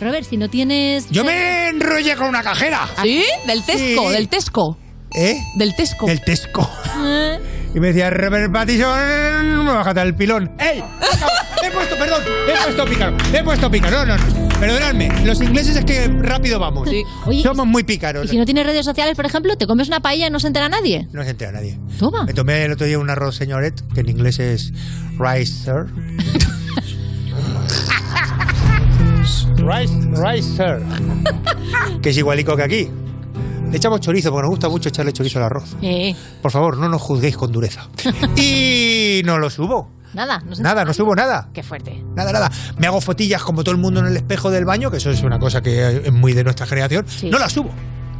Robert, 0.00 0.26
si 0.28 0.36
no 0.36 0.48
tienes. 0.50 1.08
Yo 1.10 1.22
me 1.24 1.68
enrollé 1.68 2.16
con 2.16 2.26
una 2.26 2.42
cajera. 2.42 2.88
¿Sí? 3.02 3.24
Del 3.46 3.62
Tesco, 3.64 4.10
del 4.10 4.28
Tesco. 4.28 4.76
¿Eh? 5.14 5.36
Del 5.56 5.74
Tesco. 5.76 6.06
Del 6.06 6.20
Tesco. 6.24 6.68
Eh, 7.70 7.76
Y 7.76 7.80
me 7.80 7.88
decía, 7.88 8.10
Robert 8.10 8.52
Pattinson, 8.52 9.66
bájate 9.66 10.00
el 10.02 10.14
pilón. 10.14 10.50
¡Ey! 10.58 10.82
He 11.62 11.70
puesto, 11.70 11.96
perdón, 11.98 12.22
he 12.48 12.64
puesto 12.64 12.84
pícaro. 12.86 13.16
He 13.32 13.44
puesto 13.44 13.70
pícaro. 13.70 14.06
No, 14.06 14.16
no, 14.16 14.24
no. 14.24 14.48
Perdonadme. 14.60 15.10
Los 15.24 15.40
ingleses 15.40 15.76
es 15.76 15.84
que 15.84 16.08
rápido 16.20 16.58
vamos. 16.58 16.88
Somos 17.42 17.66
muy 17.66 17.82
pícaros. 17.84 18.24
Y 18.26 18.28
si 18.28 18.38
no 18.38 18.44
tienes 18.44 18.66
redes 18.66 18.84
sociales, 18.84 19.14
por 19.14 19.26
ejemplo, 19.26 19.56
te 19.56 19.66
comes 19.66 19.88
una 19.88 20.00
paella 20.00 20.26
y 20.26 20.30
no 20.30 20.40
se 20.40 20.46
entera 20.48 20.68
nadie. 20.68 21.06
No 21.12 21.22
se 21.22 21.30
entera 21.30 21.52
nadie. 21.52 21.78
Toma. 21.98 22.24
Me 22.24 22.32
tomé 22.34 22.64
el 22.64 22.72
otro 22.72 22.86
día 22.86 22.98
un 22.98 23.08
arroz 23.10 23.36
señoret, 23.36 23.74
que 23.94 24.00
en 24.00 24.08
inglés 24.08 24.38
es 24.38 24.72
ricer. 25.18 25.86
rice, 29.58 29.94
ricer. 30.12 30.82
Que 32.02 32.10
es 32.10 32.16
igualico 32.16 32.56
que 32.56 32.62
aquí. 32.62 32.90
Le 33.70 33.76
echamos 33.76 34.00
chorizo, 34.00 34.30
porque 34.30 34.42
nos 34.42 34.50
gusta 34.50 34.68
mucho 34.68 34.88
echarle 34.88 35.12
chorizo 35.12 35.38
al 35.38 35.44
arroz. 35.44 35.76
Eh, 35.80 36.14
Por 36.42 36.50
favor, 36.50 36.76
no 36.76 36.88
nos 36.88 37.00
juzguéis 37.00 37.36
con 37.36 37.52
dureza. 37.52 37.88
Y 38.36 39.22
no 39.24 39.38
lo 39.38 39.48
subo. 39.48 39.88
nada, 40.14 40.40
no 40.44 40.56
Nada, 40.56 40.84
no 40.84 40.92
subo 40.92 41.14
nada. 41.14 41.48
Qué 41.54 41.62
fuerte. 41.62 42.02
Nada, 42.16 42.32
nada. 42.32 42.50
Me 42.78 42.86
hago 42.88 43.00
fotillas 43.00 43.42
como 43.42 43.62
todo 43.62 43.74
el 43.74 43.80
mundo 43.80 44.00
en 44.00 44.06
el 44.06 44.16
espejo 44.16 44.50
del 44.50 44.64
baño, 44.64 44.90
que 44.90 44.96
eso 44.96 45.10
es 45.10 45.22
una 45.22 45.38
cosa 45.38 45.60
que 45.60 46.02
es 46.04 46.12
muy 46.12 46.32
de 46.32 46.42
nuestra 46.42 46.66
generación. 46.66 47.06
No 47.30 47.38
las 47.38 47.52
subo. 47.52 47.70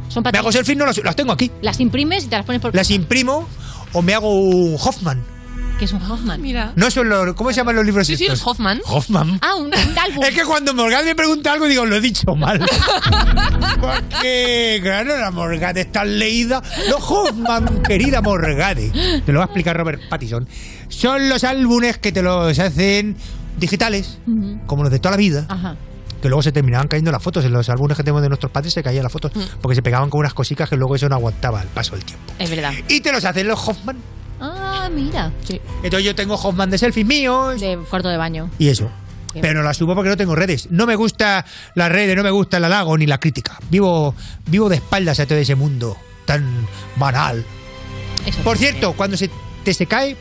Son 0.07 0.23
Me 0.31 0.37
hago 0.39 0.51
selfies, 0.51 0.77
no 0.77 0.85
las, 0.85 0.97
las 1.03 1.15
tengo 1.15 1.31
aquí. 1.33 1.51
Las 1.61 1.79
imprimes 1.79 2.25
y 2.25 2.27
te 2.27 2.35
las 2.37 2.45
pones 2.45 2.61
por. 2.61 2.73
Las 2.75 2.89
imprimo 2.91 3.47
o 3.93 4.01
me 4.01 4.13
hago 4.13 4.33
un 4.33 4.75
Hoffman. 4.75 5.21
Que 5.81 5.85
es 5.85 5.93
un 5.93 6.03
Hoffman. 6.11 6.39
Mira. 6.39 6.73
No 6.75 6.91
son 6.91 7.09
los. 7.09 7.33
¿Cómo 7.33 7.49
se 7.49 7.55
llaman 7.55 7.75
los 7.75 7.83
libros 7.83 8.05
Sí, 8.05 8.15
sí, 8.15 8.25
estos? 8.25 8.37
los 8.37 8.47
Hoffman. 8.47 8.79
Hoffman. 8.85 9.39
Ah, 9.41 9.55
un, 9.55 9.65
un 9.65 9.73
álbum. 9.97 10.23
Es 10.27 10.35
que 10.35 10.43
cuando 10.45 10.75
Morgade 10.75 11.05
me 11.05 11.15
pregunta 11.15 11.53
algo, 11.53 11.65
digo, 11.67 11.87
lo 11.87 11.95
he 11.95 12.01
dicho 12.01 12.35
mal. 12.35 12.59
Porque, 13.81 14.79
claro, 14.83 15.17
la 15.17 15.31
Morgade 15.31 15.81
está 15.81 16.05
leída. 16.05 16.61
Los 16.87 17.01
Hoffman, 17.01 17.81
querida 17.81 18.21
Morgade, 18.21 18.91
te 19.25 19.31
lo 19.31 19.39
va 19.39 19.45
a 19.45 19.47
explicar 19.47 19.75
Robert 19.75 20.01
Pattinson, 20.07 20.47
son 20.87 21.29
los 21.29 21.43
álbumes 21.43 21.97
que 21.97 22.11
te 22.11 22.21
los 22.21 22.59
hacen 22.59 23.15
digitales, 23.57 24.19
Ujú. 24.27 24.59
como 24.67 24.83
los 24.83 24.91
de 24.91 24.99
toda 24.99 25.11
la 25.13 25.17
vida. 25.17 25.45
Ajá. 25.49 25.75
Que 26.21 26.27
luego 26.29 26.43
se 26.43 26.51
terminaban 26.51 26.87
cayendo 26.89 27.11
las 27.11 27.23
fotos. 27.23 27.43
En 27.43 27.53
los 27.53 27.67
álbumes 27.69 27.97
que 27.97 28.03
tenemos 28.03 28.21
de 28.21 28.29
nuestros 28.29 28.51
padres 28.51 28.71
se 28.73 28.83
caían 28.83 29.01
las 29.01 29.11
fotos. 29.11 29.31
Porque 29.61 29.73
se 29.73 29.81
pegaban 29.81 30.11
con 30.11 30.19
unas 30.19 30.35
cositas 30.35 30.69
que 30.69 30.77
luego 30.77 30.95
eso 30.95 31.09
no 31.09 31.15
aguantaba 31.15 31.59
el 31.63 31.67
paso 31.69 31.95
del 31.95 32.05
tiempo. 32.05 32.31
Es 32.37 32.51
verdad. 32.51 32.71
Y 32.87 33.01
te 33.01 33.11
los 33.11 33.25
hacen 33.25 33.47
los 33.47 33.67
Hoffman. 33.67 33.97
Ah, 34.41 34.89
mira. 34.93 35.31
Sí. 35.47 35.61
Entonces 35.83 36.03
yo 36.05 36.15
tengo 36.15 36.35
Hoffman 36.35 36.69
de 36.69 36.77
selfies 36.77 37.05
míos. 37.05 37.59
De 37.61 37.77
cuarto 37.89 38.09
de 38.09 38.17
baño. 38.17 38.49
Y 38.59 38.69
eso. 38.69 38.89
Pero 39.33 39.53
no 39.59 39.63
la 39.63 39.73
subo 39.73 39.95
porque 39.95 40.09
no 40.09 40.17
tengo 40.17 40.35
redes. 40.35 40.67
No 40.71 40.85
me 40.85 40.95
gusta 40.97 41.45
las 41.75 41.89
redes, 41.89 42.17
no 42.17 42.23
me 42.23 42.31
gusta 42.31 42.57
el 42.57 42.65
halago 42.65 42.97
ni 42.97 43.05
la 43.07 43.17
crítica. 43.19 43.57
Vivo, 43.69 44.13
vivo 44.47 44.67
de 44.67 44.75
espaldas 44.75 45.21
a 45.21 45.25
todo 45.25 45.37
ese 45.37 45.55
mundo 45.55 45.95
tan 46.25 46.67
banal. 46.97 47.45
Por 48.43 48.57
cierto, 48.57 48.91
cuando 48.93 49.15
se 49.15 49.29
te 49.63 49.73
se 49.73 49.85
cae 49.85 50.17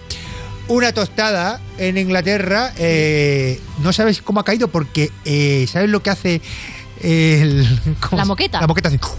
una 0.69 0.93
tostada 0.93 1.59
en 1.79 1.99
Inglaterra, 1.99 2.73
eh, 2.79 3.61
no 3.83 3.93
sabes 3.93 4.23
cómo 4.23 4.39
ha 4.41 4.45
caído 4.45 4.69
porque 4.69 5.11
eh, 5.25 5.67
¿sabes 5.69 5.91
lo 5.91 6.03
que 6.05 6.11
hace 6.11 6.41
el, 7.03 7.67
¿cómo 8.01 8.17
La 8.19 8.25
moqueta. 8.25 8.61
La 8.61 8.67
moqueta 8.69 8.89
hace- 8.91 9.01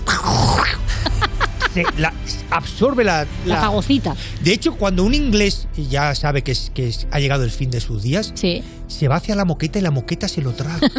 se- 1.73 1.83
la- 1.97 2.13
absorbe 2.49 3.03
la, 3.03 3.25
La 3.45 3.57
fagocita. 3.61 4.15
De 4.43 4.51
hecho, 4.53 4.75
cuando 4.75 5.03
un 5.03 5.13
inglés 5.13 5.67
ya 5.89 6.13
sabe 6.15 6.41
que, 6.43 6.51
es, 6.51 6.71
que 6.73 6.87
es- 6.89 7.07
ha 7.11 7.19
llegado 7.19 7.43
el 7.43 7.51
fin 7.51 7.69
de 7.71 7.79
sus 7.81 8.03
días, 8.03 8.33
se 8.35 9.07
va 9.07 9.15
hacia 9.15 9.35
la 9.35 9.45
moqueta 9.45 9.79
y 9.79 9.81
la 9.81 9.91
moqueta 9.91 10.27
se 10.27 10.41
lo 10.41 10.51
traga. 10.53 10.79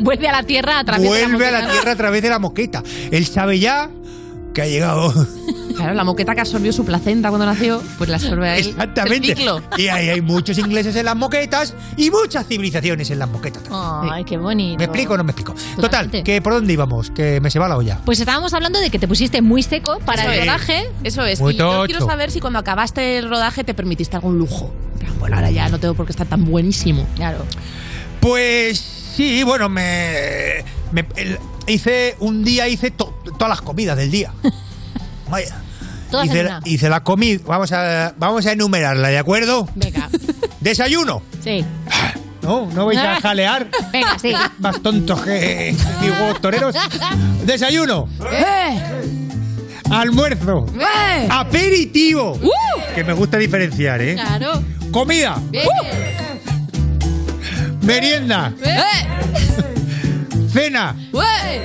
Vuelve 0.00 0.28
a 0.28 0.32
la 0.32 0.42
tierra 0.42 0.78
a 0.80 0.84
través 0.84 1.02
de 1.02 1.08
Vuelve 1.08 1.26
a 1.26 1.28
moqueta. 1.50 1.60
la 1.66 1.72
tierra 1.72 1.92
a 1.92 1.96
través 1.96 2.22
de 2.22 2.28
la 2.28 2.38
moqueta. 2.38 2.82
Él 3.10 3.26
sabe 3.26 3.58
ya 3.58 3.90
que 4.58 4.62
ha 4.62 4.66
llegado. 4.66 5.12
Claro, 5.78 5.94
la 5.94 6.02
moqueta 6.02 6.34
que 6.34 6.40
absorbió 6.40 6.72
su 6.72 6.84
placenta 6.84 7.28
cuando 7.28 7.46
nació, 7.46 7.80
pues 7.98 8.10
la 8.10 8.16
absorbe 8.16 8.48
a 8.48 8.56
él. 8.56 8.66
Exactamente. 8.66 9.36
Y 9.76 9.86
ahí 9.86 10.08
hay 10.08 10.20
muchos 10.20 10.58
ingleses 10.58 10.96
en 10.96 11.04
las 11.04 11.14
moquetas 11.14 11.72
y 11.96 12.10
muchas 12.10 12.48
civilizaciones 12.48 13.08
en 13.12 13.20
las 13.20 13.28
moquetas. 13.28 13.62
Ay, 13.70 14.24
qué 14.24 14.38
bonito. 14.38 14.76
¿Me 14.76 14.86
explico 14.86 15.14
o 15.14 15.16
no 15.16 15.22
me 15.22 15.30
explico? 15.30 15.52
Total, 15.52 15.76
Totalmente. 15.82 16.24
que 16.24 16.42
¿por 16.42 16.54
dónde 16.54 16.72
íbamos? 16.72 17.12
Que 17.12 17.40
me 17.40 17.48
se 17.48 17.60
va 17.60 17.68
la 17.68 17.76
olla. 17.76 18.00
Pues 18.04 18.18
estábamos 18.18 18.54
hablando 18.54 18.80
de 18.80 18.90
que 18.90 18.98
te 18.98 19.06
pusiste 19.06 19.40
muy 19.40 19.62
seco 19.62 20.00
para 20.04 20.22
Eso 20.22 20.32
el 20.32 20.38
es. 20.40 20.46
rodaje. 20.46 20.90
Eso 21.04 21.24
es. 21.24 21.40
Muy 21.40 21.54
y 21.54 21.58
yo 21.58 21.70
tocho. 21.70 21.86
quiero 21.86 22.06
saber 22.06 22.32
si 22.32 22.40
cuando 22.40 22.58
acabaste 22.58 23.18
el 23.18 23.28
rodaje 23.28 23.62
te 23.62 23.72
permitiste 23.72 24.16
algún 24.16 24.36
lujo. 24.36 24.74
Bueno, 25.20 25.36
ahora 25.36 25.52
ya 25.52 25.68
no 25.68 25.78
tengo 25.78 25.94
por 25.94 26.06
qué 26.06 26.10
estar 26.10 26.26
tan 26.26 26.44
buenísimo. 26.44 27.06
Claro. 27.14 27.44
Pues 28.18 28.80
sí, 29.14 29.44
bueno, 29.44 29.68
me, 29.68 30.64
me- 30.92 31.06
el- 31.16 31.38
hice 31.66 32.16
un 32.20 32.44
día 32.44 32.68
hice 32.68 32.90
to- 32.90 33.14
todas 33.38 33.48
las 33.48 33.60
comidas 33.60 33.96
del 33.96 34.10
día. 34.10 34.32
Vaya. 35.30 35.56
Todas 36.10 36.26
hice, 36.26 36.40
una. 36.40 36.60
hice 36.64 36.88
la 36.88 37.04
comida, 37.04 37.40
vamos 37.46 37.70
a 37.72 38.14
vamos 38.18 38.46
a 38.46 38.52
enumerarla, 38.52 39.08
¿de 39.08 39.18
acuerdo? 39.18 39.68
Venga. 39.74 40.08
Desayuno. 40.60 41.22
Sí. 41.42 41.64
No, 42.40 42.66
no 42.72 42.86
vais 42.86 42.98
a 42.98 43.20
jalear. 43.20 43.68
Venga, 43.92 44.18
sí. 44.18 44.32
Más 44.58 44.80
tontos 44.80 45.20
que 45.20 45.76
huevos 46.02 46.40
toreros. 46.40 46.74
Desayuno. 47.44 48.08
Almuerzo. 49.90 50.64
Aperitivo. 51.28 52.38
Que 52.94 53.04
me 53.04 53.12
gusta 53.12 53.36
diferenciar, 53.36 54.00
¿eh? 54.00 54.14
Claro. 54.14 54.62
Comida. 54.92 55.36
Bien. 55.50 55.66
Merienda. 57.82 58.54
Cena. 60.58 60.96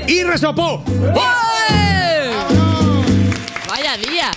Y 0.07 0.21
resopó. 0.23 0.83
Vaya 3.67 3.97
día. 3.97 4.29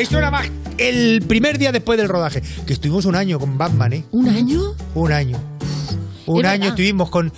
Eso 0.00 0.18
era 0.18 0.30
más 0.30 0.46
el 0.78 1.24
primer 1.26 1.58
día 1.58 1.72
después 1.72 1.98
del 1.98 2.08
rodaje. 2.08 2.40
Que 2.64 2.72
estuvimos 2.72 3.04
un 3.06 3.16
año 3.16 3.40
con 3.40 3.58
Batman, 3.58 3.94
¿eh? 3.94 4.04
¿Un 4.12 4.28
año? 4.28 4.60
Un 4.94 5.10
año. 5.12 5.36
Un 6.26 6.44
Es 6.44 6.50
año 6.50 6.60
verdad. 6.60 6.68
estuvimos 6.68 7.10
con. 7.10 7.32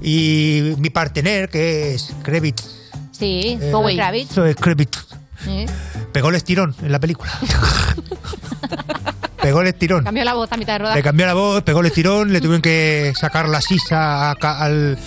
Y 0.00 0.74
mi 0.78 0.90
partener, 0.90 1.48
que 1.48 1.94
es 1.94 2.12
Kravitz. 2.22 2.62
Sí, 3.10 3.58
Eh, 3.60 3.70
Zoe 3.72 3.96
Kravitz. 3.96 4.32
Zoe 4.32 4.54
Kravitz. 4.54 4.98
Eh, 5.48 5.66
Pegó 6.12 6.28
el 6.28 6.36
estirón 6.36 6.76
en 6.80 6.92
la 6.92 7.00
película. 7.00 7.32
pegó 9.42 9.60
el 9.60 9.66
estirón. 9.68 10.04
Cambió 10.04 10.24
la 10.24 10.34
voz 10.34 10.50
a 10.52 10.56
mitad 10.56 10.74
de 10.74 10.78
rodaje. 10.80 10.98
Le 10.98 11.02
cambió 11.02 11.26
la 11.26 11.34
voz, 11.34 11.62
pegó 11.62 11.80
el 11.80 11.86
estirón, 11.86 12.32
le 12.32 12.40
tuvieron 12.40 12.62
que 12.62 13.12
sacar 13.18 13.48
la 13.48 13.60
sisa 13.60 14.30
a 14.30 14.32
al, 14.32 14.98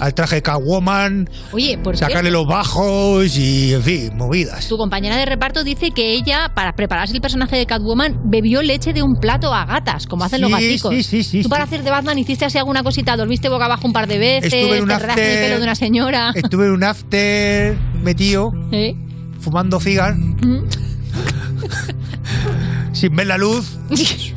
al 0.00 0.14
traje 0.14 0.36
de 0.36 0.42
Catwoman, 0.42 1.28
Oye, 1.52 1.78
por 1.78 1.96
sacarle 1.96 2.30
los 2.30 2.46
bajos 2.46 3.36
y, 3.36 3.74
en 3.74 3.82
fin, 3.82 4.16
movidas. 4.16 4.66
tu 4.68 4.76
compañera 4.76 5.16
de 5.16 5.26
reparto 5.26 5.62
dice 5.64 5.90
que 5.90 6.14
ella, 6.14 6.50
para 6.54 6.72
prepararse 6.72 7.14
el 7.14 7.20
personaje 7.20 7.56
de 7.56 7.66
Catwoman, 7.66 8.16
bebió 8.30 8.62
leche 8.62 8.92
de 8.92 9.02
un 9.02 9.14
plato 9.20 9.52
a 9.54 9.64
gatas, 9.66 10.06
como 10.06 10.24
hacen 10.24 10.40
los 10.40 10.50
Sí, 10.50 10.54
gaticos. 10.54 10.94
sí, 10.94 11.02
sí, 11.02 11.22
sí, 11.22 11.42
Tú 11.42 11.48
para 11.50 11.66
sí. 11.66 11.74
hacer 11.74 11.84
de 11.84 11.90
Batman 11.90 12.18
hiciste 12.18 12.44
así 12.46 12.56
alguna 12.58 12.82
cosita, 12.82 13.16
dormiste 13.16 13.48
boca 13.48 13.66
abajo 13.66 13.86
un 13.86 13.92
par 13.92 14.06
de 14.06 14.18
veces, 14.18 14.52
Estuve 14.52 14.78
en 14.78 14.82
un 14.84 14.88
te 14.88 14.94
en 14.94 15.00
el 15.02 15.10
after- 15.10 15.40
pelo 15.42 15.56
de 15.58 15.62
una 15.62 15.74
señora. 15.74 16.32
Estuve 16.34 16.66
en 16.66 16.72
un 16.72 16.84
after 16.84 17.76
metido, 18.02 18.50
¿Eh? 18.72 18.94
fumando 19.40 19.78
figas, 19.78 20.16
Mm. 20.16 20.64
sin 22.92 23.14
ver 23.16 23.26
la 23.26 23.38
luz. 23.38 23.78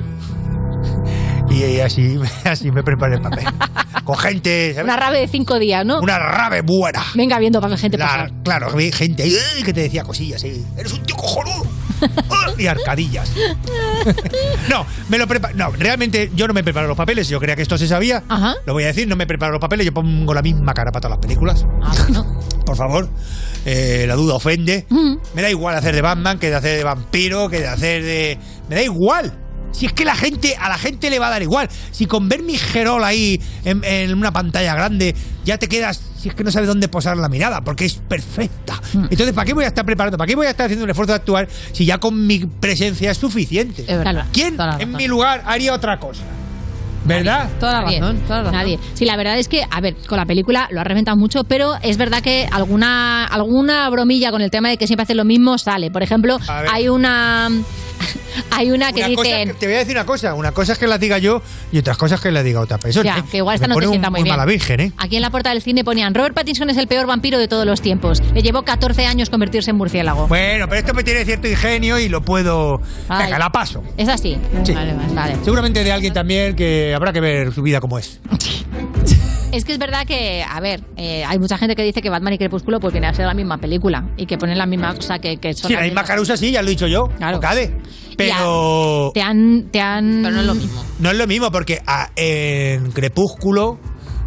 Y 1.48 1.80
así, 1.80 2.20
así 2.44 2.70
me 2.70 2.84
preparé 2.84 3.16
el 3.16 3.22
papel. 3.22 3.46
Con 4.04 4.18
gente, 4.18 4.74
¿sabes? 4.74 4.84
Una 4.84 4.98
rave 4.98 5.22
de 5.22 5.28
cinco 5.30 5.58
días, 5.58 5.86
¿no? 5.86 6.00
Una 6.02 6.20
rave 6.20 6.62
buena. 6.62 7.02
Venga 7.14 7.40
viendo 7.40 7.62
para 7.62 7.78
gente 7.78 7.98
La- 7.98 8.06
pasar. 8.08 8.32
claro, 8.44 8.70
gente 8.92 9.24
¡ay! 9.24 9.64
que 9.64 9.72
te 9.72 9.82
decía 9.82 10.04
cosillas. 10.04 10.44
¿eh? 10.44 10.62
Eres 10.78 10.92
un 10.92 11.04
tío 11.04 11.16
cojonudo. 11.16 11.66
¡Ah! 12.30 12.52
y 12.58 12.68
arcadillas. 12.68 13.32
no, 14.70 14.86
me 15.08 15.18
lo 15.18 15.28
preparo. 15.28 15.56
No, 15.56 15.72
realmente 15.72 16.30
yo 16.36 16.46
no 16.46 16.54
me 16.54 16.62
preparo 16.64 16.88
los 16.88 16.98
papeles. 16.98 17.30
Yo 17.30 17.40
creía 17.40 17.56
que 17.56 17.62
esto 17.62 17.78
se 17.78 17.88
sabía. 17.88 18.24
Ajá. 18.28 18.56
Lo 18.66 18.74
voy 18.74 18.84
a 18.84 18.88
decir, 18.88 19.08
no 19.08 19.16
me 19.16 19.26
preparo 19.26 19.54
los 19.54 19.62
papeles. 19.62 19.86
Yo 19.86 19.94
pongo 19.94 20.34
la 20.34 20.42
misma 20.42 20.74
cara 20.74 20.92
para 20.92 21.02
todas 21.08 21.18
las 21.18 21.22
películas. 21.22 21.66
Ah. 21.82 21.94
Por 22.66 22.76
favor. 22.76 23.10
Eh, 23.66 24.06
la 24.08 24.16
duda 24.16 24.36
ofende. 24.36 24.86
Mm. 24.90 25.16
Me 25.34 25.42
da 25.42 25.50
igual 25.50 25.76
hacer 25.76 25.96
de 25.96 26.02
Batman 26.02 26.40
que 26.40 26.50
de 26.50 26.56
hacer 26.56 26.78
de 26.78 26.84
vampiro, 26.84 27.50
que 27.50 27.60
de 27.60 27.68
hacer 27.68 28.04
de. 28.04 28.38
Me 28.70 28.76
da 28.76 28.84
igual. 28.84 29.34
Si 29.72 29.86
es 29.86 29.94
que 29.94 30.06
la 30.06 30.16
gente, 30.16 30.56
a 30.58 30.70
la 30.70 30.78
gente 30.78 31.10
le 31.10 31.20
va 31.20 31.28
a 31.28 31.32
dar 31.32 31.42
igual. 31.42 31.68
Si 31.92 32.06
con 32.06 32.30
ver 32.30 32.42
mi 32.44 32.58
Gerol 32.58 33.04
ahí 33.04 33.42
en, 33.66 33.84
en 33.84 34.14
una 34.14 34.32
pantalla 34.32 34.74
grande 34.74 35.14
ya 35.44 35.58
te 35.58 35.68
quedas, 35.68 36.02
si 36.18 36.30
es 36.30 36.36
que 36.36 36.46
no 36.46 36.52
sabes 36.52 36.70
dónde 36.70 36.88
posar 36.88 37.18
la 37.18 37.28
mirada, 37.28 37.62
porque 37.62 37.86
es 37.86 37.96
perfecta. 37.96 38.82
Mm. 38.94 39.08
Entonces, 39.10 39.34
¿para 39.34 39.46
qué 39.46 39.54
voy 39.54 39.66
a 39.66 39.68
estar 39.68 39.86
preparando? 39.86 40.18
¿Para 40.18 40.28
qué 40.28 40.36
voy 40.36 40.48
a 40.48 40.52
estar 40.52 40.66
haciendo 40.66 40.86
un 40.86 40.90
esfuerzo 40.90 41.12
de 41.12 41.18
actuar 41.18 41.50
si 41.74 41.86
ya 41.86 41.98
con 41.98 42.26
mi 42.26 42.40
presencia 42.46 43.12
es 43.12 43.18
suficiente? 43.18 43.84
verdad. 43.86 44.26
¿Quién 44.32 44.58
en 44.80 44.94
mi 44.94 45.08
lugar 45.08 45.44
haría 45.46 45.74
otra 45.74 46.00
cosa? 46.00 46.24
¿Verdad? 47.06 47.50
Nadie, 47.84 48.00
Nadie. 48.52 48.80
Sí, 48.94 49.06
la 49.06 49.16
verdad 49.16 49.38
es 49.38 49.48
que, 49.48 49.64
a 49.70 49.80
ver, 49.82 49.96
con 50.08 50.18
la 50.18 50.26
película 50.26 50.68
lo 50.72 50.82
ha 50.82 50.84
reventado 50.84 51.16
mucho, 51.18 51.44
pero 51.44 51.76
es 51.82 51.98
verdad 51.98 52.22
que 52.22 52.48
alguna, 52.52 53.26
alguna 53.26 53.90
bromilla 53.90 54.32
con 54.32 54.42
el 54.42 54.50
tema 54.52 54.70
de 54.70 54.78
que 54.78 54.88
siempre 54.88 55.04
hacen 55.04 55.18
lo 55.18 55.26
mismo 55.26 55.58
sale. 55.58 55.92
Por 55.92 56.04
ejemplo, 56.04 56.38
hay 56.72 56.90
una. 56.90 57.50
Hay 58.52 58.72
una 58.72 58.92
que 58.94 59.02
Una 59.02 59.08
dicen. 59.10 59.56
te 59.60 59.66
voy 59.66 59.76
a 59.76 59.80
decir 59.80 59.96
una 59.96 60.06
cosa, 60.06 60.34
una 60.34 60.52
cosa 60.52 60.74
es 60.74 60.80
que 60.80 60.88
la 60.88 60.98
diga 60.98 61.18
yo 61.18 61.42
y 61.72 61.78
otras 61.78 61.98
cosas 61.98 62.22
que 62.22 62.32
la 62.32 62.44
diga 62.44 62.62
otra 62.62 62.78
persona. 62.78 63.18
Ya, 63.18 63.26
que 63.30 63.38
igual 63.38 63.56
esta 63.56 63.68
no 63.68 63.76
te 63.76 63.88
sienta 63.88 64.10
muy 64.10 64.24
bien. 64.24 64.34
mala 64.36 64.46
virgen, 64.46 64.80
¿eh? 64.80 64.92
Aquí 64.98 65.16
en 65.18 65.22
la 65.22 65.30
puerta 65.30 65.50
del 65.50 65.62
cine 65.62 65.84
ponían 65.84 66.14
Robert 66.14 66.36
Pattinson 66.36 66.70
es 66.70 66.78
el 66.78 66.88
peor 66.88 67.06
vampiro 67.06 67.38
de 67.38 67.48
todos 67.48 67.66
los 67.66 67.82
tiempos. 67.82 68.22
Le 68.34 68.42
llevó 68.42 68.64
14 68.64 69.06
años 69.06 69.30
convertirse 69.30 69.72
en 69.72 69.78
murciélago. 69.78 70.28
Bueno, 70.28 70.68
pero 70.68 70.80
esto 70.80 70.94
me 70.94 71.04
tiene 71.04 71.26
cierto 71.26 71.48
ingenio 71.48 72.00
y 72.00 72.08
lo 72.10 72.22
puedo... 72.22 72.82
Ay. 73.10 73.26
Venga, 73.26 73.40
la 73.40 73.52
paso. 73.52 73.84
¿Es 73.98 74.08
así? 74.08 74.38
Sí. 74.64 74.74
Vale, 74.74 74.94
vale, 74.94 75.14
vale. 75.14 75.36
Seguramente 75.44 75.84
de 75.84 75.92
alguien 75.92 76.14
también 76.14 76.56
que 76.56 76.94
habrá 76.96 77.12
que 77.14 77.20
ver 77.20 77.54
su 77.54 77.62
vida 77.62 77.80
como 77.80 78.00
es. 78.00 78.20
Es 79.56 79.64
que 79.64 79.72
es 79.74 79.80
verdad 79.80 80.06
que, 80.06 80.44
a 80.44 80.60
ver, 80.60 80.82
eh, 80.98 81.24
hay 81.26 81.40
mucha 81.40 81.58
gente 81.58 81.76
que 81.76 81.84
dice 81.84 82.02
que 82.02 82.10
Batman 82.10 82.34
y 82.34 82.38
Crepúsculo 82.38 82.80
pues 82.80 82.92
viene 82.94 83.08
a 83.08 83.14
ser 83.14 83.26
la 83.26 83.34
misma 83.34 83.58
película 83.58 84.04
y 84.18 84.26
que 84.26 84.38
ponen 84.38 84.58
la 84.58 84.66
misma 84.66 84.94
cosa 84.94 85.20
que, 85.20 85.38
que 85.38 85.54
son 85.54 85.70
Sí, 85.70 85.76
la 85.76 85.82
misma 85.84 86.04
carusa 86.04 86.36
sí, 86.36 86.52
ya 86.52 86.62
lo 86.62 86.68
he 86.68 86.72
dicho 86.72 86.88
yo. 86.88 87.08
Claro. 87.18 87.40
Cade. 87.40 87.78
Pero... 88.18 89.12
Te 89.14 89.22
han, 89.22 89.70
te 89.72 89.80
han... 89.80 90.22
Pero 90.24 90.36
no 90.36 90.42
es 90.42 90.48
lo 90.48 90.56
mismo. 90.56 90.84
No 91.00 91.10
es 91.12 91.18
lo 91.18 91.28
mismo 91.28 91.52
porque 91.52 91.82
ah, 91.88 92.10
en 92.16 92.92
Crepúsculo 92.92 93.80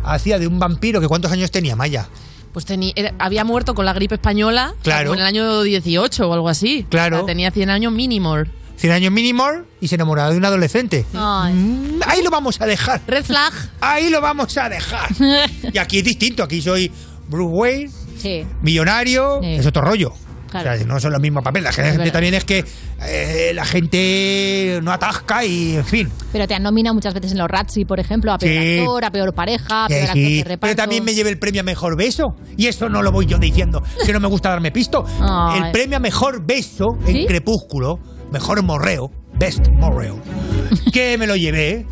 hacía 0.05 0.39
de 0.39 0.47
un 0.47 0.59
vampiro 0.59 1.01
que 1.01 1.09
¿cuántos 1.09 1.31
años 1.33 1.51
tenía 1.51 1.77
Maya? 1.77 2.09
Pues 2.53 2.67
teni- 2.67 2.93
era- 2.97 3.15
había 3.19 3.45
muerto 3.45 3.75
con 3.75 3.85
la 3.85 3.93
gripe 3.93 4.15
española 4.15 4.75
Claro. 4.83 5.13
en 5.13 5.21
el 5.21 5.27
año 5.27 5.63
18 5.63 6.29
o 6.29 6.33
algo 6.33 6.49
así. 6.49 6.87
Claro. 6.89 7.17
O 7.17 7.21
sea, 7.21 7.27
tenía 7.27 7.51
100 7.51 7.69
años 7.71 7.93
mínimo. 7.93 8.35
100 8.79 8.93
años 8.93 9.13
mínimo 9.13 9.45
y 9.81 9.89
se 9.89 9.97
enamoraba 9.97 10.31
de 10.31 10.37
un 10.39 10.45
adolescente. 10.45 11.05
Ay. 11.15 11.53
Mm, 11.53 12.01
Ahí 12.07 12.23
lo 12.23 12.31
vamos 12.31 12.61
a 12.61 12.67
dejar. 12.67 13.01
Red 13.07 13.25
flag. 13.25 13.53
Ahí 13.81 14.09
lo 14.09 14.21
vamos 14.21 14.57
a 14.57 14.69
dejar. 14.69 15.09
Y 15.73 15.79
aquí 15.79 15.99
es 15.99 16.05
distinto. 16.05 16.43
Aquí 16.43 16.63
soy 16.63 16.91
Bruce 17.29 17.51
Wayne, 17.55 17.91
Sí. 18.17 18.45
millonario, 18.63 19.41
Sí. 19.43 19.55
es 19.55 19.67
otro 19.67 19.83
rollo. 19.83 20.13
Claro. 20.51 20.71
O 20.73 20.77
sea, 20.77 20.87
no 20.87 20.99
son 20.99 21.13
los 21.13 21.21
mismos 21.21 21.45
papeles. 21.45 21.77
La 21.77 21.85
gente 21.93 22.11
también 22.11 22.33
es 22.33 22.43
que 22.45 22.65
eh, 23.07 23.53
la 23.55 23.67
gente 23.67 24.81
no 24.83 24.93
atasca 24.93 25.45
y, 25.45 25.75
en 25.77 25.85
fin. 25.85 26.09
Pero 26.33 26.47
te 26.47 26.55
han 26.55 26.63
nominado 26.63 26.95
muchas 26.95 27.13
veces 27.13 27.33
en 27.33 27.39
los 27.39 27.49
Razzie, 27.49 27.85
por 27.85 28.01
ejemplo, 28.01 28.33
a 28.33 28.39
peor 28.39 28.63
Sí. 28.63 28.79
actor, 28.79 29.05
a 29.05 29.11
peor 29.11 29.35
pareja, 29.35 29.85
a 29.85 29.89
peor 29.89 30.01
actor 30.05 30.15
sí, 30.17 30.37
de 30.39 30.45
reparto. 30.45 30.61
pero 30.61 30.77
también 30.77 31.05
me 31.05 31.13
llevé 31.15 31.29
el 31.31 31.39
premio 31.39 31.61
a 31.61 31.65
mejor 31.65 31.99
beso. 31.99 32.25
Y 32.57 32.67
eso 32.67 32.89
no 32.89 33.03
lo 33.03 33.13
voy 33.13 33.27
yo 33.27 33.37
diciendo, 33.39 33.83
que 34.07 34.13
no 34.13 34.21
me 34.21 34.29
gusta 34.29 34.49
darme 34.49 34.71
pisto. 34.71 35.05
Ay. 35.21 35.61
El 35.67 35.71
premio 35.73 35.99
a 35.99 36.01
mejor 36.01 36.43
beso 36.47 36.87
en. 37.07 37.27
Crepúsculo, 37.27 37.99
mejor 38.31 38.63
morreo, 38.63 39.11
best 39.39 39.69
morreo, 39.69 40.21
que 40.93 41.17
me 41.19 41.27
lo 41.27 41.37
llevé 41.37 41.87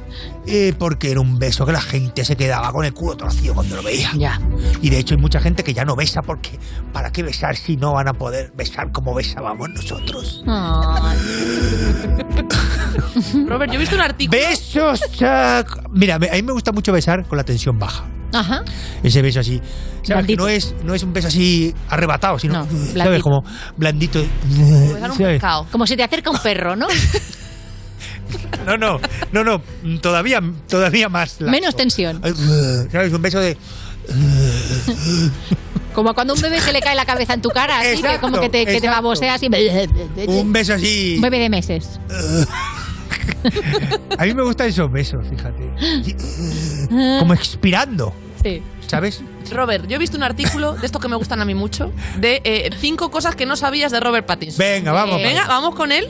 eh, 0.47 0.75
porque 0.79 1.11
era 1.11 1.21
un 1.21 1.39
beso 1.39 1.67
que 1.67 1.73
la 1.73 1.81
gente 1.81 2.25
se 2.25 2.37
quedaba 2.37 2.73
con 2.73 2.85
el 2.85 2.93
culo 2.93 3.17
torcido 3.17 3.55
cuando 3.55 3.77
lo 3.77 3.83
veía. 3.83 4.11
Ya. 4.17 4.41
Y 4.83 4.91
de 4.91 4.99
hecho 4.99 5.15
hay 5.15 5.21
mucha 5.21 5.41
gente 5.41 5.65
que 5.65 5.75
ya 5.75 5.85
no 5.85 5.97
besa 5.97 6.23
porque 6.23 6.59
¿para 6.93 7.11
qué 7.13 7.23
besar 7.23 7.57
si 7.57 7.77
no 7.77 7.93
van 7.93 8.09
a 8.09 8.15
poder 8.15 8.53
besar 8.57 8.93
como 8.93 9.15
besábamos 9.15 9.71
nosotros? 9.71 10.45
Ay. 10.47 11.19
Robert, 13.47 13.71
yo 13.73 13.77
he 13.77 13.81
visto 13.81 13.97
un 13.97 14.03
artículo. 14.03 14.39
Besos. 14.41 15.01
chac. 15.13 15.89
Mira, 15.91 16.17
a 16.17 16.19
mí 16.19 16.43
me 16.43 16.53
gusta 16.53 16.73
mucho 16.73 16.93
besar 16.93 17.27
con 17.27 17.37
la 17.39 17.45
tensión 17.45 17.79
baja. 17.79 18.05
Ajá. 18.33 18.63
Ese 19.03 19.23
beso 19.23 19.41
así. 19.41 19.61
¿Sabes? 20.03 20.27
Que 20.27 20.37
no 20.37 20.49
es, 20.49 20.75
no 20.85 20.95
es 20.95 21.03
un 21.03 21.13
beso 21.13 21.29
así 21.29 21.75
arrebatado, 21.89 22.39
sino, 22.39 22.55
No, 22.61 22.65
¿sabes? 22.67 22.95
blandito. 22.95 23.23
Como 23.23 23.45
blandito. 23.77 24.21
Como 25.71 25.87
si 25.87 25.97
te 25.97 26.05
acerca 26.05 26.31
un 26.31 26.39
perro, 26.39 26.77
¿no? 26.77 26.87
No, 28.67 28.77
no, 28.77 28.99
no, 29.31 29.45
no. 29.45 29.63
Todavía, 30.01 30.41
todavía 30.69 31.09
más. 31.09 31.41
laxo. 31.41 31.51
Menos 31.51 31.77
tensión. 31.77 32.21
¿Sabes? 32.91 33.13
Un 33.13 33.23
beso 33.23 33.39
de. 33.39 33.57
Como 35.95 36.13
cuando 36.15 36.33
a 36.33 36.37
un 36.37 36.43
bebé 36.43 36.61
se 36.61 36.73
le 36.73 36.81
cae 36.81 36.95
la 36.95 37.07
cabeza 37.07 37.35
en 37.35 37.41
tu 37.41 37.49
cara, 37.49 37.81
así, 37.81 38.03
que 38.03 38.19
como 38.19 38.41
que 38.41 38.49
te, 38.49 38.67
que 38.67 38.73
te 38.73 38.77
exacto. 38.79 38.97
babosea 38.97 39.35
así. 39.35 39.47
Un 40.27 40.53
beso 40.53 40.75
así. 40.75 41.15
Un 41.17 41.23
bebé 41.23 41.39
de 41.39 41.49
meses. 41.49 42.01
A 44.19 44.25
mí 44.25 44.35
me 44.35 44.43
gustan 44.43 44.69
esos 44.69 44.91
besos, 44.91 45.27
fíjate. 45.29 45.63
Como 47.19 47.35
expirando, 47.35 48.13
Sí. 48.43 48.63
¿sabes? 48.87 49.23
Robert, 49.53 49.87
yo 49.89 49.97
he 49.97 49.99
visto 49.99 50.17
un 50.17 50.23
artículo 50.23 50.75
de 50.75 50.87
estos 50.87 51.01
que 51.01 51.09
me 51.09 51.17
gustan 51.17 51.41
a 51.41 51.45
mí 51.45 51.55
mucho, 51.55 51.93
de 52.19 52.41
eh, 52.45 52.71
cinco 52.79 53.11
cosas 53.11 53.35
que 53.37 53.47
no 53.47 53.57
sabías 53.57 53.93
de 53.93 54.01
Robert 54.01 54.27
Pattinson. 54.27 54.59
Venga, 54.59 54.93
vamos. 54.93 55.21
Venga, 55.23 55.47
vamos 55.47 55.75
con 55.75 55.93
él. 55.93 56.09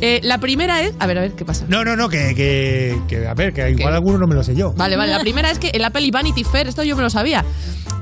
Eh, 0.00 0.20
la 0.22 0.38
primera 0.38 0.82
es. 0.82 0.92
A 0.98 1.06
ver, 1.06 1.18
a 1.18 1.20
ver, 1.22 1.32
¿qué 1.32 1.44
pasa? 1.44 1.64
No, 1.68 1.84
no, 1.84 1.96
no, 1.96 2.08
que, 2.08 2.34
que, 2.34 2.98
que, 3.08 3.26
a 3.26 3.34
ver, 3.34 3.52
que 3.52 3.70
igual 3.70 3.94
alguno 3.94 4.18
no 4.18 4.26
me 4.26 4.34
lo 4.34 4.42
sé 4.42 4.54
yo. 4.54 4.72
Vale, 4.74 4.96
vale. 4.96 5.12
La 5.12 5.20
primera 5.20 5.50
es 5.50 5.58
que 5.58 5.68
el 5.70 5.84
Apple 5.84 6.02
y 6.02 6.10
Vanity 6.10 6.44
Fair, 6.44 6.68
esto 6.68 6.82
yo 6.82 6.96
me 6.96 7.02
lo 7.02 7.10
sabía. 7.10 7.44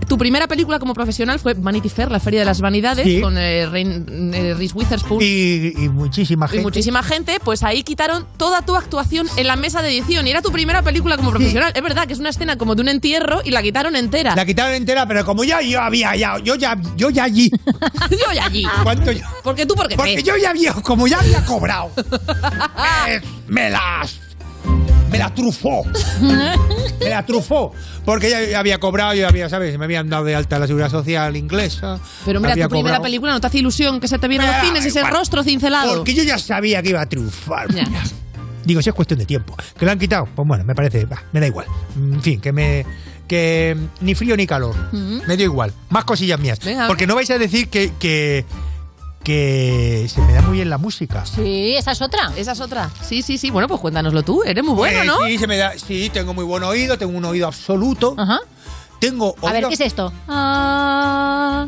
Tu 0.09 0.17
primera 0.17 0.47
película 0.47 0.79
como 0.79 0.95
profesional 0.95 1.41
fue 1.41 1.55
Vanity 1.55 1.89
Fair, 1.89 2.13
la 2.13 2.21
Feria 2.21 2.39
de 2.39 2.47
las 2.47 2.61
Vanidades, 2.61 3.05
Sí. 3.05 3.21
con 3.21 3.37
eh, 3.37 3.63
eh, 3.65 4.55
Reese 4.57 4.73
Witherspoon. 4.75 5.21
Y, 5.21 5.73
y 5.85 5.89
muchísima 5.89 6.47
y 6.47 6.49
gente. 6.51 6.63
muchísima 6.63 7.03
gente, 7.03 7.39
pues 7.43 7.65
ahí 7.65 7.83
quitaron 7.83 8.25
toda 8.37 8.63
tu 8.63 8.77
actuación 8.77 9.27
en 9.37 9.49
la 9.49 9.57
mesa 9.57 9.83
de 9.83 9.89
edición. 9.89 10.25
Y 10.29 10.31
era 10.31 10.43
tu 10.43 10.53
primera 10.53 10.83
película 10.83 11.17
como 11.17 11.31
profesional. 11.33 11.73
Es 11.75 11.83
verdad 11.83 12.07
que 12.07 12.13
es 12.13 12.21
una 12.21 12.29
escena 12.29 12.57
como 12.57 12.77
de 12.77 12.83
un 12.83 12.89
entierro 12.89 13.41
y 13.45 13.51
la 13.51 13.63
quitaron 13.63 13.97
entera. 13.97 14.37
La 14.37 14.47
quitaron 14.47 14.75
entera, 14.75 15.09
pero 15.09 15.25
como 15.25 15.43
ya 15.43 15.61
yo 15.61 15.81
había, 15.81 16.15
ya, 16.15 16.39
yo 16.39 16.55
ya, 16.55 16.79
yo 16.97 17.11
ya 17.11 17.25
allí. 17.25 17.51
yo 18.13 18.33
ya 18.33 18.45
allí. 18.45 18.65
¿Cuánto 18.85 19.11
yo? 19.11 19.25
Porque 19.43 19.67
tú, 19.67 19.75
porque 19.75 19.97
Porque 19.97 20.23
yo 20.23 20.37
ya 20.37 20.51
había, 20.51 20.73
como 20.75 21.09
ya 21.09 21.19
había 21.19 21.45
cobrado, 21.45 21.86
me, 23.07 23.21
me 23.49 23.71
las. 23.71 24.21
Me 25.11 25.19
la 25.19 25.33
trufó. 25.33 25.85
Me 26.21 27.09
la 27.09 27.25
trufó. 27.25 27.73
Porque 28.05 28.29
ya 28.31 28.59
había 28.59 28.79
cobrado, 28.79 29.15
yo 29.15 29.29
había, 29.29 29.49
¿sabes? 29.49 29.79
Me 29.79 29.85
habían 29.85 30.09
dado 30.11 30.25
de 30.25 30.35
alta 30.35 30.59
la 30.59 30.67
seguridad 30.67 30.91
social 30.91 31.37
inglesa. 31.37 31.99
Pero 32.25 32.41
mira, 32.41 32.55
tu 32.57 32.69
primera 32.69 33.01
película 33.01 33.33
no 33.33 33.41
te 33.41 33.47
hace 33.47 33.59
ilusión 33.59 34.01
que 34.01 34.09
se 34.09 34.19
te 34.19 34.27
viene 34.29 34.47
a 34.47 34.59
los 34.59 34.67
cines 34.67 34.85
ese 34.85 34.99
igual. 34.99 35.15
rostro 35.15 35.43
cincelado. 35.45 35.97
Porque 35.97 36.15
yo 36.15 36.23
ya 36.25 36.39
sabía 36.39 36.83
que 36.83 36.91
iba 36.91 37.01
a 37.01 37.07
triunfar. 37.07 37.73
Ya. 37.73 37.85
Digo, 38.65 38.83
si 38.83 38.89
es 38.89 38.95
cuestión 38.97 39.21
de 39.21 39.27
tiempo. 39.27 39.57
¿Que 39.79 39.85
lo 39.85 39.93
han 39.93 39.99
quitado? 39.99 40.27
Pues 40.35 40.47
bueno, 40.49 40.65
me 40.65 40.75
parece, 40.75 41.05
bah, 41.05 41.23
me 41.33 41.39
da 41.39 41.47
igual. 41.47 41.67
En 41.97 42.21
fin, 42.23 42.41
que 42.41 42.53
me. 42.53 42.85
Que 43.29 43.77
ni 44.01 44.15
frío 44.17 44.37
ni 44.37 44.47
calor. 44.47 44.75
Me 44.93 45.37
dio 45.37 45.47
igual. 45.47 45.73
Más 45.89 46.05
cosillas 46.05 46.39
mías. 46.41 46.59
Venga, 46.65 46.87
Porque 46.89 47.07
no 47.07 47.15
vais 47.15 47.31
a 47.31 47.39
decir 47.39 47.69
que, 47.69 47.93
que. 47.99 48.45
Que 49.27 50.07
se 50.09 50.21
me 50.23 50.33
da 50.35 50.41
muy 50.43 50.59
bien 50.59 50.71
la 50.71 50.79
música. 50.79 51.27
Sí, 51.27 51.75
esa 51.77 51.91
es 51.91 52.01
otra. 52.01 52.31
Esa 52.37 52.53
es 52.53 52.61
otra. 52.61 52.89
Sí, 53.03 53.23
sí, 53.23 53.39
sí. 53.39 53.51
Bueno, 53.51 53.67
pues 53.67 53.81
cuéntanoslo 53.81 54.23
tú. 54.23 54.45
Eres 54.45 54.63
muy 54.63 54.75
bueno, 54.77 54.99
Pues 54.99 55.07
¿no? 55.09 55.27
Sí, 55.27 55.37
se 55.37 55.49
me 55.49 55.57
da, 55.57 55.73
sí, 55.77 56.09
tengo 56.13 56.33
muy 56.33 56.45
buen 56.45 56.63
oído, 56.63 56.97
tengo 56.97 57.19
un 57.19 57.25
oído 57.25 57.49
absoluto. 57.49 58.15
Ajá. 58.17 58.39
Tengo 59.01 59.35
A 59.43 59.47
ver, 59.53 59.65
oído- 59.65 59.69
¿qué 59.71 59.75
es 59.75 59.81
esto? 59.81 60.13
Ah. 60.29 61.67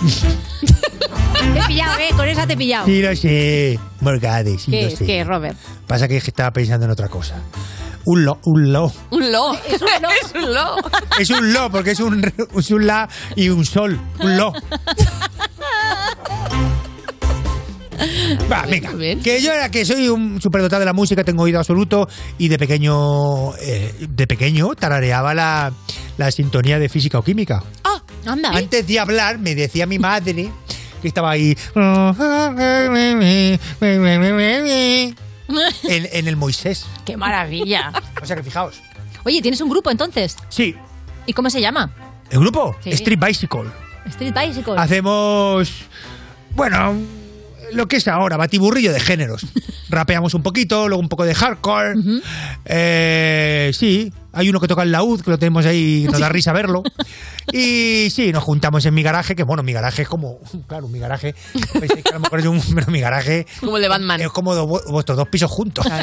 te 1.52 1.58
he 1.60 1.62
pillado, 1.68 1.98
¿eh? 2.00 2.08
Con 2.16 2.28
esa 2.28 2.46
te 2.46 2.54
he 2.54 2.56
pillado. 2.56 2.86
Sí, 2.86 3.00
lo 3.00 3.14
sé. 3.14 3.78
Morgade, 4.00 4.58
sí, 4.58 4.72
¿Qué 4.72 4.82
lo 4.82 4.88
es? 4.88 4.98
sé. 4.98 5.06
¿Qué, 5.06 5.22
Robert? 5.22 5.56
Pasa 5.86 6.08
que 6.08 6.16
es 6.16 6.24
que 6.24 6.30
estaba 6.30 6.50
pensando 6.52 6.86
en 6.86 6.90
otra 6.92 7.08
cosa. 7.08 7.36
Un 8.06 8.24
lo, 8.24 8.38
un 8.44 8.72
lo. 8.72 8.92
Un 9.10 9.32
lo. 9.32 9.54
Es 9.54 9.80
un 9.80 10.02
lo. 10.02 10.08
es 10.22 10.34
un 10.34 10.54
lo. 10.54 10.76
Es 11.18 11.30
un 11.30 11.52
lo, 11.52 11.70
porque 11.70 11.92
es 11.92 12.00
un, 12.00 12.32
es 12.56 12.70
un 12.70 12.86
la 12.86 13.08
y 13.34 13.48
un 13.48 13.64
sol. 13.64 13.98
Un 14.20 14.36
lo. 14.36 14.52
Va, 18.50 18.66
venga. 18.68 18.90
Que 19.22 19.40
yo 19.40 19.52
era 19.52 19.70
que 19.70 19.84
soy 19.84 20.08
un 20.08 20.40
superdotado 20.40 20.80
de 20.80 20.86
la 20.86 20.92
música, 20.92 21.24
tengo 21.24 21.44
oído 21.44 21.58
absoluto 21.58 22.08
y 22.38 22.48
de 22.48 22.58
pequeño, 22.58 23.54
eh, 23.56 23.94
de 24.08 24.26
pequeño 24.26 24.74
tarareaba 24.74 25.32
la, 25.32 25.72
la 26.18 26.30
sintonía 26.30 26.78
de 26.78 26.88
física 26.88 27.18
o 27.18 27.22
química. 27.22 27.62
Ah, 27.84 28.02
anda. 28.26 28.50
Antes 28.50 28.86
de 28.86 29.00
hablar, 29.00 29.38
me 29.38 29.54
decía 29.54 29.86
mi 29.86 29.98
madre 29.98 30.50
que 31.00 31.08
estaba 31.08 31.30
ahí 31.30 31.56
en, 35.84 36.08
en 36.12 36.28
el 36.28 36.36
Moisés. 36.36 36.86
¡Qué 37.04 37.16
maravilla! 37.16 37.92
O 38.22 38.26
sea 38.26 38.36
que 38.36 38.42
fijaos. 38.42 38.80
Oye, 39.24 39.40
¿tienes 39.42 39.60
un 39.60 39.68
grupo 39.70 39.90
entonces? 39.90 40.36
Sí. 40.48 40.74
¿Y 41.26 41.32
cómo 41.32 41.50
se 41.50 41.60
llama? 41.60 41.92
¿El 42.30 42.40
grupo? 42.40 42.76
Sí. 42.82 42.90
Street 42.90 43.18
Bicycle. 43.18 43.70
Street 44.06 44.34
Bicycle. 44.34 44.74
Hacemos, 44.76 45.70
bueno, 46.54 46.94
lo 47.72 47.88
que 47.88 47.96
es 47.96 48.08
ahora, 48.08 48.36
batiburrillo 48.36 48.92
de 48.92 49.00
géneros. 49.00 49.46
Rapeamos 49.88 50.34
un 50.34 50.42
poquito, 50.42 50.88
luego 50.88 51.00
un 51.00 51.08
poco 51.08 51.24
de 51.24 51.34
hardcore. 51.34 51.94
Eh, 52.64 53.70
sí, 53.74 54.12
Hay 54.34 54.48
uno 54.48 54.60
que 54.60 54.68
toca 54.68 54.82
el 54.82 54.92
laúd, 54.92 55.20
que 55.22 55.30
lo 55.30 55.38
tenemos 55.38 55.64
ahí, 55.66 56.06
nos 56.10 56.20
da 56.20 56.28
risa 56.28 56.52
verlo. 56.52 56.82
Y 57.52 58.08
sí, 58.10 58.32
nos 58.32 58.42
juntamos 58.42 58.84
en 58.86 58.94
mi 58.94 59.02
garaje, 59.02 59.36
que 59.36 59.42
bueno, 59.42 59.62
mi 59.62 59.72
garaje 59.74 60.02
es 60.02 60.08
como, 60.08 60.38
claro, 60.66 60.88
mi 60.88 60.98
garaje, 60.98 61.34
que 61.54 62.02
a 62.10 62.14
lo 62.14 62.20
mejor 62.20 62.40
es 62.40 62.46
un, 62.46 62.60
pero 62.74 62.90
mi 62.90 63.00
garaje 63.00 63.46
Como 63.60 63.76
el 63.76 63.82
de 63.82 63.88
Batman. 63.90 64.18
es 64.22 64.28
como 64.30 64.54
do- 64.54 64.66
vuestros 64.66 65.16
dos 65.18 65.28
pisos 65.28 65.50
juntos. 65.50 65.86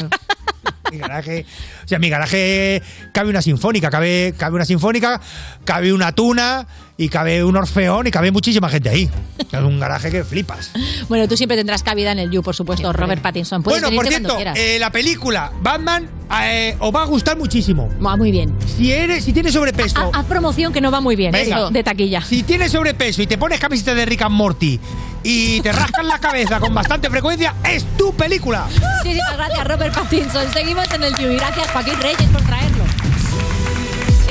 Mi 0.92 0.98
garaje, 0.98 1.46
o 1.84 1.88
sea, 1.88 1.98
mi 1.98 2.10
garaje 2.10 2.82
cabe 3.14 3.30
una 3.30 3.40
sinfónica, 3.40 3.88
cabe, 3.88 4.34
cabe 4.36 4.56
una 4.56 4.66
sinfónica, 4.66 5.22
cabe 5.64 5.90
una 5.92 6.12
tuna 6.12 6.66
y 7.02 7.08
cabe 7.08 7.42
un 7.42 7.56
orfeón 7.56 8.06
y 8.06 8.10
cabe 8.12 8.30
muchísima 8.30 8.68
gente 8.68 8.88
ahí. 8.88 9.10
Es 9.50 9.60
un 9.60 9.80
garaje 9.80 10.08
que 10.10 10.22
flipas. 10.22 10.70
Bueno, 11.08 11.26
tú 11.26 11.36
siempre 11.36 11.56
tendrás 11.56 11.82
cabida 11.82 12.12
en 12.12 12.20
el 12.20 12.30
You, 12.30 12.42
por 12.42 12.54
supuesto, 12.54 12.92
Robert 12.92 13.20
Pattinson. 13.20 13.62
Puedes 13.62 13.82
Bueno, 13.82 13.96
por 13.96 14.06
cierto, 14.06 14.38
eh, 14.54 14.78
la 14.78 14.92
película 14.92 15.52
Batman 15.60 16.08
eh, 16.44 16.76
os 16.78 16.94
va 16.94 17.02
a 17.02 17.06
gustar 17.06 17.36
muchísimo. 17.36 17.90
Va 18.04 18.16
muy 18.16 18.30
bien. 18.30 18.54
Si 18.76 18.92
eres, 18.92 19.24
si 19.24 19.32
tienes 19.32 19.52
sobrepeso, 19.52 20.12
Haz 20.14 20.26
promoción 20.26 20.72
que 20.72 20.80
no 20.80 20.92
va 20.92 21.00
muy 21.00 21.16
bien. 21.16 21.32
Venga. 21.32 21.70
De 21.70 21.82
taquilla. 21.82 22.20
si 22.22 22.44
tienes 22.44 22.70
sobrepeso 22.70 23.20
y 23.20 23.26
te 23.26 23.36
pones 23.36 23.58
camiseta 23.58 23.94
de 23.94 24.06
Rick 24.06 24.22
and 24.22 24.34
Morty 24.36 24.78
y 25.24 25.60
te 25.60 25.72
rascas 25.72 26.04
la 26.04 26.18
cabeza 26.18 26.60
con 26.60 26.72
bastante 26.72 27.10
frecuencia, 27.10 27.54
es 27.68 27.84
tu 27.96 28.14
película. 28.14 28.66
Muchísimas 28.98 29.36
gracias, 29.36 29.66
Robert 29.66 29.94
Pattinson. 29.94 30.52
Seguimos 30.52 30.86
en 30.92 31.02
el 31.02 31.16
You. 31.16 31.30
Y 31.30 31.36
gracias, 31.36 31.68
Joaquín 31.70 32.00
Reyes, 32.00 32.28
por 32.30 32.42
traerlo. 32.42 32.81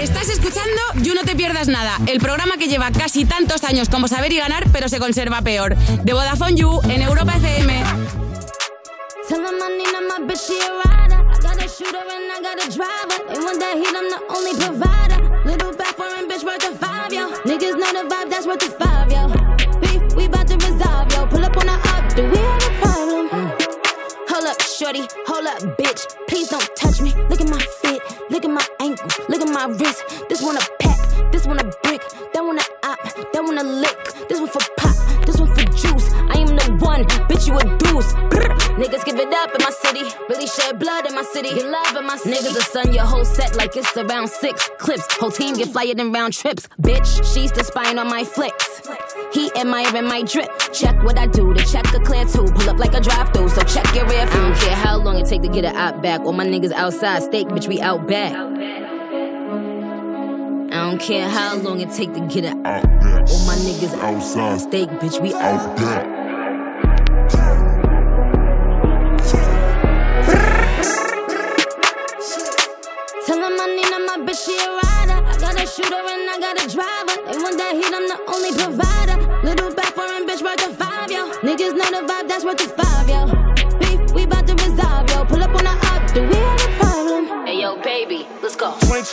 Estás 0.02 0.30
escuchando 0.30 0.82
You 1.03 1.14
No 1.14 1.22
Te 1.22 1.36
Pierdas 1.36 1.68
Nada, 1.68 1.95
el 2.07 2.19
programa 2.19 2.57
que 2.57 2.68
lleva 2.68 2.90
casi 2.91 3.23
tantos 3.23 3.64
años 3.64 3.88
como 3.88 4.07
saber 4.07 4.34
y 4.34 4.38
ganar, 4.38 4.65
pero 4.73 4.90
se 4.90 4.98
conserva 4.98 5.44
peor. 5.44 5.76
De 5.78 6.14
Vodafone 6.14 6.56
You 6.56 6.82
en 6.90 7.03
Europa 7.03 7.36
FM. 7.36 7.84
Niggas 17.44 17.76
vibe, 17.76 18.30
that's 18.30 18.45
worth 18.45 18.64
five, 18.78 19.07
we 20.15 20.28
to 20.28 20.56
resolve. 20.57 21.30
Pull 21.30 21.44
up 21.44 21.57
on 21.57 21.65
the 21.65 21.73
up, 21.73 22.15
do 22.15 22.23
we 22.23 22.61
shorty, 24.82 25.08
hold 25.28 25.45
up, 25.45 25.78
bitch. 25.78 26.02
Please 26.28 26.49
don't 26.49 26.68
touch 26.76 27.02
me. 27.02 27.14
Look 27.30 27.40
at 27.40 27.48
my 27.48 27.60
fit, 27.82 28.02
look 28.32 28.44
at 28.44 28.49
my 28.49 28.66
ankle, 28.80 29.08
look 29.30 29.41
at 29.41 29.48
my 29.48 29.66
wrist. 29.66 30.02
This 30.28 30.41
one 30.41 30.58
a 30.58 30.62
pack, 30.80 31.32
this 31.32 31.45
one 31.45 31.60
a 31.60 31.64
brick, 31.84 32.02
that 32.34 32.44
one 32.44 32.58
a 32.58 32.64
op, 32.84 32.98
that 33.32 33.44
one 33.44 33.60
a 33.60 33.64
lick. 33.64 34.14
This 34.28 34.40
one 34.40 34.49
for 34.49 34.62
pop, 34.78 34.95
one, 36.82 37.06
bitch, 37.30 37.48
you 37.48 37.56
a 37.58 37.78
deuce. 37.78 38.14
Niggas 38.72 39.06
give 39.06 39.20
it 39.20 39.34
up 39.34 39.53
in 39.53 39.62
my 39.62 39.70
city, 39.70 40.03
really 40.30 40.48
shed 40.48 40.80
blood 40.80 41.06
in 41.06 41.14
my 41.14 41.24
city. 41.24 41.49
Get 41.49 41.66
love 41.66 41.95
in 41.95 42.06
my 42.06 42.18
city. 42.18 42.36
Niggas 42.36 42.53
will 42.53 42.62
sun 42.62 42.94
your 42.94 43.06
whole 43.06 43.26
set 43.26 43.56
like 43.56 43.76
it's 43.76 43.95
around 43.95 44.30
six 44.30 44.70
clips. 44.80 45.06
Whole 45.18 45.32
team 45.32 45.56
get 45.56 45.70
flyer 45.70 45.94
than 45.94 46.12
round 46.12 46.34
trips. 46.34 46.68
Bitch, 46.82 47.34
she's 47.34 47.52
the 47.52 47.64
spine 47.64 47.99
on 47.99 48.08
my 48.08 48.24
flicks. 48.24 48.82
He 49.34 49.52
admiring 49.56 50.08
my 50.08 50.24
drip. 50.24 50.49
Check 50.74 51.02
what 51.03 51.18
I 51.18 51.28
do 51.28 51.53
to 51.53 51.66
check 51.66 51.86
a 51.94 51.99
clear 51.99 52.26
two. 52.26 52.45
Pull 52.45 52.70
up 52.70 52.80
like 52.80 52.94
a 52.94 53.02
drive 53.02 53.34
through, 53.34 53.49
so 53.49 53.62
check 53.64 53.94
your 53.94 54.06
rear 54.08 54.26
view. 54.28 54.41
I 54.41 54.49
don't 54.49 54.58
care 54.58 54.76
how 54.76 54.98
long 54.98 55.18
it 55.18 55.28
take 55.28 55.41
to 55.44 55.49
get 55.49 55.66
it 55.66 55.76
out 55.76 56.02
back. 56.02 56.22
All 56.22 56.34
my 56.34 56.45
niggas 56.45 56.72
outside, 56.72 57.24
steak, 57.24 57.48
bitch, 57.48 57.68
we 57.68 57.82
out 57.82 58.08
back. 58.08 58.34
I 60.74 60.90
don't 60.90 61.02
care 61.02 61.28
how 61.28 61.58
long 61.58 61.82
it 61.82 61.91
take 61.91 62.14
to 62.14 62.22
get 62.22 62.45
it 62.45 62.56
out. 62.66 62.84
Back. 62.84 63.30
All 63.30 63.45
my 63.45 63.56
niggas 63.56 63.94
outside, 63.99 64.62
steak, 64.62 64.90
bitch, 64.90 65.22
we 65.22 65.34
out 65.34 65.76
back. 65.76 66.20
She 74.45 74.57
a 74.57 74.69
rider. 74.69 75.19
I 75.27 75.38
got 75.39 75.56
a 75.56 75.68
shooter 75.68 76.02
and 76.14 76.30
I 76.30 76.38
got 76.39 76.64
a 76.64 76.68
driver. 76.68 77.15
They 77.27 77.38
want 77.38 77.57
that 77.57 77.76
heat, 77.76 77.93
I'm 77.93 78.07
the 78.07 78.18
only 78.34 78.52
provider. 78.57 79.11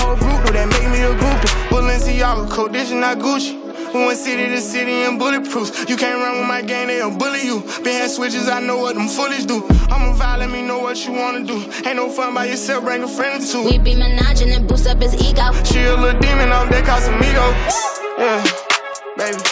whole 0.00 0.16
group, 0.16 0.40
though 0.46 0.52
that 0.52 0.68
make 0.68 0.88
me 0.90 1.00
a 1.02 1.12
groupie. 1.14 1.50
Balenciaga, 1.70 2.74
is 2.74 2.92
not 2.92 3.18
Gucci. 3.18 3.70
We 3.92 4.06
went 4.06 4.18
city 4.18 4.46
to 4.46 4.60
city 4.60 5.02
in 5.02 5.18
bulletproofs. 5.18 5.88
You 5.88 5.96
can't 5.96 6.22
run 6.22 6.38
with 6.38 6.46
my 6.46 6.62
gang, 6.62 6.86
they'll 6.86 7.10
bully 7.10 7.42
you. 7.42 7.60
Been 7.82 8.00
had 8.00 8.10
switches, 8.10 8.48
I 8.48 8.60
know 8.60 8.78
what 8.78 8.94
them 8.94 9.08
foolish 9.08 9.44
do. 9.46 9.66
I'm 9.90 10.14
a 10.14 10.14
vibe, 10.14 10.38
let 10.38 10.50
me 10.50 10.62
know 10.62 10.78
what 10.78 10.96
you 11.04 11.12
wanna 11.12 11.44
do. 11.44 11.58
Ain't 11.84 11.96
no 11.96 12.08
fun 12.08 12.32
by 12.32 12.46
yourself, 12.46 12.84
bring 12.84 13.02
a 13.02 13.08
friend 13.08 13.42
or 13.42 13.46
two. 13.46 13.64
We 13.64 13.78
be 13.78 13.94
menaging 13.94 14.54
and 14.54 14.68
boost 14.68 14.86
up 14.86 15.02
his 15.02 15.14
ego. 15.14 15.50
She 15.64 15.82
a 15.82 15.96
little 15.96 16.20
demon 16.20 16.50
off 16.50 16.70
that 16.70 16.84
Casamigo. 16.84 17.46
Yeah, 18.16 18.44
baby. 19.16 19.42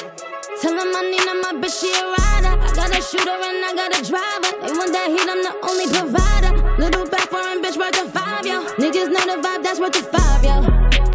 Tell 0.62 0.75
him 0.75 0.91
I 0.95 1.03
need 1.11 1.23
him, 1.23 1.41
my 1.43 1.55
bitch, 1.59 1.81
she 1.81 1.91
a 1.91 2.03
rider. 2.03 2.55
I 2.62 2.69
got 2.75 2.91
a 2.91 3.03
shooter 3.03 3.31
and 3.31 3.65
I 3.65 3.73
got 3.75 3.91
a 3.95 4.03
driver. 4.07 4.51
They 4.62 4.73
want 4.75 4.93
that 4.95 5.09
heat, 5.11 5.27
I'm 5.27 5.43
the 5.43 5.55
only 5.66 5.87
provider. 5.87 6.53
Little 6.79 7.07
back 7.09 7.27
foreign 7.31 7.62
bitch 7.62 7.77
worth 7.79 7.95
a 8.03 8.11
five, 8.11 8.27
yo. 8.49 8.65
Niggas 8.83 9.11
know 9.12 9.37
the 9.37 9.43
vibe, 9.43 9.62
that's 9.62 9.81
worth 9.81 9.93
the 9.93 10.03
five, 10.03 10.43
yo. 10.45 10.57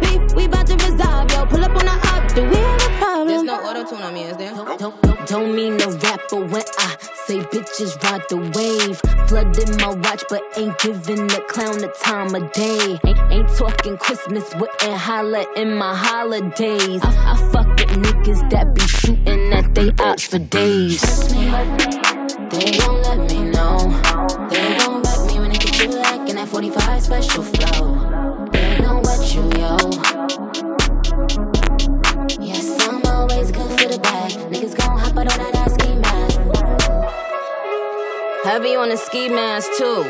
Beef, 0.00 0.34
we 0.34 0.48
bout 0.48 0.66
to 0.66 0.74
resolve, 0.74 1.30
yo. 1.30 1.46
Pull 1.46 1.64
up 1.64 1.70
on 1.70 1.84
the 1.84 1.96
up, 2.14 2.34
do 2.34 2.42
we 2.48 2.56
have 2.56 2.80
a 2.80 2.98
problem? 2.98 3.28
There's 3.28 3.42
no 3.42 3.56
auto 3.56 3.84
tune 3.84 4.02
on 4.02 4.14
me, 4.14 4.22
is 4.24 4.36
there? 4.36 4.52
Don't, 4.54 4.78
don't, 4.78 5.02
don't, 5.02 5.26
don't 5.28 5.54
mean 5.54 5.76
no 5.76 5.90
rapper 5.90 6.44
when 6.46 6.62
I 6.78 6.96
say 7.26 7.40
bitches 7.40 8.02
ride 8.04 8.22
the 8.28 8.38
wave. 8.54 9.00
Flooding 9.28 9.76
my 9.78 9.94
watch, 10.06 10.22
but 10.28 10.42
ain't 10.56 10.78
giving 10.78 11.26
the 11.26 11.42
clown 11.48 11.78
the 11.78 11.88
time 12.02 12.34
of 12.34 12.52
day. 12.52 12.98
Ain't, 13.04 13.18
ain't 13.32 13.48
talking 13.56 13.96
Christmas, 13.96 14.54
wouldn't 14.54 14.98
holla 14.98 15.44
in 15.56 15.74
my 15.76 15.94
holidays. 15.94 17.00
I, 17.02 17.32
I 17.32 17.36
fuck 17.52 17.68
with 17.68 17.90
niggas 18.04 18.48
that 18.50 18.74
be 18.74 18.82
shooting 18.82 19.52
at 19.52 19.74
they 19.74 19.90
ops 19.98 20.26
for 20.26 20.38
days. 20.38 21.00
They 22.50 22.78
gon' 22.78 23.02
let 23.02 23.18
me 23.30 23.50
know. 23.50 24.48
They 24.50 24.83
45 26.54 27.02
special 27.02 27.42
flow. 27.42 28.48
They 28.52 28.78
gon' 28.78 29.02
wet 29.02 29.34
you, 29.34 29.42
yo. 29.58 29.76
Yes, 32.40 32.78
I'm 32.86 33.02
always 33.06 33.50
good 33.50 33.72
for 33.80 33.88
the 33.88 33.98
bag. 34.00 34.30
Niggas 34.52 34.78
gon' 34.78 34.96
hop 34.96 35.16
out 35.16 35.32
on 35.32 35.38
that 35.40 35.56
ass 35.56 35.74
ski 35.74 35.96
mask. 35.96 36.38
Heavy 38.44 38.76
on 38.76 38.88
the 38.90 38.96
ski 38.96 39.28
mask 39.28 39.68
too. 39.76 40.04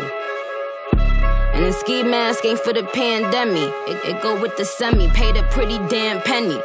And 1.55 1.65
the 1.65 1.73
ski 1.73 2.03
mask 2.03 2.45
ain't 2.45 2.59
for 2.59 2.75
the 2.75 2.85
pandemic. 2.93 3.73
It, 3.89 4.17
it 4.17 4.23
go 4.23 4.39
with 4.39 4.55
the 4.59 4.67
semi. 4.67 5.09
Paid 5.09 5.39
a 5.39 5.45
pretty 5.45 5.79
damn 5.89 6.21
penny. 6.21 6.61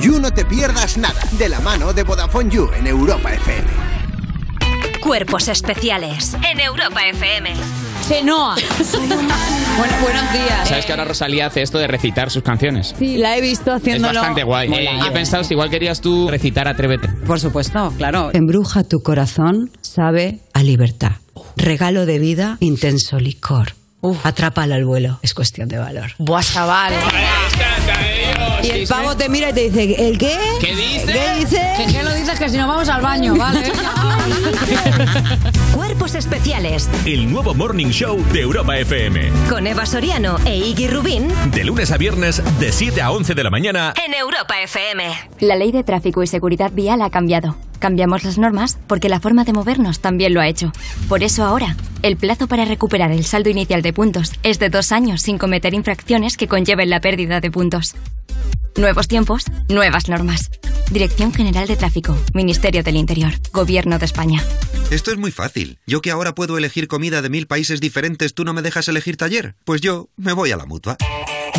You 0.00 0.18
No 0.18 0.30
Te 0.30 0.44
Pierdas 0.44 0.96
Nada, 0.96 1.20
de 1.36 1.50
la 1.50 1.60
mano 1.60 1.92
de 1.92 2.04
Vodafone 2.04 2.48
You 2.48 2.72
en 2.72 2.86
Europa 2.86 3.34
FM. 3.34 3.89
Cuerpos 5.00 5.48
especiales 5.48 6.34
en 6.50 6.60
Europa 6.60 7.00
FM. 7.08 7.50
Chenoa. 8.08 8.54
bueno, 9.78 9.94
buenos 10.02 10.32
días. 10.32 10.68
¿Sabes 10.68 10.84
que 10.84 10.92
ahora 10.92 11.04
Rosalía 11.04 11.46
hace 11.46 11.62
esto 11.62 11.78
de 11.78 11.86
recitar 11.86 12.30
sus 12.30 12.42
canciones? 12.42 12.94
Sí, 12.98 13.16
la 13.16 13.36
he 13.36 13.40
visto 13.40 13.70
Es 13.74 13.80
haciéndolo. 13.82 14.14
bastante 14.20 14.42
guay. 14.42 14.72
Eh, 14.72 14.90
y 15.02 15.06
he 15.06 15.10
pensado 15.10 15.42
si 15.44 15.54
igual 15.54 15.70
querías 15.70 16.00
tú 16.00 16.28
recitar 16.28 16.68
Atrévete. 16.68 17.08
Por 17.26 17.40
supuesto, 17.40 17.92
claro. 17.96 18.30
Embruja 18.34 18.84
tu 18.84 19.02
corazón, 19.02 19.70
sabe 19.80 20.40
a 20.52 20.62
libertad. 20.62 21.12
Regalo 21.56 22.04
de 22.06 22.18
vida, 22.18 22.56
intenso 22.60 23.18
licor. 23.18 23.74
Atrápala 24.24 24.76
al 24.76 24.84
vuelo, 24.86 25.18
es 25.22 25.34
cuestión 25.34 25.68
de 25.68 25.76
valor. 25.78 26.12
Buah, 26.18 26.42
chaval. 26.42 26.94
Y 28.62 28.68
el 28.70 28.86
pavo 28.88 29.14
te 29.16 29.28
mira 29.28 29.50
y 29.50 29.52
te 29.52 29.68
dice, 29.70 30.08
¿el 30.08 30.16
qué? 30.18 30.38
¿Qué 30.60 30.74
dice? 30.74 31.06
¿Qué 31.06 31.40
dice? 31.40 31.72
¿Qué, 31.76 31.86
qué 31.92 32.02
lo 32.02 32.12
dices? 32.14 32.38
Que 32.38 32.48
si 32.48 32.56
nos 32.56 32.66
vamos 32.68 32.88
al 32.88 33.02
baño, 33.02 33.34
¿vale? 33.36 33.60
Cuerpos 35.74 36.14
especiales 36.14 36.90
El 37.06 37.30
nuevo 37.30 37.54
Morning 37.54 37.88
Show 37.88 38.22
de 38.32 38.40
Europa 38.40 38.76
FM. 38.78 39.30
con 39.48 39.66
Eva 39.66 39.86
Soriano 39.86 40.36
e 40.44 40.56
Iggy 40.58 40.88
Rubín 40.88 41.28
De 41.52 41.64
lunes 41.64 41.90
a 41.90 41.96
viernes, 41.96 42.42
de 42.58 42.72
7 42.72 43.00
a 43.00 43.10
11 43.12 43.34
de 43.34 43.44
la 43.44 43.50
mañana. 43.50 43.94
en 44.06 44.12
Europa 44.14 44.60
FM. 44.62 45.04
La 45.40 45.56
ley 45.56 45.72
de 45.72 45.84
tráfico 45.84 46.22
y 46.22 46.26
seguridad 46.26 46.70
vial 46.72 47.00
ha 47.02 47.10
cambiado. 47.10 47.56
Cambiamos 47.78 48.24
las 48.24 48.36
normas 48.36 48.78
porque 48.86 49.08
la 49.08 49.20
forma 49.20 49.44
de 49.44 49.54
movernos 49.54 50.00
también 50.00 50.34
lo 50.34 50.40
ha 50.40 50.48
hecho. 50.48 50.70
Por 51.08 51.22
eso 51.22 51.44
ahora, 51.44 51.76
el 52.02 52.16
plazo 52.16 52.46
para 52.46 52.66
recuperar 52.66 53.10
el 53.12 53.24
saldo 53.24 53.48
inicial 53.48 53.80
de 53.80 53.92
puntos 53.94 54.32
es 54.42 54.58
de 54.58 54.68
dos 54.68 54.92
años 54.92 55.22
sin 55.22 55.38
cometer 55.38 55.72
infracciones 55.72 56.36
que 56.36 56.46
conlleven 56.48 56.90
la 56.90 57.00
pérdida 57.00 57.40
de 57.40 57.50
puntos. 57.50 57.94
Nuevos 58.80 59.08
tiempos, 59.08 59.44
nuevas 59.68 60.08
normas. 60.08 60.50
Dirección 60.90 61.34
General 61.34 61.68
de 61.68 61.76
Tráfico, 61.76 62.16
Ministerio 62.32 62.82
del 62.82 62.96
Interior, 62.96 63.34
Gobierno 63.52 63.98
de 63.98 64.06
España. 64.06 64.42
Esto 64.90 65.10
es 65.10 65.18
muy 65.18 65.30
fácil. 65.30 65.78
Yo 65.86 66.00
que 66.00 66.10
ahora 66.10 66.34
puedo 66.34 66.56
elegir 66.56 66.88
comida 66.88 67.20
de 67.20 67.28
mil 67.28 67.46
países 67.46 67.82
diferentes, 67.82 68.32
¿tú 68.32 68.42
no 68.42 68.54
me 68.54 68.62
dejas 68.62 68.88
elegir 68.88 69.18
taller? 69.18 69.54
Pues 69.64 69.82
yo 69.82 70.08
me 70.16 70.32
voy 70.32 70.52
a 70.52 70.56
la 70.56 70.64
mutua. 70.64 70.96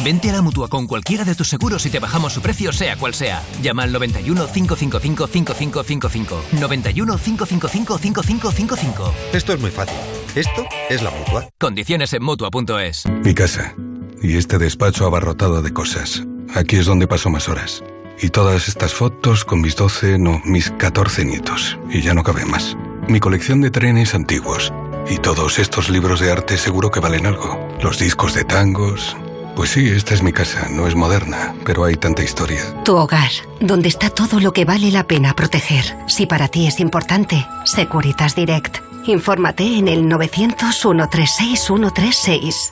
Vente 0.04 0.32
a 0.32 0.34
la 0.34 0.42
mutua 0.42 0.68
con 0.68 0.88
cualquiera 0.88 1.24
de 1.24 1.36
tus 1.36 1.48
seguros 1.48 1.86
y 1.86 1.92
te 1.92 2.00
bajamos 2.00 2.34
su 2.34 2.42
precio, 2.42 2.74
sea 2.74 2.98
cual 2.98 3.14
sea. 3.14 3.44
Llama 3.62 3.84
al 3.84 3.92
91 3.92 4.48
555 4.52 5.28
5555. 5.28 6.44
91 6.60 7.18
555 7.20 7.98
5555. 8.00 9.14
Esto 9.32 9.54
es 9.54 9.60
muy 9.60 9.70
fácil. 9.70 9.98
Esto 10.34 10.66
es 10.90 11.04
la 11.04 11.12
mutua. 11.12 11.48
Condiciones 11.60 12.14
en 12.14 12.24
mutua.es. 12.24 13.04
Mi 13.24 13.36
casa. 13.36 13.76
Y 14.24 14.38
este 14.38 14.58
despacho 14.58 15.06
abarrotado 15.06 15.62
de 15.62 15.72
cosas. 15.72 16.24
Aquí 16.54 16.78
es 16.78 16.86
donde 16.86 17.08
paso 17.08 17.30
más 17.30 17.50
horas. 17.50 17.84
Y 18.20 18.30
todas 18.30 18.68
estas 18.68 18.94
fotos 18.94 19.46
con 19.46 19.62
mis 19.62 19.76
12, 19.76 20.20
no, 20.20 20.42
mis 20.46 20.70
14 20.72 21.26
nietos. 21.26 21.80
Y 21.90 22.02
ya 22.02 22.14
no 22.14 22.24
cabe 22.24 22.46
más. 22.46 22.78
Mi 23.08 23.20
colección 23.20 23.62
de 23.62 23.72
trenes 23.72 24.14
antiguos. 24.14 24.72
Y 25.10 25.18
todos 25.18 25.58
estos 25.60 25.90
libros 25.90 26.20
de 26.20 26.32
arte 26.32 26.58
seguro 26.58 26.92
que 26.92 27.00
valen 27.00 27.26
algo. 27.26 27.68
Los 27.82 27.98
discos 27.98 28.36
de 28.36 28.44
tangos. 28.44 29.18
Pues 29.56 29.72
sí, 29.72 29.90
esta 29.90 30.14
es 30.14 30.22
mi 30.22 30.34
casa. 30.34 30.68
No 30.70 30.88
es 30.88 30.96
moderna, 30.96 31.56
pero 31.66 31.84
hay 31.84 31.96
tanta 31.96 32.24
historia. 32.24 32.62
Tu 32.84 32.96
hogar, 32.96 33.32
donde 33.60 33.90
está 33.90 34.10
todo 34.10 34.40
lo 34.40 34.54
que 34.54 34.66
vale 34.66 34.92
la 34.92 35.06
pena 35.06 35.36
proteger. 35.36 35.98
Si 36.08 36.28
para 36.28 36.48
ti 36.48 36.68
es 36.68 36.80
importante, 36.80 37.48
Securitas 37.66 38.36
Direct. 38.36 38.78
Infórmate 39.08 39.78
en 39.78 39.88
el 39.88 40.04
900-136-136. 40.04 42.72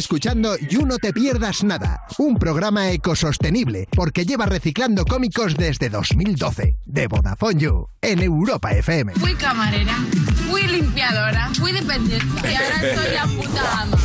Escuchando 0.00 0.56
You 0.56 0.86
No 0.86 0.96
Te 0.96 1.12
Pierdas 1.12 1.62
Nada, 1.62 2.06
un 2.16 2.38
programa 2.38 2.90
ecosostenible 2.90 3.86
porque 3.94 4.24
lleva 4.24 4.46
reciclando 4.46 5.04
cómicos 5.04 5.56
desde 5.56 5.90
2012, 5.90 6.76
de 6.86 7.06
Vodafone 7.06 7.60
You, 7.60 7.86
en 8.00 8.22
Europa 8.22 8.72
FM. 8.72 9.12
Fui 9.16 9.34
camarera, 9.34 9.94
fui 10.48 10.62
limpiadora, 10.62 11.50
fui 11.54 11.72
dependiente 11.72 12.26
y 12.50 12.54
ahora 12.54 12.96
soy 12.96 13.14
la 13.14 13.26
puta 13.26 13.82
ama. 13.82 13.96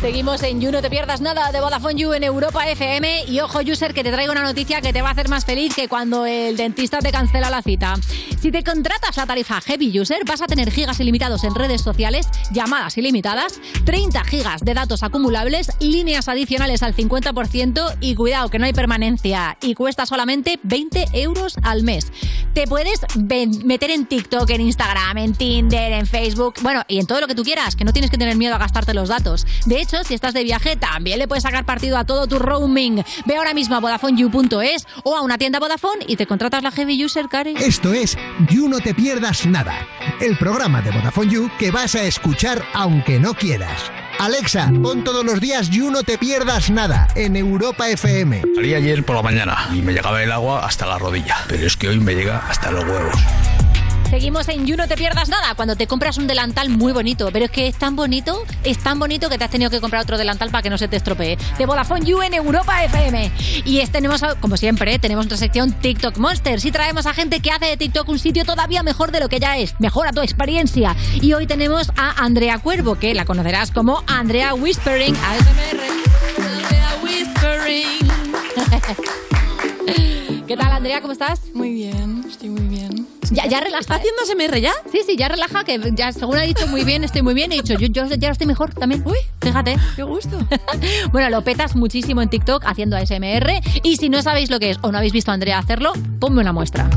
Seguimos 0.00 0.42
en 0.44 0.62
You, 0.62 0.72
no 0.72 0.80
te 0.80 0.88
pierdas 0.88 1.20
nada 1.20 1.52
de 1.52 1.60
Vodafone 1.60 2.00
You 2.00 2.14
en 2.14 2.24
Europa 2.24 2.66
FM. 2.66 3.24
Y 3.26 3.40
ojo, 3.40 3.60
user, 3.60 3.92
que 3.92 4.02
te 4.02 4.10
traigo 4.10 4.32
una 4.32 4.42
noticia 4.42 4.80
que 4.80 4.94
te 4.94 5.02
va 5.02 5.08
a 5.08 5.12
hacer 5.12 5.28
más 5.28 5.44
feliz 5.44 5.74
que 5.74 5.88
cuando 5.88 6.24
el 6.24 6.56
dentista 6.56 7.00
te 7.00 7.12
cancela 7.12 7.50
la 7.50 7.60
cita. 7.60 7.96
Si 8.40 8.50
te 8.50 8.64
contratas 8.64 9.18
la 9.18 9.26
tarifa 9.26 9.60
Heavy 9.60 10.00
User, 10.00 10.24
vas 10.24 10.40
a 10.40 10.46
tener 10.46 10.70
gigas 10.70 10.98
ilimitados 11.00 11.44
en 11.44 11.54
redes 11.54 11.82
sociales, 11.82 12.26
llamadas 12.50 12.96
ilimitadas, 12.96 13.60
30 13.84 14.24
gigas 14.24 14.62
de 14.62 14.72
datos 14.72 15.02
acumulables, 15.02 15.70
líneas 15.80 16.28
adicionales 16.28 16.82
al 16.82 16.96
50% 16.96 17.96
y 18.00 18.14
cuidado 18.14 18.48
que 18.48 18.58
no 18.58 18.64
hay 18.64 18.72
permanencia 18.72 19.58
y 19.60 19.74
cuesta 19.74 20.06
solamente 20.06 20.58
20 20.62 21.08
euros 21.12 21.56
al 21.62 21.82
mes. 21.82 22.10
Te 22.54 22.66
puedes 22.66 23.00
meter 23.64 23.90
en 23.90 24.06
TikTok, 24.06 24.48
en 24.48 24.62
Instagram, 24.62 25.18
en 25.18 25.34
Tinder, 25.34 25.92
en 25.92 26.06
Facebook, 26.06 26.54
bueno, 26.62 26.82
y 26.88 26.98
en 26.98 27.06
todo 27.06 27.20
lo 27.20 27.26
que 27.26 27.34
tú 27.34 27.44
quieras, 27.44 27.76
que 27.76 27.84
no 27.84 27.92
tienes 27.92 28.10
que 28.10 28.16
tener 28.16 28.36
miedo 28.38 28.54
a 28.54 28.58
gastarte 28.58 28.94
los 28.94 29.10
datos. 29.10 29.46
De 29.66 29.80
hecho, 29.82 29.89
si 30.04 30.14
estás 30.14 30.34
de 30.34 30.44
viaje, 30.44 30.76
también 30.76 31.18
le 31.18 31.26
puedes 31.26 31.42
sacar 31.42 31.64
partido 31.64 31.98
a 31.98 32.04
todo 32.04 32.26
tu 32.26 32.38
roaming. 32.38 33.02
Ve 33.26 33.36
ahora 33.36 33.54
mismo 33.54 33.76
a 33.76 33.80
VodafoneYou.es 33.80 34.86
o 35.04 35.16
a 35.16 35.22
una 35.22 35.38
tienda 35.38 35.58
Vodafone 35.58 36.04
y 36.06 36.16
te 36.16 36.26
contratas 36.26 36.62
la 36.62 36.70
Heavy 36.70 37.04
User, 37.04 37.28
Cari. 37.28 37.54
Esto 37.56 37.92
es 37.92 38.16
You 38.48 38.68
No 38.68 38.78
Te 38.78 38.94
Pierdas 38.94 39.46
Nada, 39.46 39.74
el 40.20 40.38
programa 40.38 40.80
de 40.82 40.90
Vodafone 40.90 41.30
You 41.30 41.50
que 41.58 41.70
vas 41.70 41.94
a 41.94 42.04
escuchar 42.04 42.64
aunque 42.72 43.18
no 43.18 43.34
quieras. 43.34 43.90
Alexa, 44.18 44.70
pon 44.82 45.02
todos 45.02 45.24
los 45.24 45.40
días 45.40 45.70
You 45.70 45.90
No 45.90 46.02
Te 46.02 46.18
Pierdas 46.18 46.70
Nada 46.70 47.08
en 47.14 47.36
Europa 47.36 47.88
FM. 47.88 48.42
Salí 48.54 48.74
ayer 48.74 49.04
por 49.04 49.16
la 49.16 49.22
mañana 49.22 49.68
y 49.74 49.82
me 49.82 49.92
llegaba 49.92 50.22
el 50.22 50.30
agua 50.30 50.64
hasta 50.64 50.86
la 50.86 50.98
rodilla, 50.98 51.36
pero 51.48 51.66
es 51.66 51.76
que 51.76 51.88
hoy 51.88 51.98
me 51.98 52.14
llega 52.14 52.38
hasta 52.48 52.70
los 52.70 52.84
huevos. 52.84 53.16
Seguimos 54.10 54.48
en 54.48 54.66
You 54.66 54.76
No 54.76 54.88
Te 54.88 54.96
Pierdas 54.96 55.28
Nada, 55.28 55.54
cuando 55.54 55.76
te 55.76 55.86
compras 55.86 56.18
un 56.18 56.26
delantal 56.26 56.68
muy 56.68 56.92
bonito, 56.92 57.30
pero 57.32 57.44
es 57.44 57.50
que 57.52 57.68
es 57.68 57.76
tan 57.76 57.94
bonito, 57.94 58.42
es 58.64 58.76
tan 58.78 58.98
bonito 58.98 59.28
que 59.28 59.38
te 59.38 59.44
has 59.44 59.50
tenido 59.52 59.70
que 59.70 59.80
comprar 59.80 60.02
otro 60.02 60.18
delantal 60.18 60.50
para 60.50 60.62
que 60.62 60.70
no 60.70 60.78
se 60.78 60.88
te 60.88 60.96
estropee. 60.96 61.38
De 61.56 61.64
Vodafone 61.64 62.04
You 62.04 62.20
en 62.20 62.34
Europa 62.34 62.82
FM. 62.82 63.30
Y 63.64 63.78
es, 63.78 63.90
tenemos, 63.90 64.20
como 64.40 64.56
siempre, 64.56 64.98
tenemos 64.98 65.26
nuestra 65.26 65.38
sección 65.38 65.70
TikTok 65.72 66.18
Monsters 66.18 66.64
y 66.64 66.72
traemos 66.72 67.06
a 67.06 67.14
gente 67.14 67.38
que 67.38 67.52
hace 67.52 67.66
de 67.66 67.76
TikTok 67.76 68.08
un 68.08 68.18
sitio 68.18 68.44
todavía 68.44 68.82
mejor 68.82 69.12
de 69.12 69.20
lo 69.20 69.28
que 69.28 69.38
ya 69.38 69.56
es. 69.58 69.78
Mejora 69.78 70.10
tu 70.10 70.22
experiencia. 70.22 70.96
Y 71.14 71.32
hoy 71.34 71.46
tenemos 71.46 71.92
a 71.96 72.24
Andrea 72.24 72.58
Cuervo, 72.58 72.96
que 72.96 73.14
la 73.14 73.24
conocerás 73.24 73.70
como 73.70 74.02
Andrea 74.08 74.54
Whispering 74.54 75.14
ASMR. 75.14 75.80
Andrea 76.36 76.98
Whispering. 77.04 78.10
¿Qué 80.50 80.56
tal, 80.56 80.72
Andrea? 80.72 81.00
¿Cómo 81.00 81.12
estás? 81.12 81.42
Muy 81.54 81.72
bien, 81.72 82.24
estoy 82.28 82.48
muy 82.48 82.66
bien. 82.66 83.06
¿Ya, 83.30 83.46
ya 83.46 83.60
relaja? 83.60 83.78
¿Está 83.78 83.94
haciendo 83.94 84.20
SMR 84.26 84.60
ya? 84.60 84.72
Sí, 84.90 85.02
sí, 85.06 85.14
ya 85.16 85.28
relaja, 85.28 85.62
que 85.62 85.78
ya 85.94 86.10
según 86.10 86.38
ha 86.38 86.40
dicho 86.40 86.66
muy 86.66 86.82
bien, 86.82 87.04
estoy 87.04 87.22
muy 87.22 87.34
bien. 87.34 87.52
He 87.52 87.62
dicho, 87.62 87.74
yo, 87.74 87.86
yo 87.86 88.06
ya 88.16 88.30
estoy 88.30 88.48
mejor 88.48 88.74
también. 88.74 89.00
Uy, 89.06 89.18
fíjate. 89.40 89.76
Qué 89.94 90.02
gusto. 90.02 90.44
bueno, 91.12 91.30
lo 91.30 91.44
petas 91.44 91.76
muchísimo 91.76 92.20
en 92.20 92.30
TikTok 92.30 92.64
haciendo 92.66 92.96
ASMR. 92.96 93.60
Y 93.84 93.98
si 93.98 94.08
no 94.08 94.22
sabéis 94.22 94.50
lo 94.50 94.58
que 94.58 94.70
es 94.70 94.78
o 94.82 94.90
no 94.90 94.98
habéis 94.98 95.12
visto 95.12 95.30
a 95.30 95.34
Andrea 95.34 95.56
hacerlo, 95.56 95.92
ponme 96.18 96.40
una 96.40 96.52
muestra. 96.52 96.90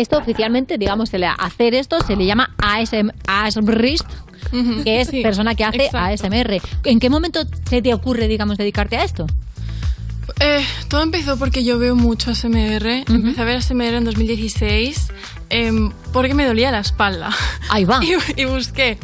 Esto 0.00 0.18
oficialmente, 0.18 0.78
digamos, 0.78 1.10
se 1.10 1.18
le- 1.18 1.26
hacer 1.26 1.74
esto 1.74 2.00
se 2.06 2.16
le 2.16 2.24
llama 2.26 2.54
ASM, 2.58 3.10
ASMRist, 3.26 4.06
que 4.84 5.00
es 5.02 5.08
sí, 5.08 5.22
persona 5.22 5.54
que 5.54 5.64
hace 5.64 5.84
exacto. 5.86 6.26
ASMR. 6.26 6.60
¿En 6.84 6.98
qué 7.00 7.10
momento 7.10 7.40
se 7.68 7.82
te 7.82 7.92
ocurre, 7.92 8.26
digamos, 8.28 8.56
dedicarte 8.58 8.96
a 8.96 9.04
esto? 9.04 9.26
Eh, 10.38 10.64
todo 10.88 11.02
empezó 11.02 11.36
porque 11.38 11.64
yo 11.64 11.78
veo 11.78 11.94
mucho 11.96 12.30
ASMR. 12.30 13.04
Empecé 13.08 13.42
a 13.42 13.44
ver 13.44 13.56
ASMR 13.56 13.94
en 13.96 14.04
2016 14.04 15.08
em, 15.50 15.90
porque 16.12 16.34
me 16.34 16.46
dolía 16.46 16.70
la 16.70 16.80
espalda. 16.80 17.30
Ahí 17.68 17.84
va. 17.84 18.00
y, 18.36 18.40
y 18.40 18.44
busqué, 18.46 18.98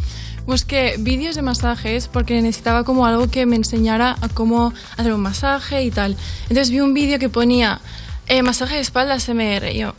busqué 0.46 0.94
vídeos 0.98 1.34
de 1.34 1.42
masajes 1.42 2.08
porque 2.08 2.40
necesitaba 2.40 2.84
como 2.84 3.04
algo 3.04 3.28
que 3.28 3.44
me 3.44 3.56
enseñara 3.56 4.16
a 4.22 4.28
cómo 4.28 4.72
hacer 4.96 5.12
un 5.12 5.20
masaje 5.20 5.82
y 5.84 5.90
tal. 5.90 6.16
Entonces 6.44 6.70
vi 6.70 6.80
un 6.80 6.94
vídeo 6.94 7.18
que 7.18 7.28
ponía 7.28 7.80
eh, 8.28 8.42
masaje 8.42 8.76
de 8.76 8.80
espalda 8.80 9.14
ASMR. 9.14 9.70
Y 9.72 9.78
yo 9.78 9.94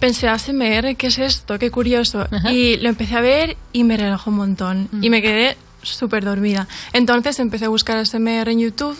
pensé, 0.00 0.28
ASMR, 0.28 0.96
¿qué 0.96 1.08
es 1.08 1.18
esto? 1.18 1.58
Qué 1.58 1.70
curioso. 1.70 2.26
Y 2.50 2.76
lo 2.78 2.88
empecé 2.88 3.16
a 3.16 3.20
ver 3.20 3.56
y 3.72 3.84
me 3.84 3.96
relajó 3.96 4.30
un 4.30 4.36
montón. 4.36 4.88
Y 5.00 5.10
me 5.10 5.22
quedé 5.22 5.56
súper 5.82 6.24
dormida. 6.24 6.68
Entonces 6.92 7.38
empecé 7.38 7.66
a 7.66 7.68
buscar 7.68 7.96
ASMR 7.96 8.48
en 8.48 8.58
YouTube 8.58 8.96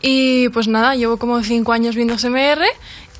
y 0.00 0.48
pues 0.48 0.68
nada, 0.68 0.96
llevo 0.96 1.16
como 1.16 1.42
cinco 1.42 1.72
años 1.72 1.94
viendo 1.94 2.14
ASMR 2.14 2.64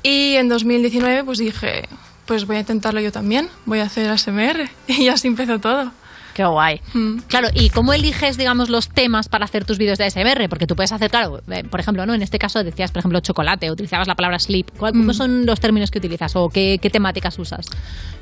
y 0.01 0.35
en 0.35 0.49
2019 0.49 1.23
pues 1.23 1.37
dije, 1.37 1.87
pues 2.25 2.45
voy 2.45 2.57
a 2.57 2.59
intentarlo 2.59 2.99
yo 2.99 3.11
también, 3.11 3.49
voy 3.65 3.79
a 3.79 3.83
hacer 3.83 4.09
ASMR 4.09 4.69
y 4.87 5.07
así 5.07 5.27
empezó 5.27 5.59
todo. 5.59 5.91
Qué 6.33 6.43
guay. 6.45 6.81
Claro, 7.27 7.49
¿y 7.53 7.69
cómo 7.69 7.93
eliges, 7.93 8.37
digamos, 8.37 8.69
los 8.69 8.89
temas 8.89 9.29
para 9.29 9.45
hacer 9.45 9.65
tus 9.65 9.77
vídeos 9.77 9.97
de 9.99 10.05
ASMR? 10.05 10.49
Porque 10.49 10.65
tú 10.65 10.75
puedes 10.75 10.91
hacer, 10.91 11.11
claro, 11.11 11.41
eh, 11.51 11.63
por 11.63 11.79
ejemplo, 11.79 12.05
¿no? 12.07 12.13
En 12.15 12.21
este 12.23 12.39
caso 12.39 12.63
decías, 12.63 12.91
por 12.91 12.99
ejemplo, 12.99 13.19
chocolate, 13.19 13.69
utilizabas 13.69 14.07
la 14.07 14.15
palabra 14.15 14.39
sleep. 14.39 14.71
¿Cuál- 14.77 14.93
¿Cómo 14.93 15.13
son 15.13 15.45
los 15.45 15.59
términos 15.59 15.91
que 15.91 15.99
utilizas 15.99 16.35
o 16.35 16.49
qué, 16.49 16.79
qué 16.81 16.89
temáticas 16.89 17.37
usas? 17.37 17.67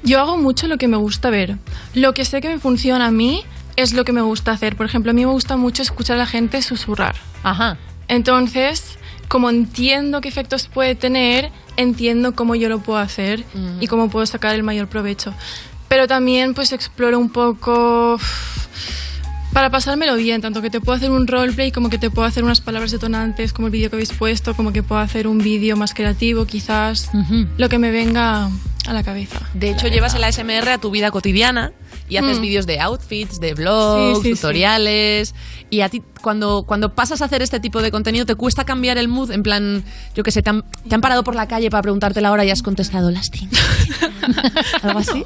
Yo 0.04 0.20
hago 0.20 0.38
mucho 0.38 0.68
lo 0.68 0.78
que 0.78 0.88
me 0.90 0.98
gusta 0.98 1.30
ver. 1.30 1.58
Lo 1.94 2.14
que 2.14 2.26
sé 2.26 2.42
que 2.42 2.50
me 2.50 2.60
funciona 2.60 3.06
a 3.08 3.12
mí 3.12 3.44
es 3.78 3.94
lo 3.94 4.04
que 4.04 4.12
me 4.12 4.22
gusta 4.22 4.52
hacer. 4.52 4.76
Por 4.76 4.86
ejemplo, 4.86 5.12
a 5.12 5.14
mí 5.14 5.26
me 5.26 5.32
gusta 5.32 5.56
mucho 5.56 5.82
escuchar 5.82 6.18
a 6.18 6.20
la 6.20 6.26
gente 6.26 6.62
susurrar. 6.62 7.16
Ajá. 7.44 7.78
Entonces, 8.10 8.98
como 9.30 9.50
entiendo 9.50 10.20
qué 10.20 10.28
efectos 10.28 10.68
puede 10.68 10.96
tener, 10.96 11.50
entiendo 11.78 12.36
cómo 12.36 12.56
yo 12.56 12.68
lo 12.68 12.80
puedo 12.80 13.00
hacer 13.00 13.46
y 13.80 13.88
cómo 13.88 14.10
puedo 14.10 14.26
sacar 14.26 14.54
el 14.54 14.64
mayor 14.64 14.88
provecho. 14.90 15.34
Pero 15.92 16.08
también 16.08 16.54
pues 16.54 16.72
exploro 16.72 17.20
un 17.20 17.30
poco 17.30 18.18
para 19.52 19.70
pasármelo 19.70 20.16
bien, 20.16 20.40
tanto 20.40 20.62
que 20.62 20.70
te 20.70 20.80
puedo 20.80 20.96
hacer 20.96 21.12
un 21.12 21.28
roleplay 21.28 21.74
como 21.74 21.90
que 21.90 21.98
te 21.98 22.10
puedo 22.10 22.26
hacer 22.26 22.46
unas 22.46 22.62
palabras 22.62 22.92
detonantes 22.92 23.52
como 23.52 23.68
el 23.68 23.74
vídeo 23.74 23.90
que 23.90 23.98
habéis 23.98 24.14
puesto, 24.14 24.56
como 24.56 24.72
que 24.72 24.84
puedo 24.84 25.02
hacer 25.02 25.28
un 25.28 25.40
vídeo 25.40 25.76
más 25.76 25.94
creativo 25.94 26.46
quizás, 26.46 27.12
lo 27.58 27.68
que 27.68 27.78
me 27.78 27.92
venga 27.92 28.50
a 28.88 28.94
la 28.94 29.04
cabeza. 29.04 29.42
De 29.54 29.70
hecho, 29.70 29.90
llevas 29.90 30.16
el 30.16 30.24
ASMR 30.24 30.70
a 30.70 30.78
tu 30.78 30.92
vida 30.92 31.12
cotidiana 31.12 31.74
y 32.12 32.18
haces 32.18 32.38
Mm. 32.40 32.42
vídeos 32.42 32.66
de 32.68 32.80
outfits, 32.82 33.40
de 33.40 33.54
blogs, 33.54 34.18
Sí, 34.18 34.24
sí, 34.24 34.30
sí. 34.30 34.36
tutoriales. 34.36 35.34
Y 35.70 35.80
a 35.80 35.88
ti, 35.90 36.04
cuando, 36.22 36.64
cuando 36.68 36.94
pasas 36.94 37.22
a 37.22 37.26
hacer 37.26 37.42
este 37.42 37.62
tipo 37.62 37.82
de 37.82 37.90
contenido, 37.90 38.26
¿te 38.26 38.36
cuesta 38.36 38.66
cambiar 38.66 38.98
el 38.98 39.08
mood? 39.08 39.32
En 39.32 39.44
plan, 39.44 39.84
yo 40.14 40.22
que 40.24 40.32
sé, 40.32 40.42
te 40.44 40.50
han, 40.50 40.64
te 40.88 40.94
han 40.94 41.00
parado 41.00 41.24
por 41.24 41.34
la 41.36 41.48
calle 41.48 41.70
para 41.70 41.82
preguntarte 41.82 42.20
la 42.20 42.32
hora 42.34 42.44
y 42.44 42.50
has 42.52 42.62
contestado 42.62 43.10
las. 43.12 43.32
¿Algo 44.84 45.00
así? 45.00 45.24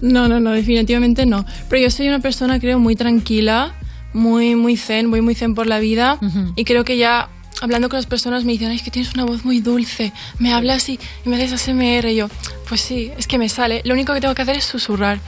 No, 0.00 0.28
no, 0.28 0.40
no, 0.40 0.52
definitivamente 0.52 1.26
no. 1.26 1.44
Pero 1.68 1.82
yo 1.82 1.90
soy 1.90 2.08
una 2.08 2.20
persona, 2.20 2.60
creo, 2.60 2.78
muy 2.78 2.96
tranquila, 2.96 3.74
muy, 4.12 4.54
muy 4.54 4.76
zen, 4.76 5.10
voy 5.10 5.20
muy 5.20 5.34
zen 5.34 5.54
por 5.54 5.66
la 5.66 5.78
vida 5.80 6.18
y 6.56 6.64
creo 6.64 6.84
que 6.84 6.96
ya 6.96 7.28
hablando 7.60 7.88
con 7.88 7.96
las 7.98 8.06
personas 8.06 8.44
me 8.44 8.52
dicen, 8.52 8.68
"Ay, 8.70 8.76
es 8.76 8.82
que 8.82 8.90
tienes 8.90 9.12
una 9.14 9.24
voz 9.24 9.44
muy 9.44 9.60
dulce, 9.60 10.12
me 10.38 10.52
hablas 10.52 10.88
y, 10.88 10.98
y 11.24 11.28
me 11.28 11.36
haces 11.36 11.52
ASMR. 11.52 12.08
Y 12.10 12.16
yo, 12.16 12.28
pues 12.68 12.80
sí, 12.80 13.12
es 13.18 13.26
que 13.26 13.38
me 13.38 13.48
sale. 13.48 13.82
Lo 13.84 13.94
único 13.94 14.12
que 14.14 14.20
tengo 14.20 14.34
que 14.34 14.42
hacer 14.42 14.56
es 14.56 14.64
susurrar. 14.64 15.18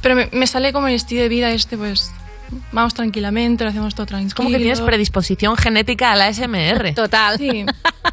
Pero 0.00 0.16
me, 0.16 0.28
me 0.32 0.46
sale 0.46 0.72
como 0.72 0.88
el 0.88 0.94
estilo 0.94 1.22
de 1.22 1.28
vida 1.28 1.50
este, 1.52 1.76
pues 1.76 2.10
vamos 2.72 2.92
tranquilamente, 2.92 3.64
lo 3.64 3.70
hacemos 3.70 3.94
todo 3.94 4.04
tranquilo. 4.06 4.34
Como 4.36 4.50
que 4.50 4.58
tienes 4.58 4.80
predisposición 4.80 5.56
genética 5.56 6.12
a 6.12 6.16
la 6.16 6.26
ASMR. 6.26 6.92
Total. 6.94 7.38
Sí, 7.38 7.64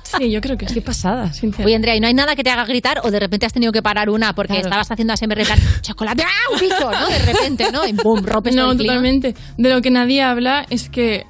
sí, 0.03 0.29
yo 0.31 0.39
creo 0.39 0.57
que 0.57 0.67
sí. 0.67 0.75
Qué 0.75 0.81
pasada. 0.81 1.31
Oye, 1.65 1.75
Andrea, 1.75 1.95
¿y 1.95 1.99
no 1.99 2.07
hay 2.07 2.13
nada 2.13 2.35
que 2.35 2.43
te 2.43 2.49
haga 2.51 2.63
gritar 2.65 3.01
o 3.03 3.11
de 3.11 3.19
repente 3.19 3.45
has 3.47 3.53
tenido 3.53 3.71
que 3.71 3.81
parar 3.81 4.09
una 4.09 4.33
porque 4.35 4.53
Claro. 4.53 4.67
estabas 4.67 4.91
haciendo 4.91 5.13
ASMR 5.13 5.43
plan, 5.43 5.59
chocolate, 5.81 6.23
¡ah, 6.23 6.53
un 6.53 6.59
bicho! 6.59 6.91
¿no? 6.91 7.07
De 7.09 7.19
repente, 7.19 7.71
¿no? 7.71 7.85
Y 7.87 7.93
boom, 7.93 8.23
rompes 8.25 8.55
No, 8.55 8.71
el 8.71 8.77
clima. 8.77 8.93
totalmente. 8.93 9.35
De 9.57 9.69
lo 9.73 9.81
que 9.81 9.89
nadie 9.91 10.21
habla 10.21 10.65
es 10.69 10.89
que 10.89 11.25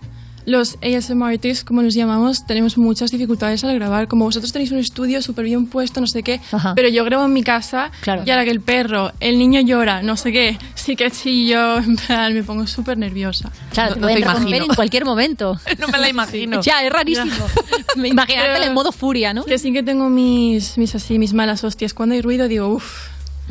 los 0.50 0.78
ASMR 0.82 1.30
artists, 1.30 1.64
como 1.64 1.82
los 1.82 1.94
llamamos, 1.94 2.46
tenemos 2.46 2.78
muchas 2.78 3.12
dificultades 3.12 3.64
al 3.64 3.76
grabar. 3.76 4.08
Como 4.08 4.26
vosotros 4.26 4.52
tenéis 4.52 4.72
un 4.72 4.80
estudio 4.80 5.22
súper 5.22 5.46
bien 5.46 5.68
puesto, 5.68 6.02
no 6.02 6.08
sé 6.08 6.24
qué, 6.24 6.42
pero 6.76 6.90
yo 6.90 7.04
grabo 7.06 7.26
en 7.26 7.34
mi 7.34 7.44
casa 7.44 7.92
Claro. 8.02 8.24
y 8.26 8.30
ahora 8.32 8.44
que 8.46 8.52
el 8.52 8.62
perro, 8.62 9.12
el 9.20 9.38
niño 9.38 9.62
llora, 9.62 10.02
no 10.02 10.18
sé 10.18 10.32
qué, 10.32 10.58
sí 10.76 10.96
que 10.96 11.12
chillo, 11.12 11.78
en 11.78 11.96
plan, 11.96 12.34
me 12.34 12.44
pongo 12.44 12.66
súper 12.68 12.98
nerviosa. 12.98 13.52
Claro, 13.74 13.94
te 13.96 14.00
pueden 14.02 14.24
romper 14.24 14.62
en 14.64 14.68
cualquier 14.76 15.06
momento. 15.06 15.60
No 15.80 15.88
me 15.88 15.98
la 15.98 16.10
imagino. 16.10 16.62
Ya, 16.62 16.84
es 16.84 16.92
rarísimo. 16.92 17.46
Imaginártela 18.04 18.66
en 18.66 18.74
modo 18.74 18.92
furia, 18.92 19.34
¿no? 19.34 19.46
Que 19.46 19.58
sí 19.58 19.72
que 19.72 19.84
tengo 19.84 20.10
mis, 20.10 20.78
mis 20.78 20.94
así, 20.96 21.20
mis 21.20 21.34
malas 21.34 21.64
hostias. 21.64 21.94
Cuando 21.94 22.16
hay 22.16 22.22
ruido 22.22 22.48
digo, 22.48 22.68
uff. 22.68 23.08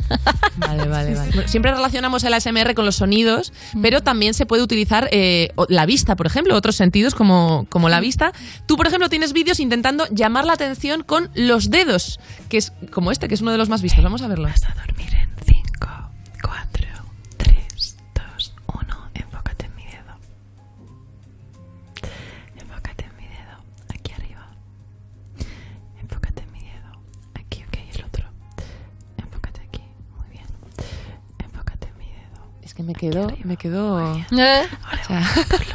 Vale, 0.57 0.87
vale, 0.87 1.15
vale. 1.15 1.47
Siempre 1.47 1.71
relacionamos 1.71 2.23
el 2.23 2.33
ASMR 2.33 2.73
con 2.73 2.85
los 2.85 2.97
sonidos, 2.97 3.53
pero 3.81 4.01
también 4.01 4.33
se 4.33 4.45
puede 4.45 4.61
utilizar 4.61 5.07
eh, 5.11 5.49
la 5.69 5.85
vista, 5.85 6.15
por 6.15 6.27
ejemplo, 6.27 6.55
otros 6.55 6.75
sentidos 6.75 7.15
como, 7.15 7.65
como 7.69 7.87
la 7.87 7.99
vista. 7.99 8.33
Tú, 8.65 8.75
por 8.75 8.87
ejemplo, 8.87 9.09
tienes 9.09 9.31
vídeos 9.31 9.59
intentando 9.59 10.05
llamar 10.11 10.45
la 10.45 10.53
atención 10.53 11.03
con 11.03 11.29
los 11.33 11.69
dedos, 11.69 12.19
que 12.49 12.57
es 12.57 12.73
como 12.91 13.11
este, 13.11 13.27
que 13.27 13.35
es 13.35 13.41
uno 13.41 13.51
de 13.51 13.57
los 13.57 13.69
más 13.69 13.81
vistos. 13.81 14.03
Vamos 14.03 14.21
a 14.21 14.27
verlo. 14.27 14.49
Vas 14.49 14.63
a 14.65 14.73
dormir 14.73 15.13
en 15.13 15.29
5, 15.45 15.87
4, 16.41 16.87
que 32.79 32.83
me 32.83 32.95
quedó, 32.95 33.27
me 33.43 33.57
quedó. 33.57 33.99
Eh. 34.15 34.25
O 34.31 35.05
sea, 35.07 35.19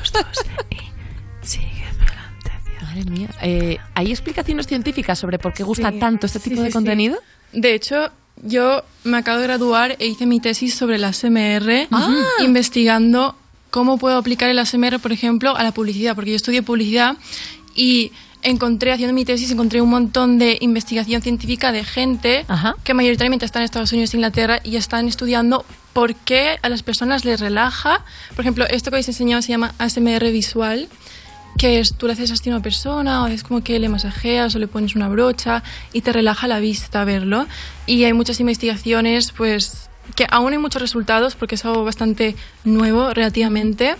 los 0.00 0.10
dos 0.10 0.24
y 0.70 1.46
sigue 1.46 1.84
adelante. 1.84 2.50
Madre 2.82 3.04
mía. 3.10 3.28
Eh, 3.42 3.76
¿Hay 3.94 4.10
explicaciones 4.10 4.66
científicas 4.66 5.18
sobre 5.18 5.38
por 5.38 5.52
qué 5.52 5.64
gusta 5.64 5.90
Sí, 5.90 5.98
tanto 5.98 6.24
este 6.24 6.38
sí, 6.38 6.48
tipo 6.48 6.62
de 6.62 6.68
sí, 6.68 6.72
sí. 6.72 6.74
contenido? 6.74 7.18
De 7.52 7.74
hecho, 7.74 8.10
yo 8.42 8.82
me 9.04 9.18
acabo 9.18 9.36
de 9.38 9.44
graduar 9.48 9.96
e 9.98 10.06
hice 10.06 10.24
mi 10.24 10.40
tesis 10.40 10.74
sobre 10.74 10.96
el 10.96 11.04
ASMR, 11.04 11.88
Ah. 11.90 12.08
investigando 12.40 13.36
cómo 13.70 13.98
puedo 13.98 14.16
aplicar 14.16 14.48
el 14.48 14.58
ASMR, 14.58 14.98
por 14.98 15.12
ejemplo, 15.12 15.54
a 15.54 15.62
la 15.62 15.72
publicidad, 15.72 16.14
porque 16.14 16.30
yo 16.30 16.36
estudié 16.36 16.62
publicidad 16.62 17.18
y 17.74 18.12
encontré, 18.40 18.92
haciendo 18.92 19.12
mi 19.12 19.26
tesis, 19.26 19.50
encontré 19.50 19.82
un 19.82 19.90
montón 19.90 20.38
de 20.38 20.56
investigación 20.62 21.20
científica 21.20 21.70
de 21.70 21.84
gente 21.84 22.46
que 22.82 22.94
mayoritariamente 22.94 23.44
está 23.44 23.58
en 23.58 23.66
Estados 23.66 23.92
Unidos 23.92 24.14
e 24.14 24.16
Inglaterra 24.16 24.60
y 24.64 24.76
están 24.76 25.06
estudiando 25.06 25.66
por 25.94 26.14
qué 26.14 26.58
a 26.60 26.68
las 26.68 26.82
personas 26.82 27.24
les 27.24 27.40
relaja. 27.40 28.04
Por 28.30 28.40
ejemplo, 28.40 28.66
esto 28.68 28.90
que 28.90 28.96
habéis 28.96 29.08
enseñado 29.08 29.40
se 29.40 29.48
llama 29.48 29.74
ASMR 29.78 30.30
visual, 30.30 30.88
que 31.56 31.80
es 31.80 31.94
tú 31.94 32.06
le 32.06 32.12
haces 32.12 32.30
así 32.30 32.50
a 32.50 32.54
una 32.54 32.62
persona 32.62 33.22
o 33.22 33.28
es 33.28 33.42
como 33.42 33.62
que 33.62 33.78
le 33.78 33.88
masajeas 33.88 34.54
o 34.54 34.58
le 34.58 34.66
pones 34.66 34.96
una 34.96 35.08
brocha 35.08 35.62
y 35.92 36.02
te 36.02 36.12
relaja 36.12 36.48
la 36.48 36.60
vista 36.60 37.04
verlo. 37.04 37.46
Y 37.86 38.04
hay 38.04 38.12
muchas 38.12 38.40
investigaciones, 38.40 39.32
pues, 39.32 39.88
que 40.16 40.26
aún 40.30 40.52
hay 40.52 40.58
muchos 40.58 40.82
resultados 40.82 41.36
porque 41.36 41.54
es 41.54 41.64
algo 41.64 41.84
bastante 41.84 42.36
nuevo 42.64 43.14
relativamente 43.14 43.96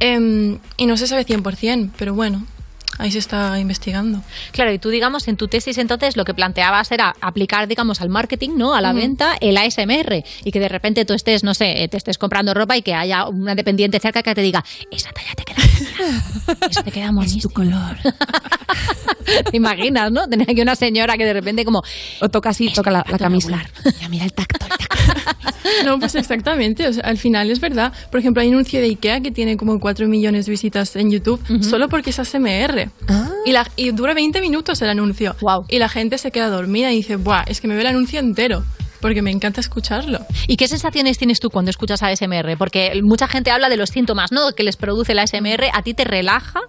em, 0.00 0.58
y 0.76 0.86
no 0.86 0.96
se 0.96 1.06
sabe 1.06 1.24
100%, 1.24 1.90
pero 1.96 2.14
bueno, 2.14 2.46
ahí 2.98 3.10
se 3.10 3.18
está 3.18 3.58
investigando. 3.58 4.22
Claro, 4.52 4.72
y 4.72 4.78
tú, 4.78 4.90
digamos, 4.90 5.28
en 5.28 5.36
tu 5.36 5.48
tesis 5.48 5.78
entonces 5.78 6.16
lo 6.16 6.24
que 6.24 6.34
planteabas 6.34 6.92
era 6.92 7.14
aplicar, 7.20 7.66
digamos, 7.68 8.00
al 8.00 8.08
marketing, 8.08 8.50
¿no? 8.56 8.74
A 8.74 8.80
la 8.80 8.92
venta, 8.92 9.36
el 9.40 9.56
ASMR. 9.56 10.24
Y 10.44 10.52
que 10.52 10.60
de 10.60 10.68
repente 10.68 11.04
tú 11.04 11.14
estés, 11.14 11.44
no 11.44 11.54
sé, 11.54 11.88
te 11.90 11.96
estés 11.96 12.18
comprando 12.18 12.54
ropa 12.54 12.76
y 12.76 12.82
que 12.82 12.94
haya 12.94 13.26
una 13.28 13.54
dependiente 13.54 13.98
cerca 14.00 14.22
que 14.22 14.34
te 14.34 14.42
diga, 14.42 14.64
esa 14.90 15.10
talla 15.12 15.34
te 15.34 15.44
queda 15.44 15.71
eso 16.70 16.82
te 16.82 16.90
queda 16.90 17.10
bonito. 17.10 17.36
Es 17.36 17.42
tu 17.42 17.50
color. 17.50 17.96
¿Te 19.50 19.56
imaginas, 19.56 20.10
no? 20.10 20.28
Tener 20.28 20.50
aquí 20.50 20.60
una 20.60 20.74
señora 20.76 21.16
que 21.16 21.24
de 21.24 21.32
repente 21.32 21.64
como... 21.64 21.82
O 22.20 22.28
toca 22.28 22.50
así, 22.50 22.70
toca 22.72 22.90
la, 22.90 23.04
la 23.08 23.18
camisa. 23.18 23.62
Ya 24.00 24.08
mira 24.08 24.24
el 24.24 24.32
tacto. 24.32 24.66
No, 25.84 25.98
pues 25.98 26.14
exactamente. 26.14 26.86
O 26.86 26.92
sea, 26.92 27.04
al 27.04 27.18
final 27.18 27.50
es 27.50 27.60
verdad. 27.60 27.92
Por 28.10 28.20
ejemplo, 28.20 28.40
hay 28.42 28.48
un 28.48 28.54
anuncio 28.54 28.80
de 28.80 28.86
IKEA 28.86 29.20
que 29.20 29.30
tiene 29.30 29.56
como 29.56 29.80
4 29.80 30.06
millones 30.06 30.46
de 30.46 30.50
visitas 30.50 30.94
en 30.96 31.10
YouTube 31.10 31.40
solo 31.62 31.88
porque 31.88 32.10
es 32.10 32.18
ASMR. 32.18 32.90
Y, 33.46 33.52
la, 33.52 33.68
y 33.76 33.90
dura 33.90 34.14
20 34.14 34.40
minutos 34.40 34.80
el 34.82 34.90
anuncio. 34.90 35.34
Y 35.68 35.78
la 35.78 35.88
gente 35.88 36.18
se 36.18 36.30
queda 36.30 36.48
dormida 36.48 36.92
y 36.92 36.96
dice, 36.96 37.16
Buah, 37.16 37.44
es 37.46 37.60
que 37.60 37.68
me 37.68 37.74
ve 37.74 37.80
el 37.82 37.86
anuncio 37.88 38.20
entero. 38.20 38.64
Porque 39.02 39.20
me 39.20 39.30
encanta 39.30 39.60
escucharlo. 39.60 40.20
¿Y 40.46 40.56
qué 40.56 40.66
sensaciones 40.68 41.18
tienes 41.18 41.40
tú 41.40 41.50
cuando 41.50 41.70
escuchas 41.70 42.02
ASMR? 42.02 42.56
Porque 42.56 42.98
mucha 43.02 43.28
gente 43.28 43.50
habla 43.50 43.68
de 43.68 43.76
los 43.76 43.90
síntomas, 43.90 44.32
¿no? 44.32 44.52
Que 44.52 44.62
les 44.62 44.76
produce 44.76 45.12
la 45.12 45.22
ASMR, 45.24 45.64
a 45.74 45.82
ti 45.82 45.92
te 45.92 46.04
relaja, 46.04 46.60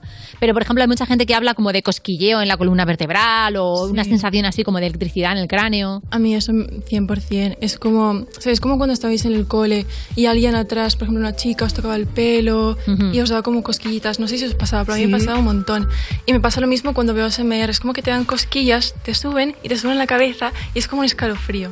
pero 0.41 0.51
por 0.53 0.64
ejemplo 0.64 0.81
hay 0.84 0.88
mucha 0.89 1.05
gente 1.05 1.26
que 1.26 1.35
habla 1.35 1.53
como 1.53 1.72
de 1.72 1.81
cosquilleo 1.84 2.41
en 2.41 2.47
la 2.49 2.57
columna 2.57 2.84
vertebral 2.84 3.55
o 3.55 3.85
una 3.85 4.03
sensación 4.03 4.45
así 4.45 4.64
como 4.64 4.80
de 4.80 4.88
electricidad 4.88 5.31
en 5.34 5.38
el 5.38 5.47
cráneo. 5.47 6.01
A 6.11 6.19
mí 6.19 6.35
eso 6.35 6.51
100%. 6.51 7.57
Es 7.61 7.77
como, 7.77 8.26
¿sabes? 8.39 8.60
Como 8.60 8.77
cuando 8.77 8.93
estabais 8.93 9.23
en 9.26 9.34
el 9.34 9.47
cole 9.47 9.85
y 10.15 10.26
alguien 10.26 10.55
atrás, 10.55 10.95
por 10.95 11.03
ejemplo, 11.03 11.22
una 11.22 11.35
chica 11.35 11.65
os 11.65 11.73
tocaba 11.73 11.95
el 11.95 12.07
pelo 12.07 12.77
y 13.14 13.19
os 13.19 13.30
daba 13.30 13.43
como 13.43 13.61
cosquillitas. 13.64 14.19
No 14.19 14.27
sé 14.27 14.38
si 14.39 14.45
os 14.45 14.55
pasaba, 14.55 14.84
pero 14.85 14.95
a 14.95 14.97
mí 14.97 15.05
me 15.07 15.19
Sí. 15.19 15.26
pasaba 15.26 15.39
un 15.39 15.45
montón. 15.45 15.88
Y 16.26 16.34
me 16.34 16.39
pasa 16.39 16.60
lo 16.60 16.68
mismo 16.68 16.93
cuando 16.95 17.14
veo 17.14 17.26
ASMR. 17.27 17.69
Es 17.69 17.80
como 17.80 17.93
que 17.93 18.01
te 18.01 18.10
dan 18.11 18.26
cosquillas, 18.26 18.95
te 19.03 19.14
suben 19.14 19.55
y 19.64 19.69
te 19.69 19.77
suben 19.77 19.97
la 19.97 20.07
cabeza 20.07 20.51
y 20.73 20.80
es 20.80 20.88
como 20.88 21.01
un 21.01 21.05
escalofrío. 21.05 21.72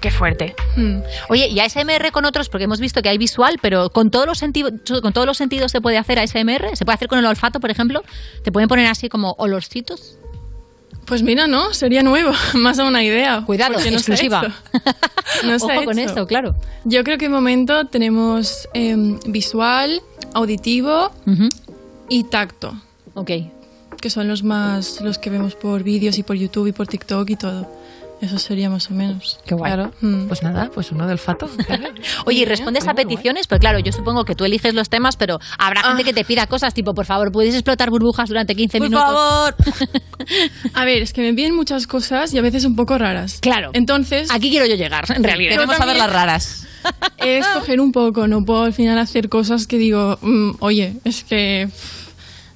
Qué 0.00 0.10
fuerte. 0.10 0.54
Mm. 0.76 0.98
Oye, 1.28 1.48
¿y 1.48 1.60
ASMR 1.60 2.12
con 2.12 2.24
otros? 2.24 2.48
Porque 2.48 2.64
hemos 2.64 2.80
visto 2.80 3.02
que 3.02 3.08
hay 3.08 3.18
visual, 3.18 3.58
pero 3.60 3.90
con 3.90 4.10
todos 4.10 4.26
los 4.26 4.38
sentidos, 4.38 4.72
con 5.02 5.12
todos 5.12 5.26
los 5.26 5.36
sentidos 5.36 5.72
se 5.72 5.80
puede 5.80 5.98
hacer 5.98 6.18
ASMR. 6.18 6.76
¿Se 6.76 6.84
puede 6.84 6.94
hacer 6.94 7.08
con 7.08 7.18
el 7.18 7.26
olfato, 7.26 7.60
por 7.60 7.70
ejemplo? 7.70 8.02
¿Te 8.44 8.52
pueden 8.52 8.68
poner 8.68 8.86
así 8.86 9.08
como 9.08 9.34
olorcitos? 9.38 10.18
Pues 11.06 11.22
mira, 11.22 11.46
¿no? 11.46 11.72
Sería 11.72 12.02
nuevo. 12.02 12.32
Más 12.54 12.78
a 12.78 12.84
una 12.84 13.02
idea. 13.02 13.42
Cuidado, 13.46 13.74
no 13.74 13.78
se 13.78 13.88
ha 13.88 13.92
exclusiva. 13.92 14.54
No 15.44 15.58
se 15.58 15.70
ha 15.70 15.76
Ojo 15.76 15.84
con 15.84 15.98
esto, 15.98 16.26
claro. 16.26 16.54
Yo 16.84 17.02
creo 17.04 17.18
que 17.18 17.26
de 17.26 17.30
momento 17.34 17.86
tenemos 17.86 18.68
em, 18.74 19.18
visual, 19.26 20.00
auditivo 20.34 21.10
y 22.08 22.24
tacto. 22.24 22.74
Ok. 23.14 23.30
Que 24.00 24.08
son 24.08 24.28
los 24.28 24.42
más, 24.44 25.00
los 25.00 25.18
que 25.18 25.28
vemos 25.28 25.56
por 25.56 25.82
vídeos 25.82 26.16
y 26.18 26.22
por 26.22 26.36
YouTube 26.36 26.68
y 26.68 26.72
por 26.72 26.86
TikTok 26.86 27.28
y 27.30 27.36
todo. 27.36 27.68
Eso 28.20 28.38
sería 28.38 28.70
más 28.70 28.90
o 28.90 28.94
menos. 28.94 29.38
Qué 29.44 29.54
guay. 29.54 29.72
Claro. 29.72 29.92
Mm. 30.00 30.26
Pues 30.26 30.42
nada, 30.42 30.70
pues 30.72 30.90
uno 30.90 31.06
de 31.06 31.12
olfato. 31.12 31.50
Oye, 32.24 32.40
¿y 32.40 32.44
respondes 32.46 32.88
a 32.88 32.94
peticiones? 32.94 33.46
Pues 33.46 33.60
claro, 33.60 33.78
yo 33.78 33.92
supongo 33.92 34.24
que 34.24 34.34
tú 34.34 34.44
eliges 34.44 34.72
los 34.72 34.88
temas, 34.88 35.16
pero 35.16 35.38
habrá 35.58 35.82
gente 35.82 36.02
que 36.02 36.14
te 36.14 36.24
pida 36.24 36.46
cosas 36.46 36.72
tipo, 36.72 36.94
por 36.94 37.04
favor, 37.04 37.30
¿puedes 37.30 37.54
explotar 37.54 37.90
burbujas 37.90 38.28
durante 38.28 38.54
15 38.54 38.78
Por 38.78 38.88
minutos? 38.88 39.06
favor. 39.06 39.54
A 40.74 40.84
ver, 40.86 41.02
es 41.02 41.12
que 41.12 41.20
me 41.20 41.34
piden 41.34 41.54
muchas 41.54 41.86
cosas 41.86 42.32
y 42.32 42.38
a 42.38 42.42
veces 42.42 42.64
un 42.64 42.74
poco 42.74 42.96
raras. 42.96 43.38
Claro. 43.40 43.70
Entonces. 43.74 44.30
Aquí 44.30 44.48
quiero 44.50 44.66
yo 44.66 44.76
llegar, 44.76 45.04
en 45.14 45.22
realidad. 45.22 45.52
Queremos 45.52 45.76
saber 45.76 45.96
las 45.96 46.12
raras. 46.12 46.66
Es 47.18 47.46
escoger 47.46 47.80
un 47.80 47.92
poco, 47.92 48.26
no 48.28 48.44
puedo 48.44 48.62
al 48.62 48.72
final 48.72 48.98
hacer 48.98 49.28
cosas 49.28 49.66
que 49.66 49.76
digo, 49.76 50.18
mm, 50.22 50.52
oye, 50.60 50.94
es 51.04 51.22
que 51.22 51.68
pff, 51.70 52.08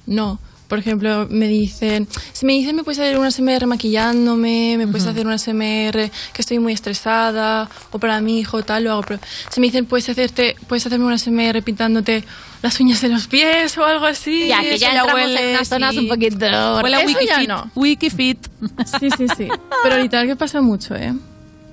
no. 0.07 0.39
Por 0.71 0.79
ejemplo, 0.79 1.27
me 1.29 1.49
dicen, 1.49 2.07
si 2.31 2.45
me 2.45 2.53
dicen 2.53 2.77
me 2.77 2.85
puedes 2.85 2.97
hacer 2.97 3.17
una 3.17 3.29
SMR 3.29 3.67
maquillándome, 3.67 4.77
me 4.77 4.87
puedes 4.87 5.05
hacer 5.05 5.27
una 5.27 5.37
SMR 5.37 6.09
que 6.31 6.39
estoy 6.41 6.59
muy 6.59 6.71
estresada, 6.71 7.69
o 7.91 7.99
para 7.99 8.21
mi 8.21 8.39
hijo 8.39 8.63
tal, 8.63 8.85
lo 8.85 8.93
hago. 8.93 9.01
Pero 9.01 9.19
si 9.49 9.59
me 9.59 9.67
dicen 9.67 9.85
puedes 9.85 10.07
hacerte, 10.07 10.55
puedes 10.69 10.85
hacerme 10.85 11.03
una 11.03 11.17
SMR 11.17 11.61
pintándote 11.61 12.23
las 12.61 12.79
uñas 12.79 13.01
de 13.01 13.09
los 13.09 13.27
pies 13.27 13.77
o 13.77 13.83
algo 13.83 14.05
así. 14.05 14.47
Ya, 14.47 14.61
que 14.61 14.77
ya 14.77 14.91
entramos 14.91 15.11
en 15.11 15.27
huele, 15.27 15.55
unas 15.55 15.67
zonas 15.67 15.91
sí. 15.91 15.97
un 15.99 16.07
poquito... 16.07 16.45
Huele 16.81 16.95
a 16.95 17.01
Eso 17.01 17.19
ya 17.19 17.35
Wikifit. 17.35 17.49
no. 17.49 17.71
Wikifit. 17.75 18.47
Sí, 18.97 19.09
sí, 19.17 19.25
sí. 19.35 19.47
Pero 19.83 19.95
ahorita 19.95 20.25
que 20.25 20.37
pasa 20.37 20.61
mucho, 20.61 20.95
¿eh? 20.95 21.13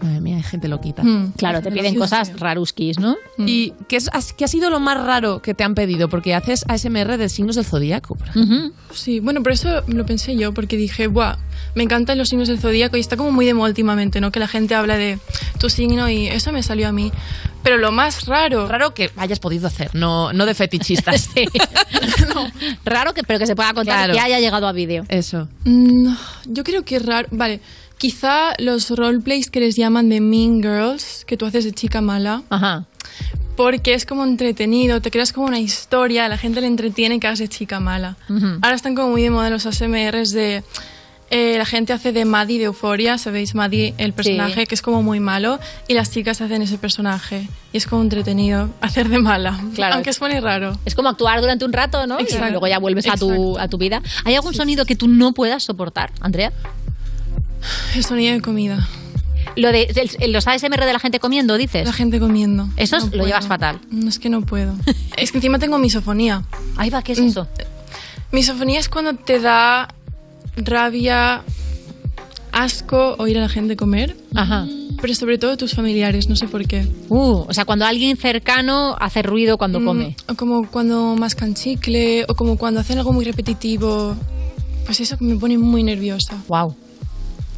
Madre 0.00 0.20
mía, 0.20 0.36
hay 0.36 0.42
gente 0.42 0.68
loquita. 0.68 1.02
Mm. 1.02 1.32
Claro, 1.36 1.60
te 1.60 1.70
piden 1.72 1.94
cosas 1.96 2.38
raruskis, 2.38 2.98
¿no? 2.98 3.16
¿Y 3.38 3.72
qué, 3.88 3.96
es, 3.96 4.08
has- 4.12 4.32
qué 4.32 4.44
ha 4.44 4.48
sido 4.48 4.70
lo 4.70 4.78
más 4.80 5.02
raro 5.02 5.42
que 5.42 5.54
te 5.54 5.64
han 5.64 5.74
pedido? 5.74 6.08
Porque 6.08 6.34
haces 6.34 6.64
ASMR 6.68 7.16
de 7.18 7.28
signos 7.28 7.56
del 7.56 7.64
zodíaco. 7.64 8.14
por 8.14 8.28
ejemplo. 8.28 8.70
Sí, 8.92 9.20
bueno, 9.20 9.42
por 9.42 9.52
eso 9.52 9.82
lo 9.88 10.06
pensé 10.06 10.36
yo, 10.36 10.54
porque 10.54 10.76
dije, 10.76 11.08
buah, 11.08 11.36
me 11.74 11.82
encantan 11.82 12.16
los 12.18 12.28
signos 12.28 12.48
del 12.48 12.60
zodíaco 12.60 12.96
y 12.96 13.00
está 13.00 13.16
como 13.16 13.32
muy 13.32 13.44
de 13.46 13.54
moda 13.54 13.68
últimamente, 13.68 14.20
¿no? 14.20 14.30
Que 14.30 14.40
la 14.40 14.48
gente 14.48 14.74
habla 14.74 14.96
de 14.96 15.18
tu 15.58 15.68
signo 15.68 16.08
y 16.08 16.28
eso 16.28 16.52
me 16.52 16.62
salió 16.62 16.88
a 16.88 16.92
mí. 16.92 17.10
Pero 17.64 17.76
lo 17.76 17.90
más 17.90 18.26
raro. 18.26 18.68
Raro 18.68 18.94
que 18.94 19.10
hayas 19.16 19.40
podido 19.40 19.66
hacer, 19.66 19.90
no, 19.94 20.32
no 20.32 20.46
de 20.46 20.54
fetichistas. 20.54 21.28
Raro 22.84 23.12
que, 23.14 23.22
pero 23.22 23.38
que 23.38 23.46
se 23.46 23.56
pueda 23.56 23.74
contar 23.74 23.96
Claro. 23.96 24.12
que 24.14 24.20
haya 24.20 24.38
llegado 24.38 24.66
a 24.68 24.72
vídeo. 24.72 25.04
Eso. 25.08 25.48
Mm, 25.64 26.12
yo 26.46 26.64
creo 26.64 26.84
que 26.84 26.96
es 26.96 27.04
raro. 27.04 27.28
Vale, 27.30 27.60
quizá 27.98 28.54
los 28.58 28.90
roleplays 28.90 29.50
que 29.50 29.60
les 29.60 29.76
llaman 29.76 30.08
de 30.08 30.20
Mean 30.20 30.62
Girls, 30.62 31.24
que 31.26 31.36
tú 31.36 31.46
haces 31.46 31.64
de 31.64 31.72
chica 31.72 32.00
mala. 32.00 32.42
Ajá. 32.48 32.86
Porque 33.56 33.94
es 33.94 34.06
como 34.06 34.24
entretenido, 34.24 35.00
te 35.02 35.10
creas 35.10 35.32
como 35.32 35.46
una 35.46 35.58
historia, 35.58 36.26
a 36.26 36.28
la 36.28 36.38
gente 36.38 36.60
le 36.60 36.68
entretiene 36.68 37.18
que 37.18 37.26
hagas 37.26 37.40
de 37.40 37.48
chica 37.48 37.80
mala. 37.80 38.16
Ahora 38.62 38.76
están 38.76 38.94
como 38.94 39.10
muy 39.10 39.22
de 39.22 39.30
moda 39.30 39.50
los 39.50 39.66
ASMRs 39.66 40.30
de... 40.30 40.62
eh, 41.30 41.56
la 41.58 41.66
gente 41.66 41.92
hace 41.92 42.12
de 42.12 42.24
Maddie 42.24 42.58
de 42.58 42.64
Euforia, 42.66 43.18
¿sabéis? 43.18 43.56
Maddie, 43.56 43.94
el 43.98 44.12
personaje 44.12 44.66
que 44.66 44.76
es 44.76 44.80
como 44.80 45.02
muy 45.02 45.18
malo, 45.18 45.58
y 45.88 45.94
las 45.94 46.12
chicas 46.12 46.40
hacen 46.40 46.62
ese 46.62 46.78
personaje. 46.78 47.48
Y 47.72 47.78
es 47.78 47.86
como 47.88 48.00
entretenido 48.02 48.70
hacer 48.80 49.08
de 49.08 49.18
mala. 49.18 49.58
Claro. 49.74 49.96
Aunque 49.96 50.12
suene 50.12 50.40
raro. 50.40 50.78
Es 50.84 50.94
como 50.94 51.08
actuar 51.08 51.40
durante 51.40 51.64
un 51.64 51.72
rato, 51.72 52.06
¿no? 52.06 52.20
Exacto. 52.20 52.46
Y 52.46 52.50
luego 52.52 52.68
ya 52.68 52.78
vuelves 52.78 53.08
a 53.08 53.16
tu, 53.16 53.58
a 53.58 53.66
tu 53.66 53.76
vida. 53.76 54.02
¿Hay 54.24 54.36
algún 54.36 54.54
sonido 54.54 54.84
que 54.86 54.94
tú 54.94 55.08
no 55.08 55.32
puedas 55.32 55.64
soportar, 55.64 56.12
Andrea? 56.20 56.52
El 57.94 58.04
sonido 58.04 58.34
de 58.34 58.40
comida. 58.40 58.88
Lo 59.56 59.72
de 59.72 59.88
los 60.28 60.46
ASMR 60.46 60.84
de 60.84 60.92
la 60.92 60.98
gente 61.00 61.18
comiendo, 61.20 61.56
dices. 61.56 61.84
La 61.86 61.92
gente 61.92 62.20
comiendo. 62.20 62.68
Eso 62.76 62.98
No 62.98 63.04
lo 63.06 63.10
puedo. 63.10 63.26
llevas 63.26 63.46
fatal. 63.46 63.80
No, 63.90 64.08
es 64.08 64.18
que 64.18 64.28
no 64.28 64.42
puedo. 64.42 64.74
es 65.16 65.32
que 65.32 65.38
encima 65.38 65.58
tengo 65.58 65.78
misofonía. 65.78 66.42
Ahí 66.76 66.90
va, 66.90 67.02
¿qué 67.02 67.12
es 67.12 67.18
eso? 67.18 67.48
Misofonía 68.30 68.78
es 68.78 68.88
cuando 68.88 69.14
te 69.14 69.40
da 69.40 69.88
rabia, 70.56 71.42
asco 72.52 73.16
oír 73.18 73.38
a 73.38 73.42
la 73.42 73.48
gente 73.48 73.76
comer. 73.76 74.16
Ajá. 74.34 74.66
Pero 75.00 75.14
sobre 75.14 75.38
todo 75.38 75.56
tus 75.56 75.74
familiares, 75.74 76.28
no 76.28 76.36
sé 76.36 76.48
por 76.48 76.66
qué. 76.66 76.86
Uh, 77.08 77.44
o 77.48 77.54
sea, 77.54 77.64
cuando 77.64 77.84
alguien 77.86 78.16
cercano 78.16 78.96
hace 79.00 79.22
ruido 79.22 79.56
cuando 79.56 79.80
Mm, 79.80 79.84
come. 79.84 80.16
O 80.28 80.34
como 80.34 80.68
cuando 80.68 81.14
mascan 81.16 81.54
chicle, 81.54 82.24
o 82.28 82.34
como 82.34 82.58
cuando 82.58 82.80
hacen 82.80 82.98
algo 82.98 83.12
muy 83.12 83.24
repetitivo. 83.24 84.16
Pues 84.84 85.00
eso 85.00 85.16
me 85.20 85.36
pone 85.36 85.56
muy 85.56 85.82
nerviosa. 85.84 86.34
Wow. 86.48 86.74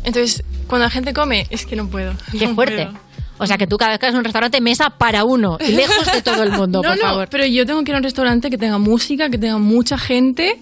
Entonces, 0.05 0.43
cuando 0.67 0.85
la 0.87 0.91
gente 0.91 1.13
come, 1.13 1.47
es 1.51 1.67
que 1.67 1.77
no 1.77 1.87
puedo. 1.89 2.13
Qué 2.33 2.47
No 2.47 2.55
fuerte. 2.55 2.87
puedo. 2.87 2.99
O 3.39 3.47
sea, 3.47 3.57
que 3.57 3.67
tú 3.67 3.77
cada 3.79 3.93
vez 3.93 4.01
que 4.01 4.07
vas 4.07 4.15
a 4.15 4.19
un 4.19 4.25
restaurante, 4.25 4.61
mesa 4.61 4.91
para 4.91 5.25
uno, 5.25 5.57
y 5.67 5.73
lejos 5.73 6.13
de 6.13 6.21
todo 6.21 6.43
el 6.43 6.51
mundo, 6.53 6.83
no, 6.85 6.91
por 6.91 6.97
no, 6.99 7.03
favor. 7.03 7.29
pero 7.31 7.47
yo 7.47 7.65
tengo 7.65 7.83
que 7.85 7.91
ir 7.91 7.95
a 7.95 7.99
un 7.99 8.05
restaurante 8.05 8.51
que 8.51 8.59
tenga 8.59 8.77
música, 8.79 9.31
que 9.31 9.39
tenga 9.39 9.57
mucha 9.57 9.97
gente, 9.97 10.61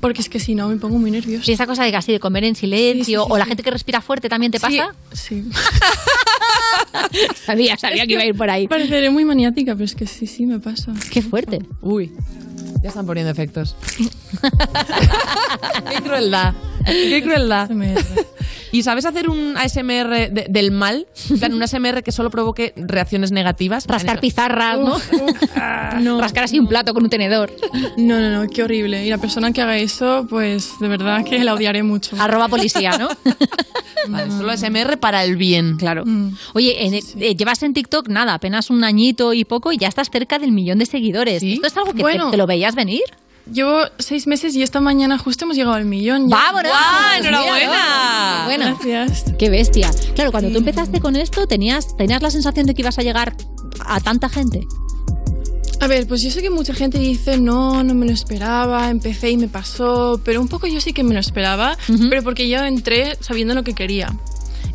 porque 0.00 0.22
es 0.22 0.28
que 0.30 0.40
si 0.40 0.54
no 0.54 0.68
me 0.68 0.76
pongo 0.76 0.98
muy 0.98 1.10
nerviosa. 1.10 1.44
Y 1.50 1.52
esa 1.52 1.66
cosa 1.66 1.84
de 1.84 1.92
casi 1.92 2.12
de 2.12 2.20
comer 2.20 2.44
en 2.44 2.54
silencio, 2.56 3.24
o 3.26 3.36
la 3.36 3.44
gente 3.44 3.62
que 3.62 3.70
respira 3.70 4.00
fuerte 4.00 4.30
también 4.30 4.50
te 4.50 4.58
pasa. 4.60 4.94
Sí. 5.12 5.44
sabía, 7.44 7.76
sabía 7.76 8.06
que 8.06 8.14
iba 8.14 8.22
a 8.22 8.26
ir 8.26 8.34
por 8.34 8.48
ahí. 8.48 8.66
Pareceré 8.66 9.10
muy 9.10 9.24
maniática, 9.26 9.74
pero 9.74 9.84
es 9.84 9.94
que 9.94 10.06
sí, 10.06 10.26
sí, 10.26 10.46
me 10.46 10.58
pasa. 10.58 10.92
Qué 11.10 11.20
fuerte. 11.20 11.58
Uy, 11.82 12.12
ya 12.82 12.88
están 12.88 13.04
poniendo 13.04 13.30
efectos. 13.30 13.76
Qué 15.90 16.02
crueldad. 16.02 16.54
Qué 16.86 17.22
crueldad. 17.22 17.68
¿Y 18.76 18.82
sabes 18.82 19.06
hacer 19.06 19.30
un 19.30 19.56
ASMR 19.56 20.30
de- 20.30 20.46
del 20.50 20.70
mal? 20.70 21.06
Plan, 21.38 21.54
un 21.54 21.62
ASMR 21.62 22.02
que 22.02 22.12
solo 22.12 22.28
provoque 22.30 22.74
reacciones 22.76 23.32
negativas. 23.32 23.86
Rascar 23.86 24.20
pizarras, 24.20 24.78
¿no? 24.78 24.98
No. 26.00 26.20
Rascar 26.20 26.44
así 26.44 26.58
un 26.58 26.66
plato 26.68 26.92
con 26.92 27.04
un 27.04 27.08
tenedor. 27.10 27.50
No, 27.96 28.20
no, 28.20 28.42
no, 28.42 28.50
qué 28.50 28.62
horrible. 28.62 29.04
Y 29.06 29.08
la 29.08 29.16
persona 29.18 29.50
que 29.52 29.62
haga 29.62 29.78
eso, 29.78 30.26
pues 30.28 30.72
de 30.78 30.88
verdad 30.88 31.24
que 31.24 31.42
la 31.42 31.54
odiaré 31.54 31.82
mucho. 31.82 32.16
Arroba 32.20 32.48
policía, 32.48 32.98
¿no? 32.98 33.08
Vale, 34.08 34.30
solo 34.30 34.52
ASMR 34.52 34.98
para 34.98 35.24
el 35.24 35.36
bien. 35.36 35.76
Claro. 35.78 36.04
Oye, 36.52 36.84
en- 36.86 36.94
eh, 36.94 37.34
llevas 37.34 37.62
en 37.62 37.72
TikTok 37.72 38.08
nada, 38.08 38.34
apenas 38.34 38.68
un 38.68 38.84
añito 38.84 39.32
y 39.32 39.44
poco 39.46 39.72
y 39.72 39.78
ya 39.78 39.88
estás 39.88 40.10
cerca 40.10 40.38
del 40.38 40.52
millón 40.52 40.78
de 40.78 40.86
seguidores. 40.86 41.42
¿Esto 41.42 41.66
es 41.66 41.76
algo 41.78 41.92
que 41.94 42.02
te, 42.30 42.36
lo 42.36 42.46
veías 42.46 42.74
venir? 42.74 43.00
Llevo 43.52 43.82
seis 43.98 44.26
meses 44.26 44.56
y 44.56 44.62
esta 44.62 44.80
mañana 44.80 45.18
justo 45.18 45.44
hemos 45.44 45.56
llegado 45.56 45.76
al 45.76 45.84
millón. 45.84 46.28
ya. 46.28 46.36
¡Vámonos! 46.36 46.70
¡Guau, 46.72 47.16
Mira, 47.18 47.28
enhorabuena! 47.28 48.42
Bueno, 48.46 48.78
Gracias. 48.82 49.24
qué 49.38 49.50
bestia. 49.50 49.90
Claro, 50.14 50.32
cuando 50.32 50.50
tú 50.50 50.58
empezaste 50.58 51.00
con 51.00 51.14
esto, 51.16 51.46
¿tenías, 51.46 51.96
¿tenías 51.96 52.22
la 52.22 52.30
sensación 52.30 52.66
de 52.66 52.74
que 52.74 52.82
ibas 52.82 52.98
a 52.98 53.02
llegar 53.02 53.36
a 53.86 54.00
tanta 54.00 54.28
gente? 54.28 54.66
A 55.80 55.86
ver, 55.88 56.06
pues 56.08 56.22
yo 56.22 56.30
sé 56.30 56.42
que 56.42 56.50
mucha 56.50 56.74
gente 56.74 56.98
dice, 56.98 57.38
no, 57.38 57.84
no 57.84 57.94
me 57.94 58.06
lo 58.06 58.12
esperaba, 58.12 58.88
empecé 58.90 59.30
y 59.30 59.36
me 59.36 59.46
pasó, 59.46 60.20
pero 60.24 60.40
un 60.40 60.48
poco 60.48 60.66
yo 60.66 60.80
sí 60.80 60.92
que 60.92 61.04
me 61.04 61.14
lo 61.14 61.20
esperaba, 61.20 61.76
pero 62.10 62.22
porque 62.22 62.48
yo 62.48 62.58
entré 62.64 63.16
sabiendo 63.20 63.54
lo 63.54 63.62
que 63.62 63.74
quería. 63.74 64.08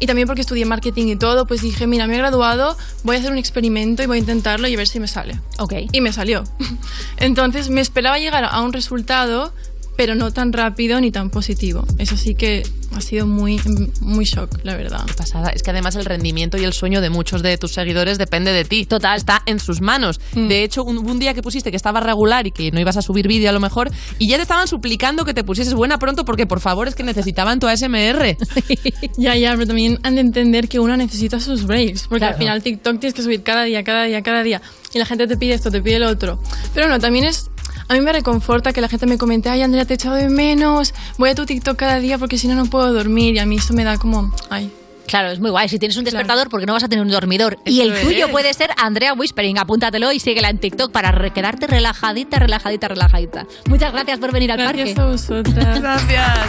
Y 0.01 0.07
también 0.07 0.27
porque 0.27 0.41
estudié 0.41 0.65
marketing 0.65 1.07
y 1.09 1.15
todo, 1.15 1.45
pues 1.45 1.61
dije, 1.61 1.85
mira, 1.85 2.07
me 2.07 2.15
he 2.15 2.17
graduado, 2.17 2.75
voy 3.03 3.17
a 3.17 3.19
hacer 3.19 3.31
un 3.31 3.37
experimento 3.37 4.01
y 4.01 4.07
voy 4.07 4.17
a 4.17 4.19
intentarlo 4.19 4.67
y 4.67 4.73
a 4.73 4.77
ver 4.77 4.87
si 4.87 4.99
me 4.99 5.07
sale. 5.07 5.39
Ok. 5.59 5.73
Y 5.91 6.01
me 6.01 6.11
salió. 6.11 6.43
Entonces 7.17 7.69
me 7.69 7.81
esperaba 7.81 8.17
llegar 8.17 8.43
a 8.43 8.61
un 8.61 8.73
resultado, 8.73 9.53
pero 10.01 10.15
no 10.15 10.31
tan 10.33 10.51
rápido 10.51 10.99
ni 10.99 11.11
tan 11.11 11.29
positivo. 11.29 11.85
Eso 11.99 12.17
sí 12.17 12.33
que 12.33 12.63
ha 12.95 13.01
sido 13.01 13.27
muy, 13.27 13.61
muy 13.99 14.25
shock, 14.25 14.49
la 14.63 14.75
verdad. 14.75 15.05
Pasada. 15.15 15.49
Es 15.49 15.61
que 15.61 15.69
además 15.69 15.95
el 15.95 16.05
rendimiento 16.05 16.57
y 16.57 16.63
el 16.63 16.73
sueño 16.73 17.01
de 17.01 17.11
muchos 17.11 17.43
de 17.43 17.55
tus 17.59 17.73
seguidores 17.73 18.17
depende 18.17 18.51
de 18.51 18.65
ti. 18.65 18.87
Total. 18.87 19.15
Está 19.15 19.43
en 19.45 19.59
sus 19.59 19.79
manos. 19.79 20.19
Mm. 20.33 20.47
De 20.47 20.63
hecho, 20.63 20.83
un, 20.83 20.97
un 20.97 21.19
día 21.19 21.35
que 21.35 21.43
pusiste 21.43 21.69
que 21.69 21.77
estaba 21.77 21.99
regular 21.99 22.47
y 22.47 22.51
que 22.51 22.71
no 22.71 22.79
ibas 22.79 22.97
a 22.97 23.03
subir 23.03 23.27
vídeo 23.27 23.47
a 23.47 23.53
lo 23.53 23.59
mejor, 23.59 23.91
y 24.17 24.27
ya 24.27 24.37
te 24.37 24.41
estaban 24.41 24.67
suplicando 24.67 25.23
que 25.23 25.35
te 25.35 25.43
pusieses 25.43 25.75
buena 25.75 25.99
pronto 25.99 26.25
porque 26.25 26.47
por 26.47 26.61
favor 26.61 26.87
es 26.87 26.95
que 26.95 27.03
necesitaban 27.03 27.59
tu 27.59 27.67
ASMR. 27.67 28.35
Ya, 29.17 29.35
ya, 29.35 29.51
pero 29.53 29.67
también 29.67 29.99
han 30.01 30.15
de 30.15 30.21
entender 30.21 30.67
que 30.67 30.79
uno 30.79 30.97
necesita 30.97 31.39
sus 31.39 31.65
breaks, 31.65 32.07
porque 32.07 32.21
Claro. 32.21 32.33
al 32.33 32.39
final 32.39 32.63
TikTok 32.63 32.99
tienes 32.99 33.13
que 33.13 33.21
subir 33.21 33.43
cada 33.43 33.65
día, 33.65 33.83
cada 33.83 34.05
día, 34.05 34.23
cada 34.23 34.41
día, 34.41 34.61
y 34.93 34.99
la 34.99 35.05
gente 35.05 35.27
te 35.27 35.37
pide 35.37 35.53
esto, 35.53 35.71
te 35.71 35.81
pide 35.81 35.99
lo 35.99 36.09
otro. 36.09 36.39
Pero 36.73 36.87
no, 36.87 36.99
también 36.99 37.25
es... 37.25 37.49
A 37.87 37.93
mí 37.93 38.01
me 38.01 38.13
reconforta 38.13 38.71
que 38.71 38.79
la 38.79 38.87
gente 38.87 39.05
me 39.05 39.17
comente, 39.17 39.49
ay 39.49 39.61
Andrea, 39.63 39.83
te 39.85 39.93
he 39.93 39.95
echado 39.95 40.15
de 40.15 40.29
menos, 40.29 40.93
voy 41.17 41.29
a 41.29 41.35
tu 41.35 41.45
TikTok 41.45 41.75
cada 41.75 41.99
día 41.99 42.17
porque 42.17 42.37
si 42.37 42.47
no, 42.47 42.55
no 42.55 42.65
puedo 42.67 42.93
dormir, 42.93 43.35
y 43.35 43.39
a 43.39 43.45
mí 43.45 43.57
eso 43.57 43.73
me 43.73 43.83
da 43.83 43.97
como, 43.97 44.33
ay, 44.49 44.71
Claro, 45.11 45.29
es 45.31 45.39
muy 45.41 45.49
guay. 45.51 45.67
Si 45.69 45.77
tienes 45.77 45.97
un 45.97 46.05
despertador, 46.05 46.49
porque 46.49 46.65
no 46.65 46.71
vas 46.73 46.83
a 46.83 46.87
tener 46.89 47.03
un 47.05 47.11
dormidor? 47.11 47.59
y 47.65 47.81
el 47.81 47.93
tuyo 48.01 48.29
puede 48.31 48.53
ser 48.53 48.69
Andrea 48.77 49.13
Whispering. 49.13 49.57
Apúntatelo 49.59 50.11
y 50.13 50.19
síguela 50.21 50.49
en 50.49 50.57
TikTok 50.57 50.91
para 50.91 51.11
re- 51.11 51.31
quedarte 51.31 51.67
relajadita, 51.67 52.39
relajadita, 52.39 52.87
relajadita. 52.87 53.45
Muchas 53.67 53.91
gracias 53.91 54.19
por 54.19 54.31
venir 54.31 54.51
al 54.53 54.57
Gracias 54.57 54.89
parque. 54.93 55.01
a 55.01 55.05
vosotras. 55.05 55.81
Gracias. 55.81 56.39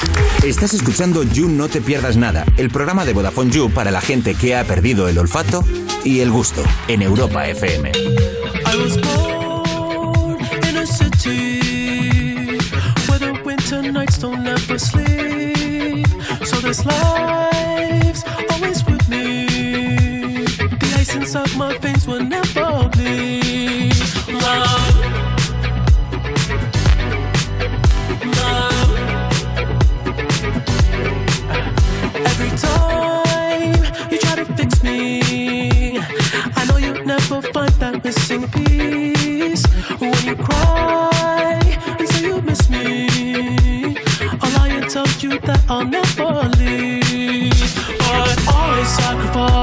Estás 0.45 0.75
escuchando 0.75 1.25
You 1.25 1.49
No 1.49 1.69
Te 1.69 1.81
Pierdas 1.81 2.17
Nada, 2.17 2.45
el 2.57 2.71
programa 2.71 3.05
de 3.05 3.13
Vodafone 3.13 3.51
You 3.51 3.69
para 3.71 3.91
la 3.91 4.01
gente 4.01 4.35
que 4.37 4.55
ha 4.57 4.65
perdido 4.65 5.09
el 5.09 5.19
olfato 5.19 5.65
y 6.05 6.21
el 6.21 6.31
gusto 6.31 6.63
en 6.87 7.03
Europa 7.03 7.49
FM. 7.49 7.91
I 7.91 8.77
was 8.77 8.97
born 9.03 10.39
in 10.69 10.77
a 10.79 10.87
city 10.87 12.59
where 13.09 13.19
the 13.19 13.33
winter 13.45 13.83
nights 13.93 14.19
don't 14.21 14.47
ever 14.47 14.79
sleep. 14.79 16.07
So 16.45 16.61
this 16.61 16.85
life's 16.87 17.52
Ice 21.35 21.39
inside 21.39 21.59
my 21.59 21.79
face 21.79 22.07
will 22.07 22.23
never 22.23 22.89
bleed. 22.91 23.95
Love. 24.29 24.97
Love. 28.37 28.93
Every 32.15 32.51
time 32.59 34.11
you 34.11 34.19
try 34.19 34.35
to 34.35 34.45
fix 34.57 34.83
me, 34.83 35.99
I 36.55 36.67
know 36.69 36.77
you'll 36.77 37.07
never 37.07 37.41
find 37.41 37.73
that 37.81 38.05
missing 38.05 38.47
piece. 38.51 39.65
When 40.01 40.15
you 40.27 40.37
cry 40.37 41.61
and 41.99 42.09
say 42.11 42.27
you 42.27 42.43
miss 42.43 42.69
me, 42.69 43.97
I'll 44.43 44.53
lie 44.59 44.69
and 44.69 44.91
tell 44.91 45.09
you 45.21 45.39
that 45.41 45.65
I'll 45.71 45.87
never 45.87 46.47
leave. 46.59 47.53
But 48.01 48.39
I 48.49 48.85
sacrificed 48.85 49.62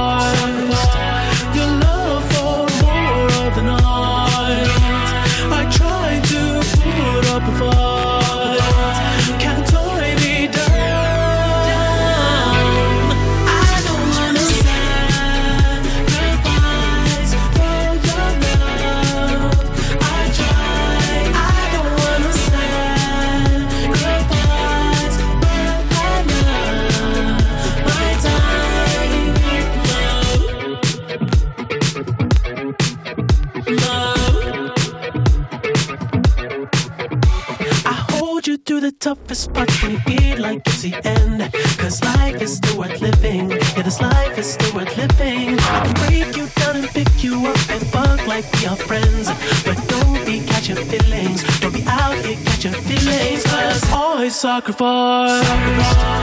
I 54.60 54.62
sacrifice. 54.62 56.10
your 56.10 56.19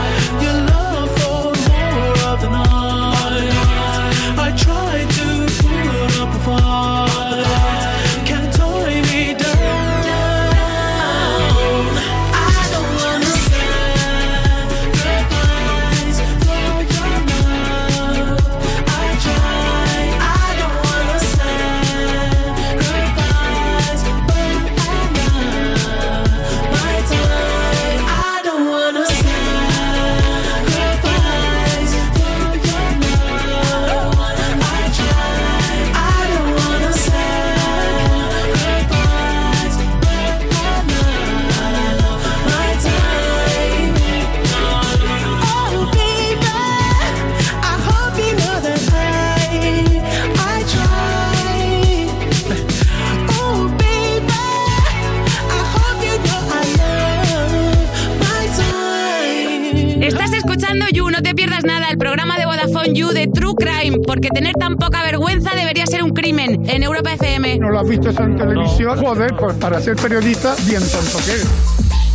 FM. 67.87 67.87
¿No 67.87 67.87
lo 67.87 67.87
has 67.87 67.89
visto 67.89 68.09
eso 68.09 68.23
en 68.23 68.37
televisión? 68.37 68.99
Joder, 68.99 69.35
pues 69.35 69.55
para 69.55 69.81
ser 69.81 69.95
periodista, 69.95 70.55
bien 70.65 70.81
tonto 70.81 71.17
que 71.25 71.31
eres. 71.31 71.47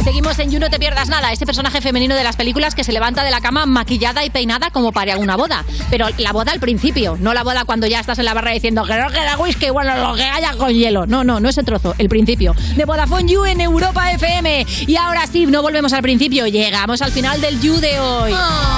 Seguimos 0.04 0.36
en 0.40 0.50
You 0.50 0.58
No 0.58 0.68
Te 0.68 0.80
Pierdas 0.80 1.08
Nada, 1.08 1.30
ese 1.30 1.46
personaje 1.46 1.80
femenino 1.80 2.16
de 2.16 2.24
las 2.24 2.34
películas 2.34 2.74
que 2.74 2.82
se 2.82 2.90
levanta 2.90 3.22
de 3.22 3.30
la 3.30 3.40
cama 3.40 3.66
maquillada 3.66 4.24
y 4.24 4.30
peinada 4.30 4.70
como 4.70 4.90
para 4.90 5.16
una 5.16 5.36
boda. 5.36 5.64
Pero 5.90 6.08
la 6.18 6.32
boda 6.32 6.50
al 6.50 6.58
principio, 6.58 7.16
no 7.20 7.32
la 7.34 7.44
boda 7.44 7.64
cuando 7.64 7.86
ya 7.86 8.00
estás 8.00 8.18
en 8.18 8.24
la 8.24 8.34
barra 8.34 8.50
diciendo 8.50 8.82
que 8.84 8.96
no 8.96 9.08
queda 9.10 9.38
whisky, 9.38 9.70
bueno, 9.70 9.96
lo 9.96 10.16
que 10.16 10.24
haya 10.24 10.54
con 10.54 10.72
hielo. 10.72 11.06
No, 11.06 11.22
no, 11.22 11.38
no 11.38 11.48
ese 11.48 11.62
trozo, 11.62 11.94
el 11.98 12.08
principio. 12.08 12.52
De 12.74 12.84
Vodafone 12.84 13.30
You 13.30 13.44
en 13.44 13.60
Europa 13.60 14.10
FM. 14.10 14.66
Y 14.88 14.96
ahora 14.96 15.24
sí, 15.28 15.46
no 15.46 15.62
volvemos 15.62 15.92
al 15.92 16.02
principio, 16.02 16.48
llegamos 16.48 17.00
al 17.00 17.12
final 17.12 17.40
del 17.40 17.60
You 17.60 17.76
de 17.76 18.00
hoy. 18.00 18.32
Ay, 18.34 18.71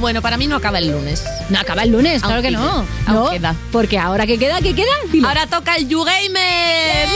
Bueno, 0.00 0.20
para 0.22 0.36
mí 0.36 0.46
no 0.46 0.56
acaba 0.56 0.78
el 0.78 0.88
lunes. 0.90 1.24
No 1.50 1.58
acaba 1.58 1.82
el 1.82 1.90
lunes, 1.90 2.22
claro 2.22 2.42
que 2.42 2.50
no. 2.50 2.62
Aún 2.70 2.86
No, 3.06 3.30
queda. 3.30 3.54
Porque 3.72 3.98
ahora 3.98 4.26
que 4.26 4.38
queda, 4.38 4.60
¿qué 4.60 4.74
queda? 4.74 4.92
Dilo. 5.10 5.28
Ahora 5.28 5.46
toca 5.46 5.76
el 5.76 5.88
YouGamer. 5.88 7.08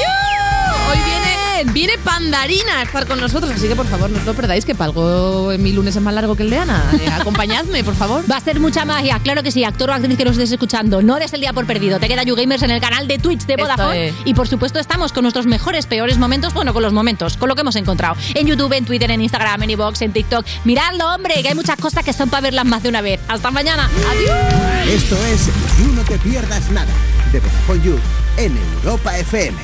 Hoy 0.91 0.99
viene, 1.05 1.28
viene 1.65 1.95
Pandarina 1.99 2.81
a 2.81 2.83
estar 2.83 3.07
con 3.07 3.21
nosotros, 3.21 3.51
así 3.53 3.67
que 3.69 3.75
por 3.75 3.87
favor 3.87 4.11
no 4.11 4.19
os 4.19 4.25
lo 4.25 4.35
perdáis, 4.35 4.65
que 4.65 4.75
para 4.75 4.87
algo 4.87 5.53
en 5.53 5.63
mi 5.63 5.73
lunes 5.73 5.97
es 5.97 6.03
más 6.03 6.15
largo 6.15 6.37
que 6.37 6.43
el 6.45 6.51
de 6.51 6.59
Ana. 6.59 6.91
Eh, 7.01 7.09
acompañadme, 7.21 7.83
por 7.85 7.95
favor. 7.95 8.25
Va 8.31 8.37
a 8.37 8.41
ser 8.41 8.61
mucha 8.61 8.85
magia, 8.85 9.19
claro 9.23 9.43
que 9.43 9.51
sí, 9.51 9.65
actor 9.65 9.91
o 9.91 9.93
actriz 9.93 10.17
que 10.17 10.25
nos 10.25 10.33
estés 10.35 10.53
escuchando. 10.53 11.03
No 11.03 11.17
des 11.17 11.33
el 11.33 11.41
día 11.41 11.53
por 11.53 11.67
perdido. 11.67 11.99
Te 11.99 12.09
queda 12.09 12.23
YouGamers 12.23 12.63
en 12.63 12.71
el 12.71 12.81
canal 12.81 13.09
de 13.09 13.19
Twitch 13.19 13.47
de 13.47 13.57
Vodafone. 13.57 14.09
es. 14.09 14.15
Y 14.25 14.35
por 14.35 14.49
supuesto 14.49 14.79
estamos 14.79 15.13
con 15.13 15.23
nuestros 15.23 15.47
mejores, 15.47 15.87
peores 15.87 16.19
momentos, 16.19 16.55
bueno, 16.55 16.73
con 16.73 16.83
los 16.83 16.93
momentos, 16.93 17.37
con 17.37 17.49
lo 17.49 17.55
que 17.55 17.63
hemos 17.63 17.77
encontrado. 17.77 18.17
En 18.35 18.47
YouTube, 18.47 18.73
en 18.73 18.85
Twitter, 18.85 19.11
en 19.11 19.21
Instagram, 19.21 19.63
en 19.63 19.71
iVoox, 19.71 20.03
en 20.03 20.13
TikTok. 20.13 20.45
Miradlo, 20.65 21.15
hombre, 21.15 21.43
que 21.43 21.49
hay 21.49 21.55
muchas 21.55 21.77
cosas 21.77 22.05
que 22.05 22.13
son 22.13 22.31
para 22.31 22.43
verlas 22.43 22.65
más 22.65 22.83
de 22.83 22.89
una 22.89 23.01
vez. 23.01 23.21
Hasta 23.29 23.51
mañana. 23.51 23.91
Adiós. 24.11 24.89
Esto 24.89 25.17
es 25.27 25.47
You 25.79 25.93
No 25.93 26.03
Te 26.03 26.19
Pierdas 26.19 26.71
Nada, 26.71 26.93
de 27.33 27.41
Vodafone 27.41 27.83
You, 27.83 27.99
en 28.37 28.57
Europa 28.57 29.19
FM. 29.19 29.59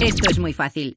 Esto 0.00 0.30
es 0.30 0.38
muy 0.38 0.52
fácil. 0.52 0.96